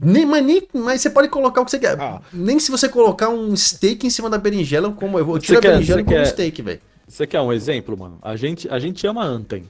Nem, 0.00 0.24
mas, 0.24 0.44
nem, 0.44 0.62
mas 0.72 1.00
você 1.00 1.10
pode 1.10 1.28
colocar 1.28 1.60
o 1.60 1.64
que 1.64 1.70
você 1.70 1.78
quer. 1.78 2.00
Ah. 2.00 2.20
Nem 2.32 2.58
se 2.58 2.70
você 2.70 2.88
colocar 2.88 3.28
um 3.28 3.54
steak 3.56 4.06
em 4.06 4.10
cima 4.10 4.30
da 4.30 4.38
berinjela, 4.38 4.92
como 4.92 5.18
eu 5.18 5.24
vou 5.24 5.38
tirar 5.38 5.58
a 5.58 5.62
berinjela 5.62 6.04
como 6.04 6.16
quer, 6.16 6.26
steak, 6.26 6.62
velho. 6.62 6.80
Você 7.06 7.26
quer 7.26 7.40
um 7.40 7.52
exemplo, 7.52 7.98
mano? 7.98 8.18
A 8.22 8.36
gente, 8.36 8.68
a 8.68 8.78
gente 8.78 9.06
ama 9.06 9.24
Anthem. 9.24 9.64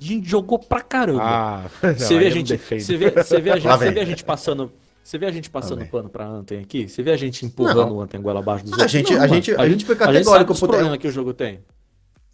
A 0.00 0.04
gente 0.04 0.28
jogou 0.28 0.58
pra 0.58 0.80
caramba. 0.80 1.22
Ah, 1.22 1.64
você 1.94 2.18
vê 2.18 2.26
a 2.26 2.30
gente, 2.30 2.56
você 2.56 2.96
vê, 2.96 3.10
você 3.10 3.40
vê 3.40 3.50
a 3.50 3.56
gente, 3.56 3.68
você 3.68 3.90
vê 3.90 4.00
a 4.00 4.04
gente 4.04 4.24
passando, 4.24 4.72
você 5.02 5.18
vê 5.18 5.26
a 5.26 5.30
gente 5.30 5.50
passando 5.50 5.84
pano 5.86 6.08
pra 6.08 6.26
Anthem 6.26 6.58
aqui? 6.58 6.88
Você 6.88 7.02
vê 7.02 7.12
a 7.12 7.16
gente 7.16 7.44
empurrando 7.44 7.88
não. 7.88 7.96
o 7.96 8.00
Anthem 8.00 8.20
goela 8.20 8.40
abaixo 8.40 8.64
dos 8.64 8.72
ah, 8.72 8.76
outros? 8.76 8.94
A 8.94 8.98
gente, 8.98 9.14
não, 9.14 9.22
a, 9.22 9.26
gente, 9.26 9.54
a, 9.54 9.60
a 9.60 9.68
gente 9.68 9.84
foi 9.84 9.94
categórico. 9.94 10.30
A 10.30 10.54
gente 10.54 10.84
sabe 10.84 10.98
que 10.98 11.08
o 11.08 11.12
jogo 11.12 11.34
tem. 11.34 11.60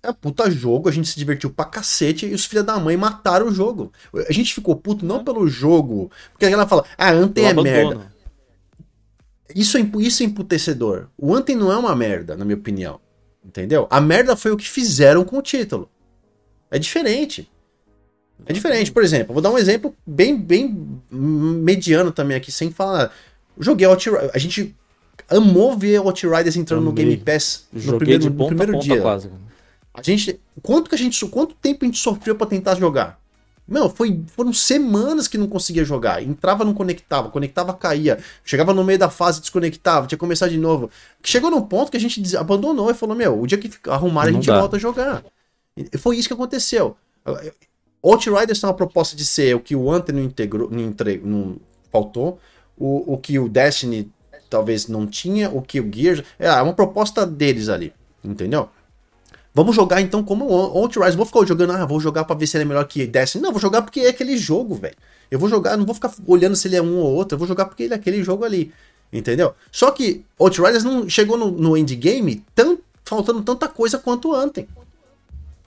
É 0.06 0.12
puta 0.12 0.48
jogo, 0.48 0.88
a 0.88 0.92
gente 0.92 1.08
se 1.08 1.18
divertiu 1.18 1.50
pra 1.50 1.64
cacete 1.64 2.26
e 2.26 2.34
os 2.34 2.44
filhos 2.44 2.64
da 2.64 2.78
mãe 2.78 2.96
mataram 2.96 3.48
o 3.48 3.52
jogo. 3.52 3.92
A 4.28 4.32
gente 4.32 4.54
ficou 4.54 4.76
puto 4.76 5.04
não 5.04 5.24
pelo 5.24 5.48
jogo, 5.48 6.12
porque 6.32 6.44
ela 6.44 6.66
fala, 6.66 6.84
ah, 6.96 7.10
Anthem 7.10 7.44
é 7.44 7.52
merda. 7.52 8.12
Isso 9.52 9.76
é, 9.76 9.80
isso 9.98 10.22
é 10.22 10.26
emputecedor. 10.26 11.08
O 11.18 11.34
Anthem 11.34 11.56
não 11.56 11.72
é 11.72 11.76
uma 11.76 11.96
merda, 11.96 12.36
na 12.36 12.44
minha 12.44 12.56
opinião. 12.56 13.00
Entendeu? 13.44 13.88
A 13.90 14.00
merda 14.00 14.36
foi 14.36 14.52
o 14.52 14.56
que 14.56 14.68
fizeram 14.68 15.24
com 15.24 15.38
o 15.38 15.42
título. 15.42 15.88
É 16.70 16.78
diferente. 16.78 17.50
É 18.44 18.52
diferente. 18.52 18.92
Por 18.92 19.02
exemplo, 19.02 19.32
vou 19.32 19.42
dar 19.42 19.50
um 19.50 19.58
exemplo 19.58 19.92
bem, 20.06 20.36
bem 20.36 21.00
mediano 21.10 22.12
também 22.12 22.36
aqui, 22.36 22.52
sem 22.52 22.70
falar. 22.70 23.12
Joguei 23.58 23.86
Outriders. 23.86 24.30
A 24.34 24.38
gente 24.38 24.74
amou 25.28 25.76
ver 25.76 25.98
Outriders 25.98 26.56
entrando 26.56 26.88
Amei. 26.88 27.04
no 27.04 27.10
Game 27.10 27.16
Pass 27.24 27.66
no 27.72 27.80
Joguei 27.80 27.98
primeiro, 27.98 28.30
no 28.30 28.46
primeiro 28.46 28.78
dia. 28.78 29.00
Quase. 29.00 29.30
A 29.97 30.02
gente, 30.02 30.39
quanto 30.62 30.90
que 30.90 30.94
a 30.94 30.98
gente, 30.98 31.24
quanto 31.27 31.55
tempo 31.55 31.85
a 31.85 31.86
gente 31.86 31.98
sofreu 31.98 32.36
para 32.36 32.47
tentar 32.47 32.74
jogar? 32.74 33.18
Não, 33.66 33.90
foi, 33.90 34.23
foram 34.28 34.52
semanas 34.52 35.27
que 35.27 35.39
não 35.39 35.48
conseguia 35.48 35.85
jogar. 35.85 36.23
Entrava, 36.23 36.64
não 36.64 36.74
conectava, 36.74 37.31
conectava, 37.31 37.74
caía. 37.74 38.18
Chegava 38.44 38.73
no 38.73 38.85
meio 38.85 38.98
da 38.98 39.10
fase, 39.10 39.40
desconectava, 39.40 40.06
tinha 40.06 40.16
que 40.16 40.20
começar 40.20 40.48
de 40.48 40.59
novo. 40.59 40.89
Chegou 41.24 41.51
num 41.51 41.62
ponto 41.62 41.90
que 41.90 41.97
a 41.97 42.01
gente 42.01 42.36
abandonou 42.36 42.90
e 42.90 42.94
falou: 42.94 43.16
Meu, 43.16 43.40
o 43.40 43.47
dia 43.47 43.59
que 43.59 43.70
arrumar, 43.89 44.24
a 44.24 44.32
gente 44.32 44.47
dá. 44.47 44.60
volta 44.60 44.77
a 44.77 44.78
jogar. 44.78 45.24
E 45.77 45.98
foi 45.98 46.16
isso 46.16 46.28
que 46.28 46.35
aconteceu. 46.35 46.97
Outriders 48.02 48.60
tem 48.60 48.68
uma 48.68 48.77
proposta 48.77 49.16
de 49.16 49.27
ser 49.27 49.56
o 49.56 49.60
que 49.60 49.74
o 49.74 49.90
Anthem 49.90 50.14
não 50.14 50.23
integrou, 50.23 50.70
não, 50.70 50.81
entre, 50.81 51.18
não 51.18 51.56
faltou, 51.90 52.39
o, 52.77 53.14
o 53.14 53.18
que 53.18 53.36
o 53.39 53.48
Destiny 53.48 54.12
talvez 54.48 54.86
não 54.86 55.09
tinha, 55.09 55.51
o 55.51 55.60
que 55.60 55.81
o 55.81 55.93
Gears. 55.93 56.23
É, 56.39 56.47
é 56.47 56.62
uma 56.62 56.73
proposta 56.73 57.27
deles 57.27 57.68
ali, 57.68 57.93
entendeu? 58.23 58.68
Vamos 59.56 59.74
jogar 59.74 60.02
então 60.02 60.22
como 60.22 60.44
Outriders. 60.52 61.14
Vou 61.14 61.24
ficar 61.24 61.46
jogando, 61.46 61.72
ah, 61.72 61.86
vou 61.86 61.98
jogar 61.98 62.26
pra 62.26 62.36
ver 62.36 62.46
se 62.46 62.58
ele 62.58 62.64
é 62.64 62.66
melhor 62.66 62.84
que 62.84 63.06
Destiny. 63.06 63.42
Não, 63.42 63.52
vou 63.52 63.58
jogar 63.58 63.80
porque 63.80 64.00
é 64.00 64.08
aquele 64.08 64.36
jogo, 64.36 64.74
velho. 64.74 64.94
Eu 65.30 65.38
vou 65.38 65.48
jogar, 65.48 65.78
não 65.78 65.86
vou 65.86 65.94
ficar 65.94 66.12
olhando 66.26 66.54
se 66.54 66.68
ele 66.68 66.76
é 66.76 66.82
um 66.82 66.98
ou 66.98 67.14
outro. 67.14 67.36
Eu 67.36 67.38
vou 67.38 67.48
jogar 67.48 67.64
porque 67.64 67.84
ele 67.84 67.94
é 67.94 67.96
aquele 67.96 68.22
jogo 68.22 68.44
ali. 68.44 68.70
Entendeu? 69.10 69.54
Só 69.72 69.90
que 69.92 70.22
Outriders 70.38 70.84
não 70.84 71.08
chegou 71.08 71.38
no, 71.38 71.50
no 71.50 71.74
endgame 71.74 72.44
tão, 72.54 72.78
faltando 73.02 73.40
tanta 73.42 73.66
coisa 73.66 73.96
quanto 73.96 74.34
Anthem. 74.34 74.68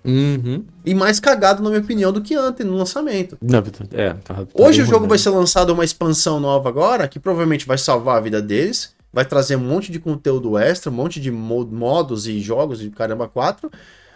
Uhum. 0.05 0.63
E 0.85 0.93
mais 0.93 1.19
cagado, 1.19 1.63
na 1.63 1.69
minha 1.69 1.81
opinião, 1.81 2.13
do 2.13 2.21
que 2.21 2.35
Anthem 2.35 2.67
no 2.67 2.77
lançamento. 2.77 3.39
Não, 3.41 3.57
é, 3.93 4.13
tá, 4.23 4.35
tá 4.35 4.45
Hoje 4.53 4.83
o 4.83 4.85
jogo 4.85 5.07
vai 5.07 5.17
ser 5.17 5.31
lançado 5.31 5.73
uma 5.73 5.83
expansão 5.83 6.39
nova 6.39 6.69
agora, 6.69 7.07
que 7.07 7.19
provavelmente 7.19 7.65
vai 7.65 7.79
salvar 7.79 8.17
a 8.17 8.21
vida 8.21 8.39
deles 8.39 8.93
vai 9.11 9.25
trazer 9.25 9.55
um 9.55 9.59
monte 9.59 9.91
de 9.91 9.99
conteúdo 9.99 10.57
extra, 10.57 10.91
um 10.91 10.95
monte 10.95 11.19
de 11.19 11.31
modos 11.31 12.27
e 12.27 12.39
jogos 12.39 12.79
de 12.79 12.89
caramba 12.89 13.27
4. 13.27 13.69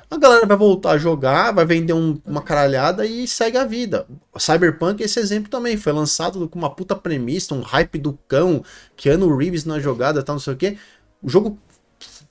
A 0.09 0.17
galera 0.17 0.45
vai 0.45 0.55
voltar 0.55 0.91
a 0.91 0.97
jogar, 0.97 1.51
vai 1.51 1.65
vender 1.65 1.93
um, 1.93 2.19
uma 2.25 2.41
caralhada 2.41 3.03
e 3.05 3.27
segue 3.27 3.57
a 3.57 3.65
vida. 3.65 4.05
Cyberpunk 4.37 5.01
é 5.01 5.05
esse 5.05 5.19
exemplo 5.19 5.49
também. 5.49 5.75
Foi 5.75 5.91
lançado 5.91 6.47
com 6.47 6.59
uma 6.59 6.69
puta 6.69 6.95
premissa, 6.95 7.55
um 7.55 7.61
hype 7.61 7.97
do 7.97 8.13
cão, 8.27 8.63
Keanu 8.95 9.35
Reeves 9.35 9.65
na 9.65 9.79
jogada 9.79 10.21
tal, 10.21 10.35
não 10.35 10.39
sei 10.39 10.53
o 10.53 10.57
que. 10.57 10.77
O 11.21 11.29
jogo 11.29 11.57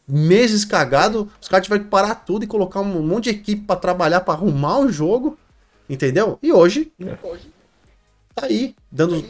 meses 0.06 0.64
cagado, 0.64 1.28
os 1.40 1.48
caras 1.48 1.64
tiveram 1.64 1.84
que 1.84 1.90
parar 1.90 2.14
tudo 2.14 2.44
e 2.44 2.46
colocar 2.46 2.80
um 2.80 3.02
monte 3.02 3.24
de 3.24 3.30
equipe 3.30 3.62
para 3.62 3.76
trabalhar, 3.76 4.20
para 4.20 4.34
arrumar 4.34 4.78
o 4.78 4.92
jogo, 4.92 5.36
entendeu? 5.88 6.38
E 6.42 6.52
hoje 6.52 6.92
tá 8.34 8.46
aí, 8.46 8.74
dando 8.90 9.24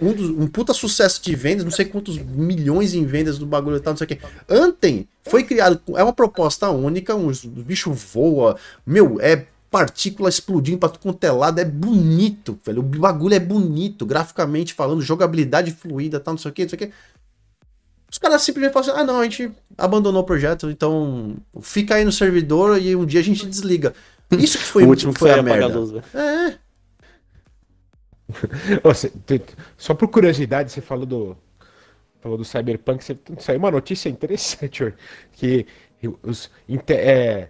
um, 0.00 0.12
dos, 0.12 0.30
um, 0.30 0.46
puta 0.46 0.72
sucesso 0.72 1.22
de 1.22 1.34
vendas, 1.34 1.64
não 1.64 1.70
sei 1.70 1.84
quantos 1.84 2.18
milhões 2.18 2.94
em 2.94 3.04
vendas 3.04 3.38
do 3.38 3.46
bagulho 3.46 3.76
e 3.76 3.80
tal, 3.80 3.92
não 3.92 3.98
sei 3.98 4.04
o 4.06 4.08
que. 4.08 4.18
Anthem 4.48 5.08
foi 5.24 5.44
criado, 5.44 5.80
é 5.96 6.02
uma 6.02 6.12
proposta 6.12 6.70
única, 6.70 7.14
um, 7.14 7.28
o 7.28 7.62
bicho 7.62 7.92
voa, 7.92 8.56
meu, 8.86 9.18
é 9.20 9.46
partícula 9.70 10.30
explodindo 10.30 10.78
pra 10.78 10.88
tudo 10.88 11.02
quanto 11.02 11.22
é 11.24 11.30
lado, 11.30 11.58
é 11.60 11.64
bonito, 11.64 12.58
velho, 12.64 12.80
o 12.80 12.82
bagulho 12.82 13.34
é 13.34 13.40
bonito, 13.40 14.06
graficamente 14.06 14.72
falando, 14.72 15.02
jogabilidade 15.02 15.70
fluida, 15.72 16.18
tal, 16.18 16.34
não 16.34 16.38
sei 16.38 16.50
o 16.50 16.54
que, 16.54 16.62
não 16.62 16.68
sei 16.70 16.76
o 16.76 16.80
que. 16.80 16.92
Os 18.10 18.16
caras 18.16 18.40
simplesmente 18.40 18.72
falam 18.72 18.88
assim, 18.88 19.00
ah 19.00 19.04
não, 19.04 19.20
a 19.20 19.24
gente 19.24 19.50
abandonou 19.76 20.22
o 20.22 20.24
projeto, 20.24 20.70
então 20.70 21.36
fica 21.60 21.96
aí 21.96 22.04
no 22.04 22.12
servidor 22.12 22.80
e 22.80 22.96
um 22.96 23.04
dia 23.04 23.20
a 23.20 23.22
gente 23.22 23.46
desliga. 23.46 23.92
Isso 24.30 24.56
que 24.56 24.64
foi, 24.64 24.84
o 24.84 24.88
último 24.88 25.12
foi, 25.12 25.30
foi 25.30 25.38
a 25.38 25.42
merda. 25.42 26.02
É, 26.14 26.54
Só 29.76 29.94
por 29.94 30.08
curiosidade, 30.08 30.70
você 30.70 30.80
falou 30.80 31.06
do, 31.06 31.36
falou 32.20 32.36
do 32.36 32.44
Cyberpunk, 32.44 33.02
você, 33.02 33.16
saiu 33.38 33.58
uma 33.58 33.70
notícia 33.70 34.08
interessante, 34.08 34.94
que 35.32 35.66
os 36.22 36.50
é, 36.88 37.48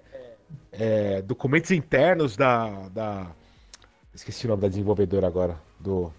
é, 0.72 1.22
documentos 1.22 1.70
internos 1.70 2.36
da, 2.36 2.88
da. 2.88 3.30
Esqueci 4.14 4.46
o 4.46 4.48
nome 4.48 4.62
da 4.62 4.68
desenvolvedora 4.68 5.26
agora. 5.26 5.56
Do. 5.78 6.12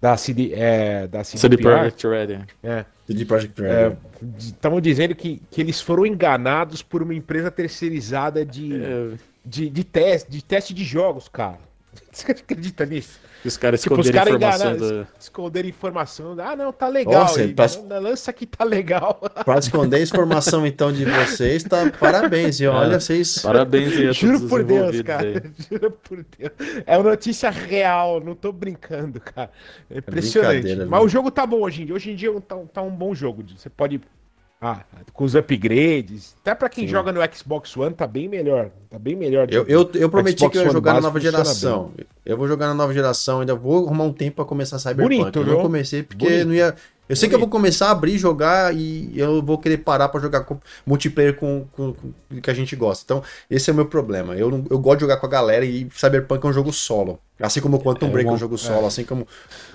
Da 0.00 0.16
CD. 0.16 0.52
É, 0.52 1.06
da 1.06 1.24
CD, 1.24 1.40
CD 1.40 1.56
Projekt 1.56 2.06
Red. 2.06 2.46
É. 2.62 2.84
CD 3.06 3.24
Projekt 3.24 3.60
Red. 3.60 3.96
Estavam 4.38 4.78
é, 4.78 4.80
dizendo 4.80 5.14
que, 5.14 5.42
que 5.50 5.60
eles 5.60 5.80
foram 5.80 6.04
enganados 6.04 6.82
por 6.82 7.02
uma 7.02 7.14
empresa 7.14 7.50
terceirizada 7.50 8.44
de, 8.44 8.74
é. 8.74 9.16
de, 9.44 9.70
de, 9.70 9.84
teste, 9.84 10.30
de 10.30 10.44
teste 10.44 10.74
de 10.74 10.84
jogos, 10.84 11.28
cara. 11.28 11.58
Você 12.12 12.30
acredita 12.32 12.84
nisso? 12.84 13.18
Que 13.46 13.48
os 13.48 13.56
caras 13.56 13.80
tipo, 13.80 13.94
esconderam 14.00 14.34
os 14.34 14.40
cara 14.40 14.56
informação. 14.56 14.76
Do... 14.76 15.06
Esconderam 15.20 15.68
informação. 15.68 16.36
Ah, 16.40 16.56
não, 16.56 16.72
tá 16.72 16.88
legal. 16.88 17.20
Nossa, 17.20 17.40
aí, 17.42 17.54
pra... 17.54 17.66
Lança 18.00 18.32
que 18.32 18.44
tá 18.44 18.64
legal. 18.64 19.20
Pra 19.44 19.58
esconder 19.58 19.98
a 19.98 20.00
informação, 20.00 20.66
então, 20.66 20.92
de 20.92 21.04
vocês, 21.04 21.62
tá 21.62 21.88
parabéns. 21.92 22.58
E 22.58 22.64
é. 22.64 22.68
olha, 22.68 22.98
vocês. 22.98 23.38
Parabéns 23.38 23.92
aí 23.92 24.12
Juro 24.12 24.48
por 24.48 24.64
Deus, 24.64 25.00
cara. 25.02 25.28
Aí. 25.28 25.42
Juro 25.70 25.92
por 25.92 26.26
Deus. 26.36 26.52
É 26.84 26.98
uma 26.98 27.10
notícia 27.10 27.48
real, 27.48 28.20
não 28.20 28.34
tô 28.34 28.50
brincando, 28.50 29.20
cara. 29.20 29.52
É, 29.88 29.94
é 29.94 29.98
impressionante. 29.98 30.72
É 30.72 30.84
Mas 30.84 31.04
o 31.04 31.08
jogo 31.08 31.30
tá 31.30 31.46
bom 31.46 31.60
hoje 31.60 31.82
em 31.82 31.86
dia. 31.86 31.94
Hoje 31.94 32.10
em 32.10 32.16
dia 32.16 32.32
tá, 32.40 32.56
tá 32.72 32.82
um 32.82 32.90
bom 32.90 33.14
jogo. 33.14 33.44
Você 33.56 33.70
pode 33.70 34.00
ah, 34.60 34.80
com 35.12 35.24
os 35.24 35.34
upgrades. 35.34 36.34
Até 36.40 36.54
para 36.54 36.68
quem 36.68 36.86
Sim. 36.86 36.90
joga 36.90 37.12
no 37.12 37.20
Xbox 37.34 37.76
One 37.76 37.94
tá 37.94 38.06
bem 38.06 38.26
melhor. 38.26 38.70
Tá 38.88 38.98
bem 38.98 39.14
melhor. 39.14 39.48
Eu, 39.50 39.66
eu, 39.66 39.90
eu 39.94 40.08
prometi 40.08 40.38
Xbox 40.38 40.52
que 40.52 40.58
eu 40.58 40.66
ia 40.66 40.72
jogar 40.72 40.94
na 40.94 41.02
nova 41.02 41.20
geração. 41.20 41.92
Bem. 41.94 42.06
Eu 42.24 42.36
vou 42.36 42.48
jogar 42.48 42.66
na 42.66 42.74
nova 42.74 42.92
geração, 42.92 43.40
ainda 43.40 43.54
vou 43.54 43.86
arrumar 43.86 44.04
um 44.04 44.12
tempo 44.12 44.36
para 44.36 44.44
começar 44.46 44.78
Cyberpunk. 44.78 45.18
Bonito, 45.18 45.38
eu 45.40 45.46
não 45.46 45.62
comecei 45.62 46.02
porque 46.02 46.26
Bonito. 46.26 46.46
não 46.46 46.54
ia 46.54 46.74
eu 47.08 47.14
sei 47.14 47.28
Bonito. 47.28 47.28
que 47.28 47.34
eu 47.34 47.38
vou 47.40 47.48
começar 47.48 47.88
a 47.88 47.90
abrir, 47.92 48.18
jogar 48.18 48.74
e 48.74 49.12
eu 49.14 49.42
vou 49.42 49.58
querer 49.58 49.78
parar 49.78 50.08
para 50.08 50.20
jogar 50.20 50.40
com, 50.40 50.58
multiplayer 50.84 51.36
com, 51.36 51.66
com, 51.72 51.92
com, 51.92 52.40
que 52.40 52.50
a 52.50 52.54
gente 52.54 52.74
gosta. 52.74 53.04
Então, 53.04 53.22
esse 53.50 53.70
é 53.70 53.72
o 53.72 53.76
meu 53.76 53.86
problema. 53.86 54.34
Eu, 54.34 54.64
eu 54.70 54.78
gosto 54.78 54.98
de 54.98 55.02
jogar 55.02 55.18
com 55.18 55.26
a 55.26 55.28
galera 55.28 55.64
e 55.64 55.88
Cyberpunk 55.94 56.44
é 56.44 56.48
um 56.48 56.52
jogo 56.52 56.72
solo. 56.72 57.18
Assim 57.38 57.60
como 57.60 57.76
o 57.76 57.80
Quantum 57.80 58.06
é, 58.06 58.10
Break 58.10 58.28
é 58.28 58.32
um 58.32 58.38
jogo 58.38 58.56
solo, 58.56 58.84
é. 58.84 58.86
assim 58.86 59.04
como. 59.04 59.26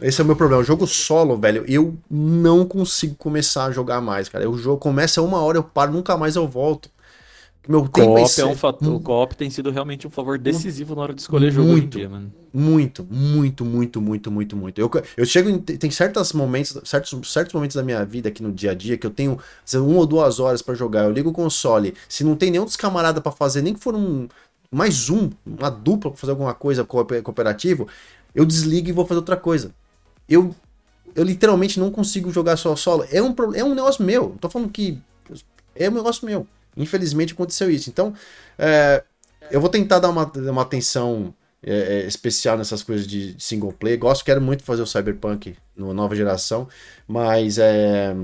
Esse 0.01 0.19
é 0.19 0.23
o 0.23 0.27
meu 0.27 0.35
problema. 0.35 0.61
O 0.61 0.65
jogo 0.65 0.87
solo, 0.87 1.37
velho, 1.37 1.63
eu 1.67 1.95
não 2.09 2.65
consigo 2.65 3.15
começar 3.15 3.65
a 3.65 3.71
jogar 3.71 4.01
mais, 4.01 4.27
cara. 4.27 4.49
O 4.49 4.57
jogo 4.57 4.77
começa 4.77 5.21
uma 5.21 5.39
hora, 5.41 5.57
eu 5.57 5.63
paro, 5.63 5.91
nunca 5.91 6.17
mais 6.17 6.35
eu 6.35 6.47
volto. 6.47 6.89
Meu 7.67 7.87
tempo 7.87 8.17
é, 8.17 8.41
é 8.41 8.45
um 8.45 8.55
fator, 8.55 8.87
hum. 8.87 8.95
O 8.95 8.99
co-op 8.99 9.35
tem 9.35 9.49
sido 9.49 9.69
realmente 9.69 10.07
um 10.07 10.09
favor 10.09 10.37
decisivo 10.37 10.95
na 10.95 11.03
hora 11.03 11.13
de 11.13 11.21
escolher 11.21 11.51
jogo 11.51 11.67
muito, 11.67 11.97
dia, 11.97 12.09
mano. 12.09 12.33
Muito, 12.51 13.07
muito, 13.09 13.63
muito, 13.63 14.01
muito, 14.01 14.31
muito, 14.31 14.55
muito. 14.57 14.81
Eu, 14.81 14.91
eu 15.15 15.25
chego 15.25 15.47
em, 15.47 15.59
tem 15.59 15.91
certos 15.91 16.33
momentos, 16.33 16.77
certos, 16.83 17.31
certos 17.31 17.53
momentos 17.53 17.75
da 17.75 17.83
minha 17.83 18.03
vida 18.03 18.29
aqui 18.29 18.41
no 18.41 18.51
dia 18.51 18.71
a 18.71 18.73
dia 18.73 18.97
que 18.97 19.05
eu 19.05 19.11
tenho 19.11 19.37
uma 19.75 19.97
ou 19.97 20.07
duas 20.07 20.39
horas 20.39 20.61
para 20.61 20.73
jogar. 20.73 21.03
Eu 21.05 21.11
ligo 21.11 21.29
o 21.29 21.33
console, 21.33 21.93
se 22.09 22.23
não 22.23 22.35
tem 22.35 22.49
nenhum 22.49 22.65
dos 22.65 22.75
camaradas 22.75 23.21
para 23.21 23.31
fazer, 23.31 23.61
nem 23.61 23.73
que 23.73 23.79
for 23.79 23.95
um 23.95 24.27
mais 24.71 25.09
um, 25.09 25.29
uma 25.45 25.69
dupla 25.69 26.11
pra 26.11 26.19
fazer 26.19 26.31
alguma 26.31 26.53
coisa 26.53 26.83
cooperativo, 26.85 27.87
eu 28.33 28.45
desligo 28.45 28.89
e 28.89 28.91
vou 28.91 29.05
fazer 29.05 29.19
outra 29.19 29.37
coisa. 29.37 29.71
Eu 30.27 30.55
eu 31.13 31.23
literalmente 31.23 31.79
não 31.79 31.91
consigo 31.91 32.31
jogar 32.31 32.57
só 32.57 32.75
solo. 32.75 33.05
É 33.11 33.21
um 33.21 33.35
é 33.53 33.63
um 33.63 33.75
negócio 33.75 34.03
meu. 34.03 34.29
Não 34.29 34.37
tô 34.37 34.49
falando 34.49 34.71
que 34.71 34.97
é 35.75 35.89
um 35.89 35.93
negócio 35.93 36.25
meu. 36.25 36.47
Infelizmente 36.75 37.33
aconteceu 37.33 37.69
isso. 37.69 37.89
Então, 37.89 38.13
é, 38.57 39.03
eu 39.49 39.59
vou 39.59 39.69
tentar 39.69 39.99
dar 39.99 40.09
uma, 40.09 40.25
uma 40.25 40.61
atenção 40.61 41.33
é, 41.63 41.73
é, 42.03 42.07
especial 42.07 42.57
nessas 42.57 42.81
coisas 42.81 43.05
de, 43.05 43.35
single 43.37 43.71
player. 43.71 43.99
Gosto, 43.99 44.25
quero 44.25 44.41
muito 44.41 44.63
fazer 44.63 44.81
o 44.81 44.87
Cyberpunk 44.87 45.55
no 45.75 45.93
nova 45.93 46.15
geração, 46.15 46.67
mas 47.07 47.57
é. 47.57 48.15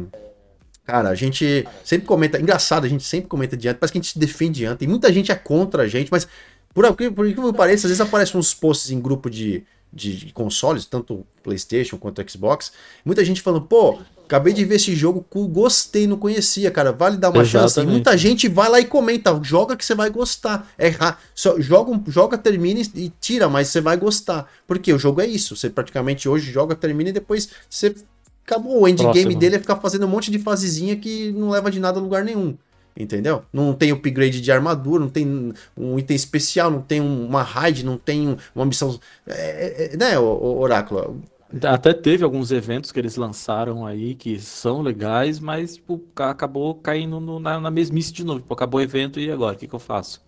Cara, 0.85 1.09
a 1.09 1.15
gente 1.15 1.67
sempre 1.83 2.07
comenta. 2.07 2.39
Engraçado, 2.39 2.85
a 2.85 2.89
gente 2.89 3.03
sempre 3.03 3.27
comenta 3.27 3.57
diante. 3.57 3.77
Parece 3.77 3.91
que 3.91 3.99
a 3.99 4.01
gente 4.01 4.13
se 4.13 4.19
defende 4.19 4.59
diante. 4.59 4.85
E 4.85 4.87
muita 4.87 5.11
gente 5.11 5.31
é 5.31 5.35
contra 5.35 5.83
a 5.83 5.87
gente, 5.87 6.09
mas 6.09 6.25
por, 6.73 6.85
por, 6.95 7.11
por 7.11 7.27
que 7.27 7.53
pareça, 7.53 7.87
às 7.87 7.91
vezes 7.91 7.99
aparecem 7.99 8.39
uns 8.39 8.53
posts 8.53 8.89
em 8.89 9.01
grupo 9.01 9.29
de, 9.29 9.65
de 9.91 10.31
consoles, 10.33 10.85
tanto 10.85 11.27
PlayStation 11.43 11.97
quanto 11.97 12.23
Xbox. 12.29 12.71
Muita 13.03 13.25
gente 13.25 13.41
falando, 13.41 13.65
pô, 13.65 13.99
Acabei 14.27 14.51
de 14.51 14.65
ver 14.65 14.75
esse 14.75 14.93
jogo, 14.93 15.25
gostei, 15.47 16.05
não 16.05 16.17
conhecia, 16.17 16.69
cara. 16.69 16.91
Vale 16.91 17.15
dar 17.15 17.29
uma 17.29 17.41
Exatamente. 17.41 17.73
chance. 17.73 17.79
E 17.79 17.85
muita 17.89 18.17
gente 18.17 18.49
vai 18.49 18.69
lá 18.69 18.77
e 18.77 18.83
comenta, 18.83 19.39
joga 19.41 19.77
que 19.77 19.85
você 19.85 19.95
vai 19.95 20.09
gostar. 20.09 20.69
É 20.77 20.91
só 21.33 21.57
joga, 21.61 21.97
joga, 22.07 22.37
termina 22.37 22.81
e 22.93 23.09
tira, 23.21 23.47
mas 23.47 23.69
você 23.69 23.79
vai 23.79 23.95
gostar. 23.95 24.45
Porque 24.67 24.91
o 24.91 24.99
jogo 24.99 25.21
é 25.21 25.25
isso. 25.25 25.55
Você 25.55 25.69
praticamente 25.69 26.27
hoje 26.27 26.51
joga, 26.51 26.75
termina 26.75 27.09
e 27.09 27.13
depois 27.13 27.47
você 27.69 27.95
acabou. 28.45 28.81
O 28.81 28.87
endgame 28.87 29.33
dele 29.33 29.55
é 29.55 29.59
ficar 29.59 29.77
fazendo 29.77 30.05
um 30.05 30.09
monte 30.09 30.29
de 30.29 30.39
fasezinha 30.39 30.97
que 30.97 31.31
não 31.31 31.51
leva 31.51 31.71
de 31.71 31.79
nada 31.79 31.97
a 31.97 32.01
lugar 32.01 32.25
nenhum. 32.25 32.57
Entendeu? 32.99 33.43
Não 33.53 33.73
tem 33.73 33.91
upgrade 33.91 34.41
de 34.41 34.51
armadura, 34.51 34.99
não 34.99 35.09
tem 35.09 35.53
um 35.77 35.97
item 35.97 36.15
especial, 36.17 36.69
não 36.69 36.81
tem 36.81 36.99
uma 36.99 37.43
raid, 37.43 37.85
não 37.85 37.97
tem 37.97 38.35
uma 38.53 38.65
missão. 38.65 38.99
É, 39.25 39.91
é, 39.93 39.97
né, 39.97 40.19
Oráculo? 40.19 41.21
Até 41.65 41.93
teve 41.93 42.23
alguns 42.23 42.51
eventos 42.51 42.91
que 42.91 42.99
eles 42.99 43.15
lançaram 43.15 43.85
aí 43.85 44.15
que 44.15 44.39
são 44.39 44.81
legais, 44.81 45.39
mas 45.39 45.75
tipo, 45.75 46.01
acabou 46.15 46.75
caindo 46.75 47.19
no, 47.19 47.39
na, 47.39 47.59
na, 47.59 47.71
mesmice 47.71 48.11
de 48.11 48.23
novo. 48.23 48.41
Tipo, 48.41 48.53
acabou 48.53 48.79
o 48.79 48.83
evento 48.83 49.19
e 49.19 49.31
agora? 49.31 49.55
O 49.55 49.59
que, 49.59 49.67
que 49.67 49.75
eu 49.75 49.79
faço? 49.79 50.21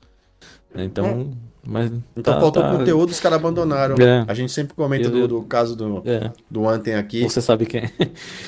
Então. 0.76 1.06
É. 1.46 1.50
Mas 1.62 1.92
então 2.16 2.34
tá, 2.34 2.40
faltou 2.40 2.64
tá... 2.64 2.72
conteúdo, 2.72 3.10
os 3.10 3.20
caras 3.20 3.38
abandonaram. 3.38 3.96
É. 3.98 4.24
A 4.28 4.34
gente 4.34 4.52
sempre 4.52 4.74
comenta 4.74 5.08
eu, 5.08 5.12
do, 5.12 5.28
do, 5.28 5.42
caso 5.44 5.76
do, 5.76 6.02
é. 6.06 6.32
do 6.50 6.68
Antem 6.68 6.96
aqui. 6.96 7.24
Você 7.24 7.42
sabe 7.42 7.66
quem. 7.66 7.90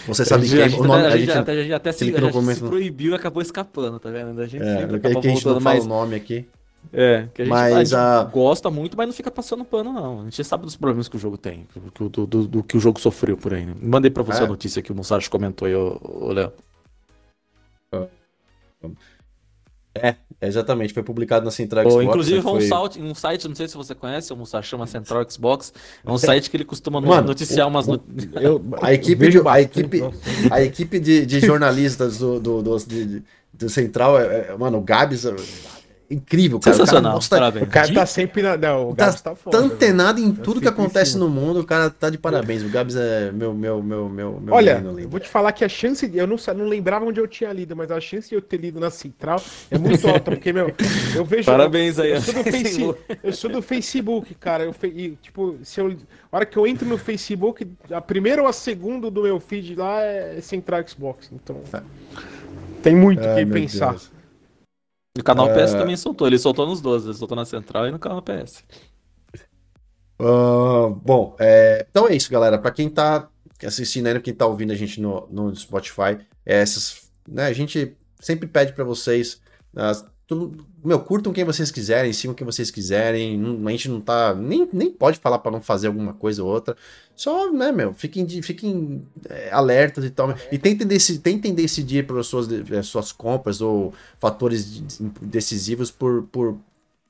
Você 0.07 0.23
sabe 0.23 0.47
quem. 0.49 0.79
o 0.79 0.83
nome, 0.83 1.05
a 1.05 1.17
gente, 1.17 1.29
a 1.29 1.35
gente, 1.35 1.51
a 1.51 1.55
gente 1.55 1.73
até 1.73 1.91
se, 1.91 2.15
a 2.15 2.19
gente 2.19 2.55
se 2.55 2.61
proibiu 2.61 3.11
e 3.11 3.15
acabou 3.15 3.41
escapando, 3.41 3.99
tá 3.99 4.09
vendo? 4.09 4.39
A 4.39 4.47
gente 4.47 4.63
é, 4.63 4.77
sempre 4.77 4.95
acaba 4.95 5.21
que 5.21 5.27
a 5.27 5.29
gente 5.29 5.45
não 5.45 5.59
fala 5.59 5.81
o 5.81 5.87
nome 5.87 6.15
aqui. 6.15 6.47
É, 6.93 7.27
que 7.33 7.41
a 7.41 7.45
gente, 7.45 7.53
mas, 7.53 7.93
a 7.93 8.23
gente 8.23 8.31
gosta 8.31 8.69
muito, 8.69 8.97
mas 8.97 9.07
não 9.07 9.13
fica 9.13 9.31
passando 9.31 9.63
pano, 9.63 9.93
não. 9.93 10.21
A 10.21 10.23
gente 10.25 10.43
sabe 10.43 10.65
dos 10.65 10.75
problemas 10.75 11.07
que 11.07 11.15
o 11.15 11.19
jogo 11.19 11.37
tem, 11.37 11.65
do, 11.95 12.09
do, 12.09 12.27
do, 12.27 12.47
do 12.47 12.63
que 12.63 12.75
o 12.75 12.79
jogo 12.79 12.99
sofreu 12.99 13.37
por 13.37 13.53
aí. 13.53 13.65
Né? 13.65 13.73
Mandei 13.81 14.11
pra 14.11 14.23
você 14.23 14.41
é. 14.41 14.43
a 14.45 14.47
notícia 14.47 14.81
que 14.81 14.91
o 14.91 14.95
Musashi 14.95 15.29
comentou 15.29 15.67
aí, 15.67 15.75
ô, 15.75 16.33
Léo. 16.33 16.51
É, 19.93 20.15
exatamente, 20.41 20.93
foi 20.93 21.03
publicado 21.03 21.43
na 21.43 21.51
Central 21.51 21.83
Xbox. 21.83 22.05
inclusive 22.05 22.37
né, 22.37 22.41
foi 22.41 22.53
um, 22.53 22.61
site, 22.61 23.01
um 23.01 23.13
site, 23.13 23.47
não 23.49 23.55
sei 23.55 23.67
se 23.67 23.75
você 23.75 23.93
conhece, 23.93 24.31
o 24.31 24.37
Musashi 24.37 24.69
chama 24.69 24.87
Central 24.87 25.29
Xbox, 25.29 25.73
é 26.05 26.09
um 26.09 26.15
site 26.17 26.49
que 26.49 26.55
ele 26.55 26.63
costuma 26.63 27.01
Mano, 27.01 27.27
noticiar 27.27 27.67
umas... 27.67 27.89
O, 27.89 27.99
eu, 28.41 28.63
a 28.81 28.91
equipe, 28.95 29.29
de, 29.29 29.45
a 29.45 29.61
equipe, 29.61 30.01
a 30.49 30.61
equipe 30.61 30.97
de, 30.97 31.25
de 31.25 31.41
jornalistas 31.41 32.19
do, 32.19 32.39
do, 32.39 32.61
do, 32.61 32.77
do, 32.77 33.23
do 33.53 33.69
Central, 33.69 34.17
é, 34.17 34.47
é, 34.49 34.57
mano, 34.57 34.77
o 34.77 34.81
Gabs 34.81 35.25
incrível, 36.11 36.59
cara. 36.59 36.75
Sensacional. 36.75 37.17
O 37.17 37.29
cara, 37.29 37.63
o 37.63 37.67
cara 37.67 37.93
tá 37.93 38.05
sempre 38.05 38.41
na. 38.41 38.57
Não, 38.57 38.89
o 38.89 38.93
Gabs 38.93 39.21
tá, 39.21 39.29
tá 39.31 39.35
foda, 39.35 39.57
antenado 39.57 40.19
em 40.19 40.31
tudo 40.31 40.61
que 40.61 40.67
acontece 40.67 41.17
no 41.17 41.29
mundo, 41.29 41.61
o 41.61 41.65
cara 41.65 41.89
tá 41.89 42.09
de 42.09 42.17
parabéns. 42.17 42.63
O 42.63 42.69
Gabs 42.69 42.95
é 42.95 43.31
meu, 43.31 43.53
meu, 43.53 43.81
meu, 43.81 44.09
meu, 44.09 44.39
meu 44.41 44.53
Olha, 44.53 44.83
eu 44.97 45.09
vou 45.09 45.19
te 45.19 45.29
falar 45.29 45.51
que 45.51 45.63
a 45.63 45.69
chance. 45.69 46.07
De, 46.07 46.17
eu 46.17 46.27
não, 46.27 46.35
não 46.55 46.65
lembrava 46.65 47.05
onde 47.05 47.19
eu 47.19 47.27
tinha 47.27 47.51
lido, 47.53 47.75
mas 47.75 47.89
a 47.91 47.99
chance 47.99 48.29
de 48.29 48.35
eu 48.35 48.41
ter 48.41 48.57
lido 48.57 48.79
na 48.79 48.89
Central 48.89 49.41
é 49.69 49.77
muito 49.77 50.07
alta, 50.07 50.31
porque, 50.31 50.51
meu, 50.51 50.73
eu 51.15 51.23
vejo. 51.23 51.45
Parabéns 51.45 51.97
aí, 51.97 52.11
eu 52.11 52.21
sou 52.21 52.33
do, 52.33 52.43
face, 52.51 52.95
eu 53.23 53.33
sou 53.33 53.49
do 53.49 53.61
Facebook, 53.61 54.33
cara. 54.35 54.63
Eu, 54.63 54.75
e, 54.83 55.11
tipo, 55.21 55.57
se 55.63 55.79
eu. 55.79 55.95
A 56.31 56.37
hora 56.37 56.45
que 56.45 56.57
eu 56.57 56.65
entro 56.65 56.87
no 56.87 56.97
Facebook, 56.97 57.67
a 57.91 58.01
primeira 58.01 58.41
ou 58.41 58.47
a 58.47 58.53
segunda 58.53 59.11
do 59.11 59.23
meu 59.23 59.39
feed 59.39 59.75
lá 59.75 60.01
é 60.01 60.39
Central 60.41 60.87
Xbox. 60.87 61.29
Então. 61.31 61.57
É. 61.73 61.81
Tem 62.81 62.95
muito 62.95 63.19
o 63.19 63.35
que 63.35 63.45
pensar. 63.45 63.91
Deus. 63.91 64.20
O 65.17 65.23
canal 65.23 65.49
é... 65.49 65.65
PS 65.65 65.73
também 65.73 65.97
soltou, 65.97 66.27
ele 66.27 66.39
soltou 66.39 66.65
nos 66.65 66.79
12, 66.79 67.07
ele 67.07 67.17
soltou 67.17 67.35
na 67.35 67.45
central 67.45 67.87
e 67.87 67.91
no 67.91 67.99
canal 67.99 68.21
PS. 68.21 68.63
Uh, 70.19 70.89
bom, 70.89 71.35
é... 71.39 71.85
então 71.89 72.07
é 72.07 72.15
isso, 72.15 72.31
galera. 72.31 72.57
Para 72.57 72.71
quem 72.71 72.89
tá 72.89 73.27
assistindo 73.65 74.07
ainda, 74.07 74.21
quem 74.21 74.33
tá 74.33 74.45
ouvindo 74.45 74.71
a 74.71 74.75
gente 74.75 75.01
no, 75.01 75.27
no 75.29 75.55
Spotify, 75.55 76.17
é 76.45 76.61
essas, 76.61 77.11
né, 77.27 77.45
a 77.45 77.53
gente 77.53 77.95
sempre 78.19 78.47
pede 78.47 78.73
para 78.73 78.83
vocês 78.83 79.41
uh, 79.75 80.09
tudo, 80.31 80.65
meu, 80.81 80.97
curtam 80.97 81.33
quem 81.33 81.43
vocês 81.43 81.69
quiserem, 81.69 82.13
sigam 82.13 82.33
quem 82.33 82.45
vocês 82.45 82.71
quiserem. 82.71 83.37
A 83.65 83.71
gente 83.71 83.89
não 83.89 83.99
tá. 83.99 84.33
Nem, 84.33 84.65
nem 84.71 84.89
pode 84.89 85.19
falar 85.19 85.39
para 85.39 85.51
não 85.51 85.61
fazer 85.61 85.87
alguma 85.87 86.13
coisa 86.13 86.41
ou 86.41 86.49
outra. 86.49 86.73
Só, 87.13 87.51
né, 87.51 87.69
meu, 87.73 87.93
fiquem, 87.93 88.25
fiquem 88.41 89.03
é, 89.29 89.51
alertas 89.51 90.05
e 90.05 90.09
tal. 90.09 90.33
E 90.49 90.57
tentem, 90.57 90.87
deci, 90.87 91.19
tentem 91.19 91.53
decidir 91.53 92.07
pelas 92.07 92.27
suas, 92.27 92.47
eh, 92.49 92.81
suas 92.81 93.11
compras 93.11 93.59
ou 93.59 93.93
fatores 94.19 94.81
decisivos 95.21 95.91
por, 95.91 96.23
por, 96.31 96.57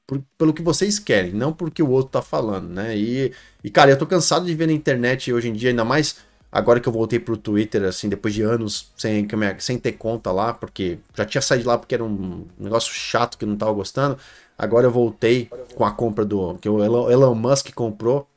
por, 0.07 0.19
pelo 0.35 0.51
que 0.51 0.63
vocês 0.63 0.97
querem, 0.97 1.31
não 1.31 1.53
porque 1.53 1.83
o 1.83 1.91
outro 1.91 2.13
tá 2.13 2.23
falando, 2.23 2.69
né? 2.69 2.97
E, 2.97 3.31
e, 3.63 3.69
cara, 3.69 3.91
eu 3.91 3.97
tô 3.99 4.07
cansado 4.07 4.47
de 4.47 4.55
ver 4.55 4.65
na 4.65 4.73
internet 4.73 5.31
hoje 5.31 5.47
em 5.47 5.53
dia, 5.53 5.69
ainda 5.69 5.85
mais 5.85 6.17
Agora 6.51 6.79
que 6.79 6.89
eu 6.89 6.93
voltei 6.93 7.19
pro 7.19 7.37
Twitter, 7.37 7.83
assim, 7.83 8.09
depois 8.09 8.33
de 8.33 8.41
anos 8.41 8.91
sem, 8.97 9.27
sem 9.59 9.79
ter 9.79 9.93
conta 9.93 10.31
lá, 10.31 10.53
porque 10.53 10.99
já 11.15 11.23
tinha 11.25 11.41
saído 11.41 11.67
lá 11.69 11.77
porque 11.77 11.95
era 11.95 12.03
um 12.03 12.45
negócio 12.59 12.93
chato 12.93 13.37
que 13.37 13.45
eu 13.45 13.49
não 13.49 13.55
tava 13.55 13.71
gostando. 13.71 14.17
Agora 14.57 14.85
eu 14.85 14.91
voltei 14.91 15.49
com 15.75 15.85
a 15.85 15.91
compra 15.91 16.25
do. 16.25 16.55
que 16.55 16.67
o 16.67 16.83
Elon 16.83 17.35
Musk 17.35 17.71
comprou. 17.73 18.27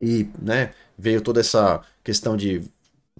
E, 0.00 0.28
né, 0.40 0.72
veio 0.96 1.20
toda 1.20 1.40
essa 1.40 1.82
questão 2.02 2.36
de 2.36 2.62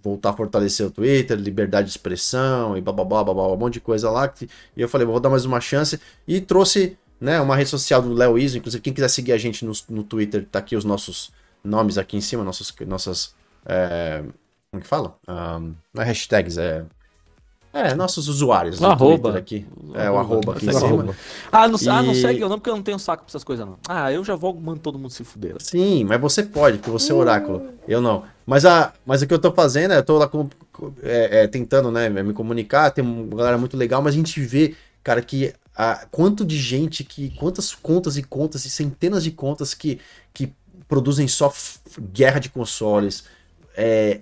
voltar 0.03 0.31
a 0.31 0.33
fortalecer 0.33 0.87
o 0.87 0.91
Twitter, 0.91 1.39
liberdade 1.39 1.87
de 1.87 1.91
expressão 1.91 2.77
e 2.77 2.81
blá 2.81 2.93
blá 2.93 3.05
blá, 3.05 3.25
blá, 3.25 3.35
blá 3.35 3.53
um 3.53 3.57
monte 3.57 3.75
de 3.75 3.81
coisa 3.81 4.11
lá. 4.11 4.29
Que, 4.29 4.49
e 4.77 4.81
eu 4.81 4.89
falei, 4.89 5.07
vou 5.07 5.21
dar 5.21 5.31
mais 5.31 5.45
uma 5.45 5.61
chance. 5.61 6.01
E 6.27 6.41
trouxe 6.41 6.97
né, 7.21 7.41
uma 7.41 7.55
rede 7.55 7.71
social 7.71 8.01
do 8.01 8.15
Léo 8.15 8.39
Iso, 8.39 8.59
inclusive 8.59 8.83
quem 8.83 8.93
quiser 8.93 9.09
seguir 9.09 9.33
a 9.33 9.39
gente 9.39 9.65
no, 9.65 9.73
no 9.89 10.03
Twitter, 10.03 10.47
tá 10.51 10.59
aqui 10.59 10.75
os 10.75 10.85
nossos 10.85 11.31
nomes 11.63 11.99
aqui 11.99 12.17
em 12.17 12.21
cima, 12.21 12.43
nossos, 12.43 12.75
nossas. 12.87 13.35
É, 13.67 14.23
como 14.71 14.83
que 14.83 14.89
fala? 14.89 15.17
Um, 15.29 15.75
não 15.93 16.03
é 16.03 16.05
hashtags, 16.05 16.59
é 16.59 16.85
é, 17.73 17.95
nossos 17.95 18.27
usuários 18.27 18.81
o 18.81 18.87
arroba. 18.87 19.39
aqui. 19.39 19.65
É, 19.95 20.11
o 20.11 20.19
arroba 20.19 20.55
aqui 20.55 20.73
cima. 20.73 21.15
Ah 21.53 21.69
não, 21.69 21.79
e... 21.81 21.89
ah, 21.89 22.03
não 22.03 22.15
segue 22.15 22.41
eu 22.41 22.49
não, 22.49 22.59
porque 22.59 22.69
eu 22.69 22.75
não 22.75 22.83
tenho 22.83 22.99
saco 22.99 23.23
pra 23.23 23.31
essas 23.31 23.45
coisas, 23.45 23.65
não. 23.65 23.79
Ah, 23.89 24.13
eu 24.13 24.25
já 24.25 24.35
vou 24.35 24.53
mando 24.55 24.81
todo 24.81 24.99
mundo 24.99 25.11
se 25.11 25.23
fuder. 25.23 25.55
Sim, 25.61 26.03
mas 26.03 26.21
você 26.21 26.43
pode, 26.43 26.79
porque 26.79 26.91
você 26.91 27.13
é 27.13 27.15
oráculo. 27.15 27.63
Eu 27.87 28.01
não. 28.01 28.25
Mas, 28.45 28.65
a, 28.65 28.93
mas 29.07 29.23
o 29.23 29.27
que 29.27 29.33
eu 29.33 29.39
tô 29.39 29.53
fazendo 29.53 29.93
é, 29.93 29.99
eu 29.99 30.03
tô 30.03 30.19
lá 30.19 30.27
com, 30.27 30.49
é, 31.01 31.43
é, 31.43 31.47
tentando, 31.47 31.93
né, 31.93 32.09
me 32.09 32.33
comunicar, 32.33 32.91
tem 32.91 33.05
uma 33.05 33.37
galera 33.37 33.57
muito 33.57 33.77
legal, 33.77 34.03
mas 34.03 34.15
a 34.15 34.17
gente 34.17 34.41
vê, 34.41 34.75
cara, 35.05 35.23
que 35.23 35.55
a, 35.77 36.07
quanto 36.11 36.45
de 36.45 36.59
gente 36.59 37.05
que. 37.05 37.31
Quantas 37.37 37.73
contas 37.73 38.17
e 38.17 38.23
contas 38.25 38.65
e 38.65 38.71
centenas 38.71 39.23
de 39.23 39.31
contas 39.31 39.75
que, 39.75 40.01
que 40.35 40.53
produzem 40.89 41.29
só 41.29 41.53
guerra 42.13 42.41
de 42.41 42.49
consoles 42.49 43.23
é, 43.23 43.31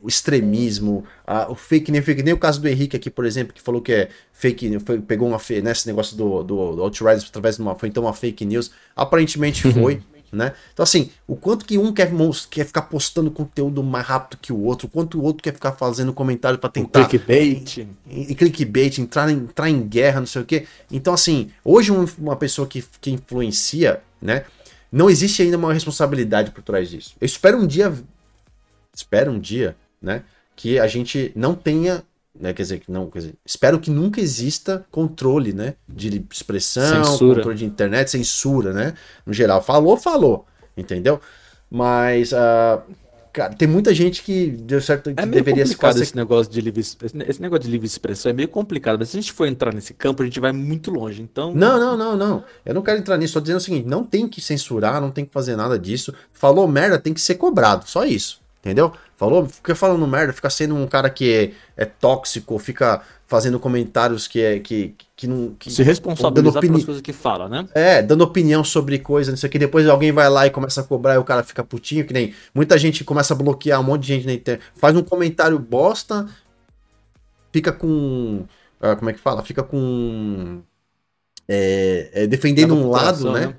o 0.03 0.09
extremismo, 0.09 1.05
a, 1.27 1.51
o 1.51 1.55
fake 1.55 1.91
news, 1.91 2.05
fake 2.05 2.23
nem 2.23 2.35
o 2.35 2.39
caso 2.39 2.61
do 2.61 2.69
Henrique 2.69 2.97
aqui, 2.97 3.11
por 3.11 3.25
exemplo, 3.25 3.53
que 3.53 3.61
falou 3.61 3.81
que 3.81 3.93
é 3.93 4.09
fake, 4.33 4.79
foi, 4.81 5.01
pegou 5.01 5.29
uma 5.29 5.41
né, 5.63 5.73
esse 5.73 5.87
negócio 5.87 6.17
do, 6.17 6.43
do, 6.43 6.77
do 6.77 6.83
Outriders 6.83 7.25
através 7.29 7.57
de 7.57 7.63
uma, 7.63 7.75
foi 7.75 7.89
então 7.89 8.05
uma 8.05 8.13
fake 8.13 8.45
news, 8.45 8.71
aparentemente 8.95 9.63
foi, 9.73 10.03
né? 10.31 10.53
Então 10.73 10.83
assim, 10.83 11.11
o 11.27 11.35
quanto 11.35 11.65
que 11.65 11.79
um 11.79 11.93
quer, 11.93 12.11
quer 12.51 12.67
ficar 12.67 12.83
postando 12.83 13.31
conteúdo 13.31 13.83
mais 13.83 14.07
rápido 14.07 14.39
que 14.41 14.53
o 14.53 14.61
outro, 14.63 14.87
o 14.87 14.91
quanto 14.91 15.19
o 15.19 15.23
outro 15.23 15.43
quer 15.43 15.55
ficar 15.55 15.73
fazendo 15.73 16.13
comentário 16.13 16.59
para 16.59 16.71
tentar... 16.71 17.01
O 17.01 17.09
clickbait. 17.09 17.79
E, 18.07 18.33
e 18.33 18.35
clickbait, 18.35 18.99
entrar 18.99 19.31
em, 19.31 19.37
entrar 19.37 19.71
em 19.71 19.81
guerra, 19.81 20.21
não 20.21 20.27
sei 20.27 20.43
o 20.43 20.45
quê. 20.45 20.67
Então 20.93 21.15
assim, 21.15 21.51
hoje 21.65 21.91
um, 21.91 22.07
uma 22.19 22.37
pessoa 22.37 22.69
que, 22.69 22.85
que 23.01 23.11
influencia, 23.11 24.03
né? 24.21 24.45
Não 24.91 25.11
existe 25.11 25.43
ainda 25.43 25.59
uma 25.59 25.73
responsabilidade 25.73 26.51
por 26.51 26.63
trás 26.63 26.89
disso. 26.89 27.15
Eu 27.21 27.27
espero 27.27 27.59
um 27.59 27.67
dia 27.67 27.93
espero 28.99 29.31
um 29.31 29.39
dia, 29.39 29.77
né, 30.03 30.23
que 30.57 30.79
a 30.79 30.89
gente 30.89 31.31
não 31.37 31.55
tenha, 31.55 32.03
né, 32.39 32.53
quer 32.53 32.63
dizer, 32.63 32.81
que 32.81 32.91
não, 32.91 33.09
quer 33.09 33.21
dizer, 33.21 33.35
espero 33.47 33.79
que 33.79 33.91
nunca 33.91 34.21
exista 34.21 34.85
controle, 34.91 35.53
né, 35.53 35.75
de 35.89 36.25
expressão, 36.33 37.05
censura. 37.05 37.37
controle 37.37 37.59
de 37.59 37.65
internet, 37.65 38.11
censura, 38.11 38.73
né, 38.73 38.95
no 39.25 39.33
geral. 39.33 39.63
Falou, 39.63 39.97
falou, 39.97 40.47
entendeu? 40.77 41.21
Mas, 41.71 42.33
uh, 42.33 42.83
cara, 43.33 43.55
tem 43.55 43.69
muita 43.69 43.95
gente 43.95 44.21
que 44.21 44.49
deu 44.49 44.81
certo 44.81 45.15
que 45.15 45.21
é 45.21 45.27
meio 45.27 45.45
deveria 45.45 45.63
complicado 45.63 45.93
se 45.93 45.99
fazer... 45.99 46.03
esse 46.03 46.17
negócio 46.17 46.53
de 46.53 46.61
livre 46.61 46.81
esse 46.81 47.41
negócio 47.41 47.63
de 47.63 47.71
livre 47.71 47.87
expressão 47.87 48.31
é 48.31 48.33
meio 48.33 48.49
complicado, 48.49 48.99
mas 48.99 49.11
se 49.11 49.17
a 49.17 49.21
gente 49.21 49.33
for 49.33 49.47
entrar 49.47 49.73
nesse 49.73 49.95
campo, 49.95 50.25
a 50.25 50.27
gente 50.27 50.41
vai 50.41 50.51
muito 50.51 50.91
longe. 50.91 51.23
Então, 51.23 51.55
não, 51.55 51.79
não, 51.79 51.97
não, 51.97 52.17
não. 52.17 52.45
Eu 52.67 52.75
não 52.75 52.83
quero 52.83 52.99
entrar 52.99 53.17
nisso, 53.17 53.35
só 53.35 53.41
dizendo 53.41 53.59
o 53.59 53.61
seguinte, 53.61 53.87
não 53.87 54.03
tem 54.03 54.27
que 54.27 54.41
censurar, 54.41 55.01
não 55.01 55.13
tem 55.13 55.25
que 55.25 55.33
fazer 55.33 55.55
nada 55.55 55.79
disso. 55.79 56.13
Falou 56.33 56.67
merda, 56.67 56.99
tem 56.99 57.15
que 57.15 57.21
ser 57.21 57.37
cobrado, 57.37 57.89
só 57.89 58.05
isso. 58.05 58.41
Entendeu? 58.61 58.93
Falou, 59.17 59.47
fica 59.47 59.75
falando 59.75 60.07
merda, 60.07 60.33
fica 60.33 60.51
sendo 60.51 60.75
um 60.75 60.87
cara 60.87 61.09
que 61.09 61.55
é, 61.77 61.83
é 61.83 61.85
tóxico, 61.85 62.59
fica 62.59 63.03
fazendo 63.29 63.61
comentários 63.61 64.27
que 64.27 64.41
é 64.41 64.59
que, 64.59 64.95
que 65.15 65.27
não. 65.27 65.55
Que, 65.59 65.71
Se 65.71 65.83
responsabilizar 65.83 66.61
pelas 66.61 66.85
coisas 66.85 67.03
que 67.03 67.13
fala, 67.13 67.49
né? 67.49 67.69
É, 67.75 68.03
dando 68.03 68.23
opinião 68.23 68.65
sobre 68.65 68.99
coisas, 68.99 69.33
não 69.33 69.39
sei 69.39 69.49
o 69.49 69.51
que. 69.51 69.59
Depois 69.59 69.87
alguém 69.87 70.11
vai 70.11 70.29
lá 70.29 70.47
e 70.47 70.51
começa 70.51 70.81
a 70.81 70.85
cobrar 70.85 71.15
e 71.15 71.19
o 71.19 71.25
cara 71.25 71.45
fica 71.45 71.63
putinho, 71.63 72.07
que 72.07 72.13
nem 72.13 72.35
muita 72.55 72.77
gente 72.79 73.05
começa 73.05 73.35
a 73.35 73.37
bloquear 73.37 73.81
um 73.81 73.85
monte 73.85 74.03
de 74.03 74.09
gente 74.09 74.27
na 74.27 74.33
internet. 74.33 74.65
Faz 74.75 74.97
um 74.97 75.03
comentário 75.03 75.59
bosta, 75.59 76.27
fica 77.53 77.71
com. 77.71 78.45
Uh, 78.81 78.97
como 78.97 79.11
é 79.11 79.13
que 79.13 79.21
fala? 79.21 79.43
Fica 79.45 79.63
com. 79.63 80.63
É, 81.47 82.11
é, 82.13 82.27
defendendo 82.27 82.75
um 82.75 82.89
lado, 82.89 83.31
né? 83.33 83.47
né? 83.47 83.55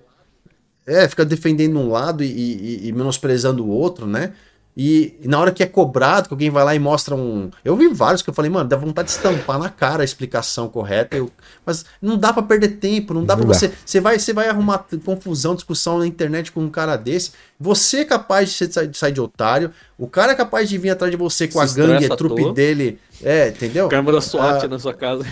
É, 0.86 1.08
fica 1.08 1.24
defendendo 1.24 1.78
um 1.80 1.90
lado 1.90 2.24
e, 2.24 2.28
e, 2.28 2.88
e 2.88 2.92
menosprezando 2.92 3.64
o 3.64 3.70
outro, 3.70 4.08
né? 4.08 4.34
E, 4.82 5.20
na 5.26 5.38
hora 5.38 5.52
que 5.52 5.62
é 5.62 5.66
cobrado, 5.66 6.30
que 6.30 6.34
alguém 6.34 6.50
vai 6.50 6.64
lá 6.64 6.74
e 6.74 6.80
mostra 6.80 7.14
um. 7.14 7.52
Eu 7.66 7.76
vi 7.76 7.90
vários 7.90 8.22
que 8.22 8.30
eu 8.30 8.34
falei, 8.34 8.50
mano, 8.50 8.70
dá 8.70 8.78
vontade 8.78 9.10
de 9.10 9.12
estampar 9.14 9.60
na 9.60 9.70
cara 9.70 10.04
a 10.04 10.06
explicação 10.06 10.70
correta. 10.70 11.18
Eu... 11.18 11.30
Mas 11.66 11.84
não 12.02 12.18
dá 12.18 12.32
para 12.32 12.44
perder 12.44 12.78
tempo, 12.78 13.14
não 13.14 13.26
dá 13.26 13.36
para 13.36 13.46
você. 13.46 13.74
Você 13.86 14.00
vai, 14.00 14.18
você 14.18 14.32
vai 14.32 14.48
arrumar 14.48 14.86
confusão, 15.04 15.54
discussão 15.54 15.98
na 15.98 16.08
internet 16.08 16.54
com 16.54 16.62
um 16.62 16.70
cara 16.70 16.96
desse. 16.96 17.34
Você 17.60 17.98
é 17.98 18.06
capaz 18.06 18.58
de 18.58 18.96
sair, 18.98 19.12
de 19.12 19.20
otário. 19.20 19.70
O 19.98 20.08
cara 20.08 20.32
é 20.32 20.36
capaz 20.36 20.70
de 20.70 20.78
vir 20.78 20.92
atrás 20.92 21.12
de 21.12 21.18
você 21.18 21.46
com 21.46 21.60
Se 21.68 21.82
a 21.82 21.86
gangue, 21.86 22.06
a 22.06 22.16
trupe 22.16 22.54
dele. 22.54 23.00
É, 23.22 23.50
entendeu? 23.50 23.90
Câmera 23.90 24.22
SWAT 24.22 24.64
ah, 24.64 24.68
na 24.70 24.80
sua 24.80 24.94
casa. 24.94 25.26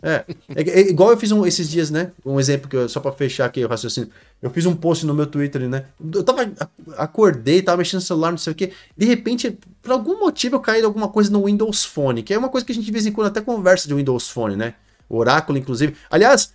É, 0.00 0.24
é, 0.54 0.62
é, 0.62 0.90
igual 0.90 1.10
eu 1.10 1.16
fiz 1.16 1.32
um, 1.32 1.44
esses 1.44 1.68
dias, 1.68 1.90
né? 1.90 2.12
Um 2.24 2.38
exemplo 2.38 2.68
que 2.68 2.76
eu, 2.76 2.88
só 2.88 3.00
para 3.00 3.10
fechar 3.12 3.46
aqui 3.46 3.64
o 3.64 3.68
raciocínio. 3.68 4.10
Eu 4.40 4.50
fiz 4.50 4.64
um 4.64 4.74
post 4.74 5.04
no 5.04 5.12
meu 5.12 5.26
Twitter, 5.26 5.68
né? 5.68 5.86
Eu 6.14 6.22
tava 6.22 6.48
acordei, 6.96 7.60
tava 7.62 7.78
mexendo 7.78 8.00
no 8.00 8.06
celular, 8.06 8.30
não 8.30 8.38
sei 8.38 8.52
o 8.52 8.56
quê. 8.56 8.72
De 8.96 9.06
repente, 9.06 9.58
por 9.82 9.90
algum 9.90 10.20
motivo 10.20 10.56
eu 10.56 10.60
caí 10.60 10.80
em 10.80 10.84
alguma 10.84 11.08
coisa 11.08 11.30
no 11.30 11.46
Windows 11.46 11.84
Phone, 11.84 12.22
que 12.22 12.32
é 12.32 12.38
uma 12.38 12.48
coisa 12.48 12.64
que 12.64 12.70
a 12.70 12.74
gente 12.74 12.84
de 12.84 12.92
vez 12.92 13.06
em 13.06 13.12
quando 13.12 13.26
até 13.26 13.40
conversa 13.40 13.88
de 13.88 13.94
Windows 13.94 14.28
Phone, 14.30 14.54
né? 14.54 14.74
O 15.08 15.16
Oráculo 15.16 15.58
inclusive. 15.58 15.96
Aliás, 16.08 16.52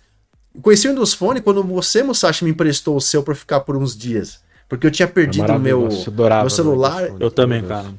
conheci 0.62 0.86
o 0.86 0.90
Windows 0.90 1.12
Phone 1.12 1.42
quando 1.42 1.62
você, 1.62 2.02
Musashi, 2.02 2.44
me 2.44 2.50
emprestou 2.50 2.96
o 2.96 3.00
seu 3.00 3.22
para 3.22 3.34
ficar 3.34 3.60
por 3.60 3.76
uns 3.76 3.94
dias, 3.94 4.40
porque 4.68 4.86
eu 4.86 4.90
tinha 4.90 5.06
perdido 5.06 5.52
é 5.52 5.56
o 5.56 5.60
meu, 5.60 5.88
meu 5.88 6.50
celular. 6.50 7.10
Eu 7.20 7.30
também, 7.30 7.62
cara. 7.62 7.92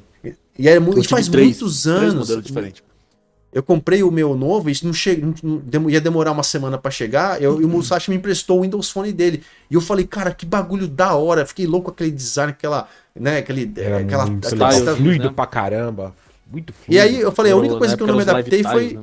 E 0.58 0.68
é 0.68 0.80
muito, 0.80 1.06
faz 1.08 1.28
três, 1.28 1.48
muitos 1.48 1.86
anos. 1.86 2.28
Três 2.28 2.42
diferentes. 2.42 2.85
Eu 3.52 3.62
comprei 3.62 4.02
o 4.02 4.10
meu 4.10 4.34
novo, 4.34 4.68
isso 4.68 4.84
não 4.84 4.92
chega, 4.92 5.26
ia 5.88 6.00
demorar 6.00 6.32
uma 6.32 6.42
semana 6.42 6.76
para 6.76 6.90
chegar. 6.90 7.40
Eu, 7.40 7.60
e 7.60 7.64
o 7.64 7.68
Musashi 7.68 8.10
me 8.10 8.16
emprestou 8.16 8.58
o 8.58 8.62
Windows 8.62 8.90
Phone 8.90 9.12
dele. 9.12 9.42
E 9.70 9.74
eu 9.74 9.80
falei, 9.80 10.06
cara, 10.06 10.30
que 10.30 10.44
bagulho 10.44 10.86
da 10.86 11.14
hora. 11.14 11.46
Fiquei 11.46 11.66
louco 11.66 11.86
com 11.86 11.90
aquele 11.92 12.10
design, 12.10 12.52
aquela, 12.52 12.86
né, 13.14 13.38
aquele, 13.38 13.72
Era 13.76 13.98
aquela, 13.98 14.26
muito 14.26 14.46
aquela 14.46 14.96
fluido 14.96 15.28
né? 15.28 15.32
pra 15.34 15.46
caramba. 15.46 16.14
Muito 16.50 16.72
fluido. 16.72 16.94
E 16.94 17.00
aí 17.00 17.20
eu 17.20 17.32
falei, 17.32 17.52
a 17.52 17.56
única 17.56 17.78
coisa 17.78 17.96
que 17.96 18.02
eu 18.02 18.06
não 18.06 18.16
me 18.16 18.22
adaptei 18.22 18.62
foi 18.62 18.94
né? 18.94 19.02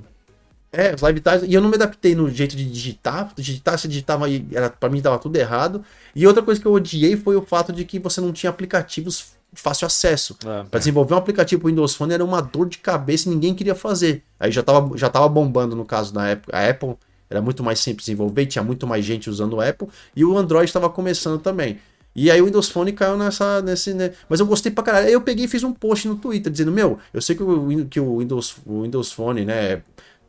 É, 0.73 0.95
os 0.95 1.01
live 1.01 1.19
tiles. 1.19 1.43
E 1.43 1.53
eu 1.53 1.61
não 1.61 1.69
me 1.69 1.75
adaptei 1.75 2.15
no 2.15 2.27
jeito 2.31 2.55
de 2.55 2.65
digitar. 2.65 3.31
Digitar, 3.35 3.77
você 3.77 3.87
digitava 3.87 4.27
e 4.27 4.43
era, 4.51 4.71
pra 4.71 4.89
mim 4.89 5.01
tava 5.01 5.19
tudo 5.19 5.35
errado. 5.35 5.85
E 6.15 6.25
outra 6.25 6.41
coisa 6.41 6.59
que 6.59 6.65
eu 6.65 6.73
odiei 6.73 7.15
foi 7.15 7.35
o 7.35 7.43
fato 7.43 7.71
de 7.71 7.85
que 7.85 7.99
você 7.99 8.19
não 8.19 8.33
tinha 8.33 8.49
aplicativos 8.49 9.33
fácil 9.53 9.85
acesso. 9.85 10.38
É, 10.45 10.63
para 10.63 10.80
desenvolver 10.80 11.13
um 11.13 11.17
aplicativo 11.17 11.61
pro 11.61 11.69
Windows 11.69 11.95
Phone 11.95 12.13
era 12.13 12.23
uma 12.23 12.41
dor 12.41 12.67
de 12.67 12.77
cabeça 12.77 13.27
e 13.27 13.31
ninguém 13.31 13.53
queria 13.53 13.75
fazer. 13.75 14.23
Aí 14.39 14.51
já 14.51 14.63
tava, 14.63 14.97
já 14.97 15.09
tava 15.09 15.27
bombando 15.30 15.75
no 15.75 15.85
caso 15.85 16.13
da 16.13 16.27
época. 16.27 16.55
A 16.55 16.69
Apple 16.69 16.95
era 17.30 17.41
muito 17.41 17.63
mais 17.63 17.80
simples 17.80 18.05
de 18.05 18.11
desenvolver, 18.11 18.45
tinha 18.45 18.63
muito 18.63 18.85
mais 18.85 19.03
gente 19.03 19.30
usando 19.30 19.53
o 19.53 19.61
Apple 19.61 19.88
e 20.15 20.23
o 20.23 20.38
Android 20.38 20.65
estava 20.65 20.89
começando 20.89 21.39
também. 21.39 21.80
E 22.15 22.30
aí 22.30 22.41
o 22.41 22.45
Windows 22.45 22.69
Phone 22.69 22.91
caiu 22.91 23.17
nessa. 23.17 23.61
Nesse, 23.61 23.93
né? 23.93 24.13
Mas 24.30 24.39
eu 24.39 24.45
gostei 24.45 24.71
pra 24.71 24.84
caralho. 24.84 25.07
Aí 25.07 25.13
eu 25.13 25.21
peguei 25.21 25.45
e 25.45 25.47
fiz 25.47 25.63
um 25.63 25.73
post 25.73 26.07
no 26.07 26.15
Twitter 26.15 26.51
dizendo, 26.51 26.71
meu, 26.71 26.99
eu 27.13 27.21
sei 27.21 27.35
que 27.35 27.41
o, 27.41 27.85
que 27.88 27.99
o, 27.99 28.19
Windows, 28.19 28.57
o 28.65 28.84
Windows 28.84 29.11
Phone, 29.11 29.45
né, 29.45 29.81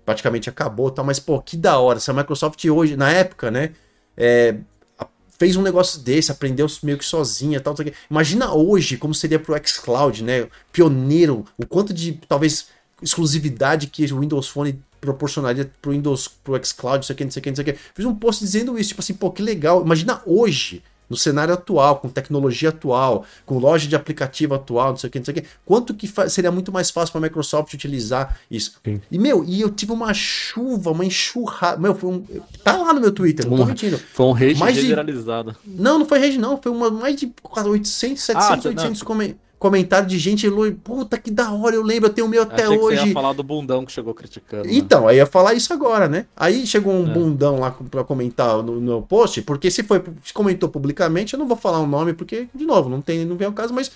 praticamente 0.05 0.49
acabou, 0.49 0.91
tá, 0.91 1.03
mas 1.03 1.21
pô, 1.21 1.41
que 1.41 1.57
da 1.57 1.79
hora. 1.79 2.01
Se 2.01 2.11
a 2.11 2.15
Microsoft 2.15 2.65
hoje, 2.65 2.97
na 2.97 3.11
época, 3.11 3.51
né, 3.51 3.73
é, 4.17 4.57
fez 5.39 5.57
um 5.57 5.63
negócio 5.63 6.01
desse, 6.01 6.31
aprendeu 6.31 6.67
meio 6.83 6.99
que 6.99 7.05
sozinha 7.05 7.61
tal, 7.61 7.75
tal. 7.75 7.87
Imagina 8.11 8.53
hoje 8.53 8.97
como 8.97 9.15
seria 9.15 9.39
pro 9.39 9.57
xCloud, 9.67 10.23
né? 10.23 10.49
Pioneiro, 10.73 11.45
o 11.57 11.67
quanto 11.67 11.93
de 11.93 12.21
talvez 12.29 12.69
exclusividade 13.03 13.89
que 13.89 14.05
o 14.13 14.21
Windows 14.21 14.49
Phone 14.49 14.81
proporcionaria 15.01 15.71
pro 15.83 15.93
Windows, 15.93 16.29
pro 16.29 16.59
xCloud, 16.65 16.99
não 16.99 17.03
sei 17.03 17.15
o 17.15 17.17
que, 17.17 17.25
não 17.25 17.31
sei 17.31 17.41
o 17.41 17.43
que, 17.43 17.51
não 17.51 17.57
sei 17.57 17.63
o 17.63 17.67
que. 17.67 17.79
Fiz 17.95 18.05
um 18.07 18.15
post 18.15 18.43
dizendo 18.43 18.79
isso, 18.79 18.89
tipo 18.91 19.01
assim, 19.01 19.15
pô, 19.15 19.31
que 19.31 19.43
legal. 19.43 19.83
Imagina 19.83 20.23
hoje 20.25 20.83
no 21.09 21.17
cenário 21.17 21.55
atual, 21.55 21.97
com 21.97 22.09
tecnologia 22.09 22.71
atual, 22.71 23.25
com 23.45 23.59
loja 23.59 23.87
de 23.89 23.95
aplicativo 23.95 24.55
atual, 24.55 24.91
não 24.91 24.97
sei 24.97 25.09
o 25.09 25.11
que, 25.11 25.19
não 25.19 25.25
sei 25.25 25.33
o 25.33 25.35
que, 25.37 25.47
quanto 25.65 25.95
que 25.95 26.11
seria 26.29 26.51
muito 26.51 26.73
mais 26.73 26.91
fácil 26.91 27.13
para 27.13 27.21
a 27.21 27.23
Microsoft 27.23 27.73
utilizar 27.75 28.39
isso. 28.51 28.79
Sim. 28.85 29.01
E, 29.11 29.19
meu, 29.19 29.45
e 29.45 29.61
eu 29.61 29.71
tive 29.71 29.93
uma 29.93 30.13
chuva, 30.15 30.91
uma 30.91 31.05
enxurrada. 31.05 31.81
Meu, 31.81 31.95
foi 31.95 32.11
um. 32.11 32.25
Tá 32.63 32.77
lá 32.77 32.93
no 32.93 33.01
meu 33.01 33.13
Twitter, 33.13 33.49
não 33.49 33.57
tô 33.57 33.67
mentindo. 33.67 33.99
Foi 33.99 34.27
um 34.27 34.33
rage 34.33 34.57
mais 34.57 34.77
generalizado. 34.77 35.57
De... 35.65 35.81
Não, 35.81 35.99
não 35.99 36.07
foi 36.07 36.19
rage, 36.19 36.39
não. 36.39 36.61
Foi 36.61 36.73
uma, 36.73 36.91
mais 36.91 37.17
de 37.17 37.33
800, 37.53 38.23
700, 38.23 38.67
ah, 38.67 38.69
800 38.69 39.03
comentários 39.03 39.44
comentário 39.65 40.07
de 40.07 40.19
gente. 40.19 40.47
Puta 40.83 41.17
que 41.17 41.31
da 41.31 41.51
hora, 41.51 41.75
eu 41.75 41.83
lembro, 41.83 42.11
eu 42.11 42.13
tenho 42.13 42.27
o 42.27 42.31
meu 42.31 42.43
até 42.43 42.65
Achei 42.65 42.79
hoje. 42.79 42.97
Que 42.97 43.03
você 43.03 43.09
ia 43.09 43.15
falar 43.15 43.33
do 43.33 43.43
bundão 43.43 43.87
que 43.87 43.93
chegou 43.93 44.13
criticando. 44.13 44.65
Né? 44.65 44.75
Então, 44.75 45.09
aí 45.09 45.17
ia 45.17 45.25
falar 45.25 45.55
isso 45.55 45.73
agora, 45.73 46.07
né? 46.07 46.27
Aí 46.37 46.67
chegou 46.67 46.93
um 46.93 47.09
é. 47.09 47.13
bundão 47.15 47.59
lá 47.59 47.71
pra 47.91 48.05
comentar 48.05 48.63
no, 48.63 48.79
no 48.79 49.01
post, 49.01 49.41
porque 49.41 49.71
se 49.71 49.83
foi, 49.83 50.03
se 50.23 50.35
comentou 50.35 50.69
publicamente, 50.69 51.33
eu 51.33 51.39
não 51.39 51.49
vou 51.49 51.57
falar 51.57 51.81
o 51.81 51.87
nome, 51.87 52.13
porque, 52.13 52.47
de 52.55 52.67
novo, 52.67 52.91
não 52.91 53.01
tem, 53.01 53.25
não 53.25 53.37
vem 53.37 53.49
o 53.49 53.53
caso, 53.55 53.73
mas 53.73 53.91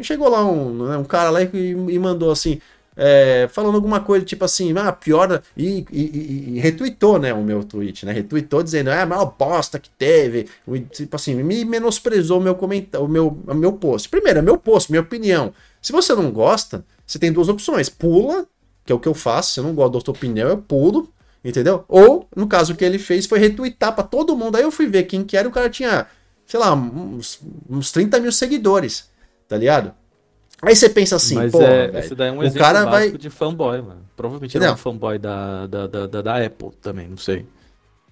chegou 0.00 0.28
lá 0.28 0.44
um, 0.44 0.88
né, 0.88 0.96
um 0.96 1.04
cara 1.04 1.30
lá 1.30 1.40
e, 1.40 1.48
e 1.52 1.98
mandou 2.00 2.32
assim 2.32 2.60
é, 2.96 3.48
falando 3.50 3.74
alguma 3.74 4.00
coisa 4.00 4.24
tipo 4.24 4.44
assim, 4.44 4.76
ah, 4.76 4.92
pior. 4.92 5.42
E, 5.56 5.84
e, 5.90 6.56
e, 6.56 6.60
retweetou, 6.60 7.18
né, 7.18 7.32
o 7.32 7.42
meu 7.42 7.64
tweet, 7.64 8.04
né? 8.04 8.12
Retweetou 8.12 8.62
dizendo, 8.62 8.90
ah, 8.90 9.02
a 9.02 9.06
maior 9.06 9.34
bosta 9.38 9.78
que 9.78 9.90
teve. 9.90 10.48
Tipo 10.90 11.16
assim, 11.16 11.34
me 11.34 11.64
menosprezou 11.64 12.38
o 12.38 12.42
meu 12.42 12.54
comentário, 12.54 13.06
o 13.06 13.08
meu, 13.08 13.38
o 13.46 13.54
meu 13.54 13.72
post. 13.72 14.08
Primeiro, 14.08 14.38
é 14.38 14.42
meu 14.42 14.58
post, 14.58 14.90
minha 14.90 15.00
opinião. 15.00 15.52
Se 15.80 15.92
você 15.92 16.14
não 16.14 16.30
gosta, 16.30 16.84
você 17.06 17.18
tem 17.18 17.32
duas 17.32 17.48
opções. 17.48 17.88
Pula, 17.88 18.46
que 18.84 18.92
é 18.92 18.94
o 18.94 19.00
que 19.00 19.08
eu 19.08 19.14
faço, 19.14 19.54
se 19.54 19.60
eu 19.60 19.64
não 19.64 19.74
gosto 19.74 19.94
da 19.94 20.00
tua 20.00 20.14
opinião, 20.14 20.48
eu 20.48 20.58
pulo, 20.58 21.08
entendeu? 21.44 21.84
Ou, 21.88 22.28
no 22.36 22.46
caso, 22.46 22.72
o 22.72 22.76
que 22.76 22.84
ele 22.84 22.98
fez 22.98 23.26
foi 23.26 23.38
retweetar 23.38 23.94
pra 23.94 24.04
todo 24.04 24.36
mundo. 24.36 24.56
Aí 24.56 24.62
eu 24.62 24.70
fui 24.70 24.86
ver 24.86 25.04
quem 25.04 25.24
que 25.24 25.36
era, 25.36 25.48
o 25.48 25.52
cara 25.52 25.70
tinha, 25.70 26.06
sei 26.46 26.60
lá, 26.60 26.74
uns, 26.74 27.40
uns 27.68 27.90
30 27.90 28.20
mil 28.20 28.32
seguidores, 28.32 29.08
tá 29.48 29.56
ligado? 29.56 29.94
Aí 30.64 30.76
você 30.76 30.88
pensa 30.88 31.16
assim, 31.16 31.34
Mas 31.34 31.50
pô, 31.50 31.60
é, 31.60 31.90
daí 31.90 32.28
é 32.28 32.32
um 32.32 32.38
o 32.38 32.42
exemplo 32.44 32.60
cara 32.60 32.84
vai- 32.84 33.10
de 33.10 33.28
fanboy, 33.28 33.82
mano. 33.82 34.02
Provavelmente 34.16 34.56
ele 34.56 34.64
é 34.64 34.68
Não. 34.68 34.74
um 34.74 34.76
fanboy 34.76 35.18
da, 35.18 35.66
da, 35.66 35.86
da, 35.88 36.22
da, 36.22 36.46
Apple 36.46 36.70
também, 36.80 37.08
não 37.08 37.16
sei. 37.16 37.44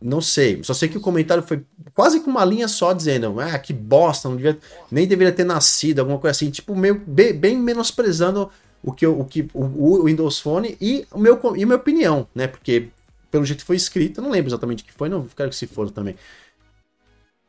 Não 0.02 0.20
sei, 0.20 0.64
só 0.64 0.74
sei 0.74 0.88
que 0.88 0.96
o 0.96 1.00
comentário 1.00 1.42
foi 1.44 1.62
quase 1.94 2.20
com 2.20 2.30
uma 2.30 2.44
linha 2.44 2.66
só 2.66 2.92
dizendo, 2.92 3.38
ah, 3.38 3.56
que 3.58 3.72
bosta, 3.72 4.28
não 4.28 4.34
devia, 4.36 4.58
nem 4.90 5.06
deveria 5.06 5.32
ter 5.32 5.44
nascido, 5.44 6.00
alguma 6.00 6.18
coisa 6.18 6.32
assim, 6.32 6.50
tipo, 6.50 6.74
meio, 6.74 7.00
bem, 7.06 7.34
bem 7.34 7.56
menosprezando 7.56 8.50
o 8.82 8.92
que, 8.92 9.04
eu- 9.06 9.20
o, 9.20 9.24
que 9.26 9.42
o, 9.52 9.62
o 9.62 10.04
Windows 10.06 10.40
Phone 10.40 10.76
e, 10.80 11.06
o 11.12 11.18
meu, 11.18 11.38
e 11.54 11.62
a 11.62 11.66
minha 11.66 11.76
opinião, 11.76 12.26
né? 12.34 12.48
Porque, 12.48 12.88
pelo 13.30 13.44
jeito 13.44 13.64
foi 13.64 13.76
escrito, 13.76 14.18
eu 14.18 14.24
não 14.24 14.30
lembro 14.30 14.48
exatamente 14.48 14.82
o 14.82 14.86
que 14.86 14.92
foi, 14.92 15.08
não 15.08 15.24
quero 15.36 15.50
que 15.50 15.56
se 15.56 15.66
for 15.66 15.90
também. 15.90 16.16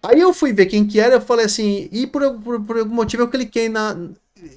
Aí 0.04 0.20
eu 0.20 0.34
fui 0.34 0.52
ver 0.52 0.66
quem 0.66 0.86
que 0.86 1.00
era, 1.00 1.16
eu 1.16 1.22
falei 1.22 1.46
assim, 1.46 1.88
e 1.92 2.08
por, 2.08 2.22
por, 2.40 2.60
por 2.62 2.78
algum 2.78 2.94
motivo 2.96 3.24
eu 3.24 3.30
cliquei 3.30 3.70
na. 3.70 3.96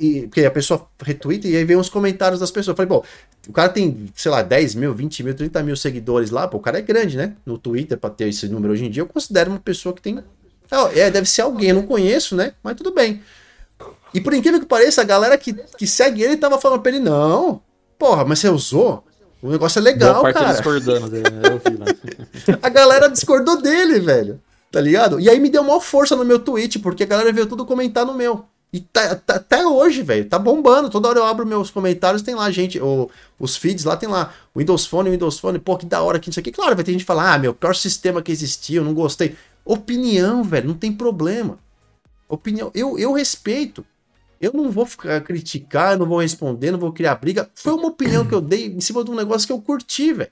E, 0.01 0.23
porque 0.23 0.45
a 0.45 0.51
pessoa 0.51 0.87
retweeta 1.03 1.47
e 1.47 1.57
aí 1.57 1.65
vem 1.65 1.77
os 1.77 1.89
comentários 1.89 2.41
das 2.41 2.51
pessoas. 2.51 2.69
Eu 2.69 2.77
falei, 2.77 2.89
pô, 2.89 3.05
o 3.49 3.53
cara 3.53 3.69
tem, 3.69 4.09
sei 4.15 4.31
lá, 4.31 4.43
10 4.43 4.75
mil, 4.75 4.95
20 4.95 5.23
mil, 5.23 5.35
30 5.35 5.63
mil 5.63 5.77
seguidores 5.77 6.31
lá, 6.31 6.49
pô, 6.49 6.57
o 6.57 6.61
cara 6.61 6.79
é 6.79 6.83
grande, 6.83 7.17
né? 7.17 7.35
No 7.45 7.59
Twitter, 7.59 7.99
pra 7.99 8.11
ter 8.11 8.29
esse 8.29 8.49
número 8.49 8.73
hoje 8.73 8.87
em 8.87 8.91
dia, 8.91 9.03
eu 9.03 9.07
considero 9.07 9.51
uma 9.51 9.61
pessoa 9.61 9.95
que 9.95 10.01
tem. 10.01 10.23
É, 10.71 11.01
é, 11.01 11.11
deve 11.11 11.29
ser 11.29 11.43
alguém, 11.43 11.69
eu 11.69 11.75
não 11.75 11.87
conheço, 11.87 12.35
né? 12.35 12.55
Mas 12.63 12.77
tudo 12.77 12.93
bem. 12.93 13.23
E 14.13 14.21
por 14.21 14.33
incrível 14.33 14.61
que 14.61 14.67
pareça, 14.67 15.03
a 15.03 15.05
galera 15.05 15.37
que, 15.37 15.53
que 15.53 15.87
segue 15.87 16.23
ele 16.23 16.37
tava 16.37 16.59
falando 16.61 16.81
pra 16.81 16.93
ele, 16.93 17.01
não, 17.01 17.61
porra, 17.99 18.25
mas 18.25 18.39
você 18.39 18.49
usou? 18.49 19.05
O 19.43 19.51
negócio 19.51 19.79
é 19.79 19.83
legal, 19.83 20.23
Boa 20.23 20.23
parte 20.23 20.39
cara. 20.39 20.53
discordando 20.53 21.11
dele, 21.11 21.31
né? 21.31 21.43
Eu 21.45 21.59
vi 21.59 21.77
lá. 21.77 22.59
A 22.63 22.69
galera 22.71 23.09
discordou 23.09 23.61
dele, 23.61 24.01
velho. 24.01 24.41
Tá 24.73 24.81
ligado? 24.81 25.21
E 25.21 25.29
aí 25.29 25.39
me 25.39 25.51
deu 25.51 25.63
maior 25.63 25.81
força 25.81 26.17
no 26.17 26.25
meu 26.25 26.39
tweet, 26.39 26.79
porque 26.79 27.05
a 27.05 27.07
galera 27.07 27.33
veio 27.33 27.47
tudo 27.47 27.65
comentar 27.65 28.05
no 28.05 28.15
meu. 28.15 28.45
E 28.75 28.81
tá- 28.81 29.15
tá- 29.15 29.37
até 29.37 29.65
hoje, 29.65 30.03
velho, 30.03 30.29
tá 30.29 30.37
bombando. 30.37 30.91
Toda 30.91 31.09
hora 31.09 31.21
eu 31.21 31.25
abro 31.25 31.47
meus 31.47 31.71
comentários, 31.71 32.23
tem 32.23 32.35
lá, 32.35 32.51
gente, 32.51 32.81
o- 32.81 33.09
os 33.39 33.55
feeds 33.57 33.85
lá 33.85 33.97
tem 33.97 34.09
lá, 34.09 34.35
Windows 34.57 34.85
Phone, 34.85 35.11
Windows 35.11 35.39
Phone, 35.39 35.61
pô, 35.61 35.77
que 35.77 35.87
da 35.87 36.03
hora 36.03 36.19
que 36.19 36.29
isso 36.29 36.41
aqui. 36.41 36.51
Claro, 36.51 36.75
vai 36.75 36.83
ter 36.85 36.91
gente 36.91 37.03
que 37.03 37.07
falar, 37.07 37.35
ah, 37.35 37.39
meu, 37.39 37.55
pior 37.55 37.77
sistema 37.77 38.21
que 38.21 38.33
existia, 38.33 38.79
eu 38.81 38.85
não 38.85 38.93
gostei. 38.93 39.37
Opinião, 39.65 40.43
velho, 40.43 40.67
não 40.67 40.75
tem 40.75 40.91
problema. 40.93 41.57
Opinião, 42.29 42.73
eu, 42.75 42.99
eu 42.99 43.13
respeito. 43.13 43.87
Eu 44.41 44.51
não 44.53 44.69
vou 44.73 44.85
ficar 44.85 45.21
criticar, 45.21 45.97
não 45.97 46.05
vou 46.05 46.21
responder, 46.21 46.73
não 46.73 46.79
vou 46.81 46.93
criar 46.93 47.15
briga. 47.15 47.49
Foi 47.55 47.75
uma 47.75 47.87
opinião 47.87 48.27
que 48.27 48.35
eu 48.35 48.41
dei 48.41 48.67
em 48.67 48.81
cima 48.81 49.05
de 49.05 49.11
um 49.13 49.15
negócio 49.15 49.47
que 49.47 49.53
eu 49.53 49.61
curti, 49.61 50.13
velho. 50.13 50.31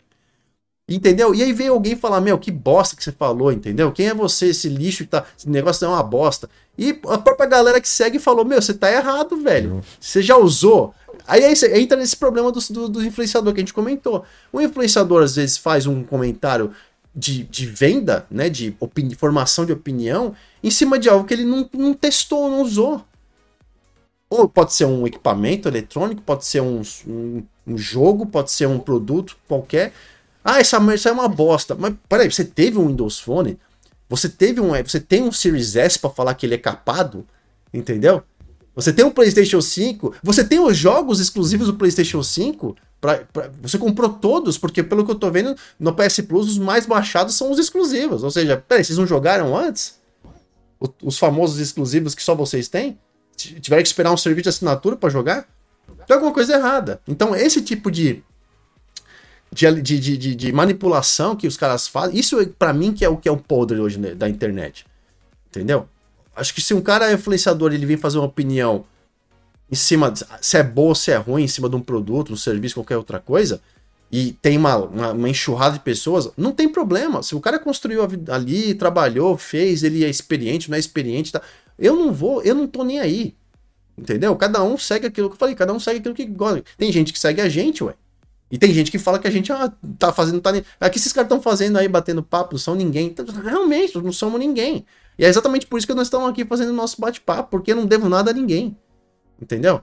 Entendeu? 0.89 1.35
E 1.35 1.43
aí 1.43 1.53
veio 1.53 1.73
alguém 1.73 1.95
falar, 1.95 2.21
meu, 2.21 2.37
que 2.39 2.51
bosta 2.51 2.97
que 2.97 3.05
você 3.05 3.13
falou, 3.13 3.53
entendeu? 3.53 3.93
Quem 3.93 4.09
é 4.09 4.15
você, 4.15 4.49
esse 4.49 4.69
lixo 4.69 5.05
que 5.05 5.11
tá. 5.11 5.25
Esse 5.39 5.49
negócio 5.49 5.87
não 5.87 5.95
é 5.95 5.97
uma 5.97 6.03
bosta. 6.03 6.51
E 6.77 6.99
a 7.09 7.19
própria 7.19 7.49
galera 7.49 7.81
que 7.81 7.89
segue 7.89 8.19
falou, 8.19 8.45
meu, 8.45 8.61
você 8.61 8.75
tá 8.75 8.91
errado, 8.91 9.37
velho. 9.37 9.83
Você 10.01 10.21
já 10.21 10.37
usou. 10.37 10.93
Aí, 11.27 11.45
aí 11.45 11.55
você 11.55 11.79
entra 11.79 11.97
nesse 11.97 12.17
problema 12.17 12.51
do, 12.51 12.59
do, 12.71 12.89
do 12.89 13.05
influenciador 13.05 13.55
que 13.55 13.61
a 13.61 13.63
gente 13.63 13.73
comentou. 13.73 14.25
O 14.53 14.61
influenciador, 14.61 15.23
às 15.23 15.37
vezes, 15.37 15.57
faz 15.57 15.87
um 15.87 16.03
comentário 16.03 16.73
de, 17.15 17.45
de 17.45 17.65
venda, 17.65 18.27
né? 18.29 18.51
De 18.51 18.75
opini- 18.81 19.15
formação 19.15 19.65
de 19.65 19.73
opinião, 19.73 20.35
em 20.63 20.71
cima 20.71 20.99
de 20.99 21.09
algo 21.09 21.25
que 21.25 21.33
ele 21.33 21.45
não, 21.45 21.69
não 21.73 21.95
testou, 21.95 22.51
não 22.51 22.61
usou. 22.61 23.05
Ou 24.29 24.49
pode 24.49 24.73
ser 24.73 24.87
um 24.87 25.07
equipamento 25.07 25.69
eletrônico, 25.69 26.23
pode 26.23 26.45
ser 26.45 26.61
um, 26.61 26.83
um, 27.07 27.43
um 27.67 27.79
jogo, 27.79 28.27
pode 28.27 28.51
ser 28.51 28.67
um 28.67 28.81
produto 28.81 29.37
qualquer. 29.47 29.93
Ah, 30.45 30.61
essa 30.61 30.79
isso 30.95 31.09
é 31.09 31.13
uma 31.13 31.29
bosta. 31.29 31.75
Mas 31.79 31.95
peraí, 32.09 32.31
você 32.31 32.45
teve 32.45 32.79
um 32.79 32.89
Windows 32.89 33.21
Phone? 33.21 33.59
Você 34.09 34.29
teve 34.29 34.61
um. 34.61 34.71
Você 34.83 35.01
tem 35.01 35.23
um 35.23 35.33
Series 35.33 35.77
S 35.77 35.99
pra 35.99 36.11
falar 36.11 36.35
que 36.35 36.45
ele 36.47 36.55
é 36.55 36.59
capado? 36.59 37.27
Entendeu? 37.73 38.23
Você 38.75 38.93
tem 38.93 39.05
um 39.05 39.11
PlayStation 39.11 39.61
5? 39.61 40.15
Você 40.23 40.43
tem 40.45 40.59
os 40.59 40.77
jogos 40.77 41.21
exclusivos 41.21 41.67
do 41.67 41.75
PlayStation 41.75 42.23
5? 42.23 42.75
Pra, 43.01 43.19
pra- 43.33 43.51
você 43.61 43.77
comprou 43.79 44.09
todos? 44.11 44.57
Porque 44.57 44.83
pelo 44.83 45.05
que 45.05 45.11
eu 45.11 45.15
tô 45.15 45.31
vendo, 45.31 45.55
no 45.79 45.95
PS 45.95 46.21
Plus 46.23 46.49
os 46.49 46.59
mais 46.59 46.87
baixados 46.87 47.35
são 47.35 47.51
os 47.51 47.59
exclusivos. 47.59 48.23
Ou 48.23 48.31
seja, 48.31 48.57
peraí, 48.67 48.85
vocês 48.85 48.99
não 48.99 49.07
jogaram 49.07 49.57
antes? 49.57 49.99
O- 50.81 50.89
os 51.05 51.19
famosos 51.19 51.59
exclusivos 51.59 52.15
que 52.15 52.23
só 52.23 52.35
vocês 52.35 52.69
têm? 52.69 52.99
Tiveram 53.37 53.83
que 53.83 53.89
esperar 53.89 54.13
um 54.13 54.17
serviço 54.17 54.45
de 54.45 54.49
assinatura 54.51 54.97
pra 54.97 55.11
jogar? 55.11 55.47
Tem 56.07 56.15
alguma 56.15 56.33
coisa 56.33 56.55
errada. 56.55 57.01
Então, 57.09 57.35
esse 57.35 57.61
tipo 57.63 57.91
de, 57.91 58.23
de, 59.53 59.83
de, 59.83 60.17
de, 60.17 60.35
de- 60.35 60.53
manipulação 60.53 61.37
que 61.37 61.47
os 61.47 61.57
caras 61.57 61.87
fazem, 61.87 62.19
isso 62.19 62.41
é, 62.41 62.47
pra 62.47 62.73
mim 62.73 62.93
que 62.93 63.05
é 63.05 63.09
o 63.09 63.17
que 63.17 63.29
é 63.29 63.33
o 63.33 63.37
podre 63.37 63.79
hoje 63.79 63.99
né, 63.99 64.15
da 64.15 64.29
internet. 64.29 64.87
Entendeu? 65.49 65.87
Acho 66.35 66.55
que 66.55 66.63
se 66.63 66.73
um 66.73 66.81
cara 66.81 67.11
é 67.11 67.15
influenciador 67.15 67.73
ele 67.73 67.85
vem 67.85 67.97
fazer 67.99 68.19
uma 68.19 68.27
opinião 68.27 68.85
em 69.71 69.75
cima 69.75 70.11
de, 70.11 70.25
se 70.41 70.57
é 70.57 70.63
boa 70.63 70.89
ou 70.89 70.95
se 70.95 71.11
é 71.11 71.17
ruim, 71.17 71.45
em 71.45 71.49
cima 71.49 71.69
de 71.69 71.77
um 71.77 71.81
produto, 71.81 72.33
um 72.33 72.37
serviço, 72.37 72.75
qualquer 72.77 72.97
outra 72.97 73.19
coisa, 73.19 73.61
e 74.11 74.33
tem 74.43 74.57
uma, 74.59 74.77
uma, 74.77 75.13
uma 75.13 75.29
enxurrada 75.29 75.75
de 75.75 75.81
pessoas, 75.81 76.31
não 76.37 76.53
tem 76.53 76.69
problema. 76.69 77.23
Se 77.23 77.35
o 77.35 77.41
cara 77.41 77.59
construiu 77.59 78.03
a 78.03 78.07
vida 78.07 78.35
ali, 78.35 78.75
trabalhou, 78.75 79.37
fez, 79.39 79.83
ele 79.83 80.05
é 80.05 80.09
experiente, 80.11 80.71
não 80.71 80.77
é 80.77 80.81
experiente, 80.81 81.33
tá? 81.33 81.41
Eu 81.79 81.97
não 81.97 82.13
vou, 82.13 82.43
eu 82.43 82.55
não 82.55 82.67
tô 82.67 82.85
nem 82.85 83.01
aí. 83.01 83.35
Entendeu? 83.97 84.35
Cada 84.37 84.63
um 84.63 84.77
segue 84.77 85.07
aquilo 85.07 85.29
que 85.29 85.35
eu 85.35 85.39
falei, 85.39 85.55
cada 85.55 85.73
um 85.73 85.81
segue 85.81 86.01
aquilo 86.01 86.15
que 86.15 86.27
gosta. 86.27 86.63
Tem 86.77 86.93
gente 86.93 87.13
que 87.13 87.19
segue 87.19 87.41
a 87.41 87.49
gente, 87.49 87.83
ué. 87.85 87.95
E 88.53 88.59
tem 88.59 88.73
gente 88.75 88.91
que 88.91 88.99
fala 88.99 89.19
que 89.19 89.27
a 89.27 89.31
gente 89.31 89.51
ah, 89.51 89.73
tá 89.99 90.13
fazendo. 90.13 90.39
Tá 90.39 90.53
nem... 90.53 90.63
Aqui 90.79 90.99
esses 90.99 91.11
caras 91.11 91.27
estão 91.27 91.41
fazendo 91.41 91.79
aí, 91.79 91.89
batendo 91.89 92.23
papo, 92.23 92.53
não 92.53 92.59
são 92.59 92.75
ninguém. 92.75 93.07
Então, 93.07 93.25
Realmente, 93.25 93.97
não 93.97 94.13
somos 94.13 94.39
ninguém. 94.39 94.85
E 95.19 95.25
é 95.25 95.29
exatamente 95.29 95.67
por 95.67 95.79
isso 95.79 95.87
que 95.87 95.95
nós 95.95 96.09
estamos 96.09 96.29
aqui 96.29 96.45
fazendo 96.45 96.71
nosso 96.71 97.01
bate-papo, 97.01 97.51
porque 97.51 97.73
eu 97.73 97.77
não 97.77 97.87
devo 97.87 98.11
nada 98.11 98.31
a 98.31 98.35
ninguém. 98.35 98.77
Entendeu? 99.41 99.81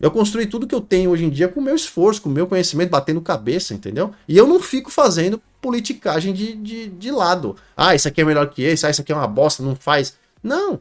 Eu 0.00 0.10
construí 0.10 0.46
tudo 0.46 0.66
que 0.66 0.74
eu 0.74 0.80
tenho 0.80 1.10
hoje 1.10 1.26
em 1.26 1.30
dia 1.30 1.46
com 1.46 1.60
o 1.60 1.62
meu 1.62 1.74
esforço, 1.74 2.22
com 2.22 2.30
o 2.30 2.32
meu 2.32 2.46
conhecimento, 2.46 2.88
batendo 2.88 3.20
cabeça, 3.20 3.74
entendeu? 3.74 4.12
E 4.26 4.36
eu 4.36 4.46
não 4.46 4.60
fico 4.60 4.90
fazendo 4.90 5.40
politicagem 5.60 6.32
de, 6.32 6.54
de, 6.54 6.88
de 6.88 7.10
lado. 7.10 7.54
Ah, 7.76 7.94
isso 7.94 8.08
aqui 8.08 8.22
é 8.22 8.24
melhor 8.24 8.48
que 8.48 8.62
esse, 8.62 8.86
ah, 8.86 8.90
isso 8.90 9.02
aqui 9.02 9.12
é 9.12 9.14
uma 9.14 9.26
bosta, 9.26 9.62
não 9.62 9.76
faz. 9.76 10.16
Não. 10.42 10.80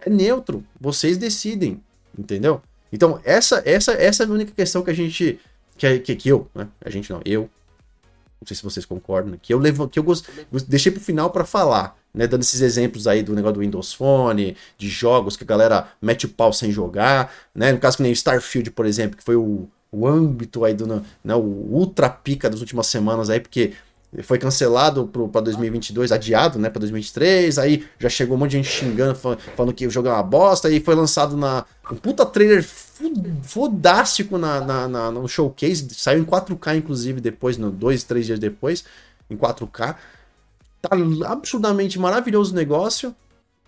É 0.00 0.10
neutro. 0.10 0.62
Vocês 0.78 1.16
decidem, 1.16 1.82
entendeu? 2.16 2.60
Então, 2.92 3.20
essa, 3.24 3.62
essa, 3.64 3.92
essa 3.92 4.22
é 4.22 4.26
a 4.26 4.30
única 4.30 4.52
questão 4.52 4.82
que 4.82 4.90
a 4.90 4.94
gente. 4.94 5.38
Que, 5.78 6.00
que, 6.00 6.16
que 6.16 6.28
eu, 6.28 6.48
né? 6.54 6.68
A 6.84 6.90
gente 6.90 7.10
não, 7.10 7.20
eu. 7.24 7.48
Não 8.40 8.46
sei 8.46 8.56
se 8.56 8.62
vocês 8.62 8.84
concordam, 8.84 9.32
né? 9.32 9.38
que 9.40 9.52
eu 9.52 9.58
levo, 9.58 9.88
que 9.88 9.98
eu 9.98 10.02
gost, 10.02 10.28
deixei 10.68 10.92
pro 10.92 11.00
final 11.00 11.30
para 11.30 11.44
falar, 11.44 11.96
né? 12.14 12.26
Dando 12.26 12.42
esses 12.42 12.60
exemplos 12.60 13.06
aí 13.06 13.22
do 13.22 13.34
negócio 13.34 13.54
do 13.54 13.60
Windows 13.60 13.92
Phone, 13.92 14.56
de 14.76 14.88
jogos 14.88 15.36
que 15.36 15.42
a 15.42 15.46
galera 15.46 15.88
mete 16.00 16.26
o 16.26 16.28
pau 16.28 16.52
sem 16.52 16.70
jogar, 16.70 17.32
né? 17.54 17.72
No 17.72 17.78
caso 17.78 17.96
que 17.96 18.02
nem 18.02 18.12
o 18.12 18.14
Starfield, 18.14 18.70
por 18.70 18.86
exemplo, 18.86 19.16
que 19.16 19.24
foi 19.24 19.34
o, 19.34 19.68
o 19.90 20.06
âmbito 20.06 20.64
aí 20.64 20.74
do 20.74 20.86
né? 20.86 21.34
o 21.34 21.40
ultra 21.40 22.08
pica 22.08 22.48
das 22.48 22.60
últimas 22.60 22.86
semanas 22.86 23.30
aí, 23.30 23.40
porque 23.40 23.72
foi 24.22 24.38
cancelado 24.38 25.06
para 25.06 25.42
2022, 25.42 26.10
adiado, 26.12 26.58
né, 26.58 26.70
para 26.70 26.80
2023. 26.80 27.58
Aí 27.58 27.86
já 27.98 28.08
chegou 28.08 28.36
um 28.36 28.40
monte 28.40 28.52
de 28.52 28.56
gente 28.58 28.68
xingando, 28.70 29.14
falando, 29.14 29.40
falando 29.54 29.74
que 29.74 29.86
o 29.86 29.90
jogo 29.90 30.08
é 30.08 30.12
uma 30.12 30.22
bosta. 30.22 30.70
E 30.70 30.80
foi 30.80 30.94
lançado 30.94 31.36
na 31.36 31.64
um 31.90 31.96
puta 31.96 32.24
trailer 32.24 32.64
fodástico 33.42 34.38
na, 34.38 34.60
na, 34.60 34.88
na- 34.88 35.10
no 35.10 35.28
showcase. 35.28 35.88
Saiu 35.94 36.20
em 36.20 36.24
4K, 36.24 36.76
inclusive, 36.78 37.20
depois, 37.20 37.56
no, 37.56 37.70
dois, 37.70 38.04
três 38.04 38.26
dias 38.26 38.38
depois, 38.38 38.84
em 39.28 39.36
4K. 39.36 39.96
Tá 40.80 40.90
absurdamente 41.26 41.98
maravilhoso 41.98 42.52
o 42.52 42.56
negócio. 42.56 43.14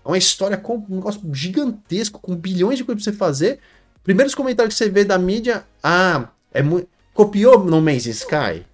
É 0.05 0.09
uma 0.09 0.19
história 0.19 0.57
com 0.57 0.77
um 0.89 0.97
negócio 0.97 1.21
gigantesco, 1.33 2.19
com 2.21 2.35
bilhões 2.35 2.79
de 2.79 2.85
coisas 2.85 3.05
pra 3.05 3.13
você 3.13 3.17
fazer. 3.19 3.59
Primeiros 4.03 4.35
comentários 4.35 4.75
que 4.75 4.79
você 4.85 4.89
vê 4.91 5.05
da 5.05 5.19
mídia, 5.19 5.65
ah, 5.83 6.29
é 6.53 6.63
muito. 6.63 6.89
Copiou 7.13 7.63
No 7.65 7.83
Man's 7.83 8.07
Sky? 8.07 8.65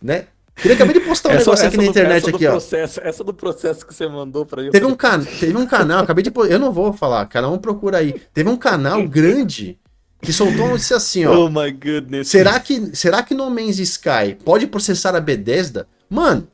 Né? 0.00 0.26
Ele 0.64 0.72
acabei 0.72 0.94
de 0.94 1.00
postar 1.00 1.28
um 1.28 1.32
Essa- 1.32 1.44
negócio 1.44 1.66
aqui 1.68 1.76
na 1.76 1.82
do- 1.82 1.88
internet 1.90 2.22
essa 2.22 2.30
do 2.30 2.36
aqui, 2.36 2.46
ó. 2.46 2.50
processo- 2.52 3.00
essa 3.02 3.22
do 3.24 3.34
processo 3.34 3.86
que 3.86 3.94
você 3.94 4.06
mandou 4.08 4.46
pra 4.46 4.62
mim. 4.62 4.68
eu 4.68 4.72
Teve 4.72 4.86
um, 4.86 4.94
can... 4.96 5.22
Teve 5.22 5.56
um 5.56 5.66
canal, 5.66 6.02
acabei 6.02 6.22
de. 6.24 6.32
Eu 6.48 6.58
não 6.58 6.72
vou 6.72 6.92
falar, 6.94 7.26
cada 7.26 7.48
um 7.48 7.58
procura 7.58 7.98
aí. 7.98 8.14
Teve 8.32 8.48
um 8.48 8.56
canal 8.56 9.06
grande 9.06 9.78
que 10.22 10.32
soltou 10.32 10.62
uma 10.64 10.70
notícia 10.70 10.96
assim, 10.96 11.26
ó. 11.26 11.44
Oh 11.44 11.50
my 11.50 11.70
goodness. 11.70 12.28
Será 12.28 12.58
que, 12.58 12.96
será 12.96 13.22
que 13.22 13.34
No 13.34 13.50
Man's 13.50 13.78
Sky 13.78 14.34
pode 14.44 14.66
processar 14.66 15.14
a 15.14 15.20
Bethesda? 15.20 15.86
Mano, 16.08 16.48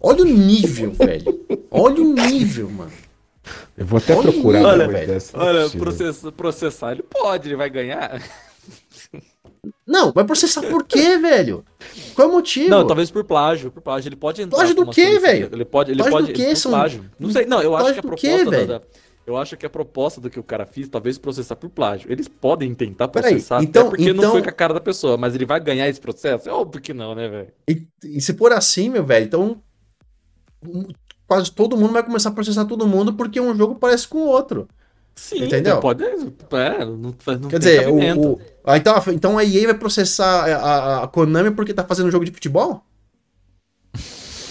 olha 0.00 0.22
o 0.22 0.24
nível, 0.24 0.92
velho. 0.92 1.38
Olha 1.70 2.00
o 2.00 2.14
nível, 2.14 2.70
mano. 2.70 2.92
Eu 3.76 3.84
vou 3.86 3.98
até 3.98 4.14
Olha, 4.14 4.32
procurar 4.32 4.62
olha, 4.62 4.88
velho, 4.88 5.18
Olha, 5.34 5.62
possível. 5.64 5.80
processa- 5.84 6.32
processar 6.32 6.92
ele 6.92 7.02
pode, 7.02 7.48
ele 7.48 7.56
vai 7.56 7.68
ganhar. 7.68 8.20
Não, 9.86 10.12
vai 10.12 10.24
processar 10.24 10.62
por 10.62 10.84
quê, 10.84 11.16
velho? 11.18 11.64
Qual 12.14 12.28
é 12.28 12.30
o 12.30 12.34
motivo? 12.34 12.68
Não, 12.70 12.86
talvez 12.86 13.10
por 13.10 13.24
plágio, 13.24 13.70
por 13.70 13.80
plágio. 13.82 14.08
Ele 14.08 14.16
pode 14.16 14.42
entrar 14.42 14.56
Plágio 14.58 14.74
do 14.74 14.86
quê, 14.90 15.18
velho? 15.18 15.48
Ele 15.52 15.64
pode, 15.64 15.90
ele 15.90 15.98
Plágio 15.98 16.12
pode 16.12 16.26
do 16.32 16.32
quê? 16.36 16.54
São- 16.56 16.70
plágio. 16.72 17.04
Não 17.18 17.30
sei, 17.30 17.46
não, 17.46 17.62
eu 17.62 17.74
acho 17.74 17.84
Plágio 17.84 17.94
que 18.02 18.06
a 18.06 18.10
proposta 18.10 18.50
quê, 18.50 18.66
da- 18.66 18.82
Eu 19.26 19.36
acho 19.36 19.56
que 19.56 19.66
a 19.66 19.70
proposta 19.70 20.20
do 20.20 20.30
que 20.30 20.40
o 20.40 20.42
cara 20.42 20.64
fez, 20.66 20.88
talvez 20.88 21.18
processar 21.18 21.54
por 21.56 21.68
plágio. 21.70 22.10
Eles 22.10 22.28
podem 22.28 22.74
tentar 22.74 23.08
Peraí, 23.08 23.32
processar, 23.32 23.62
então- 23.62 23.82
até 23.82 23.90
porque 23.90 24.10
então- 24.10 24.24
não 24.24 24.30
foi 24.32 24.42
com 24.42 24.48
a 24.48 24.52
cara 24.52 24.72
da 24.74 24.80
pessoa, 24.80 25.16
mas 25.16 25.34
ele 25.34 25.44
vai 25.46 25.60
ganhar 25.60 25.88
esse 25.88 26.00
processo? 26.00 26.48
É 26.48 26.52
óbvio 26.52 26.80
que 26.80 26.94
não, 26.94 27.14
né, 27.14 27.28
velho? 27.28 27.52
E, 27.68 27.86
e 28.16 28.20
se 28.20 28.32
for 28.34 28.52
assim, 28.52 28.88
meu 28.88 29.04
velho, 29.04 29.26
então 29.26 29.62
quase 31.26 31.52
todo 31.52 31.76
mundo 31.76 31.92
vai 31.92 32.02
começar 32.02 32.30
a 32.30 32.32
processar 32.32 32.64
todo 32.64 32.86
mundo 32.86 33.12
porque 33.14 33.40
um 33.40 33.54
jogo 33.56 33.74
parece 33.76 34.08
com 34.08 34.18
o 34.18 34.26
outro. 34.26 34.66
Sim, 35.14 35.44
Entendeu? 35.44 35.80
Pode, 35.80 36.04
é, 36.04 36.84
não, 36.84 37.12
faz- 37.18 37.40
não 37.40 37.48
Quer 37.48 37.58
dizer, 37.58 37.84
cabimento. 37.84 38.20
o, 38.20 38.32
o- 38.34 38.40
ah, 38.72 38.76
então, 38.76 38.94
a- 38.96 39.04
então 39.14 39.38
a 39.38 39.44
EA 39.44 39.66
vai 39.66 39.74
processar 39.74 40.44
a, 40.46 41.02
a- 41.04 41.08
Konami 41.08 41.50
porque 41.50 41.72
tá 41.74 41.84
fazendo 41.84 42.06
um 42.08 42.10
jogo 42.10 42.24
de 42.24 42.30
futebol? 42.32 42.82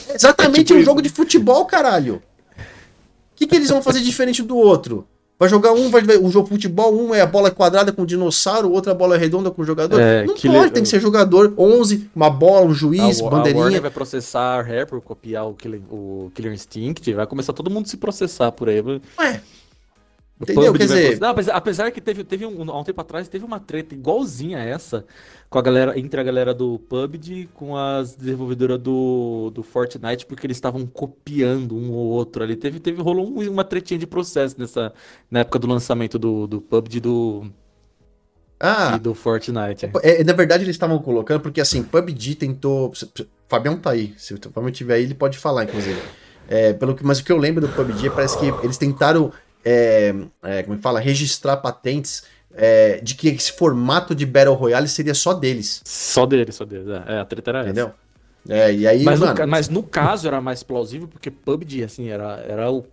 É 0.10 0.14
Exatamente 0.16 0.62
É 0.62 0.64
tipo 0.64 0.76
um 0.76 0.82
isso. 0.82 0.86
jogo 0.86 1.02
de 1.02 1.10
futebol, 1.10 1.66
caralho. 1.66 2.16
O 2.58 3.36
que, 3.36 3.46
que 3.46 3.56
eles 3.56 3.70
vão 3.70 3.82
fazer 3.82 4.02
diferente 4.02 4.42
do 4.42 4.58
outro? 4.58 5.08
Vai 5.40 5.48
jogar 5.48 5.72
um, 5.72 5.92
vai 5.92 6.02
um 6.18 6.32
jogo 6.32 6.48
de 6.48 6.56
futebol, 6.56 6.92
um 7.00 7.14
é 7.14 7.22
a 7.22 7.26
bola 7.28 7.52
quadrada 7.52 7.92
com 7.92 8.04
dinossauro, 8.04 8.70
o 8.70 8.72
outro 8.72 8.90
é 8.90 8.96
a 8.96 8.98
bola 8.98 9.16
redonda 9.16 9.52
com 9.52 9.62
o 9.62 9.66
jogador. 9.66 10.00
É, 10.02 10.26
Não 10.26 10.34
que 10.34 10.48
pode, 10.48 10.60
le- 10.66 10.72
tem 10.72 10.82
que 10.82 10.90
ser 10.90 11.00
jogador 11.00 11.54
11, 11.56 12.10
uma 12.16 12.28
bola, 12.32 12.66
um 12.66 12.74
juiz, 12.74 13.20
a, 13.20 13.24
Wa- 13.24 13.30
a 13.30 13.32
bandeirinha. 13.36 13.64
Warner 13.66 13.82
vai 13.84 13.92
processar 13.92 14.58
a 14.58 14.62
Rare 14.64 14.88
por 14.88 15.00
copiar 15.00 15.46
o 15.48 15.54
Killer, 15.54 15.80
o 15.92 16.32
Killer 16.34 16.52
Instinct, 16.54 17.14
vai 17.14 17.28
começar 17.28 17.54
todo 17.54 17.70
mundo 17.70 17.86
a 17.86 17.90
se 17.90 17.98
processar 17.98 18.52
por 18.52 18.68
aí. 18.68 18.82
Ué, 18.82 19.42
Entendeu? 20.40 20.72
Quer 20.74 20.86
dizer- 20.86 21.20
Não, 21.20 21.30
apesar, 21.30 21.54
apesar 21.56 21.92
que 21.92 22.00
teve, 22.00 22.24
teve 22.24 22.46
um, 22.46 22.70
há 22.72 22.80
um 22.80 22.84
tempo 22.84 23.02
atrás, 23.02 23.28
teve 23.28 23.44
uma 23.44 23.60
treta 23.60 23.96
igualzinha 23.96 24.60
a 24.60 24.64
essa 24.64 25.04
com 25.50 25.58
a 25.58 25.62
galera, 25.62 25.98
entre 25.98 26.20
a 26.20 26.24
galera 26.24 26.54
do 26.54 26.78
PUBG 26.78 27.50
com 27.56 27.76
as 27.76 28.16
desenvolvedoras 28.16 28.78
do, 28.80 29.50
do 29.54 29.64
Fortnite, 29.64 30.26
porque 30.28 30.46
eles 30.46 30.58
estavam 30.58 30.86
copiando 30.86 31.76
um 31.76 31.92
ou 31.92 32.06
outro 32.10 32.44
ali. 32.44 32.56
Teve, 32.56 32.80
teve, 32.80 33.02
rolou 33.02 33.28
um- 33.28 33.50
uma 33.50 33.64
tretinha 33.64 33.98
de 34.00 34.06
processo 34.06 34.56
nessa, 34.60 34.94
na 35.32 35.40
época 35.40 35.58
do 35.58 35.66
lançamento 35.68 36.20
do, 36.20 36.46
do 36.46 36.62
PUBG 36.62 36.98
e 36.98 37.00
do, 37.00 37.48
ah, 38.60 38.94
e 38.96 39.00
do 39.00 39.14
Fortnite. 39.16 39.90
É, 40.04 40.24
na 40.24 40.34
verdade, 40.34 40.64
eles 40.64 40.76
estavam 40.76 41.00
colocando, 41.00 41.40
porque 41.42 41.62
assim, 41.62 41.82
PUBG 41.84 42.36
tentou. 42.36 42.92
Fabião 43.48 43.78
tá 43.78 43.92
aí. 43.92 44.14
Se 44.18 44.34
o 44.34 44.40
Fabião 44.52 44.72
tiver 44.72 44.96
aí, 44.96 45.04
ele 45.04 45.14
pode 45.14 45.38
falar, 45.38 45.64
inclusive. 45.64 46.00
É, 46.50 46.74
pelo 46.74 46.96
que, 46.96 47.04
mas 47.06 47.20
o 47.20 47.24
que 47.24 47.32
eu 47.32 47.38
lembro 47.38 47.66
do 47.66 47.74
PUBG 47.74 48.10
parece 48.12 48.38
que 48.38 48.46
eles 48.64 48.78
tentaram. 48.78 49.32
É, 49.68 50.16
é, 50.44 50.64
como 50.64 50.76
é 50.76 50.78
que 50.78 50.82
fala? 50.82 51.00
Registrar 51.00 51.58
patentes 51.58 52.24
é, 52.54 53.00
de 53.02 53.16
que 53.16 53.28
esse 53.28 53.52
formato 53.52 54.16
de 54.16 54.26
Battle 54.26 54.56
Royale 54.56 54.88
seria 54.88 55.14
só 55.14 55.34
deles. 55.34 55.82
Só 55.84 56.26
deles, 56.26 56.56
só 56.56 56.64
deles. 56.64 56.88
É, 56.88 57.16
é, 57.16 57.20
a 57.20 57.26
treta 57.26 57.52
era 57.52 57.60
essa. 57.60 57.70
Entendeu? 57.70 57.92
É, 58.50 58.74
e 58.74 58.88
aí, 58.88 59.04
Mas, 59.04 59.20
mano. 59.20 59.38
no, 59.38 59.48
mas 59.48 59.68
no 59.68 59.84
caso 59.84 60.26
era 60.26 60.40
mais 60.40 60.64
plausível 60.64 61.08
porque 61.08 61.30
PUBG, 61.30 61.84
assim, 61.84 62.08
era, 62.08 62.44
era 62.48 62.72
o. 62.72 62.86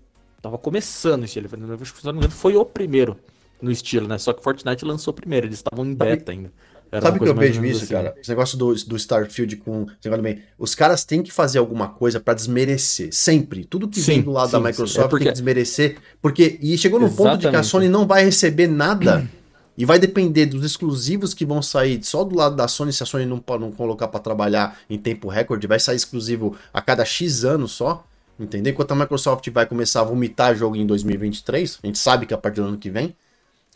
Tava 0.42 0.58
começando 0.58 1.24
esse 1.24 1.38
estilo. 1.38 1.48
Acho 1.80 1.94
que, 1.94 2.00
se 2.00 2.06
não 2.06 2.12
me 2.12 2.18
engano, 2.18 2.34
foi 2.34 2.56
o 2.56 2.64
primeiro 2.64 3.16
no 3.62 3.70
estilo, 3.70 4.08
né? 4.08 4.18
Só 4.18 4.32
que 4.32 4.42
Fortnite 4.42 4.84
lançou 4.84 5.14
primeiro, 5.14 5.46
eles 5.46 5.58
estavam 5.58 5.86
em 5.86 5.94
beta 5.94 6.32
ainda. 6.32 6.52
Era 6.94 7.06
Sabe 7.06 7.18
que 7.18 7.28
eu 7.28 7.34
vejo 7.34 7.64
isso, 7.64 7.82
assim. 7.84 7.92
cara? 7.92 8.14
Esse 8.20 8.30
negócio 8.30 8.56
do, 8.56 8.72
do 8.72 8.96
Starfield 8.96 9.56
com. 9.56 9.84
bem, 10.22 10.42
os 10.56 10.76
caras 10.76 11.04
têm 11.04 11.24
que 11.24 11.32
fazer 11.32 11.58
alguma 11.58 11.88
coisa 11.88 12.20
pra 12.20 12.34
desmerecer. 12.34 13.08
Sempre. 13.12 13.64
Tudo 13.64 13.88
que 13.88 13.98
vem 14.00 14.18
Sim, 14.18 14.22
do 14.22 14.30
lado 14.30 14.46
sim, 14.46 14.52
da. 14.52 14.60
Microsoft 14.60 15.06
É 15.06 15.08
porque- 15.08 15.24
tem 15.24 15.32
que 15.32 15.38
desmerecer. 15.38 15.96
Porque. 16.22 16.56
E 16.62 16.78
chegou 16.78 17.00
no 17.00 17.10
ponto 17.10 17.32
de 17.32 17.40
que 17.40 17.46
a 17.46 17.58
Exatamente. 17.58 17.66
Sony 17.66 17.88
não 17.88 18.06
vai 18.06 18.24
receber 18.24 18.68
nada. 18.68 19.28
e 19.76 19.84
vai 19.84 19.98
depender 19.98 20.46
dos 20.46 20.64
exclusivos 20.64 21.34
que 21.34 21.44
vão 21.44 21.60
sair 21.60 22.00
só 22.04 22.22
do 22.22 22.36
lado 22.36 22.54
da 22.54 22.68
Sony, 22.68 22.92
se 22.92 23.02
a 23.02 23.06
Sony 23.06 23.26
não, 23.26 23.42
não 23.58 23.72
colocar 23.72 24.06
pra 24.06 24.20
trabalhar 24.20 24.78
em 24.88 24.96
tempo 24.96 25.28
recorde, 25.28 25.66
vai 25.66 25.80
sair 25.80 25.96
exclusivo 25.96 26.56
a 26.72 26.80
cada 26.80 27.04
X 27.04 27.44
anos 27.44 27.72
só. 27.72 28.06
Entendeu? 28.38 28.72
Enquanto 28.72 28.92
a 28.92 28.94
Microsoft 28.94 29.48
vai 29.50 29.66
começar 29.66 30.00
a 30.00 30.04
vomitar 30.04 30.54
jogo 30.56 30.76
em 30.76 30.86
2023, 30.86 31.78
a 31.82 31.86
gente 31.86 31.98
sabe 31.98 32.24
que 32.24 32.34
a 32.34 32.38
partir 32.38 32.60
do 32.60 32.68
ano 32.68 32.78
que 32.78 32.90
vem 32.90 33.14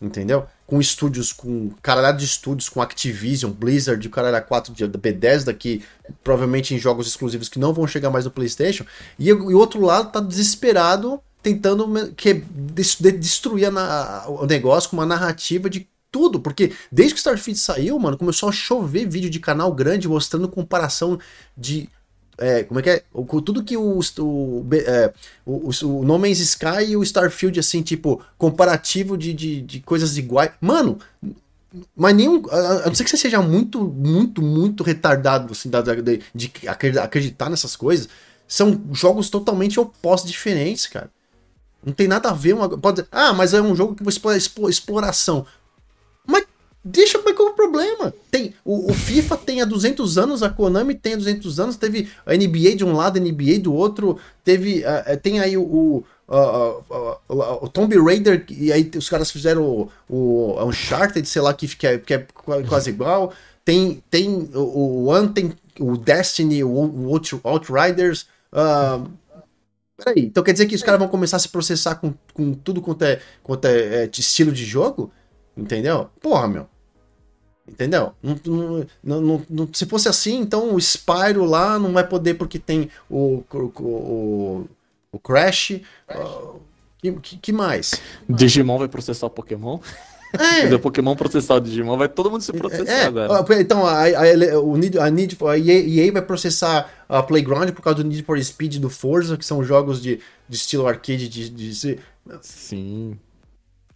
entendeu? 0.00 0.46
Com 0.66 0.80
estúdios, 0.80 1.32
com 1.32 1.70
caralhada 1.82 2.18
de 2.18 2.24
estúdios, 2.24 2.68
com 2.68 2.80
Activision, 2.82 3.50
Blizzard, 3.52 4.06
o 4.06 4.10
caralho 4.10 4.44
4 4.46 4.72
de, 4.72 4.86
da 4.86 4.98
Bethesda, 4.98 5.52
que 5.54 5.82
provavelmente 6.22 6.74
em 6.74 6.78
jogos 6.78 7.06
exclusivos 7.08 7.48
que 7.48 7.58
não 7.58 7.72
vão 7.72 7.86
chegar 7.86 8.10
mais 8.10 8.24
no 8.24 8.30
PlayStation, 8.30 8.84
e, 9.18 9.32
o 9.32 9.56
outro 9.58 9.80
lado 9.80 10.12
tá 10.12 10.20
desesperado 10.20 11.20
tentando 11.42 12.12
que, 12.14 12.34
des- 12.34 12.96
de- 13.00 13.12
destruir 13.12 13.66
a 13.66 13.70
na- 13.70 14.24
o 14.28 14.44
negócio 14.46 14.90
com 14.90 14.96
uma 14.96 15.06
narrativa 15.06 15.70
de 15.70 15.88
tudo, 16.10 16.40
porque 16.40 16.72
desde 16.90 17.14
que 17.14 17.20
Starfield 17.20 17.58
saiu, 17.60 17.98
mano, 17.98 18.16
começou 18.16 18.48
a 18.48 18.52
chover 18.52 19.06
vídeo 19.08 19.28
de 19.30 19.38
canal 19.38 19.72
grande 19.72 20.08
mostrando 20.08 20.48
comparação 20.48 21.18
de 21.56 21.88
é, 22.38 22.62
como 22.64 22.80
é 22.80 22.82
que 22.82 22.90
é? 22.90 23.02
O- 23.12 23.42
tudo 23.42 23.62
que 23.64 23.76
o, 23.76 23.98
o, 24.18 24.66
é, 24.72 25.12
o, 25.44 25.70
o, 25.70 26.04
No 26.04 26.18
Man's 26.18 26.38
Sky 26.38 26.84
e 26.90 26.96
o 26.96 27.02
Starfield, 27.02 27.58
assim, 27.58 27.82
tipo, 27.82 28.22
comparativo 28.36 29.18
de, 29.18 29.32
de, 29.34 29.60
de 29.60 29.80
coisas 29.80 30.16
iguais. 30.16 30.50
Mano, 30.60 30.98
mas 31.96 32.14
nenhum. 32.14 32.42
A, 32.50 32.86
não 32.86 32.94
ser 32.94 33.04
que 33.04 33.10
você 33.10 33.16
seja 33.16 33.42
muito, 33.42 33.82
muito, 33.84 34.40
muito 34.40 34.82
retardado, 34.82 35.52
assim, 35.52 35.70
de, 35.70 36.20
de 36.34 36.52
acreditar- 36.68 37.50
nessas 37.50 37.76
coisas. 37.76 38.08
São 38.46 38.80
jogos 38.92 39.28
totalmente 39.28 39.78
opostos, 39.78 40.30
diferentes, 40.30 40.86
cara. 40.86 41.10
Não 41.84 41.92
tem 41.92 42.08
nada 42.08 42.30
a 42.30 42.32
ver. 42.32 42.54
Uma, 42.54 42.68
pode 42.78 43.04
ah, 43.12 43.32
mas 43.32 43.52
é 43.52 43.60
um 43.60 43.76
jogo 43.76 43.94
que 43.94 44.02
você 44.02 44.18
explora, 44.36 44.70
exploração. 44.70 45.44
Deixa 46.90 47.20
mas 47.22 47.34
qual 47.36 47.48
é 47.48 47.50
o 47.52 47.54
problema? 47.54 48.14
Tem, 48.30 48.54
o, 48.64 48.90
o 48.90 48.94
FIFA 48.94 49.36
tem 49.36 49.60
há 49.60 49.64
200 49.64 50.16
anos, 50.16 50.42
a 50.42 50.48
Konami 50.48 50.94
tem 50.94 51.14
há 51.14 51.16
200 51.16 51.60
anos, 51.60 51.76
teve 51.76 52.08
a 52.24 52.34
NBA 52.34 52.74
de 52.76 52.84
um 52.84 52.94
lado, 52.94 53.18
a 53.18 53.20
NBA 53.20 53.58
do 53.58 53.74
outro, 53.74 54.18
teve, 54.42 54.82
eh, 54.84 55.16
tem 55.16 55.38
aí 55.40 55.56
o, 55.56 55.62
o, 55.62 56.04
o 57.62 57.68
Tomb 57.68 57.94
Raider, 57.98 58.44
e 58.50 58.72
aí 58.72 58.90
os 58.96 59.08
caras 59.08 59.30
fizeram 59.30 59.62
o, 59.64 59.90
o 60.08 60.64
Uncharted, 60.64 61.28
sei 61.28 61.42
lá, 61.42 61.52
que, 61.52 61.66
que, 61.68 61.86
é, 61.86 61.98
que 61.98 62.14
é 62.14 62.26
qua- 62.32 62.62
quase 62.62 62.88
igual, 62.90 63.32
tem, 63.64 64.02
tem 64.08 64.48
o, 64.54 65.04
o 65.04 65.12
Anthem, 65.12 65.52
o 65.78 65.96
Destiny, 65.96 66.64
o, 66.64 66.70
o 66.70 67.12
Out- 67.12 67.40
Outriders, 67.44 68.26
ah, 68.52 69.04
Peraí, 69.96 70.26
então 70.26 70.44
quer 70.44 70.52
dizer 70.52 70.66
que 70.66 70.76
os 70.76 70.82
caras 70.82 71.00
vão 71.00 71.08
começar 71.08 71.36
a 71.36 71.40
se 71.40 71.48
processar 71.48 71.96
com, 71.96 72.14
com 72.32 72.54
tudo 72.54 72.80
quanto 72.80 73.02
é, 73.02 73.20
quanto 73.42 73.64
é, 73.64 74.04
é 74.04 74.10
estilo 74.16 74.52
de 74.52 74.64
jogo? 74.64 75.10
Entendeu? 75.56 76.08
Porra, 76.20 76.46
meu. 76.46 76.68
Entendeu? 77.68 78.12
Não- 78.22 78.86
não- 79.20 79.42
não- 79.48 79.68
se 79.72 79.84
fosse 79.86 80.08
assim, 80.08 80.40
então 80.40 80.74
o 80.74 80.80
Spyro 80.80 81.44
lá 81.44 81.78
não 81.78 81.92
vai 81.92 82.06
poder 82.06 82.34
porque 82.34 82.58
tem 82.58 82.88
o, 83.10 83.44
o, 83.52 83.58
o, 83.82 84.66
o 85.12 85.18
Crash. 85.18 85.80
ah, 86.08 86.54
que, 87.00 87.36
que, 87.36 87.52
mais? 87.52 87.94
Digimon 88.28 88.78
vai 88.78 88.88
processar 88.88 89.26
o 89.26 89.30
Pokémon. 89.30 89.78
É, 90.32 90.62
Quando 90.62 90.72
o 90.74 90.80
Pokémon 90.80 91.14
processar 91.14 91.54
o 91.56 91.60
Digimon, 91.60 91.96
vai 91.96 92.08
todo 92.08 92.30
mundo 92.30 92.40
se 92.42 92.52
processar 92.52 92.90
É, 92.90 93.04
agora. 93.04 93.32
ó, 93.32 93.44
então 93.60 93.86
a, 93.86 94.04
a, 94.04 94.60
o 94.60 94.76
Need, 94.76 94.98
a, 94.98 95.08
Need, 95.10 95.36
for- 95.36 95.50
a 95.50 95.58
EA, 95.58 96.10
vai 96.12 96.22
processar 96.22 96.90
a 97.08 97.22
Playground 97.22 97.70
por 97.70 97.82
causa 97.82 98.02
do 98.02 98.08
Need 98.08 98.24
for 98.24 98.42
Speed 98.42 98.74
e 98.74 98.78
do 98.78 98.90
Forza, 98.90 99.36
que 99.36 99.44
são 99.44 99.62
jogos 99.62 100.02
de, 100.02 100.20
de 100.48 100.56
estilo 100.56 100.86
arcade 100.86 101.28
de, 101.28 101.48
de, 101.48 101.70
de- 101.72 101.98
Sim. 102.42 103.18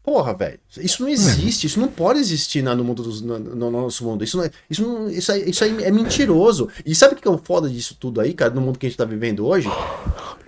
Porra, 0.02 0.34
velho. 0.34 0.58
Isso 0.78 1.00
não 1.02 1.08
existe, 1.08 1.66
isso 1.66 1.78
não 1.78 1.86
pode 1.86 2.18
existir 2.18 2.60
na- 2.60 2.74
no 2.74 2.82
mundo 2.82 3.04
dos, 3.04 3.22
no, 3.22 3.38
no 3.38 3.70
nosso 3.70 4.04
mundo. 4.04 4.24
Isso, 4.24 4.36
não 4.36 4.44
é, 4.44 4.50
isso, 4.68 4.82
não, 4.82 5.08
isso, 5.08 5.30
aí, 5.30 5.48
isso 5.48 5.62
aí 5.62 5.84
é 5.84 5.90
mentiroso. 5.92 6.68
E 6.84 6.92
sabe 6.94 7.14
o 7.14 7.16
que 7.16 7.28
é 7.28 7.30
o 7.30 7.38
foda 7.38 7.70
disso 7.70 7.96
tudo 7.98 8.20
aí, 8.20 8.34
cara, 8.34 8.52
no 8.52 8.60
mundo 8.60 8.78
que 8.80 8.86
a 8.86 8.88
gente 8.88 8.98
tá 8.98 9.04
vivendo 9.04 9.46
hoje? 9.46 9.68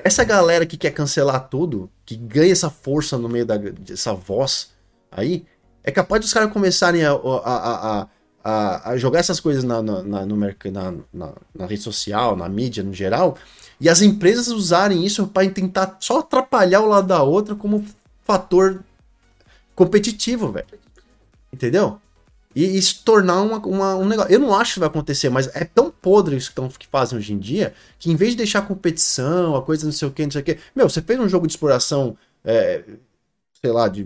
Essa 0.02 0.24
galera 0.24 0.66
que 0.66 0.76
quer 0.76 0.90
cancelar 0.90 1.48
tudo, 1.48 1.88
que 2.04 2.16
ganha 2.16 2.50
essa 2.52 2.68
força 2.68 3.16
no 3.16 3.28
meio 3.28 3.46
da, 3.46 3.56
dessa 3.56 4.12
voz 4.12 4.70
aí, 5.10 5.44
é 5.84 5.92
capaz 5.92 6.20
dos 6.20 6.32
caras 6.32 6.52
começarem 6.52 7.04
a, 7.04 7.12
a, 7.12 7.16
a, 7.44 8.08
a- 8.46 8.90
a, 8.90 8.96
jogar 8.98 9.20
essas 9.20 9.40
coisas 9.40 9.64
na, 9.64 9.80
na, 9.80 10.02
na, 10.02 10.26
no 10.26 10.36
na, 10.36 10.94
na, 11.12 11.32
na 11.54 11.66
rede 11.66 11.80
social, 11.82 12.36
na 12.36 12.46
mídia 12.48 12.82
no 12.82 12.92
geral, 12.92 13.38
e 13.80 13.88
as 13.88 14.02
empresas 14.02 14.48
usarem 14.48 15.06
isso 15.06 15.26
para 15.28 15.48
tentar 15.48 15.96
só 16.00 16.18
atrapalhar 16.18 16.80
o 16.82 16.88
lado 16.88 17.06
da 17.06 17.22
outra 17.22 17.54
como 17.54 17.82
fator 18.22 18.82
competitivo, 19.74 20.50
velho. 20.52 20.66
Entendeu? 21.52 21.98
E, 22.54 22.64
e 22.78 22.82
se 22.82 23.02
tornar 23.02 23.42
uma, 23.42 23.58
uma- 23.58 23.96
um 23.96 24.04
negócio. 24.06 24.32
Eu 24.32 24.38
não 24.38 24.54
acho 24.54 24.74
que 24.74 24.80
vai 24.80 24.88
acontecer, 24.88 25.28
mas 25.28 25.48
é 25.54 25.64
tão 25.64 25.90
podre 25.90 26.36
isso 26.36 26.50
que, 26.50 26.54
tão, 26.56 26.68
que 26.68 26.86
fazem 26.86 27.18
hoje 27.18 27.32
em 27.32 27.38
dia 27.38 27.74
que 27.98 28.10
em 28.10 28.16
vez 28.16 28.32
de 28.32 28.36
deixar 28.38 28.62
competição, 28.62 29.56
a 29.56 29.62
coisa 29.62 29.84
não 29.84 29.92
sei 29.92 30.06
o 30.06 30.10
que, 30.12 30.24
não 30.24 30.30
sei 30.30 30.40
o 30.40 30.44
que. 30.44 30.58
Meu, 30.74 30.88
você 30.88 31.02
fez 31.02 31.18
um 31.18 31.28
jogo 31.28 31.46
de 31.46 31.52
exploração, 31.52 32.16
é, 32.44 32.84
sei 33.60 33.72
lá, 33.72 33.88
de, 33.88 34.04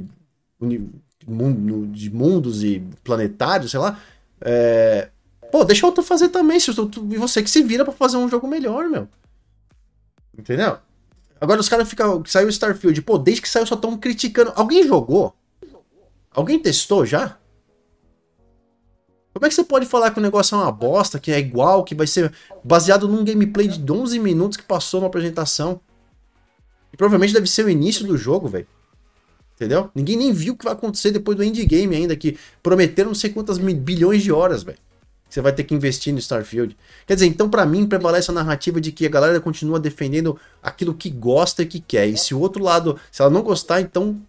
de 0.63 0.81
mundo- 1.27 1.87
de 1.89 2.11
mundos 2.11 2.63
e 2.65 2.83
planetários, 3.05 3.71
sei 3.71 3.81
lá. 3.81 4.01
é, 4.41 5.11
pô, 5.53 5.63
deixa 5.65 5.85
outro 5.85 6.03
fazer 6.03 6.29
também. 6.31 6.59
Se 6.59 6.73
tu- 6.75 7.07
e 7.11 7.17
você 7.19 7.43
que 7.43 7.51
se 7.51 7.63
vira 7.63 7.85
pra 7.85 7.93
fazer 7.93 8.17
um 8.17 8.29
jogo 8.31 8.47
melhor, 8.49 8.89
meu. 8.89 9.07
Entendeu? 10.39 10.79
Agora 11.41 11.61
os 11.61 11.69
caras 11.69 11.89
ficam. 11.89 12.23
Saiu 12.27 12.47
o 12.47 12.51
Starfield, 12.51 13.01
pô, 13.03 13.19
desde 13.19 13.43
que 13.43 13.49
saiu 13.49 13.67
só 13.67 13.75
estão 13.75 13.97
criticando. 13.97 14.53
Alguém 14.57 14.87
jogou? 14.87 15.35
Alguém 16.39 16.57
testou 16.57 17.05
já? 17.05 17.37
Como 19.35 19.45
é 19.45 19.49
que 19.49 19.55
você 19.57 19.65
pode 19.65 19.87
falar 19.87 20.13
que 20.13 20.21
o 20.21 20.23
negócio 20.23 20.55
é 20.55 20.59
uma 20.59 20.71
bosta, 20.71 21.19
que 21.19 21.33
é 21.33 21.39
igual, 21.41 21.83
que 21.83 21.97
vai 21.97 22.07
ser 22.07 22.33
baseado 22.63 23.09
num 23.09 23.25
gameplay 23.25 23.67
de 23.67 23.93
11 23.93 24.21
minutos 24.21 24.57
que 24.57 24.63
passou 24.63 25.01
na 25.01 25.09
apresentação? 25.09 25.81
E 26.93 26.97
provavelmente 26.97 27.35
deve 27.35 27.49
ser 27.49 27.65
o 27.65 27.69
início 27.69 28.07
do 28.07 28.17
jogo, 28.17 28.47
velho. 28.47 28.69
Entendeu? 29.57 29.91
Ninguém 29.93 30.17
nem 30.17 30.33
viu 30.33 30.55
o 30.55 30.57
que 30.57 30.65
vai 30.65 30.75
acontecer 30.75 31.11
depois 31.11 31.37
do 31.37 31.43
endgame 31.43 31.97
ainda, 31.97 32.15
que 32.15 32.39
prometeram 32.63 33.11
não 33.11 33.17
sei 33.17 33.31
quantas 33.31 33.59
bilhões 33.59 34.23
de 34.23 34.31
horas, 34.31 34.63
velho. 34.63 34.79
Você 35.29 35.41
vai 35.41 35.53
ter 35.53 35.65
que 35.65 35.75
investir 35.75 36.13
no 36.13 36.21
Starfield. 36.21 36.77
Quer 37.05 37.15
dizer, 37.15 37.27
então 37.27 37.51
para 37.51 37.67
mim 37.67 37.85
prevalece 37.85 38.31
a 38.31 38.35
narrativa 38.35 38.81
de 38.81 38.93
que 38.93 39.07
a 39.07 39.11
galera 39.11 39.41
continua 39.41 39.81
defendendo 39.81 40.39
aquilo 40.63 40.95
que 40.95 41.11
gosta 41.11 41.65
e 41.65 41.67
que 41.67 41.81
quer. 41.81 42.07
E 42.07 42.17
se 42.17 42.33
o 42.33 42.39
outro 42.39 42.63
lado, 42.63 42.97
se 43.11 43.23
ela 43.23 43.31
não 43.31 43.43
gostar, 43.43 43.81
então 43.81 44.23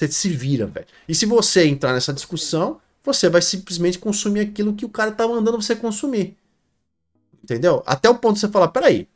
você 0.00 0.10
se 0.10 0.28
vira, 0.28 0.66
velho. 0.66 0.86
E 1.08 1.14
se 1.14 1.26
você 1.26 1.66
entrar 1.66 1.92
nessa 1.92 2.12
discussão, 2.12 2.80
você 3.04 3.28
vai 3.28 3.42
simplesmente 3.42 3.98
consumir 3.98 4.40
aquilo 4.40 4.74
que 4.74 4.84
o 4.84 4.88
cara 4.88 5.12
tá 5.12 5.26
mandando 5.26 5.60
você 5.60 5.76
consumir. 5.76 6.36
Entendeu? 7.42 7.82
Até 7.86 8.08
o 8.08 8.14
ponto 8.14 8.34
de 8.34 8.40
você 8.40 8.48
falar, 8.48 8.68
peraí. 8.68 9.08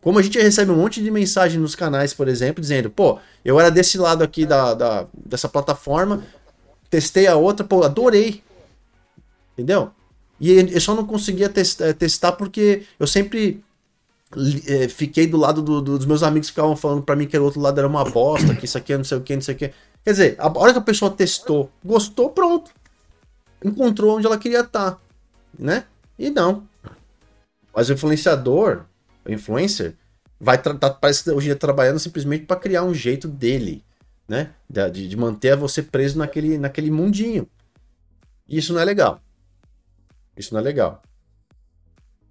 Como 0.00 0.18
a 0.18 0.22
gente 0.22 0.38
recebe 0.38 0.70
um 0.70 0.76
monte 0.76 1.02
de 1.02 1.10
mensagem 1.10 1.60
nos 1.60 1.74
canais, 1.74 2.14
por 2.14 2.28
exemplo, 2.28 2.60
dizendo, 2.60 2.88
pô, 2.88 3.18
eu 3.44 3.58
era 3.58 3.70
desse 3.70 3.98
lado 3.98 4.22
aqui 4.22 4.46
da, 4.46 4.74
da 4.74 5.06
dessa 5.12 5.48
plataforma, 5.48 6.24
testei 6.88 7.26
a 7.26 7.34
outra, 7.34 7.66
pô, 7.66 7.82
adorei. 7.82 8.42
Entendeu? 9.54 9.90
E 10.38 10.52
eu 10.52 10.80
só 10.80 10.94
não 10.94 11.06
conseguia 11.06 11.48
testar, 11.48 11.94
testar 11.94 12.32
porque 12.32 12.84
eu 13.00 13.06
sempre 13.06 13.64
é, 14.66 14.88
fiquei 14.88 15.26
do 15.26 15.36
lado 15.36 15.62
do, 15.62 15.80
do, 15.80 15.98
dos 15.98 16.06
meus 16.06 16.22
amigos 16.22 16.48
que 16.48 16.54
ficavam 16.54 16.76
falando 16.76 17.02
para 17.02 17.14
mim 17.14 17.26
que 17.26 17.38
o 17.38 17.44
outro 17.44 17.60
lado 17.60 17.78
era 17.78 17.86
uma 17.86 18.04
bosta, 18.04 18.54
que 18.54 18.64
isso 18.64 18.76
aqui 18.76 18.92
é 18.92 18.96
não 18.96 19.04
sei 19.04 19.18
o 19.18 19.20
que, 19.20 19.34
não 19.34 19.42
sei 19.42 19.54
o 19.54 19.58
que. 19.58 19.72
Quer 20.04 20.10
dizer, 20.10 20.36
a 20.38 20.46
hora 20.58 20.72
que 20.72 20.78
a 20.78 20.82
pessoa 20.82 21.10
testou, 21.10 21.70
gostou, 21.84 22.30
pronto. 22.30 22.70
Encontrou 23.64 24.16
onde 24.16 24.26
ela 24.26 24.38
queria 24.38 24.60
estar, 24.60 25.00
né? 25.58 25.84
E 26.18 26.30
não. 26.30 26.66
Mas 27.74 27.88
o 27.88 27.92
influenciador, 27.92 28.84
o 29.24 29.32
influencer, 29.32 29.94
vai 30.40 30.60
tá, 30.60 30.90
parece 30.90 31.24
que 31.24 31.30
hoje 31.30 31.46
dia 31.46 31.56
trabalhando 31.56 31.98
simplesmente 31.98 32.46
para 32.46 32.60
criar 32.60 32.84
um 32.84 32.94
jeito 32.94 33.28
dele, 33.28 33.84
né? 34.28 34.50
De, 34.68 35.08
de 35.08 35.16
manter 35.16 35.56
você 35.56 35.82
preso 35.82 36.18
naquele, 36.18 36.58
naquele 36.58 36.90
mundinho. 36.90 37.48
E 38.48 38.58
isso 38.58 38.72
não 38.72 38.80
é 38.80 38.84
legal. 38.84 39.20
Isso 40.36 40.52
não 40.52 40.60
é 40.60 40.62
legal. 40.62 41.02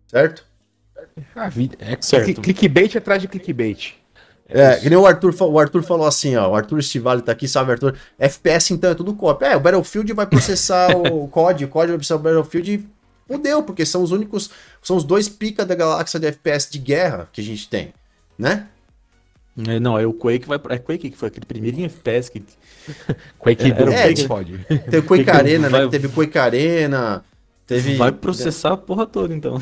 Certo? 0.08 0.46
A 1.36 1.48
vida. 1.48 1.78
É 1.80 1.98
certo. 2.02 2.42
Clickbait 2.42 2.96
atrás 2.98 3.22
de 3.22 3.28
clickbait. 3.28 3.96
É, 4.48 4.76
que 4.76 4.90
nem 4.90 4.98
o 4.98 5.06
Arthur, 5.08 5.34
o 5.42 5.60
Arthur 5.60 5.82
falou 5.82 6.06
assim, 6.06 6.36
ó. 6.36 6.50
O 6.50 6.56
Arthur 6.56 6.80
Estivale 6.80 7.22
tá 7.22 7.32
aqui, 7.32 7.48
sabe, 7.48 7.72
Arthur? 7.72 7.96
FPS 8.20 8.74
então 8.74 8.92
é 8.92 8.96
tudo 8.96 9.16
cópia. 9.16 9.48
É, 9.48 9.56
o 9.56 9.60
Battlefield 9.60 10.12
vai 10.14 10.28
processar 10.28 10.96
o 10.96 11.28
COD, 11.28 11.66
o 11.66 11.68
COD 11.68 11.88
vai 11.88 11.98
processar 11.98 12.16
o 12.16 12.20
Battlefield 12.20 12.74
e 12.74 12.86
fudeu, 13.28 13.64
porque 13.64 13.86
são 13.86 14.04
os 14.04 14.12
únicos. 14.12 14.52
São 14.82 14.98
os 14.98 15.04
dois 15.04 15.28
pica 15.28 15.66
da 15.66 15.74
galáxia 15.74 16.20
de 16.20 16.28
FPS 16.28 16.70
de 16.70 16.80
guerra 16.80 17.28
que 17.32 17.42
a 17.42 17.44
gente 17.44 17.68
tem, 17.68 17.94
né? 18.38 18.68
É, 19.68 19.80
não, 19.80 19.98
é 19.98 20.06
o 20.06 20.12
Quake 20.12 20.46
vai 20.46 20.60
É 20.70 20.78
Quake 20.78 21.10
que 21.10 21.18
foi 21.18 21.30
aquele 21.30 21.46
primeiro 21.46 21.80
em 21.80 21.86
FPS 21.86 22.30
que. 22.30 22.44
Quake 23.40 23.64
é, 23.64 23.70
era 23.70 23.90
o 23.90 23.94
Quake 23.94 24.28
pode. 24.28 24.58
Teve 24.68 25.02
Quake 25.02 25.30
Arena, 25.30 25.70
né? 25.70 25.88
Teve 25.88 26.10
Quake 26.10 26.38
Arena. 26.38 27.24
Teve... 27.66 27.96
Vai 27.96 28.12
processar 28.12 28.74
a 28.74 28.78
porra 28.78 29.08
toda, 29.08 29.34
então. 29.34 29.60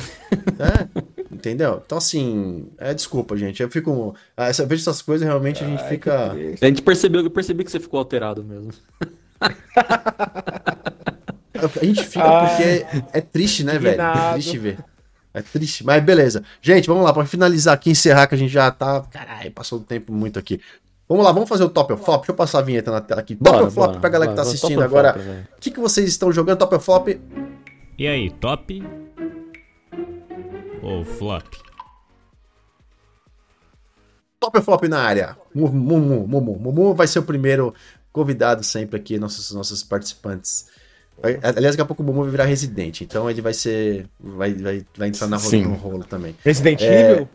É, 0.60 1.02
entendeu? 1.34 1.82
Então, 1.86 1.98
assim, 1.98 2.68
é 2.78 2.94
desculpa, 2.94 3.36
gente. 3.36 3.62
Eu 3.62 3.70
fico. 3.70 4.16
Ah, 4.36 4.48
essa, 4.48 4.66
vejo 4.66 4.82
essas 4.82 5.02
coisas 5.02 5.28
realmente 5.28 5.64
a 5.64 5.68
gente 5.68 5.84
Ai, 5.84 5.90
fica. 5.90 6.32
A 6.32 6.66
gente 6.66 6.82
percebeu, 6.82 7.22
eu 7.22 7.30
percebi 7.30 7.64
que 7.64 7.72
você 7.72 7.80
ficou 7.80 8.00
alterado 8.00 8.44
mesmo. 8.44 8.72
a 9.42 11.86
gente 11.86 12.04
fica 12.04 12.24
ah, 12.24 12.48
porque 12.48 12.86
é 13.14 13.22
triste, 13.22 13.64
né, 13.64 13.78
velho? 13.78 14.02
É 14.02 14.34
triste 14.34 14.58
ver. 14.58 14.78
É 15.34 15.42
triste, 15.42 15.84
mas 15.84 16.04
beleza. 16.04 16.44
Gente, 16.62 16.88
vamos 16.88 17.04
lá, 17.04 17.12
para 17.12 17.26
finalizar 17.26 17.74
aqui, 17.74 17.90
encerrar, 17.90 18.28
que 18.28 18.36
a 18.36 18.38
gente 18.38 18.52
já 18.52 18.70
tá. 18.70 19.02
Caralho, 19.12 19.52
passou 19.52 19.80
o 19.80 19.82
tempo 19.82 20.14
muito 20.14 20.38
aqui. 20.38 20.62
Vamos 21.10 21.26
lá, 21.26 21.32
vamos 21.32 21.50
fazer 21.50 21.64
o 21.64 21.70
top 21.70 21.94
ou 21.94 21.98
flop. 21.98 22.22
Deixa 22.22 22.32
eu 22.32 22.36
passar 22.36 22.60
a 22.60 22.62
vinheta 22.62 22.92
na 22.92 23.02
tela 23.02 23.22
aqui. 23.22 23.36
Top 23.36 23.52
bora, 23.52 23.66
ou 23.66 23.72
flop 23.72 23.88
bora, 23.88 24.00
pra 24.00 24.10
galera 24.10 24.32
bora, 24.32 24.42
que 24.42 24.46
tá 24.46 24.50
assistindo 24.50 24.84
agora. 24.84 25.48
O 25.58 25.60
que, 25.60 25.72
que 25.72 25.80
vocês 25.80 26.08
estão 26.08 26.32
jogando? 26.32 26.60
Top 26.60 26.74
ou 26.74 26.80
flop? 26.80 27.08
E 27.98 28.08
aí, 28.08 28.30
top 28.30 28.84
ou 30.84 31.06
flop? 31.06 31.46
Top 34.40 34.58
ou 34.58 34.64
flop 34.64 34.84
na 34.84 35.02
área? 35.02 35.38
Mumu, 35.56 36.28
Mumu, 36.28 36.60
Mumu 36.60 36.94
vai 36.94 37.08
ser 37.08 37.20
o 37.20 37.24
primeiro 37.24 37.74
convidado 38.12 38.64
sempre 38.64 38.98
aqui, 38.98 39.18
nossos, 39.18 39.52
nossos 39.52 39.84
participantes. 39.84 40.68
Aliás, 41.42 41.76
daqui 41.76 41.82
a 41.82 41.86
pouco 41.86 42.04
o 42.04 42.06
Mumu 42.06 42.24
vai 42.24 42.32
virar 42.32 42.46
residente, 42.46 43.04
então 43.04 43.30
ele 43.30 43.42
vai 43.42 43.54
ser. 43.54 44.08
Vai, 44.20 44.54
vai, 44.54 44.86
vai 44.98 45.08
entrar 45.08 45.28
na 45.28 45.38
rola, 45.38 45.58
no 45.58 45.76
rolo 45.76 46.04
também. 46.04 46.36
Resident 46.44 46.82
é, 46.82 47.12
Evil? 47.12 47.30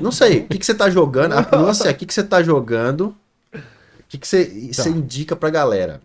Não 0.00 0.12
sei, 0.12 0.40
o 0.40 0.48
que, 0.48 0.58
que 0.58 0.66
você 0.66 0.74
tá 0.74 0.88
jogando? 0.88 1.32
A 1.32 1.56
nuance 1.56 1.86
é 1.86 1.90
o 1.90 1.94
que, 1.94 2.06
que 2.06 2.14
você 2.14 2.22
tá 2.22 2.42
jogando. 2.42 3.16
O 3.52 3.58
que, 4.08 4.18
que 4.18 4.28
você, 4.28 4.44
tá. 4.44 4.82
você 4.82 4.90
indica 4.90 5.34
pra 5.34 5.50
galera? 5.50 6.00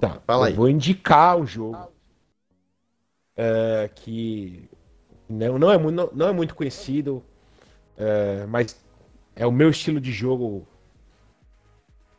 Tá, 0.00 0.18
Fala 0.26 0.46
aí. 0.46 0.52
Eu 0.52 0.56
vou 0.56 0.68
indicar 0.68 1.38
o 1.38 1.46
jogo 1.46 1.92
é, 3.36 3.90
que 3.94 4.69
não, 5.30 5.58
não, 5.58 5.70
é, 5.70 5.78
não, 5.78 6.10
não 6.12 6.28
é 6.28 6.32
muito 6.32 6.54
conhecido, 6.54 7.22
é, 7.96 8.44
mas 8.46 8.76
é 9.36 9.46
o 9.46 9.52
meu 9.52 9.70
estilo 9.70 10.00
de 10.00 10.10
jogo 10.10 10.66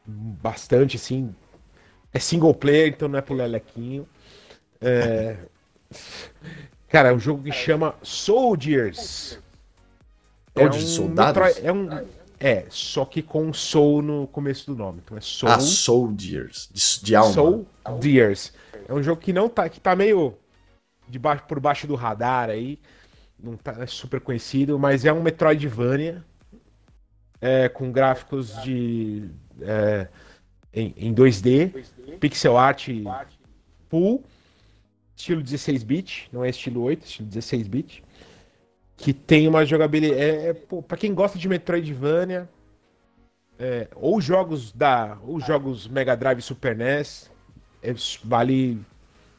bastante 0.08 0.96
assim. 0.96 1.36
É 2.14 2.20
single 2.20 2.54
player, 2.54 2.88
então 2.88 3.08
não 3.08 3.20
é 3.20 3.22
pro 3.22 3.36
Lelequinho. 3.36 4.08
É, 4.80 5.38
cara, 6.88 7.10
é 7.10 7.14
um 7.14 7.20
jogo 7.20 7.44
que 7.44 7.52
chama 7.52 7.96
Soldiers. 8.02 9.40
É 10.56 10.66
um 10.66 10.74
soldados? 10.74 11.58
É 11.64 11.72
um. 11.72 11.90
É, 12.40 12.66
só 12.70 13.06
que 13.06 13.22
com 13.22 13.54
soul 13.54 14.02
no 14.02 14.28
começo 14.28 14.66
do 14.66 14.76
nome. 14.76 15.02
Então 15.04 15.18
é 15.18 15.22
Soul. 15.22 15.52
Ah, 15.52 15.60
Soldiers. 15.60 16.70
De, 16.72 17.06
de 17.06 17.16
alma. 17.16 17.34
Soldiers. 17.34 18.54
É 18.88 18.94
um 18.94 19.04
jogo 19.04 19.22
que 19.22 19.32
não 19.32 19.48
tá. 19.48 19.70
que 19.70 19.80
tá 19.80 19.96
meio 19.96 20.36
de 21.08 21.20
baixo, 21.20 21.44
por 21.48 21.60
baixo 21.60 21.86
do 21.86 21.96
radar 21.96 22.50
aí. 22.50 22.80
Não 23.42 23.58
tá 23.58 23.78
é 23.80 23.86
super 23.86 24.22
conhecido, 24.22 24.78
mas 24.78 25.06
é 25.06 25.12
um 25.12 25.22
Metroidvania. 25.22 26.24
É, 27.40 27.68
com 27.68 27.92
gráficos 27.92 28.62
de. 28.62 29.30
É, 29.62 30.08
em, 30.74 30.94
em 30.96 31.14
2D, 31.14 31.74
2D, 31.74 32.20
pixel 32.20 32.58
art 32.58 32.88
full, 33.90 34.24
estilo 35.16 35.42
16-bit, 35.42 36.30
não 36.32 36.46
é 36.46 36.50
estilo 36.50 36.82
8, 36.82 37.06
estilo 37.06 37.30
16-bit. 37.30 38.04
Que 38.96 39.12
tem 39.12 39.48
uma 39.48 39.66
jogabilidade. 39.66 40.22
É, 40.22 40.50
é, 40.50 40.54
para 40.54 40.98
quem 40.98 41.14
gosta 41.14 41.38
de 41.40 41.50
Metroidvania, 41.50 42.48
é, 43.58 43.88
ou 43.96 44.22
jogos 44.22 44.72
da. 44.72 45.18
ou 45.24 45.40
jogos 45.40 45.88
Mega 45.88 46.16
Drive 46.16 46.42
Super 46.42 46.76
NES, 46.76 47.32
é, 47.82 47.94
vale 48.24 48.80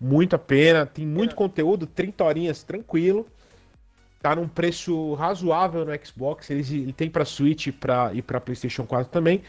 muito 0.00 0.34
a 0.34 0.38
pena, 0.38 0.84
tem 0.84 1.06
muito 1.06 1.36
conteúdo, 1.36 1.86
30 1.86 2.24
horinhas 2.24 2.62
tranquilo. 2.62 3.26
Tá 4.22 4.36
num 4.36 4.46
preço 4.46 5.14
razoável 5.14 5.84
no 5.84 5.92
Xbox, 6.06 6.48
ele, 6.48 6.60
ele 6.60 6.92
tem 6.92 7.10
para 7.10 7.24
Switch 7.24 7.68
pra, 7.72 8.12
e 8.14 8.22
para 8.22 8.40
PlayStation 8.40 8.86
4 8.86 9.10
também. 9.10 9.42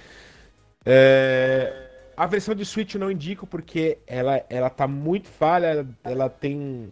É, 0.84 1.72
a 2.18 2.26
versão 2.26 2.56
de 2.56 2.66
Switch 2.66 2.95
eu 2.95 3.00
não 3.00 3.12
indico 3.12 3.45
porque 3.45 4.00
ela, 4.08 4.44
ela 4.50 4.70
tá 4.70 4.88
muito 4.88 5.28
falha, 5.28 5.68
ela, 5.68 5.88
ela 6.04 6.30
tem. 6.30 6.91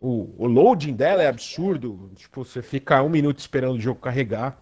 O, 0.00 0.30
o 0.38 0.46
loading 0.46 0.92
dela 0.92 1.22
é 1.22 1.26
absurdo. 1.26 2.10
Tipo, 2.14 2.44
você 2.44 2.62
fica 2.62 3.02
um 3.02 3.08
minuto 3.08 3.38
esperando 3.38 3.74
o 3.74 3.80
jogo 3.80 4.00
carregar. 4.00 4.56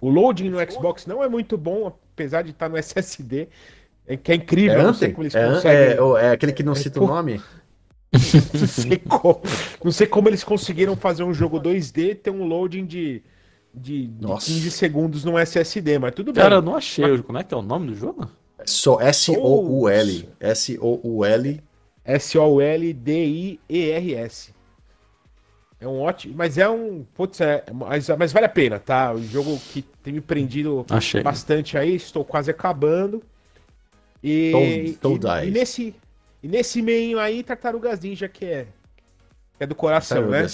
O 0.00 0.08
loading 0.08 0.50
no 0.50 0.58
Xbox 0.70 1.06
não 1.06 1.22
é 1.22 1.28
muito 1.28 1.56
bom, 1.56 1.86
apesar 1.86 2.42
de 2.42 2.50
estar 2.50 2.68
no 2.68 2.76
SSD. 2.76 3.48
É, 4.06 4.16
que 4.16 4.32
é 4.32 4.34
incrível, 4.34 4.80
é 4.80 4.82
não 4.82 4.94
sei 4.94 5.10
como 5.10 5.22
eles 5.22 5.34
é, 5.34 5.46
conseguem. 5.46 5.78
É, 5.78 6.26
é, 6.26 6.30
aquele 6.32 6.52
que 6.52 6.62
não 6.62 6.72
é, 6.72 6.76
cita 6.76 7.00
o 7.00 7.06
nome? 7.06 7.40
Não, 8.12 8.66
sei 8.66 8.98
como, 8.98 9.40
não 9.84 9.92
sei 9.92 10.06
como 10.06 10.28
eles 10.28 10.42
conseguiram 10.42 10.96
fazer 10.96 11.22
um 11.22 11.32
jogo 11.32 11.60
2D 11.60 12.16
ter 12.16 12.30
um 12.30 12.44
loading 12.44 12.84
de, 12.84 13.22
de, 13.72 14.08
de 14.08 14.26
15 14.26 14.70
segundos 14.70 15.24
no 15.24 15.38
SSD, 15.38 15.98
mas 15.98 16.14
tudo 16.14 16.32
bem. 16.32 16.42
Cara, 16.42 16.56
eu 16.56 16.62
não 16.62 16.74
achei. 16.74 17.06
Mas... 17.06 17.20
Como 17.20 17.38
é 17.38 17.44
que 17.44 17.54
é 17.54 17.56
o 17.56 17.62
nome 17.62 17.86
do 17.88 17.94
jogo? 17.94 18.28
So, 18.64 19.00
S-O-U-L. 19.00 20.28
S-O-U-L. 20.40 21.62
S-O-U-L-D-I-E-R-S. 22.04 23.00
É 25.80 25.86
um 25.88 26.00
ótimo. 26.00 26.34
Mas 26.36 26.58
é 26.58 26.68
um. 26.68 27.06
Putz, 27.14 27.40
é, 27.40 27.64
mas, 27.72 28.08
mas 28.10 28.32
vale 28.32 28.46
a 28.46 28.50
pena, 28.50 28.78
tá? 28.78 29.14
O 29.14 29.22
jogo 29.22 29.58
que 29.72 29.82
tem 30.02 30.12
me 30.12 30.20
prendido 30.20 30.84
Achei. 30.90 31.22
bastante 31.22 31.78
aí, 31.78 31.94
estou 31.94 32.24
quase 32.24 32.50
acabando. 32.50 33.22
E, 34.22 34.52
e, 34.54 34.98
e, 35.46 35.50
nesse, 35.50 35.94
e 36.42 36.48
nesse 36.48 36.80
meio 36.82 37.18
aí, 37.18 37.42
Tartarugas 37.42 38.00
Ninja, 38.00 38.28
que 38.28 38.44
é, 38.44 38.66
que 39.56 39.64
é 39.64 39.66
do 39.66 39.74
coração, 39.74 40.28
né? 40.28 40.46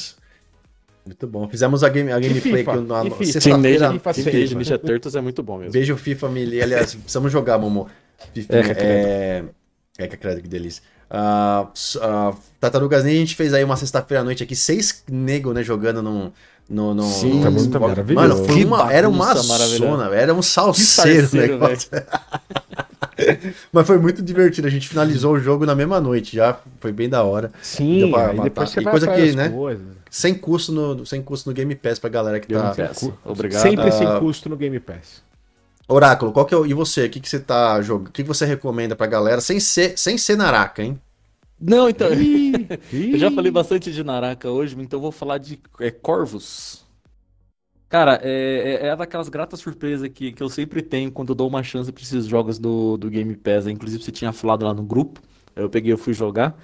Muito 1.04 1.26
bom. 1.26 1.48
Fizemos 1.48 1.84
a, 1.84 1.88
game, 1.88 2.10
a 2.10 2.18
gameplay 2.18 2.62
aqui 2.62 2.80
na 2.80 3.02
sexta-feira. 3.24 3.92
Ninja, 3.92 4.56
Ninja 4.56 4.78
Turtles 4.78 5.14
é 5.14 5.20
muito 5.20 5.40
bom 5.42 5.58
mesmo. 5.58 5.72
Veja 5.72 5.94
o 5.94 5.96
FIFA, 5.96 6.28
Mili. 6.28 6.60
Aliás, 6.60 6.94
precisamos 6.94 7.30
jogar, 7.30 7.58
Momo. 7.58 7.88
FIFA, 8.34 8.56
é, 8.56 8.58
é, 8.58 9.44
é, 9.98 10.06
que 10.08 10.16
credo, 10.16 10.42
que 10.42 10.48
delícia. 10.48 10.82
Uh, 11.08 11.68
uh, 11.68 12.36
Tartarugas 12.58 13.04
Ninja, 13.04 13.16
a 13.16 13.20
gente 13.20 13.36
fez 13.36 13.54
aí 13.54 13.62
uma 13.62 13.76
sexta-feira 13.76 14.22
à 14.22 14.24
noite 14.24 14.42
aqui, 14.42 14.56
seis 14.56 15.04
nego, 15.08 15.52
né, 15.52 15.62
jogando 15.62 16.02
num... 16.02 16.32
No, 16.68 16.92
no, 16.92 17.04
Sim, 17.04 17.44
no... 17.44 17.52
muito 17.52 17.78
maravilhoso. 17.78 18.28
Mano, 18.28 18.44
foi 18.44 18.64
uma, 18.64 18.92
era 18.92 19.08
uma 19.08 19.32
zona, 19.36 20.12
era 20.12 20.34
um 20.34 20.42
salseiro 20.42 21.28
o 21.32 21.36
negócio. 21.36 21.88
Mas 23.72 23.86
foi 23.86 23.98
muito 23.98 24.22
divertido. 24.22 24.66
A 24.66 24.70
gente 24.70 24.88
finalizou 24.88 25.34
o 25.34 25.40
jogo 25.40 25.66
na 25.66 25.74
mesma 25.74 26.00
noite 26.00 26.36
já. 26.36 26.58
Foi 26.80 26.92
bem 26.92 27.08
da 27.08 27.22
hora. 27.22 27.52
Sim, 27.62 28.12
depois 28.42 28.70
você 28.70 28.80
e 28.80 28.84
coisa 28.84 29.06
que, 29.08 29.32
né? 29.32 29.48
Coisas. 29.48 29.86
Sem 30.10 30.34
custo, 30.34 30.72
no, 30.72 31.04
sem 31.04 31.22
custo 31.22 31.48
no 31.50 31.54
Game 31.54 31.74
Pass 31.74 31.98
pra 31.98 32.08
galera 32.08 32.40
que 32.40 32.52
tá. 32.52 32.74
Obrigado. 33.24 33.62
Sempre 33.62 33.90
sem 33.92 34.06
ah, 34.06 34.18
custo 34.18 34.48
no 34.48 34.56
Game 34.56 34.78
Pass. 34.80 35.22
Oráculo, 35.88 36.32
qual 36.32 36.44
que 36.44 36.54
é 36.54 36.56
o... 36.56 36.66
E 36.66 36.74
você? 36.74 37.06
O 37.06 37.10
que, 37.10 37.20
que 37.20 37.28
você 37.28 37.38
tá 37.38 37.80
jogando? 37.80 38.08
O 38.08 38.10
que, 38.10 38.22
que 38.22 38.28
você 38.28 38.44
recomenda 38.44 38.96
pra 38.96 39.06
galera? 39.06 39.40
Sem 39.40 39.60
ser, 39.60 39.96
sem 39.96 40.18
ser 40.18 40.36
Naraka, 40.36 40.82
hein? 40.82 40.98
Não, 41.60 41.88
então. 41.88 42.08
eu 42.92 43.18
já 43.18 43.30
falei 43.30 43.50
bastante 43.50 43.92
de 43.92 44.02
Naraka 44.02 44.50
hoje, 44.50 44.76
então 44.78 45.00
vou 45.00 45.12
falar 45.12 45.38
de 45.38 45.58
é, 45.80 45.90
Corvus. 45.90 46.85
Cara, 47.88 48.20
é, 48.22 48.80
é, 48.82 48.86
é, 48.88 48.96
daquelas 48.96 49.28
gratas 49.28 49.60
surpresas 49.60 50.08
que, 50.08 50.32
que 50.32 50.42
eu 50.42 50.48
sempre 50.48 50.82
tenho 50.82 51.10
quando 51.12 51.28
eu 51.30 51.34
dou 51.36 51.48
uma 51.48 51.62
chance 51.62 51.92
pra 51.92 52.02
esses 52.02 52.26
jogos 52.26 52.58
do, 52.58 52.96
do 52.96 53.08
Game 53.08 53.34
Pass. 53.36 53.66
Inclusive, 53.68 54.02
você 54.02 54.10
tinha 54.12 54.32
falado 54.32 54.64
lá 54.64 54.74
no 54.74 54.82
grupo. 54.82 55.20
Eu 55.54 55.70
peguei, 55.70 55.92
eu 55.92 55.98
fui 55.98 56.12
jogar. 56.12 56.56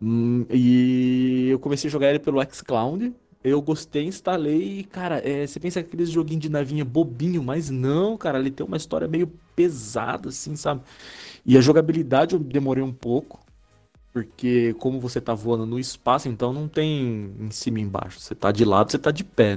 Hum, 0.00 0.46
e 0.50 1.48
eu 1.50 1.58
comecei 1.58 1.88
a 1.88 1.90
jogar 1.92 2.10
ele 2.10 2.18
pelo 2.20 2.40
xCloud. 2.52 3.12
Eu 3.42 3.62
gostei, 3.62 4.04
instalei 4.04 4.80
e, 4.80 4.84
cara, 4.84 5.18
é, 5.28 5.46
você 5.46 5.60
pensa 5.60 5.82
que 5.82 5.88
aqueles 5.88 6.10
joguinhos 6.10 6.42
de 6.42 6.48
navinha 6.48 6.84
bobinho, 6.84 7.42
mas 7.42 7.70
não, 7.70 8.16
cara, 8.16 8.38
ele 8.38 8.50
tem 8.50 8.66
uma 8.66 8.76
história 8.76 9.06
meio 9.08 9.28
pesada, 9.56 10.28
assim, 10.30 10.56
sabe? 10.56 10.82
E 11.46 11.56
a 11.56 11.60
jogabilidade 11.60 12.34
eu 12.34 12.40
demorei 12.40 12.82
um 12.82 12.92
pouco 12.92 13.40
porque 14.12 14.74
como 14.74 15.00
você 15.00 15.20
tá 15.20 15.34
voando 15.34 15.66
no 15.66 15.78
espaço, 15.78 16.28
então 16.28 16.52
não 16.52 16.68
tem 16.68 17.32
em 17.40 17.50
cima 17.50 17.78
e 17.78 17.82
embaixo. 17.82 18.20
Você 18.20 18.34
tá 18.34 18.50
de 18.50 18.64
lado, 18.64 18.90
você 18.90 18.98
tá 18.98 19.10
de 19.10 19.22
pé. 19.24 19.56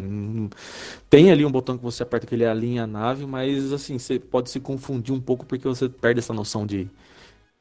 Tem 1.10 1.32
ali 1.32 1.46
um 1.46 1.52
botão 1.52 1.78
que 1.78 1.84
você 1.84 2.04
aperta 2.04 2.28
que 2.28 2.36
ele 2.36 2.46
alinha 2.46 2.84
a 2.84 2.88
nave, 2.88 3.26
mas 3.26 3.72
assim, 3.74 3.98
você 3.98 4.20
pode 4.20 4.50
se 4.50 4.60
confundir 4.60 5.14
um 5.14 5.22
pouco 5.22 5.46
porque 5.46 5.68
você 5.68 5.90
perde 5.90 6.20
essa 6.20 6.34
noção 6.34 6.66
de, 6.66 6.86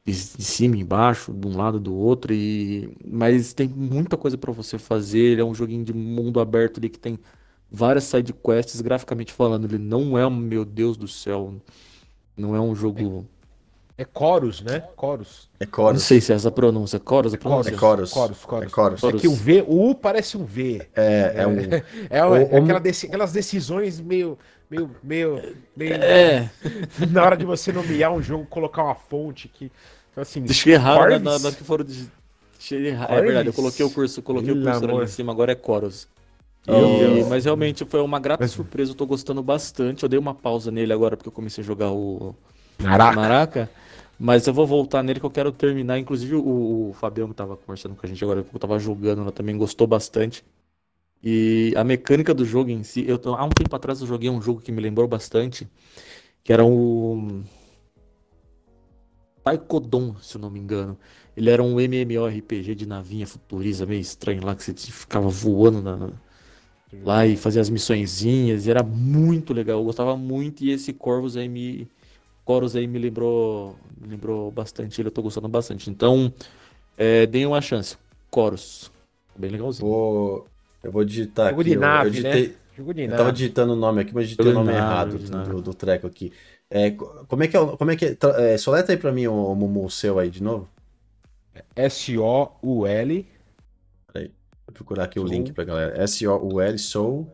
de, 0.05 0.11
de 0.13 0.43
cima 0.43 0.77
e 0.77 0.81
embaixo, 0.81 1.33
de 1.33 1.47
um 1.47 1.57
lado 1.57 1.79
do 1.79 1.93
outro. 1.95 2.33
E... 2.33 2.95
Mas 3.05 3.53
tem 3.53 3.67
muita 3.67 4.17
coisa 4.17 4.37
para 4.37 4.51
você 4.51 4.77
fazer. 4.77 5.19
Ele 5.19 5.41
é 5.41 5.45
um 5.45 5.55
joguinho 5.55 5.83
de 5.83 5.93
mundo 5.93 6.39
aberto 6.39 6.79
ali 6.79 6.89
que 6.89 6.99
tem 6.99 7.19
várias 7.71 8.03
side 8.05 8.33
quests, 8.33 8.81
graficamente 8.81 9.33
falando. 9.33 9.65
Ele 9.65 9.77
não 9.77 10.17
é, 10.17 10.29
meu 10.29 10.65
Deus 10.65 10.97
do 10.97 11.07
céu, 11.07 11.55
não 12.37 12.55
é 12.55 12.61
um 12.61 12.75
jogo. 12.75 13.25
É 13.25 13.40
é 13.97 14.05
Chorus, 14.17 14.61
né? 14.61 14.83
Chorus. 14.99 15.49
É 15.59 15.65
Chorus. 15.65 15.93
Não 15.93 15.99
sei 15.99 16.21
se 16.21 16.31
é 16.31 16.35
essa 16.35 16.51
pronúncia. 16.51 16.99
Chorus, 17.07 17.33
é 17.33 17.37
Chorus. 17.37 17.67
É 17.67 17.77
Chorus. 17.77 18.09
Chorus, 18.09 18.41
Chorus. 18.41 18.65
É, 18.65 18.69
Chorus. 18.69 19.03
é 19.03 19.11
que 19.13 19.27
o 19.27 19.35
V, 19.35 19.63
o 19.67 19.89
U 19.89 19.95
parece 19.95 20.37
um 20.37 20.45
V. 20.45 20.87
É, 20.95 21.33
é, 21.37 21.47
um. 21.47 21.55
É, 22.09 22.25
o, 22.25 22.35
é 22.35 22.43
aquela 22.43 22.79
deci, 22.79 23.07
aquelas 23.07 23.31
decisões 23.31 23.99
meio. 23.99 24.37
Meio, 24.69 24.89
meio, 25.03 25.55
meio. 25.75 25.93
É. 25.95 26.49
Na 27.11 27.23
hora 27.23 27.35
de 27.35 27.45
você 27.45 27.73
nomear 27.73 28.11
um 28.11 28.21
jogo, 28.21 28.45
colocar 28.45 28.83
uma 28.83 28.95
fonte 28.95 29.47
que. 29.47 29.71
Então, 30.11 30.21
assim. 30.21 30.41
Deixei 30.41 30.73
errado 30.73 31.19
na, 31.19 31.37
na, 31.39 31.51
que 31.51 31.63
foram. 31.63 31.83
De... 31.83 32.09
É 32.71 33.21
verdade, 33.21 33.49
eu 33.49 33.53
coloquei 33.53 33.83
o 33.83 33.89
curso, 33.89 34.21
coloquei 34.21 34.53
o 34.53 34.61
curso 34.61 34.85
ali 34.85 35.03
em 35.03 35.07
cima, 35.07 35.31
agora 35.31 35.51
é 35.51 35.55
Chorus. 35.55 36.07
E, 36.67 37.23
mas 37.27 37.45
realmente 37.45 37.83
foi 37.85 38.01
uma 38.01 38.19
grata 38.19 38.47
surpresa, 38.47 38.91
eu 38.91 38.95
tô 38.95 39.05
gostando 39.05 39.41
bastante. 39.41 40.03
Eu 40.03 40.09
dei 40.09 40.19
uma 40.19 40.33
pausa 40.33 40.71
nele 40.71 40.93
agora 40.93 41.17
porque 41.17 41.27
eu 41.27 41.33
comecei 41.33 41.63
a 41.63 41.67
jogar 41.67 41.91
o 41.91 42.35
Maraca. 42.81 43.15
Maraca. 43.15 43.69
Mas 44.23 44.45
eu 44.45 44.53
vou 44.53 44.67
voltar 44.67 45.01
nele 45.01 45.19
que 45.19 45.25
eu 45.25 45.31
quero 45.31 45.51
terminar. 45.51 45.97
Inclusive 45.97 46.35
o, 46.35 46.89
o 46.89 46.93
Fabião 46.93 47.27
que 47.27 47.33
tava 47.33 47.57
conversando 47.57 47.95
com 47.95 48.05
a 48.05 48.07
gente 48.07 48.23
agora, 48.23 48.43
que 48.43 48.55
eu 48.55 48.59
tava 48.59 48.77
jogando, 48.77 49.23
ela 49.23 49.31
também 49.31 49.57
gostou 49.57 49.87
bastante. 49.87 50.45
E 51.23 51.73
a 51.75 51.83
mecânica 51.83 52.31
do 52.31 52.45
jogo 52.45 52.69
em 52.69 52.83
si, 52.83 53.03
eu, 53.07 53.19
há 53.35 53.43
um 53.43 53.49
tempo 53.49 53.75
atrás 53.75 53.99
eu 53.99 54.05
joguei 54.05 54.29
um 54.29 54.39
jogo 54.39 54.61
que 54.61 54.71
me 54.71 54.79
lembrou 54.79 55.07
bastante, 55.07 55.67
que 56.43 56.53
era 56.53 56.63
o 56.63 57.41
Taikodon, 59.43 60.15
se 60.21 60.37
eu 60.37 60.41
não 60.41 60.51
me 60.51 60.59
engano. 60.59 60.99
Ele 61.35 61.49
era 61.49 61.63
um 61.63 61.79
MMORPG 61.79 62.75
de 62.75 62.85
navinha 62.85 63.25
futurista, 63.25 63.87
meio 63.87 64.01
estranho 64.01 64.45
lá, 64.45 64.55
que 64.55 64.63
você 64.63 64.73
ficava 64.75 65.29
voando 65.29 65.81
na, 65.81 66.11
lá 67.03 67.25
e 67.25 67.35
fazia 67.35 67.61
as 67.61 67.71
missõezinhas, 67.71 68.67
e 68.67 68.69
era 68.69 68.83
muito 68.83 69.51
legal, 69.51 69.79
eu 69.79 69.85
gostava 69.85 70.15
muito, 70.15 70.63
e 70.63 70.69
esse 70.69 70.93
Corvus 70.93 71.37
aí 71.37 71.49
me, 71.49 71.87
Chorus 72.47 72.75
aí 72.75 72.87
me 72.87 72.99
lembrou, 72.99 73.75
me 73.99 74.07
lembrou 74.09 74.51
bastante 74.51 74.99
ele, 74.99 75.07
eu 75.07 75.11
tô 75.11 75.21
gostando 75.21 75.47
bastante. 75.47 75.89
Então, 75.89 76.33
é, 76.97 77.25
deem 77.25 77.45
uma 77.45 77.61
chance. 77.61 77.97
Chorus. 78.33 78.91
Bem 79.37 79.51
legalzinho. 79.51 79.87
Vou, 79.87 80.47
eu 80.83 80.91
vou 80.91 81.03
digitar 81.03 81.49
Jogo 81.49 81.61
aqui. 81.61 81.69
De 81.71 81.75
nave, 81.75 82.07
eu, 82.07 82.11
digitei, 82.11 82.47
né? 82.47 82.53
Jogo 82.77 82.93
de 82.93 83.01
eu 83.03 83.17
tava 83.17 83.31
digitando 83.31 83.73
o 83.73 83.75
nome 83.75 84.01
aqui, 84.01 84.13
mas 84.13 84.25
digitei 84.25 84.51
o 84.51 84.53
nome 84.53 84.73
errado 84.73 85.17
do, 85.17 85.61
do, 85.61 85.73
treco 85.73 86.07
aqui. 86.07 86.31
É, 86.69 86.91
como 86.91 87.43
é 87.43 87.47
que 87.47 87.57
é? 87.57 87.65
Como 87.77 87.91
é 87.91 87.95
que 87.95 88.05
é? 88.05 88.17
é 88.53 88.57
soleta 88.57 88.91
aí 88.91 88.97
pra 88.97 89.11
mim 89.11 89.27
o, 89.27 89.53
Mumu 89.55 89.89
seu 89.89 90.17
aí 90.17 90.29
de 90.29 90.41
novo. 90.41 90.69
S-O-U-L. 91.75 93.27
Peraí, 94.11 94.31
vou 94.65 94.73
procurar 94.73 95.03
aqui 95.03 95.19
Soul. 95.19 95.29
o 95.29 95.31
link 95.31 95.51
pra 95.53 95.63
galera. 95.63 96.01
S-O-U-L, 96.03 96.77
Soul. 96.79 97.31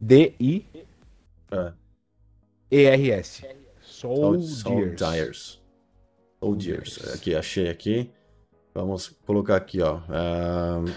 D-I. 0.00 0.66
É. 1.50 1.72
E-R-S. 2.70 3.61
Soldiers. 4.02 5.60
Soldiers. 6.40 7.14
Aqui, 7.14 7.36
achei 7.36 7.68
aqui. 7.68 8.10
Vamos 8.74 9.14
colocar 9.24 9.54
aqui, 9.56 9.80
ó. 9.80 9.98
Uh, 9.98 10.90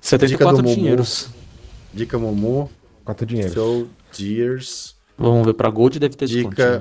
74 0.00 0.62
dinheiros. 0.62 1.30
Dica 1.92 2.16
Momu. 2.16 2.70
4 3.04 3.26
dinheiros. 3.26 3.54
Soldiers. 3.54 4.96
Vamos 5.16 5.46
ver, 5.46 5.54
pra 5.54 5.68
Gold 5.68 5.98
deve 5.98 6.14
ter 6.14 6.26
Dica. 6.26 6.80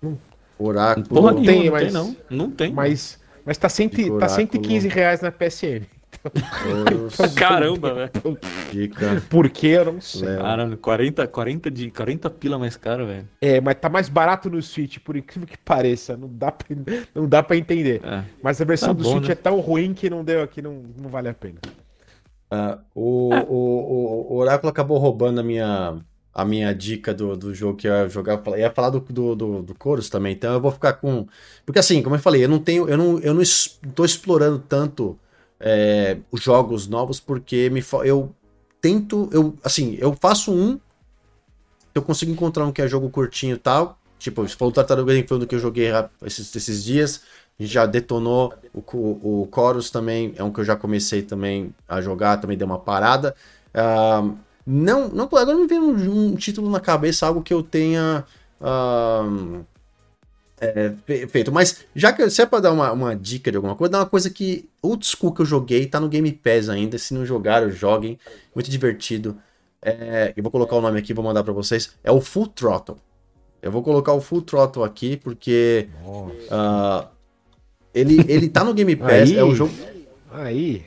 Né? 0.00 0.16
Oráculo. 0.56 1.06
Porra, 1.06 1.32
não 1.32 1.42
tem, 1.42 1.70
mas, 1.70 1.92
não. 1.92 2.16
Não 2.30 2.50
tem. 2.50 2.72
Mas, 2.72 3.18
mas 3.44 3.58
tá, 3.58 3.68
cento, 3.68 4.18
tá 4.18 4.28
115 4.28 4.86
reais 4.86 5.20
na 5.20 5.32
PSN. 5.32 5.84
Caramba, 7.36 7.94
velho. 7.94 8.38
Dica. 8.72 9.22
Por 9.28 9.48
que 9.50 9.68
eu 9.68 9.84
não 9.86 10.00
sei. 10.00 10.36
Caramba, 10.36 10.76
40, 10.76 11.26
40, 11.26 11.70
de, 11.70 11.90
40 11.90 12.30
pila 12.30 12.58
mais 12.58 12.76
caro, 12.76 13.06
velho. 13.06 13.28
É, 13.40 13.60
mas 13.60 13.76
tá 13.76 13.88
mais 13.88 14.08
barato 14.08 14.50
no 14.50 14.60
Switch, 14.62 14.98
por 14.98 15.16
incrível 15.16 15.46
que 15.46 15.58
pareça. 15.58 16.16
Não 16.16 16.28
dá 16.28 16.50
pra, 16.50 16.66
não 17.14 17.28
dá 17.28 17.42
pra 17.42 17.56
entender. 17.56 18.00
É. 18.04 18.24
Mas 18.42 18.60
a 18.60 18.64
versão 18.64 18.88
tá 18.88 18.94
do 18.94 19.04
bom, 19.04 19.10
Switch 19.12 19.28
né? 19.28 19.32
é 19.32 19.36
tão 19.36 19.60
ruim 19.60 19.94
que 19.94 20.08
não 20.08 20.24
deu 20.24 20.42
aqui, 20.42 20.62
não, 20.62 20.82
não 21.00 21.08
vale 21.08 21.28
a 21.28 21.34
pena. 21.34 21.58
Uh, 22.52 22.78
o, 22.94 23.34
o, 23.34 24.30
o, 24.30 24.34
o 24.34 24.36
Oráculo 24.36 24.70
acabou 24.70 24.98
roubando 24.98 25.40
a 25.40 25.42
minha 25.42 25.98
a 26.34 26.44
minha 26.44 26.74
dica 26.74 27.14
do, 27.14 27.36
do 27.36 27.54
jogo 27.54 27.78
que 27.78 27.86
eu 27.86 27.92
ia 27.92 28.08
jogar. 28.08 28.42
Eu 28.46 28.58
ia 28.58 28.70
falar 28.70 28.90
do, 28.90 29.00
do, 29.00 29.36
do, 29.36 29.62
do 29.62 29.76
Chorus 29.80 30.10
também, 30.10 30.32
então 30.32 30.52
eu 30.52 30.60
vou 30.60 30.72
ficar 30.72 30.94
com. 30.94 31.26
Porque 31.64 31.78
assim, 31.78 32.02
como 32.02 32.16
eu 32.16 32.20
falei, 32.20 32.44
eu 32.44 32.48
não 32.48 32.58
tenho. 32.58 32.88
Eu 32.88 32.98
não, 32.98 33.18
eu 33.20 33.32
não 33.32 33.40
estou 33.40 34.04
explorando 34.04 34.58
tanto 34.58 35.18
é, 35.60 36.18
os 36.30 36.42
jogos 36.42 36.86
novos, 36.86 37.20
porque 37.20 37.70
me, 37.70 37.82
eu 38.04 38.34
tento, 38.80 39.28
eu, 39.32 39.54
assim, 39.62 39.96
eu 40.00 40.16
faço 40.20 40.52
um, 40.52 40.78
eu 41.94 42.02
consigo 42.02 42.32
encontrar 42.32 42.66
um 42.66 42.72
que 42.72 42.82
é 42.82 42.88
jogo 42.88 43.08
curtinho 43.10 43.54
e 43.54 43.58
tal, 43.58 43.98
tipo, 44.18 44.46
for 44.48 44.66
o 44.66 44.72
Tartaruga 44.72 45.12
Ninja 45.12 45.26
foi 45.28 45.38
um 45.38 45.46
que 45.46 45.54
eu 45.54 45.60
joguei 45.60 45.88
esses, 46.22 46.54
esses 46.54 46.84
dias, 46.84 47.22
a 47.58 47.62
gente 47.62 47.72
já 47.72 47.86
detonou, 47.86 48.52
o, 48.72 48.80
o, 48.80 49.42
o 49.42 49.48
Chorus 49.54 49.90
também 49.90 50.34
é 50.36 50.42
um 50.42 50.52
que 50.52 50.60
eu 50.60 50.64
já 50.64 50.76
comecei 50.76 51.22
também 51.22 51.74
a 51.88 52.00
jogar, 52.00 52.40
também 52.40 52.58
deu 52.58 52.66
uma 52.66 52.78
parada, 52.78 53.34
uh, 53.74 54.36
não, 54.66 55.08
não, 55.08 55.24
agora 55.24 55.46
não 55.46 55.60
me 55.60 55.66
vem 55.66 55.78
um, 55.78 56.32
um, 56.32 56.36
título 56.36 56.70
na 56.70 56.80
cabeça, 56.80 57.26
algo 57.26 57.42
que 57.42 57.52
eu 57.52 57.62
tenha... 57.62 58.24
Uh, 58.60 59.64
é, 60.60 60.92
feito. 61.26 61.52
Mas 61.52 61.84
já 61.94 62.12
que 62.12 62.28
se 62.30 62.42
é 62.42 62.46
pra 62.46 62.60
dar 62.60 62.72
uma, 62.72 62.92
uma 62.92 63.16
dica 63.16 63.50
de 63.50 63.56
alguma 63.56 63.74
coisa, 63.74 63.92
dá 63.92 63.98
uma 63.98 64.06
coisa 64.06 64.30
que 64.30 64.68
old 64.80 65.04
school 65.04 65.32
que 65.32 65.42
eu 65.42 65.46
joguei, 65.46 65.86
tá 65.86 65.98
no 65.98 66.08
Game 66.08 66.30
Pass 66.32 66.68
ainda. 66.68 66.98
Se 66.98 67.12
não 67.14 67.26
jogaram, 67.26 67.70
joguem. 67.70 68.18
Muito 68.54 68.70
divertido. 68.70 69.36
É, 69.82 70.32
eu 70.36 70.42
vou 70.42 70.50
colocar 70.50 70.76
o 70.76 70.80
nome 70.80 70.98
aqui, 70.98 71.12
vou 71.12 71.24
mandar 71.24 71.44
para 71.44 71.52
vocês. 71.52 71.94
É 72.02 72.10
o 72.10 72.20
Full 72.20 72.48
Throttle. 72.48 72.96
Eu 73.60 73.72
vou 73.72 73.82
colocar 73.82 74.12
o 74.12 74.20
Full 74.20 74.42
Throttle 74.42 74.84
aqui 74.84 75.16
porque 75.16 75.88
uh, 76.04 77.06
ele, 77.94 78.20
ele 78.28 78.48
tá 78.48 78.62
no 78.64 78.74
Game 78.74 78.94
Pass. 78.96 79.30
aí, 79.30 79.36
é 79.36 79.44
um 79.44 79.54
jogo. 79.54 79.72
Aí. 80.30 80.84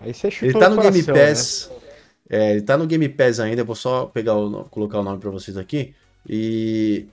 Aí 0.00 0.12
você 0.12 0.30
chutou 0.30 0.48
Ele 0.48 0.58
tá 0.58 0.68
no 0.68 0.76
coração, 0.76 0.92
Game 0.92 1.18
Pass. 1.18 1.70
Né? 1.70 1.76
É, 2.30 2.52
ele 2.52 2.62
tá 2.62 2.76
no 2.76 2.86
Game 2.86 3.08
Pass 3.08 3.40
ainda. 3.40 3.62
Eu 3.62 3.66
vou 3.66 3.76
só 3.76 4.06
pegar 4.06 4.36
o, 4.36 4.64
colocar 4.64 5.00
o 5.00 5.02
nome 5.02 5.18
para 5.18 5.30
vocês 5.30 5.56
aqui. 5.56 5.94
E 6.28 7.06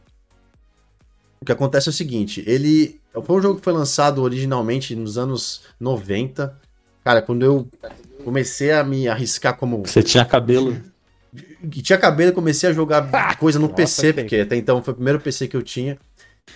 o 1.42 1.46
que 1.46 1.52
acontece 1.52 1.90
é 1.90 1.92
o 1.92 1.94
seguinte, 1.94 2.44
ele 2.46 3.00
foi 3.24 3.38
um 3.38 3.42
jogo 3.42 3.60
que 3.60 3.64
foi 3.64 3.74
lançado 3.74 4.22
originalmente 4.22 4.96
nos 4.96 5.18
anos 5.18 5.62
90. 5.80 6.58
Cara, 7.04 7.22
quando 7.22 7.44
eu 7.44 7.68
comecei 8.24 8.72
a 8.72 8.84
me 8.84 9.08
arriscar 9.08 9.56
como 9.58 9.80
Você 9.86 10.04
tinha 10.04 10.26
cabelo 10.26 10.76
que 11.70 11.82
tinha 11.82 11.98
cabelo, 11.98 12.34
comecei 12.34 12.70
a 12.70 12.74
jogar 12.74 13.02
coisa 13.38 13.60
no 13.60 13.68
Nossa, 13.68 13.76
PC, 13.76 14.14
porque 14.14 14.38
até 14.38 14.56
então 14.56 14.82
foi 14.82 14.94
o 14.94 14.96
primeiro 14.96 15.20
PC 15.20 15.48
que 15.48 15.56
eu 15.56 15.62
tinha. 15.62 15.98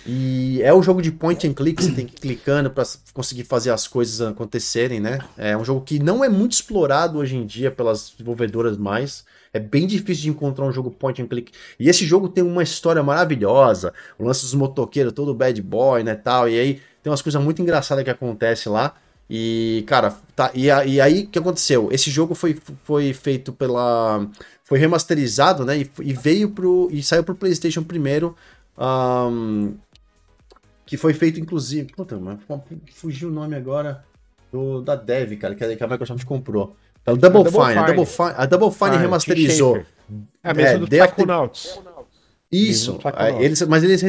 E 0.06 0.60
é 0.62 0.74
um 0.74 0.82
jogo 0.82 1.00
de 1.00 1.10
point 1.10 1.46
and 1.46 1.54
click, 1.54 1.82
você 1.82 1.92
tem 1.92 2.06
que 2.06 2.14
ir 2.14 2.20
clicando 2.20 2.70
para 2.70 2.84
conseguir 3.12 3.44
fazer 3.44 3.70
as 3.70 3.86
coisas 3.88 4.20
acontecerem, 4.20 5.00
né? 5.00 5.18
É 5.36 5.56
um 5.56 5.64
jogo 5.64 5.80
que 5.80 5.98
não 5.98 6.22
é 6.22 6.28
muito 6.28 6.52
explorado 6.52 7.18
hoje 7.18 7.36
em 7.36 7.46
dia 7.46 7.70
pelas 7.70 8.10
desenvolvedoras 8.10 8.76
mais. 8.76 9.24
É 9.52 9.60
bem 9.60 9.86
difícil 9.86 10.24
de 10.24 10.30
encontrar 10.30 10.66
um 10.66 10.72
jogo 10.72 10.90
point 10.90 11.22
and 11.22 11.26
click. 11.26 11.52
E 11.78 11.88
esse 11.88 12.04
jogo 12.04 12.28
tem 12.28 12.42
uma 12.42 12.62
história 12.62 13.02
maravilhosa. 13.02 13.94
O 14.18 14.24
lance 14.24 14.42
dos 14.42 14.52
motoqueiros, 14.52 15.12
todo 15.12 15.32
bad 15.32 15.62
boy, 15.62 16.02
né, 16.02 16.16
tal. 16.16 16.48
E 16.48 16.58
aí 16.58 16.80
tem 17.02 17.10
umas 17.10 17.22
coisas 17.22 17.40
muito 17.40 17.62
engraçadas 17.62 18.02
que 18.02 18.10
acontecem 18.10 18.70
lá. 18.70 18.94
E, 19.28 19.84
cara, 19.86 20.14
tá. 20.36 20.50
E, 20.54 20.66
e 20.66 21.00
aí, 21.00 21.22
o 21.22 21.28
que 21.28 21.38
aconteceu? 21.38 21.88
Esse 21.90 22.10
jogo 22.10 22.34
foi, 22.34 22.58
foi 22.84 23.12
feito 23.12 23.52
pela. 23.52 24.26
Foi 24.64 24.78
remasterizado, 24.78 25.64
né? 25.64 25.78
E, 25.78 25.90
e 26.02 26.12
veio 26.12 26.50
pro. 26.50 26.88
E 26.90 27.02
saiu 27.02 27.24
pro 27.24 27.34
PlayStation 27.34 27.82
primeiro. 27.82 28.36
Um, 28.78 29.74
que 30.86 30.96
foi 30.96 31.14
feito, 31.14 31.40
inclusive. 31.40 31.92
Puta, 31.92 32.16
mas 32.16 32.38
fugiu 32.94 33.28
o 33.28 33.32
nome 33.32 33.56
agora 33.56 34.04
do, 34.52 34.80
da 34.80 34.96
Dev, 34.96 35.36
cara, 35.36 35.54
que 35.54 35.64
a 35.64 35.86
Microsoft 35.86 36.24
comprou. 36.24 36.76
É 37.06 37.12
o 37.12 37.16
Double, 37.16 37.44
Double 37.44 37.66
Fine. 37.66 37.78
A 37.78 37.86
Double 37.86 38.06
Fine, 38.06 38.32
a 38.36 38.46
Double 38.46 38.70
Fine 38.70 38.90
ah, 38.90 38.98
remasterizou. 38.98 39.76
É 40.42 40.50
a 40.50 40.54
mesma 40.54 40.70
é, 40.70 40.78
do 40.78 40.86
Psychonauts. 40.86 41.80
Isso, 42.52 43.00
eles, 43.40 43.62
mas 43.62 43.82
eles 43.82 44.00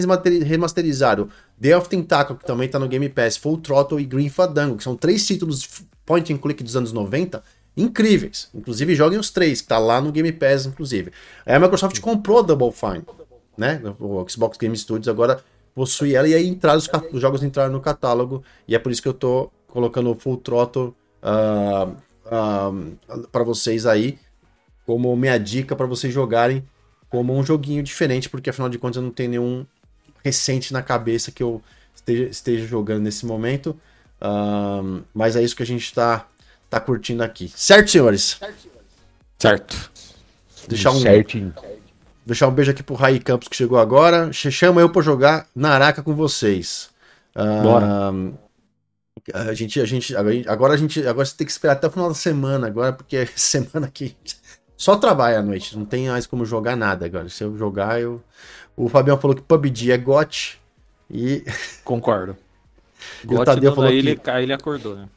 remasterizaram 0.44 1.28
The 1.60 1.76
of 1.76 1.90
Tentacle, 1.90 2.36
que 2.36 2.46
também 2.46 2.70
tá 2.70 2.78
no 2.78 2.88
Game 2.88 3.10
Pass, 3.10 3.38
Full 3.38 3.58
Throttle 3.58 4.00
e 4.00 4.06
Green 4.06 4.30
Fandango, 4.30 4.78
que 4.78 4.84
são 4.84 4.96
três 4.96 5.26
títulos 5.26 5.68
point 6.06 6.32
and 6.32 6.38
click 6.38 6.64
dos 6.64 6.76
anos 6.76 6.92
90, 6.92 7.42
incríveis. 7.76 8.48
Inclusive, 8.54 8.94
joguem 8.94 9.18
os 9.18 9.32
três, 9.32 9.62
que 9.62 9.68
tá 9.68 9.80
lá 9.80 10.00
no 10.00 10.12
Game 10.12 10.32
Pass, 10.32 10.68
inclusive. 10.68 11.12
Aí 11.44 11.56
a 11.56 11.60
Microsoft 11.60 12.00
comprou 12.00 12.40
a 12.40 12.42
Double 12.44 12.72
Fine, 12.72 13.04
né? 13.58 13.82
O 14.00 14.28
Xbox 14.28 14.58
Game 14.58 14.76
Studios 14.78 15.08
agora 15.08 15.44
possui 15.74 16.16
ela, 16.16 16.28
e 16.28 16.34
aí 16.34 16.48
entraram 16.48 16.78
os, 16.78 16.90
os, 17.12 17.22
jogos 17.22 17.44
entraram 17.44 17.72
no 17.72 17.82
catálogo, 17.82 18.44
e 18.68 18.76
é 18.76 18.80
por 18.80 18.92
isso 18.92 19.02
que 19.02 19.08
eu 19.08 19.14
tô 19.14 19.52
colocando 19.68 20.10
o 20.10 20.16
Full 20.16 20.38
Throttle 20.38 20.96
uh, 21.22 21.92
uh, 22.26 23.28
para 23.28 23.44
vocês 23.44 23.86
aí, 23.86 24.18
como 24.86 25.16
minha 25.16 25.38
dica 25.38 25.76
para 25.76 25.86
vocês 25.86 26.14
jogarem 26.14 26.64
como 27.10 27.34
um 27.34 27.44
joguinho 27.46 27.84
diferente, 27.84 28.30
porque 28.30 28.50
afinal 28.50 28.70
de 28.70 28.78
contas 28.78 28.98
eu 28.98 29.04
não 29.04 29.12
tenho 29.12 29.30
nenhum 29.30 29.66
recente 30.24 30.74
na 30.74 30.82
cabeça 30.82 31.32
que 31.32 31.42
eu 31.42 31.62
esteja, 31.94 32.24
esteja 32.26 32.66
jogando 32.66 33.04
nesse 33.04 33.26
momento. 33.26 33.80
Um, 34.22 35.02
mas 35.14 35.36
é 35.36 35.44
isso 35.44 35.56
que 35.56 35.64
a 35.64 35.66
gente 35.66 35.84
está 35.84 36.28
tá 36.70 36.80
curtindo 36.80 37.24
aqui. 37.24 37.52
Certo, 37.56 37.92
senhores? 37.92 38.40
Certo. 39.38 39.92
Deixar 40.68 40.92
um, 40.92 41.00
Certinho. 41.00 41.54
Deixar 42.26 42.48
um 42.48 42.52
beijo 42.52 42.72
aqui 42.72 42.82
pro 42.82 42.96
Rai 42.96 43.20
Campos 43.20 43.48
que 43.48 43.56
chegou 43.56 43.78
agora. 43.78 44.32
Chama 44.34 44.82
eu 44.82 44.90
para 44.90 45.02
jogar 45.02 45.48
Naraka 45.56 46.02
com 46.02 46.16
vocês. 46.16 46.90
Bora. 47.36 48.14
a 49.34 49.54
gente, 49.54 49.80
a 49.82 49.86
gente, 49.86 50.16
agora 50.48 50.74
a 50.74 50.78
gente, 50.78 51.06
agora 51.06 51.26
você 51.26 51.36
tem 51.36 51.46
que 51.46 51.52
esperar 51.52 51.74
até 51.74 51.88
o 51.88 51.92
final 51.92 52.08
da 52.08 52.16
semana 52.16 52.68
agora, 52.68 52.94
porque 52.94 53.18
é 53.18 53.26
semana 53.36 53.90
que 53.94 54.16
só 54.78 54.98
trabalho 54.98 55.40
à 55.40 55.42
noite, 55.42 55.78
não 55.78 55.86
tem 55.86 56.10
mais 56.10 56.28
como 56.28 56.46
jogar 56.46 56.76
nada 56.76 57.06
agora. 57.06 57.30
Se 57.30 57.44
eu 57.44 57.58
jogar, 57.58 58.02
eu. 58.02 58.22
O 58.76 58.90
Fabião 58.90 59.18
falou 59.18 59.36
que 59.36 59.42
PUBG 59.42 59.92
é 59.92 59.98
GOT 59.98 60.60
e. 61.10 61.44
Concordo. 61.84 62.36
GOT 63.24 63.42
o 63.42 63.46
Tadeu 63.46 63.76
falou 63.76 63.90
que. 63.90 63.98
Ele, 63.98 64.22
ele 64.42 64.54
acordou, 64.54 64.96
né? 64.96 65.08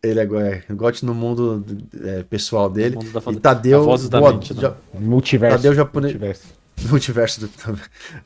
Ele 0.00 0.20
é, 0.20 0.62
é 0.68 0.72
GOT 0.72 1.04
no 1.04 1.14
mundo 1.14 1.64
é, 2.04 2.22
pessoal 2.22 2.70
dele. 2.70 2.94
No 2.94 3.02
mundo 3.02 3.20
da 3.20 3.32
e 3.32 3.36
Tadeu. 3.40 3.84
Boa, 3.84 4.32
mente, 4.32 4.54
já, 4.54 4.74
multiverso. 4.94 5.56
Tadeu 5.56 5.74
japonês. 5.74 6.12
Multiverso. 6.12 6.57
Multiverso 6.88 7.40
do. 7.40 7.50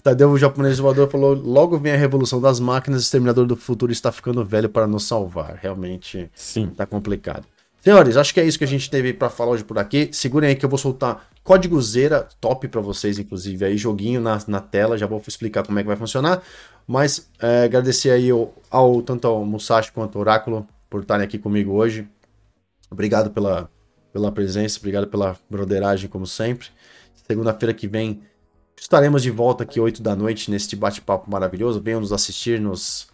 Tadeu, 0.03 0.31
o 0.31 0.39
japonês 0.39 0.79
voador, 0.79 1.11
falou: 1.11 1.35
logo 1.35 1.79
vem 1.79 1.93
a 1.93 1.97
revolução 1.97 2.41
das 2.41 2.61
máquinas, 2.61 3.03
o 3.03 3.05
exterminador 3.05 3.47
do 3.47 3.57
futuro 3.57 3.93
está 3.93 4.13
ficando 4.13 4.45
velho 4.45 4.69
para 4.69 4.87
nos 4.87 5.05
salvar. 5.05 5.59
Realmente. 5.61 6.31
Sim. 6.35 6.67
Tá 6.69 6.85
complicado. 6.85 7.47
Senhores, 7.83 8.17
acho 8.17 8.33
que 8.33 8.41
é 8.41 8.45
isso 8.45 8.59
que 8.59 8.65
a 8.65 8.69
gente 8.69 8.89
teve 8.89 9.13
para 9.13 9.29
falar 9.29 9.53
hoje 9.53 9.65
por 9.65 9.77
aqui. 9.77 10.09
Segurem 10.13 10.51
aí 10.51 10.55
que 10.55 10.65
eu 10.65 10.69
vou 10.69 10.79
soltar 10.79 11.29
código 11.43 11.81
Zera, 11.83 12.29
top 12.41 12.69
para 12.69 12.81
vocês, 12.81 13.19
inclusive, 13.19 13.65
aí, 13.65 13.77
joguinho 13.77 14.21
na, 14.21 14.39
na 14.47 14.61
tela, 14.61 14.97
já 14.97 15.05
vou 15.07 15.21
explicar 15.27 15.67
como 15.67 15.79
é 15.81 15.83
que 15.83 15.89
vai 15.89 15.97
funcionar. 15.97 16.43
Mas 16.87 17.29
é, 17.41 17.65
agradecer 17.65 18.11
aí 18.11 18.31
ao, 18.31 18.55
ao, 18.71 19.03
tanto 19.03 19.27
ao 19.27 19.45
Musashi 19.45 19.91
quanto 19.91 20.17
ao 20.17 20.21
Oráculo 20.21 20.67
por 20.89 21.03
estarem 21.03 21.25
aqui 21.25 21.39
comigo 21.39 21.73
hoje. 21.73 22.07
Obrigado 22.89 23.31
pela, 23.31 23.69
pela 24.13 24.31
presença, 24.31 24.79
obrigado 24.79 25.09
pela 25.09 25.37
broderagem, 25.51 26.09
como 26.09 26.27
sempre. 26.27 26.69
Segunda-feira 27.27 27.75
que 27.75 27.89
vem 27.89 28.23
estaremos 28.83 29.23
de 29.23 29.31
volta 29.31 29.63
aqui 29.63 29.81
8 29.81 30.03
da 30.03 30.17
noite 30.17 30.51
neste 30.51 30.75
bate-papo 30.75 31.31
maravilhoso. 31.31 31.81
Venham 31.81 32.01
nos 32.01 32.13
assistir, 32.13 32.61
nos, 32.61 33.07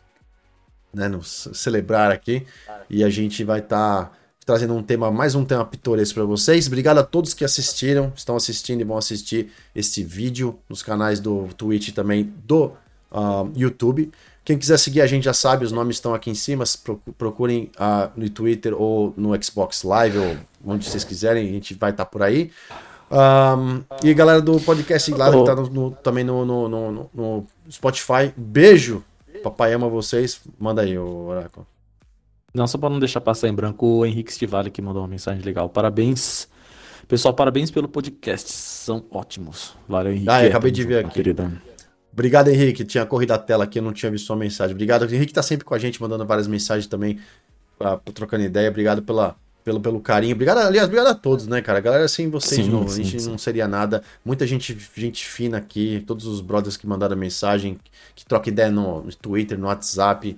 né, 0.92 1.08
nos 1.08 1.48
celebrar 1.52 2.10
aqui. 2.10 2.46
E 2.88 3.04
a 3.04 3.10
gente 3.10 3.44
vai 3.44 3.60
estar. 3.60 4.06
Tá 4.06 4.10
trazendo 4.46 4.72
um 4.72 4.82
tema, 4.82 5.10
mais 5.10 5.34
um 5.34 5.44
tema 5.44 5.62
pitoresco 5.62 6.14
para 6.14 6.24
vocês. 6.24 6.66
Obrigado 6.68 6.96
a 6.96 7.04
todos 7.04 7.34
que 7.34 7.44
assistiram, 7.44 8.10
estão 8.16 8.34
assistindo 8.34 8.80
e 8.80 8.84
vão 8.84 8.96
assistir 8.96 9.52
este 9.74 10.02
vídeo 10.02 10.58
nos 10.70 10.82
canais 10.82 11.20
do 11.20 11.48
Twitch 11.54 11.88
e 11.88 11.92
também 11.92 12.32
do 12.46 12.72
uh, 13.12 13.52
YouTube. 13.54 14.10
Quem 14.46 14.56
quiser 14.56 14.78
seguir 14.78 15.02
a 15.02 15.06
gente 15.06 15.24
já 15.24 15.34
sabe, 15.34 15.66
os 15.66 15.70
nomes 15.70 15.96
estão 15.96 16.14
aqui 16.14 16.30
em 16.30 16.34
cima. 16.34 16.64
Procurem 17.18 17.70
uh, 17.76 18.10
no 18.16 18.30
Twitter 18.30 18.72
ou 18.74 19.12
no 19.18 19.38
Xbox 19.44 19.82
Live 19.82 20.16
ou 20.16 20.36
onde 20.64 20.88
vocês 20.88 21.04
quiserem, 21.04 21.46
a 21.46 21.52
gente 21.52 21.74
vai 21.74 21.90
estar 21.90 22.06
tá 22.06 22.10
por 22.10 22.22
aí. 22.22 22.50
Um, 23.10 23.82
e 24.04 24.12
galera 24.12 24.40
do 24.42 24.60
podcast 24.60 25.10
lá, 25.12 25.30
que 25.30 25.44
tá 25.44 25.54
no, 25.54 25.68
no, 25.68 25.90
também 25.92 26.24
no, 26.24 26.44
no, 26.44 27.10
no, 27.14 27.46
Spotify, 27.70 28.32
beijo. 28.36 29.02
Papai 29.42 29.72
ama 29.72 29.88
vocês. 29.88 30.40
Manda 30.58 30.82
aí, 30.82 30.98
o 30.98 31.26
Oráculo. 31.26 31.66
Não, 32.52 32.66
só 32.66 32.76
para 32.76 32.90
não 32.90 32.98
deixar 32.98 33.20
passar 33.20 33.48
em 33.48 33.54
branco, 33.54 33.86
o 33.86 34.06
Henrique 34.06 34.32
Stivali 34.32 34.70
que 34.70 34.82
mandou 34.82 35.02
uma 35.02 35.08
mensagem 35.08 35.42
legal. 35.42 35.68
Parabéns. 35.68 36.48
Pessoal, 37.06 37.32
parabéns 37.32 37.70
pelo 37.70 37.88
podcast. 37.88 38.50
São 38.50 39.04
ótimos. 39.10 39.76
Valeu, 39.88 40.12
Henrique. 40.12 40.28
Ah, 40.28 40.42
eu 40.42 40.48
acabei 40.48 40.70
de 40.70 40.84
ver 40.84 41.04
aqui. 41.04 41.14
Querida. 41.14 41.50
Obrigado, 42.12 42.48
Henrique. 42.48 42.84
Tinha 42.84 43.06
corrido 43.06 43.32
a 43.32 43.38
tela 43.38 43.64
aqui, 43.64 43.78
eu 43.78 43.82
não 43.82 43.92
tinha 43.92 44.10
visto 44.10 44.26
sua 44.26 44.36
mensagem. 44.36 44.74
Obrigado. 44.74 45.02
O 45.02 45.14
Henrique 45.14 45.32
tá 45.32 45.42
sempre 45.42 45.64
com 45.64 45.74
a 45.74 45.78
gente, 45.78 46.02
mandando 46.02 46.26
várias 46.26 46.48
mensagens 46.48 46.86
também, 46.86 47.20
uh, 47.80 48.12
trocando 48.12 48.44
ideia. 48.44 48.68
Obrigado 48.68 49.02
pela, 49.02 49.36
pelo, 49.64 49.80
pelo 49.80 50.00
carinho. 50.00 50.34
Obrigado, 50.34 50.58
aliás, 50.58 50.86
obrigado 50.86 51.08
a 51.08 51.14
todos, 51.14 51.46
né, 51.46 51.60
cara? 51.60 51.78
A 51.78 51.82
galera, 51.82 52.08
sem 52.08 52.30
vocês 52.30 52.64
sim, 52.64 52.70
não, 52.70 52.88
sim, 52.88 53.02
a 53.02 53.04
gente 53.04 53.22
sim. 53.22 53.30
não 53.30 53.38
seria 53.38 53.68
nada. 53.68 54.02
Muita 54.24 54.46
gente, 54.46 54.76
gente 54.94 55.26
fina 55.26 55.58
aqui, 55.58 56.02
todos 56.06 56.26
os 56.26 56.40
brothers 56.40 56.76
que 56.76 56.86
mandaram 56.86 57.16
mensagem, 57.16 57.78
que 58.14 58.24
trocam 58.24 58.52
ideia 58.52 58.70
no, 58.70 59.02
no 59.02 59.14
Twitter, 59.14 59.58
no 59.58 59.66
WhatsApp, 59.66 60.36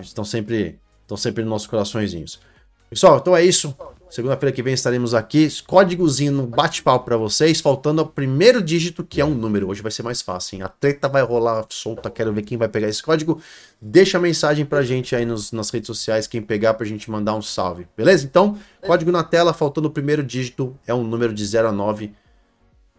estão 0.00 0.24
sempre 0.24 0.78
estão 1.02 1.16
sempre 1.16 1.42
nos 1.42 1.50
nossos 1.50 1.68
coraçõezinhos. 1.68 2.40
Pessoal, 2.88 3.18
então 3.18 3.36
é 3.36 3.44
isso. 3.44 3.74
Segunda-feira 4.12 4.54
que 4.54 4.62
vem 4.62 4.74
estaremos 4.74 5.14
aqui. 5.14 5.48
Códigozinho 5.66 6.32
no 6.32 6.46
bate-pau 6.46 7.00
para 7.00 7.16
vocês, 7.16 7.62
faltando 7.62 8.02
o 8.02 8.06
primeiro 8.06 8.60
dígito, 8.60 9.02
que 9.02 9.22
é 9.22 9.24
um 9.24 9.32
número. 9.34 9.70
Hoje 9.70 9.80
vai 9.80 9.90
ser 9.90 10.02
mais 10.02 10.20
fácil, 10.20 10.56
hein? 10.56 10.62
A 10.62 10.68
treta 10.68 11.08
vai 11.08 11.22
rolar 11.22 11.64
solta, 11.70 12.10
quero 12.10 12.30
ver 12.30 12.42
quem 12.42 12.58
vai 12.58 12.68
pegar 12.68 12.88
esse 12.88 13.02
código. 13.02 13.40
Deixa 13.80 14.18
a 14.18 14.20
mensagem 14.20 14.66
pra 14.66 14.82
gente 14.82 15.16
aí 15.16 15.24
nos, 15.24 15.50
nas 15.50 15.70
redes 15.70 15.86
sociais, 15.86 16.26
quem 16.26 16.42
pegar 16.42 16.74
pra 16.74 16.84
gente 16.84 17.10
mandar 17.10 17.34
um 17.34 17.40
salve. 17.40 17.88
Beleza? 17.96 18.26
Então, 18.26 18.58
código 18.82 19.10
na 19.10 19.24
tela, 19.24 19.54
faltando 19.54 19.88
o 19.88 19.90
primeiro 19.90 20.22
dígito, 20.22 20.78
é 20.86 20.92
um 20.92 21.04
número 21.04 21.32
de 21.32 21.46
0 21.46 21.68
a 21.68 21.72
9. 21.72 22.12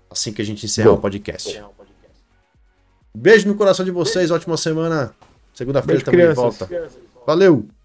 Assim 0.09 0.33
que 0.33 0.41
a 0.41 0.45
gente 0.45 0.65
encerrar 0.65 0.89
Bom. 0.89 0.95
o 0.95 1.01
podcast. 1.01 1.61
Beijo 3.15 3.47
no 3.47 3.53
coração 3.53 3.85
de 3.85 3.91
vocês, 3.91 4.31
ótima 4.31 4.57
semana. 4.57 5.13
Segunda-feira 5.53 6.01
também 6.01 6.21
crianças. 6.21 6.57
volta. 6.57 6.89
Valeu! 7.27 7.67
Eu 7.67 7.82